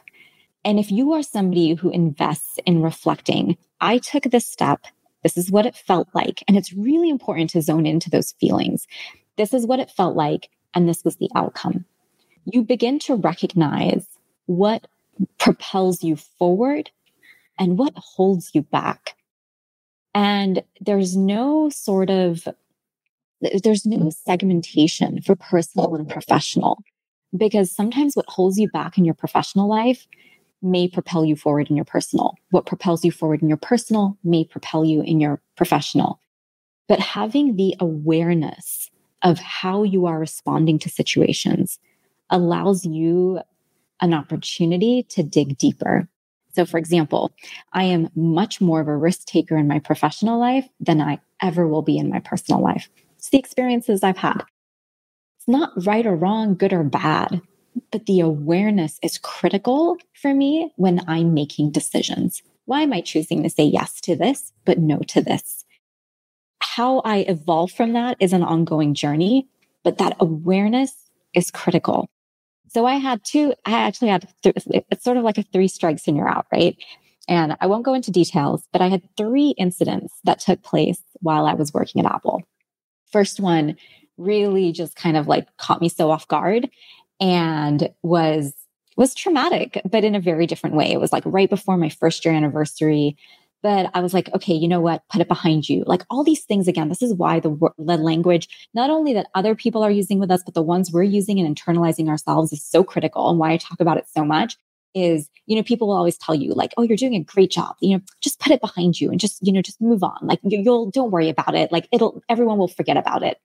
And 0.64 0.78
if 0.78 0.90
you 0.90 1.12
are 1.12 1.22
somebody 1.22 1.74
who 1.74 1.90
invests 1.90 2.58
in 2.66 2.82
reflecting, 2.82 3.56
I 3.80 3.98
took 3.98 4.24
this 4.24 4.46
step. 4.46 4.84
This 5.22 5.36
is 5.36 5.50
what 5.50 5.66
it 5.66 5.74
felt 5.74 6.08
like. 6.14 6.42
And 6.48 6.56
it's 6.56 6.72
really 6.72 7.08
important 7.08 7.50
to 7.50 7.62
zone 7.62 7.86
into 7.86 8.10
those 8.10 8.32
feelings. 8.32 8.86
This 9.36 9.54
is 9.54 9.66
what 9.66 9.80
it 9.80 9.90
felt 9.90 10.16
like. 10.16 10.50
And 10.74 10.88
this 10.88 11.04
was 11.04 11.16
the 11.16 11.30
outcome. 11.34 11.84
You 12.44 12.62
begin 12.62 12.98
to 13.00 13.16
recognize 13.16 14.06
what 14.46 14.86
propels 15.38 16.02
you 16.02 16.16
forward 16.16 16.90
and 17.58 17.78
what 17.78 17.92
holds 17.96 18.50
you 18.54 18.62
back. 18.62 19.14
And 20.14 20.62
there's 20.80 21.16
no 21.16 21.68
sort 21.70 22.10
of 22.10 22.48
there's 23.62 23.86
no 23.86 24.10
segmentation 24.10 25.22
for 25.22 25.34
personal 25.34 25.94
and 25.94 26.08
professional 26.08 26.82
because 27.34 27.70
sometimes 27.74 28.14
what 28.14 28.28
holds 28.28 28.58
you 28.58 28.68
back 28.70 28.98
in 28.98 29.04
your 29.04 29.14
professional 29.14 29.66
life 29.66 30.06
may 30.62 30.88
propel 30.88 31.24
you 31.24 31.36
forward 31.36 31.70
in 31.70 31.76
your 31.76 31.84
personal. 31.84 32.34
What 32.50 32.66
propels 32.66 33.04
you 33.04 33.12
forward 33.12 33.42
in 33.42 33.48
your 33.48 33.56
personal 33.56 34.18
may 34.24 34.44
propel 34.44 34.84
you 34.84 35.02
in 35.02 35.20
your 35.20 35.40
professional. 35.56 36.20
But 36.88 37.00
having 37.00 37.56
the 37.56 37.74
awareness 37.80 38.90
of 39.22 39.38
how 39.38 39.82
you 39.82 40.06
are 40.06 40.18
responding 40.18 40.78
to 40.80 40.88
situations 40.88 41.78
allows 42.30 42.84
you 42.84 43.40
an 44.00 44.14
opportunity 44.14 45.04
to 45.10 45.22
dig 45.22 45.58
deeper. 45.58 46.08
So, 46.52 46.64
for 46.66 46.78
example, 46.78 47.32
I 47.72 47.84
am 47.84 48.08
much 48.16 48.60
more 48.60 48.80
of 48.80 48.88
a 48.88 48.96
risk 48.96 49.26
taker 49.26 49.56
in 49.56 49.68
my 49.68 49.78
professional 49.78 50.40
life 50.40 50.68
than 50.80 51.00
I 51.00 51.20
ever 51.40 51.68
will 51.68 51.82
be 51.82 51.96
in 51.96 52.10
my 52.10 52.18
personal 52.20 52.60
life. 52.60 52.88
It's 53.18 53.30
the 53.30 53.38
experiences 53.38 54.02
I've 54.02 54.18
had. 54.18 54.42
It's 55.38 55.48
not 55.48 55.72
right 55.86 56.06
or 56.06 56.16
wrong, 56.16 56.54
good 56.54 56.72
or 56.72 56.82
bad 56.82 57.40
but 57.90 58.06
the 58.06 58.20
awareness 58.20 58.98
is 59.02 59.18
critical 59.18 59.96
for 60.14 60.34
me 60.34 60.72
when 60.76 61.00
I'm 61.06 61.34
making 61.34 61.72
decisions. 61.72 62.42
Why 62.64 62.82
am 62.82 62.92
I 62.92 63.00
choosing 63.00 63.42
to 63.42 63.50
say 63.50 63.64
yes 63.64 64.00
to 64.02 64.14
this, 64.14 64.52
but 64.64 64.78
no 64.78 64.98
to 65.08 65.20
this? 65.20 65.64
How 66.60 67.00
I 67.00 67.18
evolve 67.18 67.72
from 67.72 67.94
that 67.94 68.16
is 68.20 68.32
an 68.32 68.42
ongoing 68.42 68.94
journey, 68.94 69.48
but 69.82 69.98
that 69.98 70.16
awareness 70.20 70.94
is 71.34 71.50
critical. 71.50 72.08
So 72.68 72.86
I 72.86 72.96
had 72.96 73.24
two, 73.24 73.54
I 73.66 73.72
actually 73.72 74.08
had, 74.08 74.28
th- 74.42 74.54
it's 74.68 75.04
sort 75.04 75.16
of 75.16 75.24
like 75.24 75.38
a 75.38 75.42
three 75.42 75.68
strikes 75.68 76.06
and 76.06 76.16
you're 76.16 76.28
out, 76.28 76.46
right? 76.52 76.76
And 77.26 77.56
I 77.60 77.66
won't 77.66 77.84
go 77.84 77.94
into 77.94 78.10
details, 78.10 78.62
but 78.72 78.80
I 78.80 78.88
had 78.88 79.02
three 79.16 79.50
incidents 79.58 80.14
that 80.24 80.40
took 80.40 80.62
place 80.62 81.02
while 81.14 81.46
I 81.46 81.54
was 81.54 81.74
working 81.74 82.04
at 82.04 82.12
Apple. 82.12 82.42
First 83.10 83.40
one 83.40 83.76
really 84.16 84.70
just 84.70 84.94
kind 84.96 85.16
of 85.16 85.26
like 85.26 85.48
caught 85.56 85.80
me 85.80 85.88
so 85.88 86.10
off 86.10 86.28
guard 86.28 86.68
and 87.20 87.90
was 88.02 88.54
was 88.96 89.14
traumatic, 89.14 89.80
but 89.88 90.04
in 90.04 90.14
a 90.14 90.20
very 90.20 90.46
different 90.46 90.76
way. 90.76 90.90
It 90.92 91.00
was 91.00 91.12
like 91.12 91.22
right 91.24 91.48
before 91.48 91.76
my 91.76 91.88
first 91.88 92.24
year 92.24 92.34
anniversary. 92.34 93.16
But 93.62 93.90
I 93.92 94.00
was 94.00 94.14
like, 94.14 94.32
okay, 94.34 94.54
you 94.54 94.68
know 94.68 94.80
what? 94.80 95.02
Put 95.10 95.20
it 95.20 95.28
behind 95.28 95.68
you. 95.68 95.84
Like 95.86 96.02
all 96.10 96.24
these 96.24 96.44
things 96.44 96.66
again. 96.66 96.88
This 96.88 97.02
is 97.02 97.14
why 97.14 97.40
the, 97.40 97.50
the 97.78 97.96
language, 97.98 98.48
not 98.72 98.88
only 98.90 99.12
that 99.14 99.28
other 99.34 99.54
people 99.54 99.82
are 99.82 99.90
using 99.90 100.18
with 100.18 100.30
us, 100.30 100.42
but 100.42 100.54
the 100.54 100.62
ones 100.62 100.90
we're 100.90 101.02
using 101.02 101.38
and 101.38 101.54
internalizing 101.54 102.08
ourselves 102.08 102.52
is 102.52 102.64
so 102.64 102.82
critical. 102.82 103.28
And 103.28 103.38
why 103.38 103.52
I 103.52 103.56
talk 103.58 103.80
about 103.80 103.98
it 103.98 104.06
so 104.14 104.24
much 104.24 104.56
is, 104.94 105.28
you 105.46 105.56
know, 105.56 105.62
people 105.62 105.88
will 105.88 105.96
always 105.96 106.16
tell 106.16 106.34
you 106.34 106.52
like, 106.54 106.72
oh, 106.76 106.82
you're 106.82 106.96
doing 106.96 107.14
a 107.14 107.22
great 107.22 107.50
job. 107.50 107.76
You 107.80 107.96
know, 107.96 108.02
just 108.22 108.40
put 108.40 108.52
it 108.52 108.60
behind 108.60 109.00
you 109.00 109.10
and 109.10 109.20
just, 109.20 109.38
you 109.46 109.52
know, 109.52 109.62
just 109.62 109.80
move 109.80 110.02
on. 110.02 110.18
Like 110.22 110.40
you'll 110.42 110.90
don't 110.90 111.10
worry 111.10 111.28
about 111.28 111.54
it. 111.54 111.70
Like 111.70 111.86
it'll 111.92 112.22
everyone 112.28 112.58
will 112.58 112.68
forget 112.68 112.96
about 112.96 113.22
it. 113.22 113.38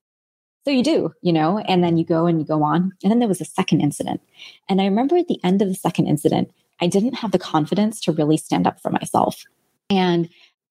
So 0.65 0.71
you 0.71 0.83
do, 0.83 1.13
you 1.21 1.31
know, 1.31 1.59
and 1.59 1.83
then 1.83 1.97
you 1.97 2.03
go 2.03 2.25
and 2.25 2.39
you 2.39 2.45
go 2.45 2.63
on. 2.63 2.91
And 3.03 3.11
then 3.11 3.19
there 3.19 3.27
was 3.27 3.39
a 3.39 3.45
second 3.45 3.81
incident. 3.81 4.19
And 4.67 4.81
I 4.81 4.85
remember 4.85 5.15
at 5.15 5.27
the 5.27 5.39
end 5.43 5.61
of 5.61 5.67
the 5.67 5.75
second 5.75 6.07
incident, 6.07 6.51
I 6.81 6.87
didn't 6.87 7.13
have 7.15 7.31
the 7.31 7.39
confidence 7.39 8.01
to 8.01 8.11
really 8.11 8.37
stand 8.37 8.65
up 8.65 8.81
for 8.81 8.89
myself. 8.89 9.43
And 9.89 10.27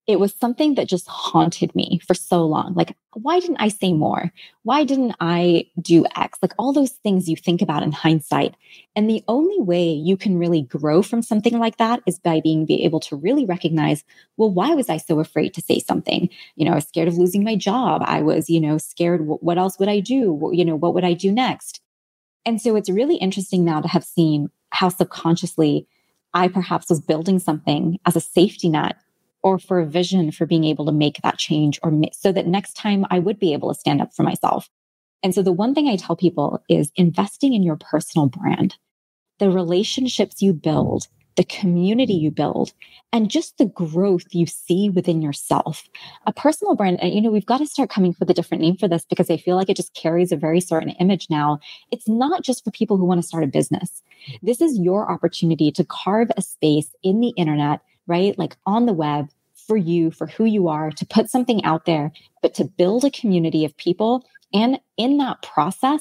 it 0.07 0.21
was 0.21 0.35
something 0.35 0.75
that 0.75 0.89
just 0.89 1.09
haunted 1.09 1.75
me 1.75 1.99
for 2.07 2.13
so 2.13 2.45
long. 2.45 2.75
Like, 2.75 2.95
why 3.15 3.41
didn't 3.41 3.57
I 3.61 3.69
say 3.69 3.95
more? 3.95 4.31
Why 4.63 4.85
didn't 4.85 5.15
I 5.19 5.67
do 5.81 6.05
X? 6.15 6.39
Like 6.43 6.53
all 6.59 6.75
those 6.75 6.91
things 6.91 7.29
you 7.29 7.37
think 7.37 7.63
about 7.63 7.83
in 7.83 7.93
hindsight. 7.93 8.55
And 8.95 9.09
the 9.09 9.25
only 9.29 9.59
way 9.61 9.89
you 9.89 10.19
can 10.19 10.37
really 10.37 10.63
grow 10.63 11.03
from 11.03 11.23
something 11.23 11.59
like 11.59 11.79
that 11.79 12.03
is 12.07 12.19
by 12.19 12.41
being 12.41 12.67
be 12.67 12.85
able 12.85 13.01
to 13.01 13.17
really 13.17 13.47
recognize, 13.47 14.05
well, 14.37 14.51
why 14.51 14.75
was 14.75 14.91
I 14.91 14.99
so 14.99 15.21
afraid 15.21 15.55
to 15.55 15.63
say 15.63 15.79
something? 15.79 16.29
You 16.57 16.67
know, 16.67 16.73
I 16.73 16.77
was 16.77 16.89
scared 16.89 17.09
of 17.09 17.17
losing 17.17 17.43
my 17.43 17.57
job. 17.57 18.03
I 18.05 18.21
was, 18.21 18.51
you 18.51 18.61
know, 18.61 18.77
scared. 18.77 19.23
What 19.25 19.57
else 19.57 19.79
would 19.79 19.89
I 19.89 20.01
do? 20.01 20.51
You 20.53 20.67
know, 20.67 20.77
what 20.77 20.93
would 20.93 21.05
I 21.05 21.15
do 21.15 21.33
next? 21.33 21.81
And 22.45 22.61
so 22.61 22.77
it's 22.77 22.91
really 22.91 23.17
interesting 23.17 23.65
now 23.65 23.81
to 23.81 23.89
have 23.89 24.05
seen 24.05 24.51
how 24.69 24.91
subconsciously 24.91 25.87
I 26.35 26.49
perhaps 26.49 26.91
was 26.91 27.01
building 27.01 27.39
something 27.39 27.99
as 28.05 28.17
a 28.17 28.21
safety 28.21 28.69
net 28.69 28.97
or 29.45 29.59
for 29.59 29.79
a 29.79 29.87
vision 29.87 30.33
for 30.33 30.47
being 30.47 30.65
able 30.65 30.87
to 30.87 30.93
make 30.93 31.21
that 31.23 31.39
change 31.39 31.79
or 31.83 31.93
so 32.13 32.33
that 32.33 32.47
next 32.47 32.73
time 32.73 33.05
I 33.11 33.21
would 33.21 33.39
be 33.39 33.53
able 33.53 33.73
to 33.73 33.79
stand 33.79 34.01
up 34.01 34.13
for 34.13 34.23
myself. 34.23 34.69
And 35.23 35.35
so 35.35 35.43
the 35.43 35.53
one 35.53 35.75
thing 35.75 35.87
I 35.87 35.97
tell 35.97 36.17
people 36.17 36.65
is 36.69 36.91
investing 36.97 37.53
in 37.53 37.63
your 37.63 37.77
personal 37.77 38.27
brand, 38.27 38.77
the 39.39 39.51
relationships 39.51 40.41
you 40.41 40.55
build, 40.55 41.09
the 41.37 41.45
community 41.45 42.15
you 42.15 42.31
build, 42.31 42.73
and 43.13 43.31
just 43.31 43.59
the 43.59 43.67
growth 43.67 44.25
you 44.33 44.47
see 44.47 44.89
within 44.89 45.21
yourself. 45.21 45.85
A 46.27 46.33
personal 46.33 46.75
brand, 46.75 47.01
you 47.03 47.21
know, 47.21 47.31
we've 47.31 47.45
got 47.45 47.59
to 47.59 47.67
start 47.67 47.91
coming 47.91 48.13
up 48.13 48.21
with 48.21 48.31
a 48.31 48.35
different 48.35 48.63
name 48.63 48.77
for 48.77 48.89
this 48.89 49.05
because 49.05 49.31
I 49.31 49.37
feel 49.37 49.57
like 49.57 49.69
it 49.69 49.77
just 49.77 49.95
carries 49.95 50.33
a 50.33 50.37
very 50.37 50.61
certain 50.61 50.91
image 51.01 51.27
now. 51.29 51.59
It's 51.91 52.09
not 52.09 52.43
just 52.43 52.65
for 52.65 52.71
people 52.71 52.97
who 52.97 53.05
want 53.05 53.21
to 53.21 53.27
start 53.27 53.45
a 53.45 53.49
business. 53.49 54.03
This 54.43 54.63
is 54.63 54.79
your 54.79 55.11
opportunity 55.11 55.71
to 55.73 55.85
carve 55.85 56.31
a 56.37 56.43
space 56.43 56.95
in 57.03 57.21
the 57.21 57.35
internet 57.37 57.81
right? 58.07 58.39
Like 58.39 58.57
on 58.67 58.87
the 58.87 58.93
web 58.93 59.29
for 59.67 59.77
you, 59.77 60.11
for 60.11 60.27
who 60.27 60.45
you 60.45 60.69
are, 60.69 60.91
to 60.91 61.07
put 61.07 61.31
something 61.31 61.65
out 61.65 61.87
there, 61.87 62.13
but 62.43 62.55
to 62.55 62.65
build 62.65 63.05
a 63.05 63.11
community 63.11 63.65
of 63.65 63.77
people. 63.77 64.25
And 64.53 64.79
in 64.97 65.17
that 65.19 65.43
process, 65.43 66.01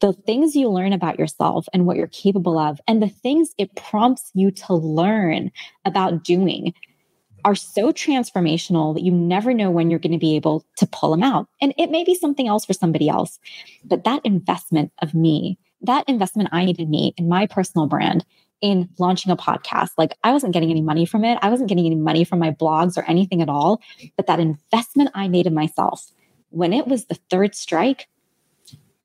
the 0.00 0.12
things 0.12 0.54
you 0.54 0.68
learn 0.68 0.92
about 0.92 1.18
yourself 1.18 1.66
and 1.72 1.86
what 1.86 1.96
you're 1.96 2.06
capable 2.08 2.58
of, 2.58 2.80
and 2.86 3.02
the 3.02 3.08
things 3.08 3.54
it 3.56 3.74
prompts 3.76 4.30
you 4.34 4.50
to 4.50 4.74
learn 4.74 5.50
about 5.84 6.24
doing 6.24 6.74
are 7.44 7.54
so 7.54 7.92
transformational 7.92 8.94
that 8.94 9.02
you 9.02 9.12
never 9.12 9.52
know 9.52 9.70
when 9.70 9.90
you're 9.90 9.98
going 9.98 10.12
to 10.12 10.18
be 10.18 10.36
able 10.36 10.64
to 10.78 10.86
pull 10.86 11.10
them 11.10 11.22
out. 11.22 11.46
And 11.60 11.74
it 11.78 11.90
may 11.90 12.04
be 12.04 12.14
something 12.14 12.48
else 12.48 12.64
for 12.64 12.72
somebody 12.72 13.08
else, 13.08 13.38
but 13.84 14.04
that 14.04 14.24
investment 14.24 14.92
of 15.02 15.14
me, 15.14 15.58
that 15.82 16.08
investment 16.08 16.48
I 16.52 16.64
needed 16.64 16.88
me 16.88 17.14
in 17.16 17.28
my 17.28 17.46
personal 17.46 17.86
brand 17.86 18.24
in 18.64 18.88
launching 18.98 19.30
a 19.30 19.36
podcast. 19.36 19.90
Like 19.98 20.16
I 20.24 20.32
wasn't 20.32 20.54
getting 20.54 20.70
any 20.70 20.80
money 20.80 21.04
from 21.04 21.22
it. 21.22 21.38
I 21.42 21.50
wasn't 21.50 21.68
getting 21.68 21.84
any 21.84 21.96
money 21.96 22.24
from 22.24 22.38
my 22.38 22.50
blogs 22.50 22.96
or 22.96 23.02
anything 23.02 23.42
at 23.42 23.50
all. 23.50 23.82
But 24.16 24.26
that 24.26 24.40
investment 24.40 25.10
I 25.12 25.28
made 25.28 25.46
in 25.46 25.52
myself, 25.52 26.10
when 26.48 26.72
it 26.72 26.88
was 26.88 27.04
the 27.04 27.18
third 27.28 27.54
strike, 27.54 28.08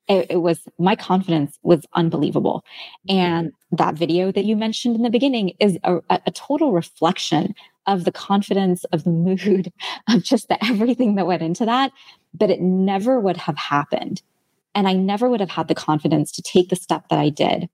it, 0.07 0.27
it 0.29 0.37
was 0.37 0.61
my 0.79 0.95
confidence 0.95 1.59
was 1.61 1.85
unbelievable. 1.91 2.63
And 3.09 3.51
that 3.73 3.95
video 3.95 4.31
that 4.31 4.45
you 4.45 4.55
mentioned 4.55 4.95
in 4.95 5.01
the 5.01 5.09
beginning 5.09 5.51
is 5.59 5.77
a, 5.83 5.99
a 6.09 6.31
total 6.31 6.71
reflection 6.71 7.53
of 7.85 8.05
the 8.05 8.13
confidence, 8.13 8.85
of 8.93 9.03
the 9.03 9.09
mood, 9.09 9.73
of 10.07 10.23
just 10.23 10.47
the 10.47 10.63
everything 10.65 11.15
that 11.15 11.27
went 11.27 11.41
into 11.41 11.65
that. 11.65 11.91
But 12.33 12.49
it 12.49 12.61
never 12.61 13.19
would 13.19 13.35
have 13.35 13.57
happened. 13.57 14.21
And 14.73 14.87
I 14.87 14.93
never 14.93 15.29
would 15.29 15.41
have 15.41 15.49
had 15.49 15.67
the 15.67 15.75
confidence 15.75 16.31
to 16.31 16.41
take 16.41 16.69
the 16.69 16.77
step 16.77 17.09
that 17.09 17.19
I 17.19 17.27
did 17.27 17.67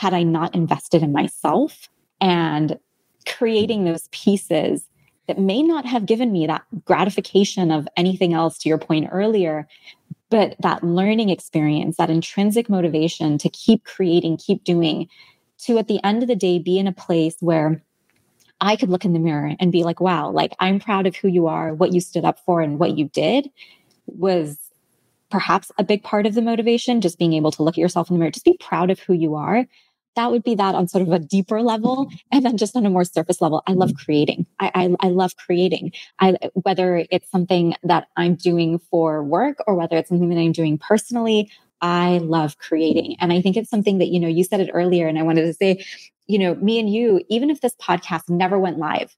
had 0.00 0.14
I 0.14 0.22
not 0.22 0.54
invested 0.54 1.02
in 1.02 1.12
myself 1.12 1.90
and 2.22 2.78
creating 3.26 3.84
those 3.84 4.08
pieces 4.12 4.88
that 5.28 5.38
may 5.38 5.62
not 5.62 5.84
have 5.84 6.06
given 6.06 6.32
me 6.32 6.46
that 6.46 6.62
gratification 6.86 7.70
of 7.70 7.86
anything 7.98 8.32
else, 8.32 8.56
to 8.60 8.70
your 8.70 8.78
point 8.78 9.10
earlier, 9.12 9.68
but 10.30 10.56
that 10.60 10.82
learning 10.82 11.28
experience, 11.28 11.98
that 11.98 12.08
intrinsic 12.08 12.70
motivation 12.70 13.36
to 13.36 13.50
keep 13.50 13.84
creating, 13.84 14.38
keep 14.38 14.64
doing, 14.64 15.06
to 15.58 15.76
at 15.76 15.86
the 15.86 16.02
end 16.02 16.22
of 16.22 16.28
the 16.28 16.34
day 16.34 16.58
be 16.58 16.78
in 16.78 16.86
a 16.86 16.92
place 16.92 17.36
where 17.40 17.82
I 18.58 18.76
could 18.76 18.88
look 18.88 19.04
in 19.04 19.12
the 19.12 19.18
mirror 19.18 19.54
and 19.60 19.70
be 19.70 19.84
like, 19.84 20.00
wow, 20.00 20.30
like 20.30 20.54
I'm 20.60 20.80
proud 20.80 21.06
of 21.06 21.14
who 21.14 21.28
you 21.28 21.46
are, 21.46 21.74
what 21.74 21.92
you 21.92 22.00
stood 22.00 22.24
up 22.24 22.38
for, 22.46 22.62
and 22.62 22.78
what 22.78 22.96
you 22.96 23.10
did 23.12 23.50
was 24.06 24.56
perhaps 25.28 25.70
a 25.76 25.84
big 25.84 26.02
part 26.02 26.24
of 26.24 26.32
the 26.32 26.40
motivation. 26.40 27.02
Just 27.02 27.18
being 27.18 27.34
able 27.34 27.50
to 27.50 27.62
look 27.62 27.74
at 27.74 27.82
yourself 27.82 28.08
in 28.08 28.14
the 28.14 28.18
mirror, 28.18 28.30
just 28.30 28.46
be 28.46 28.56
proud 28.58 28.90
of 28.90 28.98
who 28.98 29.12
you 29.12 29.34
are 29.34 29.66
that 30.16 30.30
would 30.30 30.42
be 30.42 30.54
that 30.56 30.74
on 30.74 30.88
sort 30.88 31.02
of 31.02 31.12
a 31.12 31.18
deeper 31.18 31.62
level 31.62 32.10
and 32.32 32.44
then 32.44 32.56
just 32.56 32.76
on 32.76 32.86
a 32.86 32.90
more 32.90 33.04
surface 33.04 33.40
level. 33.40 33.62
I 33.66 33.72
love 33.72 33.92
creating. 33.94 34.46
I 34.58 34.70
i, 34.74 35.06
I 35.06 35.08
love 35.08 35.36
creating. 35.36 35.92
I 36.18 36.36
whether 36.54 37.06
it's 37.10 37.30
something 37.30 37.74
that 37.82 38.08
i'm 38.16 38.34
doing 38.34 38.78
for 38.90 39.22
work 39.22 39.58
or 39.66 39.74
whether 39.74 39.96
it's 39.96 40.08
something 40.08 40.28
that 40.30 40.38
i'm 40.40 40.52
doing 40.52 40.78
personally 40.78 41.50
i 41.80 42.18
love 42.18 42.58
creating. 42.58 43.16
And 43.20 43.32
i 43.32 43.40
think 43.40 43.56
it's 43.56 43.70
something 43.70 43.98
that 43.98 44.08
you 44.08 44.20
know 44.20 44.28
you 44.28 44.44
said 44.44 44.60
it 44.60 44.70
earlier 44.72 45.06
and 45.06 45.18
i 45.18 45.22
wanted 45.22 45.42
to 45.42 45.54
say 45.54 45.84
you 46.26 46.38
know 46.38 46.54
me 46.56 46.78
and 46.78 46.92
you 46.92 47.22
even 47.28 47.50
if 47.50 47.60
this 47.60 47.74
podcast 47.76 48.28
never 48.28 48.58
went 48.58 48.78
live 48.78 49.16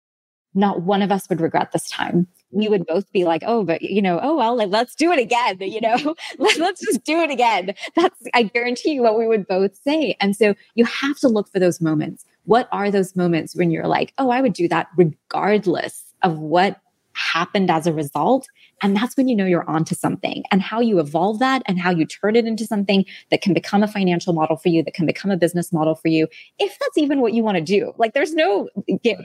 not 0.55 0.83
one 0.83 1.03
of 1.03 1.11
us 1.11 1.29
would 1.29 1.41
regret 1.41 1.73
this 1.73 1.89
time 1.89 2.27
we 2.53 2.69
would 2.69 2.87
both 2.87 3.11
be 3.13 3.25
like, 3.25 3.43
oh, 3.47 3.65
but 3.65 3.83
you 3.83 4.01
know, 4.01 4.21
oh 4.23 4.37
well, 4.37 4.57
like, 4.57 4.69
let's 4.69 4.95
do 4.95 5.11
it 5.11 5.19
again. 5.19 5.57
You 5.61 5.81
know, 5.81 5.97
mm-hmm. 5.97 6.43
let's 6.63 6.81
just 6.81 7.03
do 7.03 7.21
it 7.21 7.31
again. 7.31 7.75
That's 7.97 8.21
I 8.35 8.45
guarantee 8.45 8.93
you 8.93 9.03
what 9.03 9.19
we 9.19 9.27
would 9.27 9.49
both 9.49 9.77
say. 9.83 10.17
And 10.21 10.37
so 10.37 10.55
you 10.75 10.85
have 10.85 11.19
to 11.21 11.29
look 11.29 11.51
for 11.51 11.59
those 11.59 11.81
moments. 11.81 12.25
What 12.45 12.69
are 12.71 12.91
those 12.91 13.17
moments 13.17 13.57
when 13.57 13.71
you're 13.71 13.87
like, 13.87 14.13
oh, 14.19 14.31
I 14.31 14.41
would 14.41 14.53
do 14.53 14.69
that 14.69 14.89
regardless 14.97 16.05
of 16.23 16.39
what 16.39 16.81
happened 17.15 17.71
as 17.71 17.87
a 17.87 17.93
result? 17.93 18.47
And 18.83 18.97
that's 18.97 19.17
when 19.17 19.29
you 19.29 19.37
know 19.37 19.45
you're 19.45 19.69
onto 19.69 19.95
something 19.95 20.43
and 20.51 20.61
how 20.61 20.81
you 20.81 20.99
evolve 20.99 21.39
that 21.39 21.63
and 21.67 21.79
how 21.79 21.91
you 21.91 22.05
turn 22.05 22.37
it 22.37 22.47
into 22.47 22.67
something 22.67 23.05
that 23.31 23.43
can 23.43 23.55
become 23.55 23.83
a 23.83 23.89
financial 23.89 24.33
model 24.33 24.57
for 24.57 24.69
you, 24.69 24.83
that 24.83 24.95
can 24.95 25.07
become 25.07 25.31
a 25.31 25.37
business 25.37 25.73
model 25.73 25.95
for 25.95 26.09
you. 26.09 26.27
If 26.59 26.79
that's 26.79 26.99
even 26.99 27.21
what 27.21 27.33
you 27.33 27.43
want 27.43 27.57
to 27.59 27.63
do, 27.63 27.93
like 27.99 28.15
there's 28.15 28.35
no, 28.35 28.69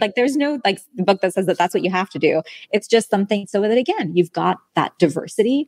like 0.02 0.16
there's 0.16 0.38
no 0.38 0.60
like 0.64 0.80
book 0.96 1.22
that 1.22 1.34
says 1.34 1.46
that 1.48 1.58
that's 1.58 1.74
what 1.74 1.84
you 1.84 1.92
have 1.92 2.10
to 2.12 2.20
do. 2.20 2.42
It's 2.72 2.88
just 2.88 3.10
something 3.10 3.48
so 3.48 3.62
that 3.62 3.78
again, 3.78 4.12
you've 4.16 4.32
got 4.32 4.58
that 4.76 4.98
diversity 5.00 5.68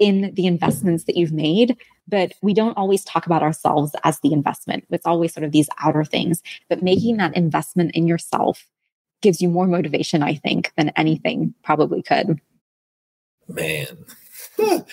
in 0.00 0.32
the 0.34 0.46
investments 0.46 1.04
that 1.04 1.16
you've 1.16 1.32
made 1.32 1.76
but 2.08 2.32
we 2.42 2.54
don't 2.54 2.76
always 2.76 3.04
talk 3.04 3.26
about 3.26 3.42
ourselves 3.42 3.94
as 4.04 4.20
the 4.20 4.32
investment. 4.32 4.84
It's 4.90 5.06
always 5.06 5.32
sort 5.32 5.44
of 5.44 5.52
these 5.52 5.68
outer 5.78 6.04
things, 6.04 6.42
but 6.68 6.82
making 6.82 7.16
that 7.18 7.36
investment 7.36 7.92
in 7.94 8.06
yourself 8.06 8.66
gives 9.24 9.40
you 9.40 9.48
more 9.48 9.66
motivation, 9.66 10.22
I 10.22 10.34
think, 10.34 10.72
than 10.76 10.90
anything 10.90 11.54
probably 11.64 12.02
could. 12.02 12.38
Man. 13.48 14.04
All 14.58 14.84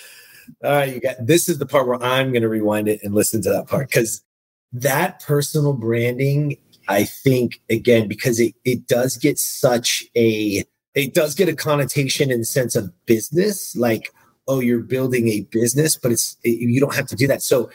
right, 0.64 0.94
you 0.94 1.00
got 1.00 1.16
this 1.20 1.48
is 1.48 1.58
the 1.58 1.66
part 1.66 1.86
where 1.86 2.02
I'm 2.02 2.32
going 2.32 2.42
to 2.42 2.48
rewind 2.48 2.88
it 2.88 3.00
and 3.04 3.14
listen 3.14 3.42
to 3.42 3.50
that 3.50 3.68
part 3.68 3.88
because 3.88 4.24
that 4.72 5.22
personal 5.22 5.74
branding, 5.74 6.56
I 6.88 7.04
think, 7.04 7.60
again, 7.70 8.08
because 8.08 8.40
it, 8.40 8.54
it 8.64 8.88
does 8.88 9.16
get 9.18 9.38
such 9.38 10.02
a, 10.16 10.64
it 10.94 11.14
does 11.14 11.34
get 11.34 11.48
a 11.48 11.54
connotation 11.54 12.30
in 12.30 12.40
the 12.40 12.44
sense 12.44 12.74
of 12.74 12.90
business, 13.06 13.76
like, 13.76 14.10
oh, 14.48 14.60
you're 14.60 14.80
building 14.80 15.28
a 15.28 15.42
business, 15.42 15.96
but 15.96 16.10
it's, 16.10 16.36
it, 16.42 16.58
you 16.58 16.80
don't 16.80 16.96
have 16.96 17.06
to 17.08 17.16
do 17.16 17.26
that. 17.28 17.42
So, 17.42 17.70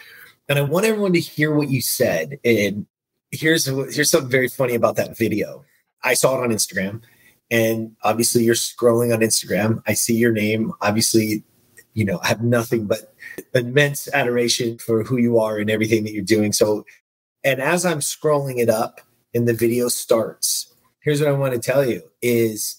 and 0.50 0.58
I 0.58 0.64
want 0.64 0.86
everyone 0.86 1.14
to 1.14 1.20
hear 1.20 1.54
what 1.54 1.70
you 1.70 1.82
said. 1.82 2.40
And 2.44 2.88
here's, 3.32 3.66
here's 3.66 4.10
something 4.10 4.32
very 4.32 4.50
funny 4.50 4.76
about 4.76 4.96
that 4.96 5.18
video. 5.18 5.64
I 6.04 6.14
saw 6.14 6.38
it 6.38 6.44
on 6.44 6.50
Instagram 6.50 7.02
and 7.50 7.96
obviously 8.04 8.44
you're 8.44 8.56
scrolling 8.56 9.14
on 9.14 9.22
Instagram. 9.22 9.82
I 9.88 9.94
see 9.94 10.16
your 10.16 10.32
name. 10.32 10.74
Obviously, 10.82 11.44
you 11.94 12.06
know, 12.06 12.20
I 12.24 12.28
have 12.28 12.44
nothing 12.44 12.86
but 12.86 13.14
immense 13.54 14.08
adoration 14.14 14.78
for 14.78 15.04
who 15.04 15.18
you 15.18 15.40
are 15.40 15.58
and 15.58 15.70
everything 15.70 16.04
that 16.04 16.14
you're 16.14 16.24
doing. 16.24 16.52
So, 16.52 16.86
and 17.44 17.62
as 17.62 17.86
I'm 17.86 18.00
scrolling 18.00 18.60
it 18.60 18.70
up 18.70 19.02
and 19.34 19.48
the 19.48 19.54
video 19.54 19.88
starts, 19.88 20.74
here's 21.02 21.22
what 21.22 21.30
I 21.30 21.34
want 21.34 21.54
to 21.54 21.60
tell 21.60 21.86
you 21.86 22.02
is 22.22 22.78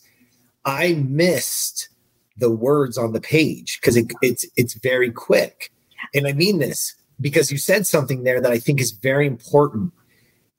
I 0.65 0.95
missed 0.95 1.89
the 2.37 2.51
words 2.51 2.99
on 2.99 3.13
the 3.13 3.21
page 3.21 3.81
because 3.81 3.97
it, 3.97 4.13
it's 4.23 4.47
it's 4.57 4.75
very 4.75 5.11
quick. 5.11 5.73
And 6.15 6.27
I 6.27 6.33
mean 6.33 6.59
this 6.59 6.95
because 7.21 7.51
you 7.51 7.59
said 7.59 7.87
something 7.87 8.23
there 8.23 8.41
that 8.41 8.53
I 8.53 8.59
think 8.59 8.81
is 8.81 8.93
very 8.93 9.27
important 9.27 9.93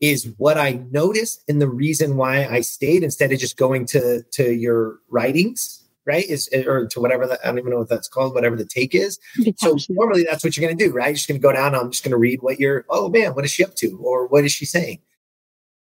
is 0.01 0.33
what 0.37 0.57
I 0.57 0.81
noticed 0.91 1.43
and 1.49 1.61
the 1.61 1.67
reason 1.67 2.15
why 2.15 2.45
I 2.45 2.61
stayed 2.61 3.03
instead 3.03 3.31
of 3.31 3.39
just 3.39 3.57
going 3.57 3.85
to 3.87 4.23
to 4.23 4.53
your 4.53 4.99
writings, 5.09 5.83
right? 6.05 6.25
Is 6.25 6.49
or 6.53 6.87
to 6.87 6.99
whatever 7.01 7.27
that 7.27 7.39
I 7.43 7.47
don't 7.47 7.59
even 7.59 7.71
know 7.71 7.79
what 7.79 7.89
that's 7.89 8.07
called, 8.07 8.33
whatever 8.33 8.55
the 8.55 8.65
take 8.65 8.95
is. 8.95 9.19
So 9.57 9.77
normally 9.89 10.23
that's 10.23 10.43
what 10.43 10.55
you're 10.55 10.67
gonna 10.67 10.77
do, 10.77 10.93
right? 10.93 11.07
You're 11.07 11.15
just 11.15 11.27
gonna 11.27 11.39
go 11.39 11.51
down, 11.51 11.75
I'm 11.75 11.91
just 11.91 12.03
gonna 12.03 12.17
read 12.17 12.41
what 12.41 12.59
you're, 12.59 12.85
oh 12.89 13.09
man, 13.09 13.35
what 13.35 13.45
is 13.45 13.51
she 13.51 13.63
up 13.63 13.75
to? 13.75 13.99
Or 14.01 14.27
what 14.27 14.45
is 14.45 14.51
she 14.51 14.65
saying? 14.65 14.99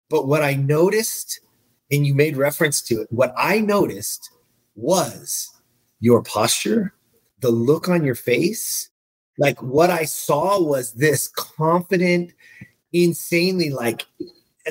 But 0.09 0.27
what 0.27 0.43
I 0.43 0.55
noticed, 0.55 1.39
and 1.91 2.05
you 2.05 2.13
made 2.13 2.35
reference 2.37 2.81
to 2.83 3.01
it, 3.01 3.07
what 3.11 3.33
I 3.37 3.59
noticed 3.59 4.29
was 4.75 5.49
your 5.99 6.23
posture, 6.23 6.93
the 7.39 7.51
look 7.51 7.87
on 7.87 8.03
your 8.03 8.15
face. 8.15 8.89
Like 9.37 9.61
what 9.61 9.89
I 9.89 10.05
saw 10.05 10.61
was 10.61 10.93
this 10.93 11.27
confident, 11.29 12.33
insanely 12.93 13.69
like 13.69 14.05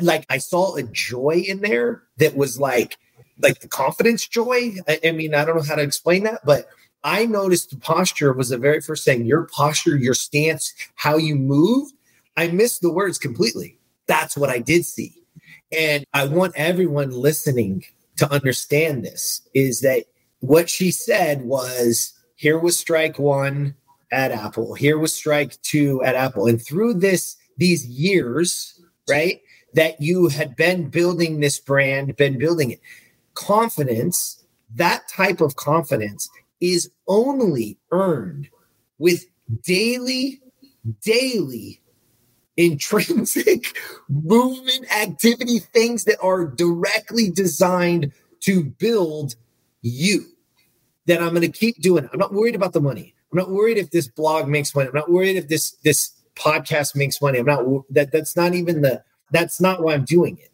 like 0.02 0.24
I 0.30 0.38
saw 0.38 0.76
a 0.76 0.82
joy 0.82 1.42
in 1.46 1.60
there 1.60 2.02
that 2.18 2.36
was 2.36 2.60
like 2.60 2.96
like 3.42 3.60
the 3.60 3.68
confidence 3.68 4.26
joy. 4.26 4.74
I, 4.88 5.00
I 5.04 5.12
mean, 5.12 5.34
I 5.34 5.44
don't 5.44 5.56
know 5.56 5.62
how 5.62 5.76
to 5.76 5.82
explain 5.82 6.24
that, 6.24 6.44
but 6.44 6.68
I 7.02 7.26
noticed 7.26 7.70
the 7.70 7.76
posture 7.76 8.32
was 8.32 8.50
the 8.50 8.58
very 8.58 8.80
first 8.80 9.04
thing. 9.04 9.24
Your 9.24 9.44
posture, 9.44 9.96
your 9.96 10.14
stance, 10.14 10.74
how 10.96 11.16
you 11.16 11.34
move. 11.34 11.90
I 12.36 12.48
missed 12.48 12.82
the 12.82 12.92
words 12.92 13.18
completely. 13.18 13.78
That's 14.06 14.36
what 14.36 14.50
I 14.50 14.58
did 14.58 14.84
see. 14.84 15.14
And 15.72 16.04
I 16.12 16.26
want 16.26 16.54
everyone 16.56 17.10
listening 17.10 17.84
to 18.16 18.30
understand 18.30 19.04
this 19.04 19.42
is 19.54 19.80
that 19.80 20.04
what 20.40 20.68
she 20.68 20.90
said 20.90 21.42
was 21.42 22.12
here 22.36 22.58
was 22.58 22.78
strike 22.78 23.18
one 23.18 23.74
at 24.12 24.32
Apple, 24.32 24.74
here 24.74 24.98
was 24.98 25.14
strike 25.14 25.60
two 25.62 26.02
at 26.02 26.16
Apple. 26.16 26.46
And 26.46 26.60
through 26.60 26.94
this, 26.94 27.36
these 27.60 27.86
years, 27.86 28.80
right, 29.08 29.40
that 29.74 30.00
you 30.00 30.28
had 30.28 30.56
been 30.56 30.88
building 30.88 31.38
this 31.38 31.60
brand, 31.60 32.16
been 32.16 32.38
building 32.38 32.70
it, 32.70 32.80
confidence, 33.34 34.42
that 34.74 35.06
type 35.08 35.40
of 35.40 35.54
confidence 35.56 36.28
is 36.60 36.90
only 37.06 37.78
earned 37.92 38.48
with 38.98 39.26
daily, 39.62 40.40
daily 41.02 41.80
intrinsic 42.56 43.78
movement 44.08 44.90
activity, 44.92 45.58
things 45.58 46.04
that 46.04 46.18
are 46.20 46.46
directly 46.46 47.30
designed 47.30 48.12
to 48.40 48.64
build 48.64 49.36
you. 49.82 50.24
That 51.06 51.20
I'm 51.20 51.30
going 51.30 51.40
to 51.42 51.48
keep 51.48 51.80
doing. 51.80 52.08
I'm 52.12 52.18
not 52.18 52.32
worried 52.32 52.54
about 52.54 52.72
the 52.72 52.80
money. 52.80 53.14
I'm 53.32 53.38
not 53.38 53.50
worried 53.50 53.78
if 53.78 53.90
this 53.90 54.06
blog 54.06 54.48
makes 54.48 54.74
money. 54.74 54.88
I'm 54.88 54.94
not 54.94 55.10
worried 55.10 55.36
if 55.36 55.48
this 55.48 55.72
this 55.82 56.19
podcast 56.40 56.96
makes 56.96 57.20
money. 57.20 57.38
I'm 57.38 57.46
not 57.46 57.64
that 57.90 58.12
that's 58.12 58.36
not 58.36 58.54
even 58.54 58.82
the 58.82 59.02
that's 59.30 59.60
not 59.60 59.82
why 59.82 59.94
I'm 59.94 60.04
doing 60.04 60.38
it. 60.38 60.50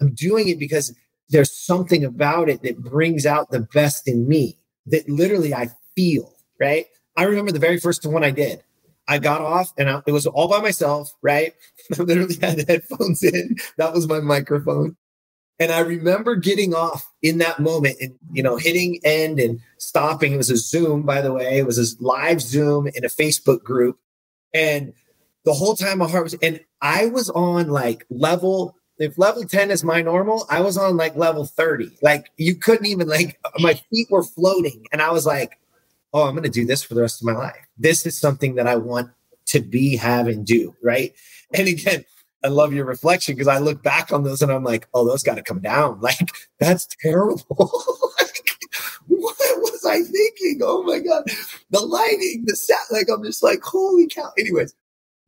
I'm 0.00 0.12
doing 0.14 0.48
it 0.48 0.58
because 0.58 0.94
there's 1.28 1.52
something 1.52 2.04
about 2.04 2.48
it 2.48 2.62
that 2.62 2.82
brings 2.82 3.26
out 3.26 3.50
the 3.50 3.60
best 3.60 4.08
in 4.08 4.28
me 4.28 4.58
that 4.86 5.08
literally 5.08 5.54
I 5.54 5.70
feel, 5.94 6.34
right? 6.60 6.86
I 7.16 7.24
remember 7.24 7.52
the 7.52 7.58
very 7.58 7.78
first 7.78 8.04
one 8.06 8.24
I 8.24 8.30
did. 8.30 8.62
I 9.08 9.18
got 9.18 9.40
off 9.40 9.72
and 9.78 9.88
I, 9.88 10.02
it 10.06 10.12
was 10.12 10.26
all 10.26 10.48
by 10.48 10.60
myself, 10.60 11.14
right? 11.22 11.54
I 11.98 12.02
literally 12.02 12.36
had 12.40 12.68
headphones 12.68 13.22
in. 13.22 13.56
That 13.78 13.92
was 13.92 14.08
my 14.08 14.20
microphone. 14.20 14.96
And 15.58 15.72
I 15.72 15.80
remember 15.80 16.36
getting 16.36 16.74
off 16.74 17.10
in 17.22 17.38
that 17.38 17.60
moment 17.60 17.96
and, 18.00 18.14
you 18.32 18.42
know, 18.42 18.56
hitting 18.56 19.00
end 19.04 19.40
and 19.40 19.60
stopping. 19.78 20.32
It 20.32 20.36
was 20.36 20.50
a 20.50 20.56
Zoom, 20.56 21.02
by 21.02 21.22
the 21.22 21.32
way. 21.32 21.58
It 21.58 21.66
was 21.66 21.78
a 21.78 22.04
live 22.04 22.42
Zoom 22.42 22.88
in 22.88 23.04
a 23.04 23.08
Facebook 23.08 23.62
group. 23.62 23.98
And 24.52 24.92
the 25.46 25.54
whole 25.54 25.76
time 25.76 25.98
my 25.98 26.08
heart 26.08 26.24
was, 26.24 26.34
and 26.42 26.60
I 26.82 27.06
was 27.06 27.30
on 27.30 27.68
like 27.68 28.04
level 28.10 28.76
if 28.98 29.18
level 29.18 29.44
10 29.44 29.70
is 29.70 29.84
my 29.84 30.00
normal, 30.02 30.46
I 30.50 30.60
was 30.60 30.78
on 30.78 30.96
like 30.96 31.16
level 31.16 31.44
30. 31.44 31.98
Like 32.02 32.30
you 32.36 32.56
couldn't 32.56 32.86
even 32.86 33.08
like 33.08 33.38
my 33.58 33.74
feet 33.74 34.08
were 34.10 34.22
floating. 34.22 34.86
And 34.92 35.00
I 35.00 35.10
was 35.10 35.24
like, 35.24 35.58
oh, 36.12 36.24
I'm 36.24 36.34
gonna 36.34 36.48
do 36.48 36.66
this 36.66 36.82
for 36.82 36.94
the 36.94 37.02
rest 37.02 37.22
of 37.22 37.26
my 37.26 37.34
life. 37.34 37.56
This 37.78 38.06
is 38.06 38.18
something 38.18 38.56
that 38.56 38.66
I 38.66 38.76
want 38.76 39.10
to 39.46 39.60
be, 39.60 39.96
have, 39.96 40.26
and 40.26 40.44
do. 40.44 40.74
Right. 40.82 41.14
And 41.54 41.68
again, 41.68 42.04
I 42.44 42.48
love 42.48 42.72
your 42.72 42.84
reflection 42.84 43.34
because 43.34 43.48
I 43.48 43.58
look 43.58 43.82
back 43.82 44.12
on 44.12 44.24
those 44.24 44.42
and 44.42 44.50
I'm 44.50 44.64
like, 44.64 44.88
oh, 44.94 45.06
those 45.06 45.22
gotta 45.22 45.42
come 45.42 45.60
down. 45.60 46.00
Like, 46.06 46.30
that's 46.58 46.88
terrible. 47.00 47.44
like, 48.18 48.50
what 49.06 49.36
was 49.38 49.84
I 49.86 50.02
thinking? 50.02 50.60
Oh 50.62 50.82
my 50.82 50.98
God. 50.98 51.24
The 51.70 51.80
lighting, 51.80 52.44
the 52.46 52.56
set, 52.56 52.78
like 52.90 53.06
I'm 53.12 53.22
just 53.22 53.42
like, 53.42 53.62
holy 53.62 54.08
cow. 54.08 54.32
Anyways, 54.38 54.74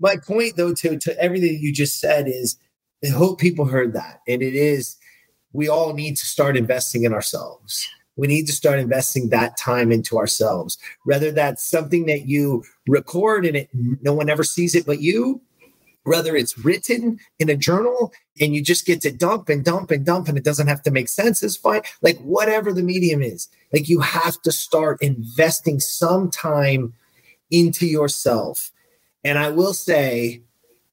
my 0.00 0.16
point 0.16 0.56
though 0.56 0.74
to 0.74 0.98
to 0.98 1.18
everything 1.20 1.58
you 1.60 1.72
just 1.72 2.00
said 2.00 2.26
is 2.28 2.58
I 3.04 3.08
hope 3.08 3.38
people 3.38 3.66
heard 3.66 3.92
that. 3.92 4.20
And 4.26 4.42
it 4.42 4.54
is, 4.54 4.96
we 5.52 5.68
all 5.68 5.94
need 5.94 6.16
to 6.16 6.26
start 6.26 6.56
investing 6.56 7.04
in 7.04 7.12
ourselves. 7.12 7.86
We 8.16 8.26
need 8.26 8.46
to 8.46 8.52
start 8.52 8.80
investing 8.80 9.28
that 9.28 9.56
time 9.56 9.92
into 9.92 10.18
ourselves. 10.18 10.76
Whether 11.04 11.30
that's 11.30 11.68
something 11.68 12.06
that 12.06 12.26
you 12.26 12.64
record 12.88 13.46
and 13.46 13.56
it 13.56 13.68
no 13.72 14.12
one 14.12 14.28
ever 14.28 14.42
sees 14.42 14.74
it 14.74 14.86
but 14.86 15.00
you, 15.00 15.40
whether 16.02 16.34
it's 16.34 16.58
written 16.58 17.20
in 17.38 17.48
a 17.48 17.56
journal 17.56 18.12
and 18.40 18.54
you 18.54 18.62
just 18.62 18.86
get 18.86 19.00
to 19.02 19.12
dump 19.12 19.48
and 19.48 19.64
dump 19.64 19.90
and 19.92 20.04
dump 20.04 20.26
and 20.26 20.36
it 20.36 20.44
doesn't 20.44 20.66
have 20.66 20.82
to 20.82 20.90
make 20.90 21.08
sense, 21.08 21.42
is 21.42 21.56
fine. 21.56 21.82
Like 22.02 22.18
whatever 22.18 22.72
the 22.72 22.82
medium 22.82 23.22
is, 23.22 23.48
like 23.72 23.88
you 23.88 24.00
have 24.00 24.42
to 24.42 24.50
start 24.50 25.00
investing 25.00 25.78
some 25.78 26.30
time 26.30 26.94
into 27.50 27.86
yourself. 27.86 28.72
And 29.24 29.38
I 29.38 29.50
will 29.50 29.74
say, 29.74 30.42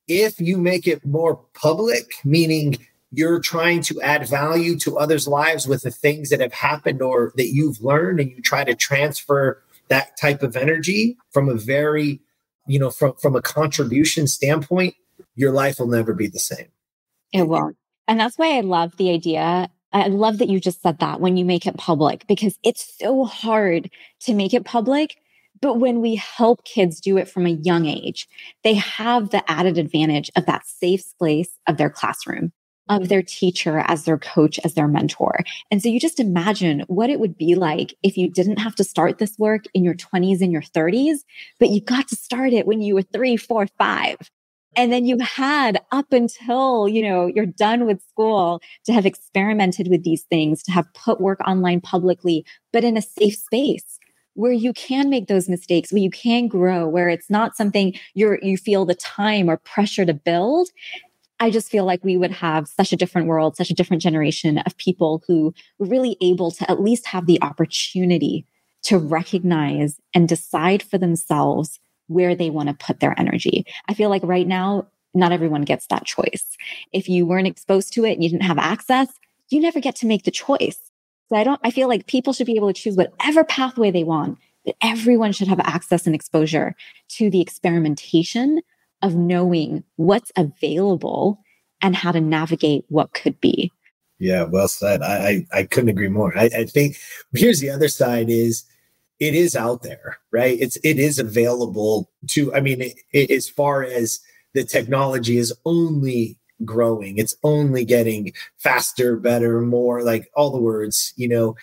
if 0.07 0.39
you 0.39 0.57
make 0.57 0.87
it 0.87 1.05
more 1.05 1.39
public, 1.53 2.13
meaning 2.23 2.77
you're 3.11 3.39
trying 3.39 3.81
to 3.81 4.01
add 4.01 4.27
value 4.27 4.77
to 4.79 4.97
others' 4.97 5.27
lives 5.27 5.67
with 5.67 5.83
the 5.83 5.91
things 5.91 6.29
that 6.29 6.41
have 6.41 6.53
happened 6.53 7.01
or 7.01 7.31
that 7.37 7.47
you've 7.47 7.81
learned, 7.81 8.19
and 8.19 8.31
you 8.31 8.41
try 8.41 8.63
to 8.63 8.75
transfer 8.75 9.61
that 9.87 10.17
type 10.17 10.43
of 10.43 10.55
energy 10.55 11.17
from 11.31 11.47
a 11.47 11.55
very, 11.55 12.19
you 12.67 12.79
know, 12.79 12.89
from, 12.89 13.13
from 13.15 13.35
a 13.35 13.41
contribution 13.41 14.27
standpoint, 14.27 14.95
your 15.35 15.51
life 15.51 15.79
will 15.79 15.87
never 15.87 16.13
be 16.13 16.27
the 16.27 16.39
same. 16.39 16.67
It 17.31 17.47
won't. 17.47 17.77
And 18.07 18.19
that's 18.19 18.37
why 18.37 18.57
I 18.57 18.61
love 18.61 18.97
the 18.97 19.11
idea. 19.11 19.69
I 19.93 20.07
love 20.07 20.39
that 20.39 20.49
you 20.49 20.59
just 20.59 20.81
said 20.81 20.99
that 20.99 21.21
when 21.21 21.37
you 21.37 21.45
make 21.45 21.65
it 21.65 21.77
public, 21.77 22.27
because 22.27 22.59
it's 22.63 22.97
so 22.99 23.23
hard 23.23 23.89
to 24.21 24.33
make 24.33 24.53
it 24.53 24.65
public 24.65 25.17
but 25.61 25.79
when 25.79 26.01
we 26.01 26.15
help 26.15 26.63
kids 26.65 26.99
do 26.99 27.17
it 27.17 27.29
from 27.29 27.45
a 27.45 27.51
young 27.51 27.85
age, 27.85 28.27
they 28.63 28.73
have 28.73 29.29
the 29.29 29.49
added 29.49 29.77
advantage 29.77 30.29
of 30.35 30.45
that 30.45 30.65
safe 30.65 31.01
space 31.01 31.49
of 31.67 31.77
their 31.77 31.89
classroom, 31.89 32.51
of 32.89 33.09
their 33.09 33.23
teacher 33.23 33.79
as 33.87 34.03
their 34.03 34.17
coach, 34.17 34.59
as 34.63 34.73
their 34.73 34.87
mentor. 34.87 35.39
And 35.71 35.81
so 35.81 35.89
you 35.89 35.99
just 35.99 36.19
imagine 36.19 36.83
what 36.87 37.09
it 37.09 37.19
would 37.19 37.37
be 37.37 37.55
like 37.55 37.95
if 38.03 38.17
you 38.17 38.29
didn't 38.29 38.59
have 38.59 38.75
to 38.75 38.83
start 38.83 39.17
this 39.17 39.37
work 39.37 39.65
in 39.73 39.83
your 39.83 39.95
20s 39.95 40.41
and 40.41 40.51
your 40.51 40.61
30s, 40.61 41.19
but 41.59 41.69
you 41.69 41.81
got 41.81 42.07
to 42.09 42.15
start 42.15 42.53
it 42.53 42.67
when 42.67 42.81
you 42.81 42.95
were 42.95 43.01
three, 43.01 43.37
four, 43.37 43.67
five. 43.77 44.17
And 44.77 44.91
then 44.91 45.05
you 45.05 45.17
had 45.19 45.81
up 45.93 46.11
until, 46.11 46.89
you 46.89 47.01
know, 47.01 47.27
you're 47.27 47.45
done 47.45 47.85
with 47.85 48.03
school 48.09 48.61
to 48.85 48.91
have 48.91 49.05
experimented 49.05 49.87
with 49.87 50.03
these 50.03 50.23
things, 50.23 50.61
to 50.63 50.73
have 50.73 50.93
put 50.93 51.21
work 51.21 51.39
online 51.47 51.79
publicly, 51.79 52.45
but 52.73 52.83
in 52.83 52.97
a 52.97 53.01
safe 53.01 53.35
space 53.35 53.99
where 54.35 54.51
you 54.51 54.73
can 54.73 55.09
make 55.09 55.27
those 55.27 55.49
mistakes, 55.49 55.91
where 55.91 56.01
you 56.01 56.11
can 56.11 56.47
grow, 56.47 56.87
where 56.87 57.09
it's 57.09 57.29
not 57.29 57.57
something 57.57 57.93
you're 58.13 58.39
you 58.41 58.57
feel 58.57 58.85
the 58.85 58.95
time 58.95 59.49
or 59.49 59.57
pressure 59.57 60.05
to 60.05 60.13
build. 60.13 60.69
I 61.39 61.49
just 61.49 61.69
feel 61.69 61.83
like 61.83 62.03
we 62.03 62.15
would 62.15 62.31
have 62.31 62.67
such 62.67 62.93
a 62.93 62.95
different 62.95 63.27
world, 63.27 63.57
such 63.57 63.69
a 63.69 63.73
different 63.73 64.01
generation 64.01 64.59
of 64.59 64.77
people 64.77 65.23
who 65.27 65.53
were 65.79 65.87
really 65.87 66.15
able 66.21 66.51
to 66.51 66.69
at 66.71 66.81
least 66.81 67.07
have 67.07 67.25
the 67.25 67.41
opportunity 67.41 68.45
to 68.83 68.97
recognize 68.97 69.99
and 70.13 70.29
decide 70.29 70.83
for 70.83 70.97
themselves 70.97 71.79
where 72.07 72.35
they 72.35 72.49
want 72.49 72.69
to 72.69 72.85
put 72.85 72.99
their 72.99 73.19
energy. 73.19 73.65
I 73.89 73.95
feel 73.95 74.09
like 74.09 74.21
right 74.23 74.47
now, 74.47 74.87
not 75.13 75.31
everyone 75.31 75.63
gets 75.63 75.87
that 75.87 76.05
choice. 76.05 76.55
If 76.93 77.09
you 77.09 77.25
weren't 77.25 77.47
exposed 77.47 77.93
to 77.93 78.05
it 78.05 78.13
and 78.13 78.23
you 78.23 78.29
didn't 78.29 78.43
have 78.43 78.59
access, 78.59 79.07
you 79.49 79.59
never 79.59 79.79
get 79.79 79.95
to 79.97 80.05
make 80.05 80.23
the 80.23 80.31
choice. 80.31 80.79
So 81.27 81.35
I 81.35 81.43
don't, 81.43 81.59
I 81.63 81.71
feel 81.71 81.87
like 81.87 82.07
people 82.07 82.33
should 82.33 82.47
be 82.47 82.55
able 82.55 82.71
to 82.71 82.79
choose 82.79 82.95
whatever 82.95 83.43
pathway 83.43 83.91
they 83.91 84.03
want, 84.03 84.37
but 84.63 84.75
everyone 84.81 85.31
should 85.31 85.47
have 85.47 85.59
access 85.61 86.05
and 86.05 86.15
exposure 86.15 86.75
to 87.09 87.29
the 87.29 87.41
experimentation 87.41 88.61
of 89.01 89.15
knowing 89.15 89.83
what's 89.95 90.31
available 90.35 91.39
and 91.81 91.95
how 91.95 92.11
to 92.11 92.21
navigate 92.21 92.85
what 92.89 93.13
could 93.13 93.39
be. 93.41 93.71
Yeah, 94.19 94.43
well 94.43 94.67
said. 94.67 95.01
I, 95.01 95.45
I, 95.53 95.59
I 95.59 95.63
couldn't 95.63 95.89
agree 95.89 96.07
more. 96.07 96.35
I, 96.37 96.45
I 96.45 96.65
think 96.65 96.97
here's 97.33 97.59
the 97.59 97.69
other 97.69 97.89
side 97.89 98.29
is 98.29 98.63
it 99.19 99.33
is 99.35 99.55
out 99.55 99.83
there, 99.83 100.17
right? 100.31 100.57
It's 100.59 100.77
it 100.77 100.99
is 100.99 101.19
available 101.19 102.09
to. 102.29 102.53
I 102.53 102.61
mean, 102.61 102.81
it, 102.81 102.93
it, 103.11 103.31
as 103.31 103.49
far 103.49 103.83
as 103.83 104.19
the 104.53 104.63
technology 104.63 105.37
is 105.37 105.53
only 105.65 106.37
growing. 106.63 107.17
It's 107.17 107.35
only 107.43 107.83
getting 107.85 108.33
faster, 108.57 109.17
better, 109.17 109.61
more 109.61 110.03
like 110.03 110.29
all 110.35 110.51
the 110.51 110.61
words, 110.61 111.13
you 111.15 111.27
know. 111.27 111.55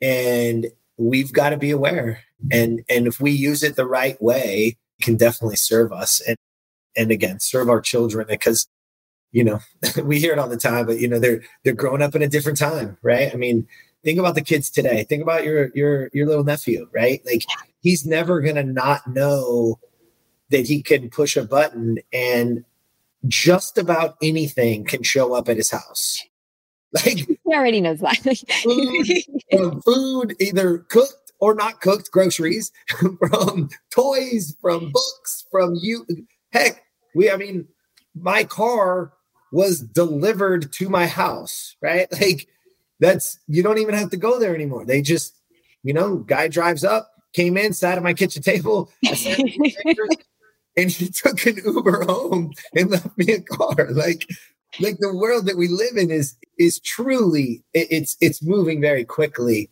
And 0.00 0.66
we've 0.96 1.32
got 1.32 1.50
to 1.50 1.56
be 1.56 1.70
aware. 1.70 2.20
And 2.50 2.82
and 2.88 3.06
if 3.06 3.20
we 3.20 3.32
use 3.32 3.62
it 3.62 3.76
the 3.76 3.86
right 3.86 4.20
way, 4.22 4.78
it 4.98 5.04
can 5.04 5.16
definitely 5.16 5.56
serve 5.56 5.92
us 5.92 6.20
and 6.26 6.36
and 6.96 7.10
again 7.10 7.40
serve 7.40 7.68
our 7.68 7.80
children 7.80 8.26
because 8.28 8.66
you 9.32 9.44
know 9.44 9.60
we 10.04 10.18
hear 10.18 10.32
it 10.32 10.38
all 10.38 10.48
the 10.48 10.56
time 10.56 10.86
but 10.86 10.98
you 10.98 11.08
know 11.08 11.18
they're 11.18 11.42
they're 11.64 11.72
growing 11.72 12.02
up 12.02 12.14
in 12.14 12.22
a 12.22 12.28
different 12.28 12.58
time 12.58 12.96
right 13.02 13.32
i 13.32 13.36
mean 13.36 13.66
think 14.04 14.18
about 14.18 14.34
the 14.34 14.42
kids 14.42 14.70
today 14.70 15.04
think 15.04 15.22
about 15.22 15.44
your 15.44 15.70
your 15.74 16.10
your 16.12 16.26
little 16.26 16.44
nephew 16.44 16.88
right 16.92 17.22
like 17.24 17.44
he's 17.80 18.06
never 18.06 18.40
gonna 18.40 18.62
not 18.62 19.06
know 19.06 19.78
that 20.50 20.66
he 20.66 20.82
can 20.82 21.08
push 21.10 21.36
a 21.36 21.44
button 21.44 21.98
and 22.12 22.64
just 23.26 23.78
about 23.78 24.16
anything 24.22 24.84
can 24.84 25.02
show 25.02 25.34
up 25.34 25.48
at 25.48 25.56
his 25.56 25.70
house. 25.70 26.18
Like 26.92 27.18
he 27.28 27.38
already 27.46 27.80
knows 27.80 28.00
that. 28.00 28.16
food, 28.64 29.82
food, 29.84 30.34
either 30.40 30.78
cooked 30.78 31.32
or 31.38 31.54
not 31.54 31.80
cooked, 31.80 32.10
groceries, 32.10 32.72
from 33.18 33.70
toys, 33.90 34.56
from 34.60 34.90
books, 34.90 35.46
from 35.50 35.76
you. 35.80 36.04
Heck, 36.52 36.82
we, 37.14 37.30
I 37.30 37.36
mean, 37.36 37.68
my 38.14 38.42
car 38.42 39.12
was 39.52 39.80
delivered 39.80 40.72
to 40.72 40.88
my 40.88 41.06
house, 41.06 41.76
right? 41.80 42.08
Like 42.12 42.48
that's 42.98 43.38
you 43.46 43.62
don't 43.62 43.78
even 43.78 43.94
have 43.94 44.10
to 44.10 44.16
go 44.16 44.38
there 44.38 44.54
anymore. 44.54 44.84
They 44.84 45.00
just, 45.00 45.36
you 45.82 45.92
know, 45.92 46.16
guy 46.16 46.48
drives 46.48 46.84
up, 46.84 47.10
came 47.32 47.56
in, 47.56 47.72
sat 47.72 47.96
at 47.98 48.02
my 48.02 48.14
kitchen 48.14 48.42
table, 48.42 48.90
and 50.80 50.90
he 50.90 51.08
took 51.08 51.44
an 51.46 51.58
Uber 51.64 52.04
home 52.04 52.52
and 52.74 52.90
left 52.90 53.16
me 53.18 53.32
a 53.32 53.40
car. 53.40 53.88
Like, 53.90 54.26
like 54.78 54.98
the 54.98 55.14
world 55.14 55.46
that 55.46 55.56
we 55.56 55.68
live 55.68 55.96
in 55.96 56.10
is 56.10 56.36
is 56.58 56.80
truly 56.80 57.62
it, 57.74 57.88
it's 57.90 58.16
it's 58.20 58.42
moving 58.42 58.80
very 58.80 59.04
quickly. 59.04 59.70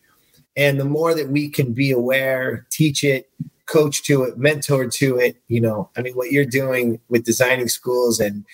And 0.55 0.79
the 0.79 0.85
more 0.85 1.13
that 1.13 1.29
we 1.29 1.49
can 1.49 1.73
be 1.73 1.91
aware, 1.91 2.67
teach 2.69 3.03
it, 3.03 3.29
coach 3.65 4.03
to 4.03 4.23
it, 4.23 4.37
mentor 4.37 4.87
to 4.87 5.17
it, 5.17 5.37
you 5.47 5.61
know, 5.61 5.89
I 5.95 6.01
mean, 6.01 6.13
what 6.13 6.31
you're 6.31 6.43
doing 6.43 6.99
with 7.07 7.23
designing 7.23 7.69
schools 7.69 8.19
and 8.19 8.45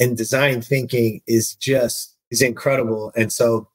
and 0.00 0.16
design 0.16 0.60
thinking 0.60 1.22
is 1.26 1.54
just 1.54 2.16
is 2.30 2.42
incredible. 2.42 3.12
And 3.16 3.32
so 3.32 3.68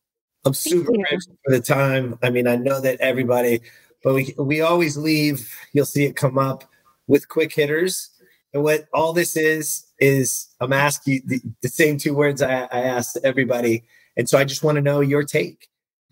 I'm 0.46 0.54
super 0.54 0.92
grateful 0.92 1.38
for 1.46 1.52
the 1.52 1.62
time. 1.62 2.18
I 2.22 2.30
mean, 2.30 2.48
I 2.48 2.56
know 2.56 2.80
that 2.82 3.00
everybody, 3.00 3.62
but 4.04 4.14
we 4.14 4.36
we 4.38 4.62
always 4.62 4.98
leave. 4.98 5.54
You'll 5.74 5.86
see 5.86 6.06
it 6.06 6.16
come 6.16 6.38
up 6.38 6.64
with 7.08 7.28
quick 7.28 7.54
hitters. 7.54 8.10
And 8.54 8.64
what 8.64 8.88
all 8.94 9.14
this 9.14 9.36
is 9.36 9.86
is 10.00 10.48
I'm 10.60 10.74
asking 10.74 11.24
the, 11.26 11.42
the 11.62 11.70
same 11.70 11.98
two 11.98 12.14
words 12.14 12.42
I, 12.42 12.64
I 12.72 12.82
asked 12.82 13.18
everybody. 13.24 13.84
And 14.18 14.28
so 14.28 14.38
I 14.38 14.44
just 14.44 14.64
want 14.64 14.78
to 14.78 14.82
know 14.82 15.02
your 15.02 15.24
take. 15.24 15.70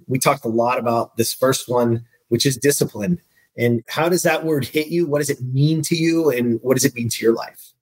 We 0.07 0.19
talked 0.19 0.45
a 0.45 0.49
lot 0.49 0.80
about 0.80 1.18
this 1.18 1.34
first 1.34 1.68
one, 1.68 2.05
which 2.30 2.45
is 2.45 2.57
discipline. 2.57 3.19
And 3.57 3.84
how 3.88 4.07
does 4.07 4.22
that 4.23 4.45
word 4.45 4.65
hit 4.65 4.88
you? 4.88 5.07
What 5.07 5.19
does 5.19 5.30
it 5.30 5.41
mean 5.41 5.81
to 5.84 5.95
you? 5.95 6.30
And 6.30 6.59
what 6.61 6.76
does 6.76 6.85
it 6.85 6.93
mean 6.93 7.09
to 7.09 7.23
your 7.23 7.34
life? 7.34 7.73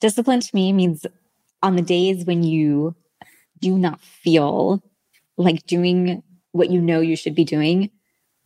Discipline 0.00 0.40
to 0.40 0.54
me 0.54 0.72
means 0.72 1.04
on 1.62 1.76
the 1.76 1.82
days 1.82 2.24
when 2.24 2.42
you 2.42 2.94
do 3.60 3.76
not 3.76 4.00
feel 4.00 4.82
like 5.36 5.66
doing 5.66 6.22
what 6.52 6.70
you 6.70 6.80
know 6.80 7.00
you 7.00 7.16
should 7.16 7.34
be 7.34 7.44
doing, 7.44 7.90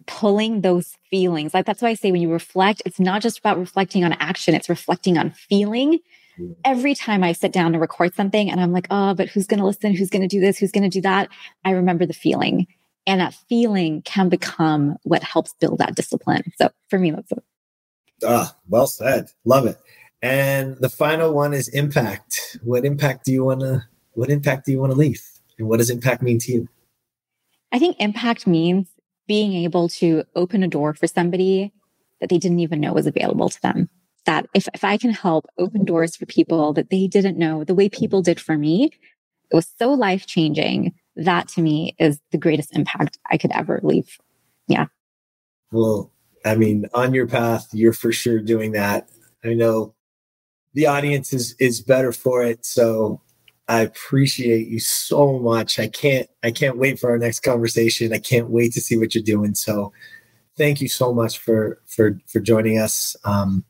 pulling 0.07 0.61
those 0.61 0.97
feelings. 1.11 1.55
Like 1.55 1.67
that's 1.67 1.83
why 1.83 1.91
I 1.91 1.95
say 1.95 2.13
when 2.13 2.23
you 2.23 2.31
reflect, 2.31 2.83
it's 2.85 3.01
not 3.01 3.23
just 3.23 3.39
about 3.39 3.59
reflecting 3.59 4.05
on 4.05 4.13
action, 4.15 4.55
it's 4.55 4.69
reflecting 4.69 5.19
on 5.19 5.31
feeling. 5.31 5.99
Every 6.65 6.95
time 6.95 7.23
I 7.23 7.33
sit 7.33 7.53
down 7.53 7.73
to 7.73 7.79
record 7.79 8.15
something 8.15 8.51
and 8.51 8.61
I'm 8.61 8.73
like, 8.73 8.87
oh, 8.91 9.15
but 9.15 9.29
who's 9.29 9.47
going 9.47 9.61
to 9.61 9.67
listen? 9.67 9.95
Who's 9.95 10.11
going 10.11 10.23
to 10.23 10.29
do 10.29 10.41
this? 10.41 10.59
Who's 10.59 10.73
going 10.73 10.89
to 10.89 10.89
do 10.89 11.03
that? 11.03 11.29
I 11.65 11.73
remember 11.73 12.07
the 12.07 12.15
feeling. 12.15 12.67
And 13.07 13.21
that 13.21 13.35
feeling 13.49 14.03
can 14.03 14.29
become 14.29 14.97
what 15.03 15.23
helps 15.23 15.55
build 15.61 15.79
that 15.79 15.95
discipline. 15.95 16.53
So 16.57 16.71
for 16.89 16.99
me, 16.99 17.11
that's 17.11 17.31
it. 17.33 17.45
Ah, 18.25 18.57
well 18.69 18.87
said. 18.87 19.31
Love 19.45 19.67
it. 19.67 19.77
And 20.23 20.77
the 20.79 20.89
final 20.89 21.35
one 21.35 21.53
is 21.53 21.69
impact. 21.69 22.59
What 22.63 22.85
impact 22.85 23.25
do 23.25 23.33
you 23.33 23.45
want 23.45 23.61
to 23.61 23.83
what 24.15 24.31
impact 24.31 24.67
do 24.67 24.73
you 24.73 24.79
want 24.79 24.93
to 24.93 24.99
leave? 24.99 25.23
And 25.59 25.69
what 25.69 25.79
does 25.79 25.91
impact 25.91 26.23
mean 26.23 26.39
to 26.41 26.53
you? 26.53 26.69
I 27.73 27.79
think 27.79 27.97
impact 27.99 28.47
means 28.47 28.89
being 29.27 29.53
able 29.53 29.89
to 29.89 30.25
open 30.35 30.63
a 30.63 30.69
door 30.69 30.95
for 30.95 31.07
somebody 31.07 31.73
that 32.21 32.31
they 32.31 32.39
didn't 32.39 32.61
even 32.61 32.81
know 32.81 32.93
was 32.93 33.07
available 33.07 33.49
to 33.49 33.61
them. 33.63 33.89
That 34.25 34.47
if, 34.55 34.69
if 34.75 34.85
I 34.85 34.97
can 34.97 35.11
help 35.11 35.47
open 35.59 35.85
doors 35.85 36.17
for 36.17 36.27
people 36.27 36.73
that 36.75 36.91
they 36.91 37.07
didn't 37.07 37.39
know 37.39 37.65
the 37.65 37.75
way 37.75 37.89
people 37.89 38.23
did 38.23 38.41
for 38.41 38.57
me, 38.57 38.91
it 39.51 39.55
was 39.57 39.69
so 39.79 39.93
life 39.93 40.27
changing. 40.27 40.95
That 41.17 41.49
to 41.49 41.61
me 41.61 41.95
is 41.99 42.21
the 42.31 42.39
greatest 42.39 42.75
impact 42.75 43.19
I 43.31 43.37
could 43.37 43.53
ever 43.53 43.81
leave. 43.83 44.19
Yeah. 44.69 44.87
Well, 45.73 46.13
I 46.45 46.55
mean, 46.55 46.87
on 46.95 47.15
your 47.15 47.27
path, 47.27 47.69
you're 47.73 47.93
for 47.93 48.13
sure 48.13 48.41
doing 48.41 48.73
that. 48.73 49.09
I 49.45 49.55
know 49.55 49.95
the 50.75 50.87
audience 50.87 51.33
is 51.33 51.55
is 51.59 51.81
better 51.81 52.13
for 52.13 52.43
it. 52.43 52.65
So 52.65 53.21
I 53.69 53.81
appreciate 53.81 54.69
you 54.69 54.81
so 54.81 55.39
much. 55.39 55.79
I 55.79 55.89
can't 55.89 56.29
I 56.43 56.51
can't 56.51 56.79
wait 56.79 56.99
for 56.99 57.11
our 57.11 57.19
next 57.19 57.41
conversation. 57.41 58.13
I 58.13 58.19
can't 58.19 58.51
wait 58.51 58.73
to 58.73 58.81
see 58.81 58.97
what 58.97 59.15
you're 59.15 59.25
doing. 59.25 59.55
So 59.55 59.93
thank 60.57 60.81
you 60.81 60.89
so 60.89 61.13
much 61.13 61.39
for 61.39 61.81
for 61.87 62.19
for 62.27 62.41
joining 62.41 62.79
us. 62.79 63.17
Um, 63.25 63.65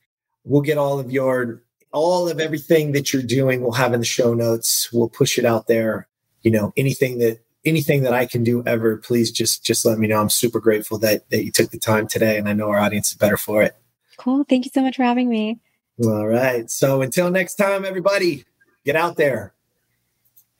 we'll 0.44 0.62
get 0.62 0.78
all 0.78 0.98
of 0.98 1.10
your 1.10 1.62
all 1.92 2.28
of 2.28 2.40
everything 2.40 2.92
that 2.92 3.12
you're 3.12 3.22
doing 3.22 3.60
we'll 3.60 3.72
have 3.72 3.92
in 3.92 4.00
the 4.00 4.06
show 4.06 4.32
notes. 4.32 4.90
We'll 4.92 5.10
push 5.10 5.38
it 5.38 5.44
out 5.44 5.66
there. 5.66 6.08
You 6.40 6.50
know, 6.50 6.72
anything 6.76 7.18
that 7.18 7.40
anything 7.64 8.02
that 8.02 8.14
I 8.14 8.26
can 8.26 8.42
do 8.42 8.62
ever, 8.66 8.96
please 8.96 9.30
just 9.30 9.62
just 9.62 9.84
let 9.84 9.98
me 9.98 10.08
know. 10.08 10.20
I'm 10.20 10.30
super 10.30 10.58
grateful 10.58 10.98
that 10.98 11.28
that 11.30 11.44
you 11.44 11.52
took 11.52 11.70
the 11.70 11.78
time 11.78 12.08
today 12.08 12.38
and 12.38 12.48
I 12.48 12.54
know 12.54 12.70
our 12.70 12.78
audience 12.78 13.10
is 13.10 13.18
better 13.18 13.36
for 13.36 13.62
it. 13.62 13.76
Cool. 14.16 14.44
Thank 14.48 14.64
you 14.64 14.70
so 14.72 14.82
much 14.82 14.96
for 14.96 15.02
having 15.02 15.28
me. 15.28 15.60
All 16.02 16.26
right. 16.26 16.70
So 16.70 17.02
until 17.02 17.30
next 17.30 17.56
time, 17.56 17.84
everybody, 17.84 18.44
get 18.84 18.96
out 18.96 19.16
there 19.16 19.54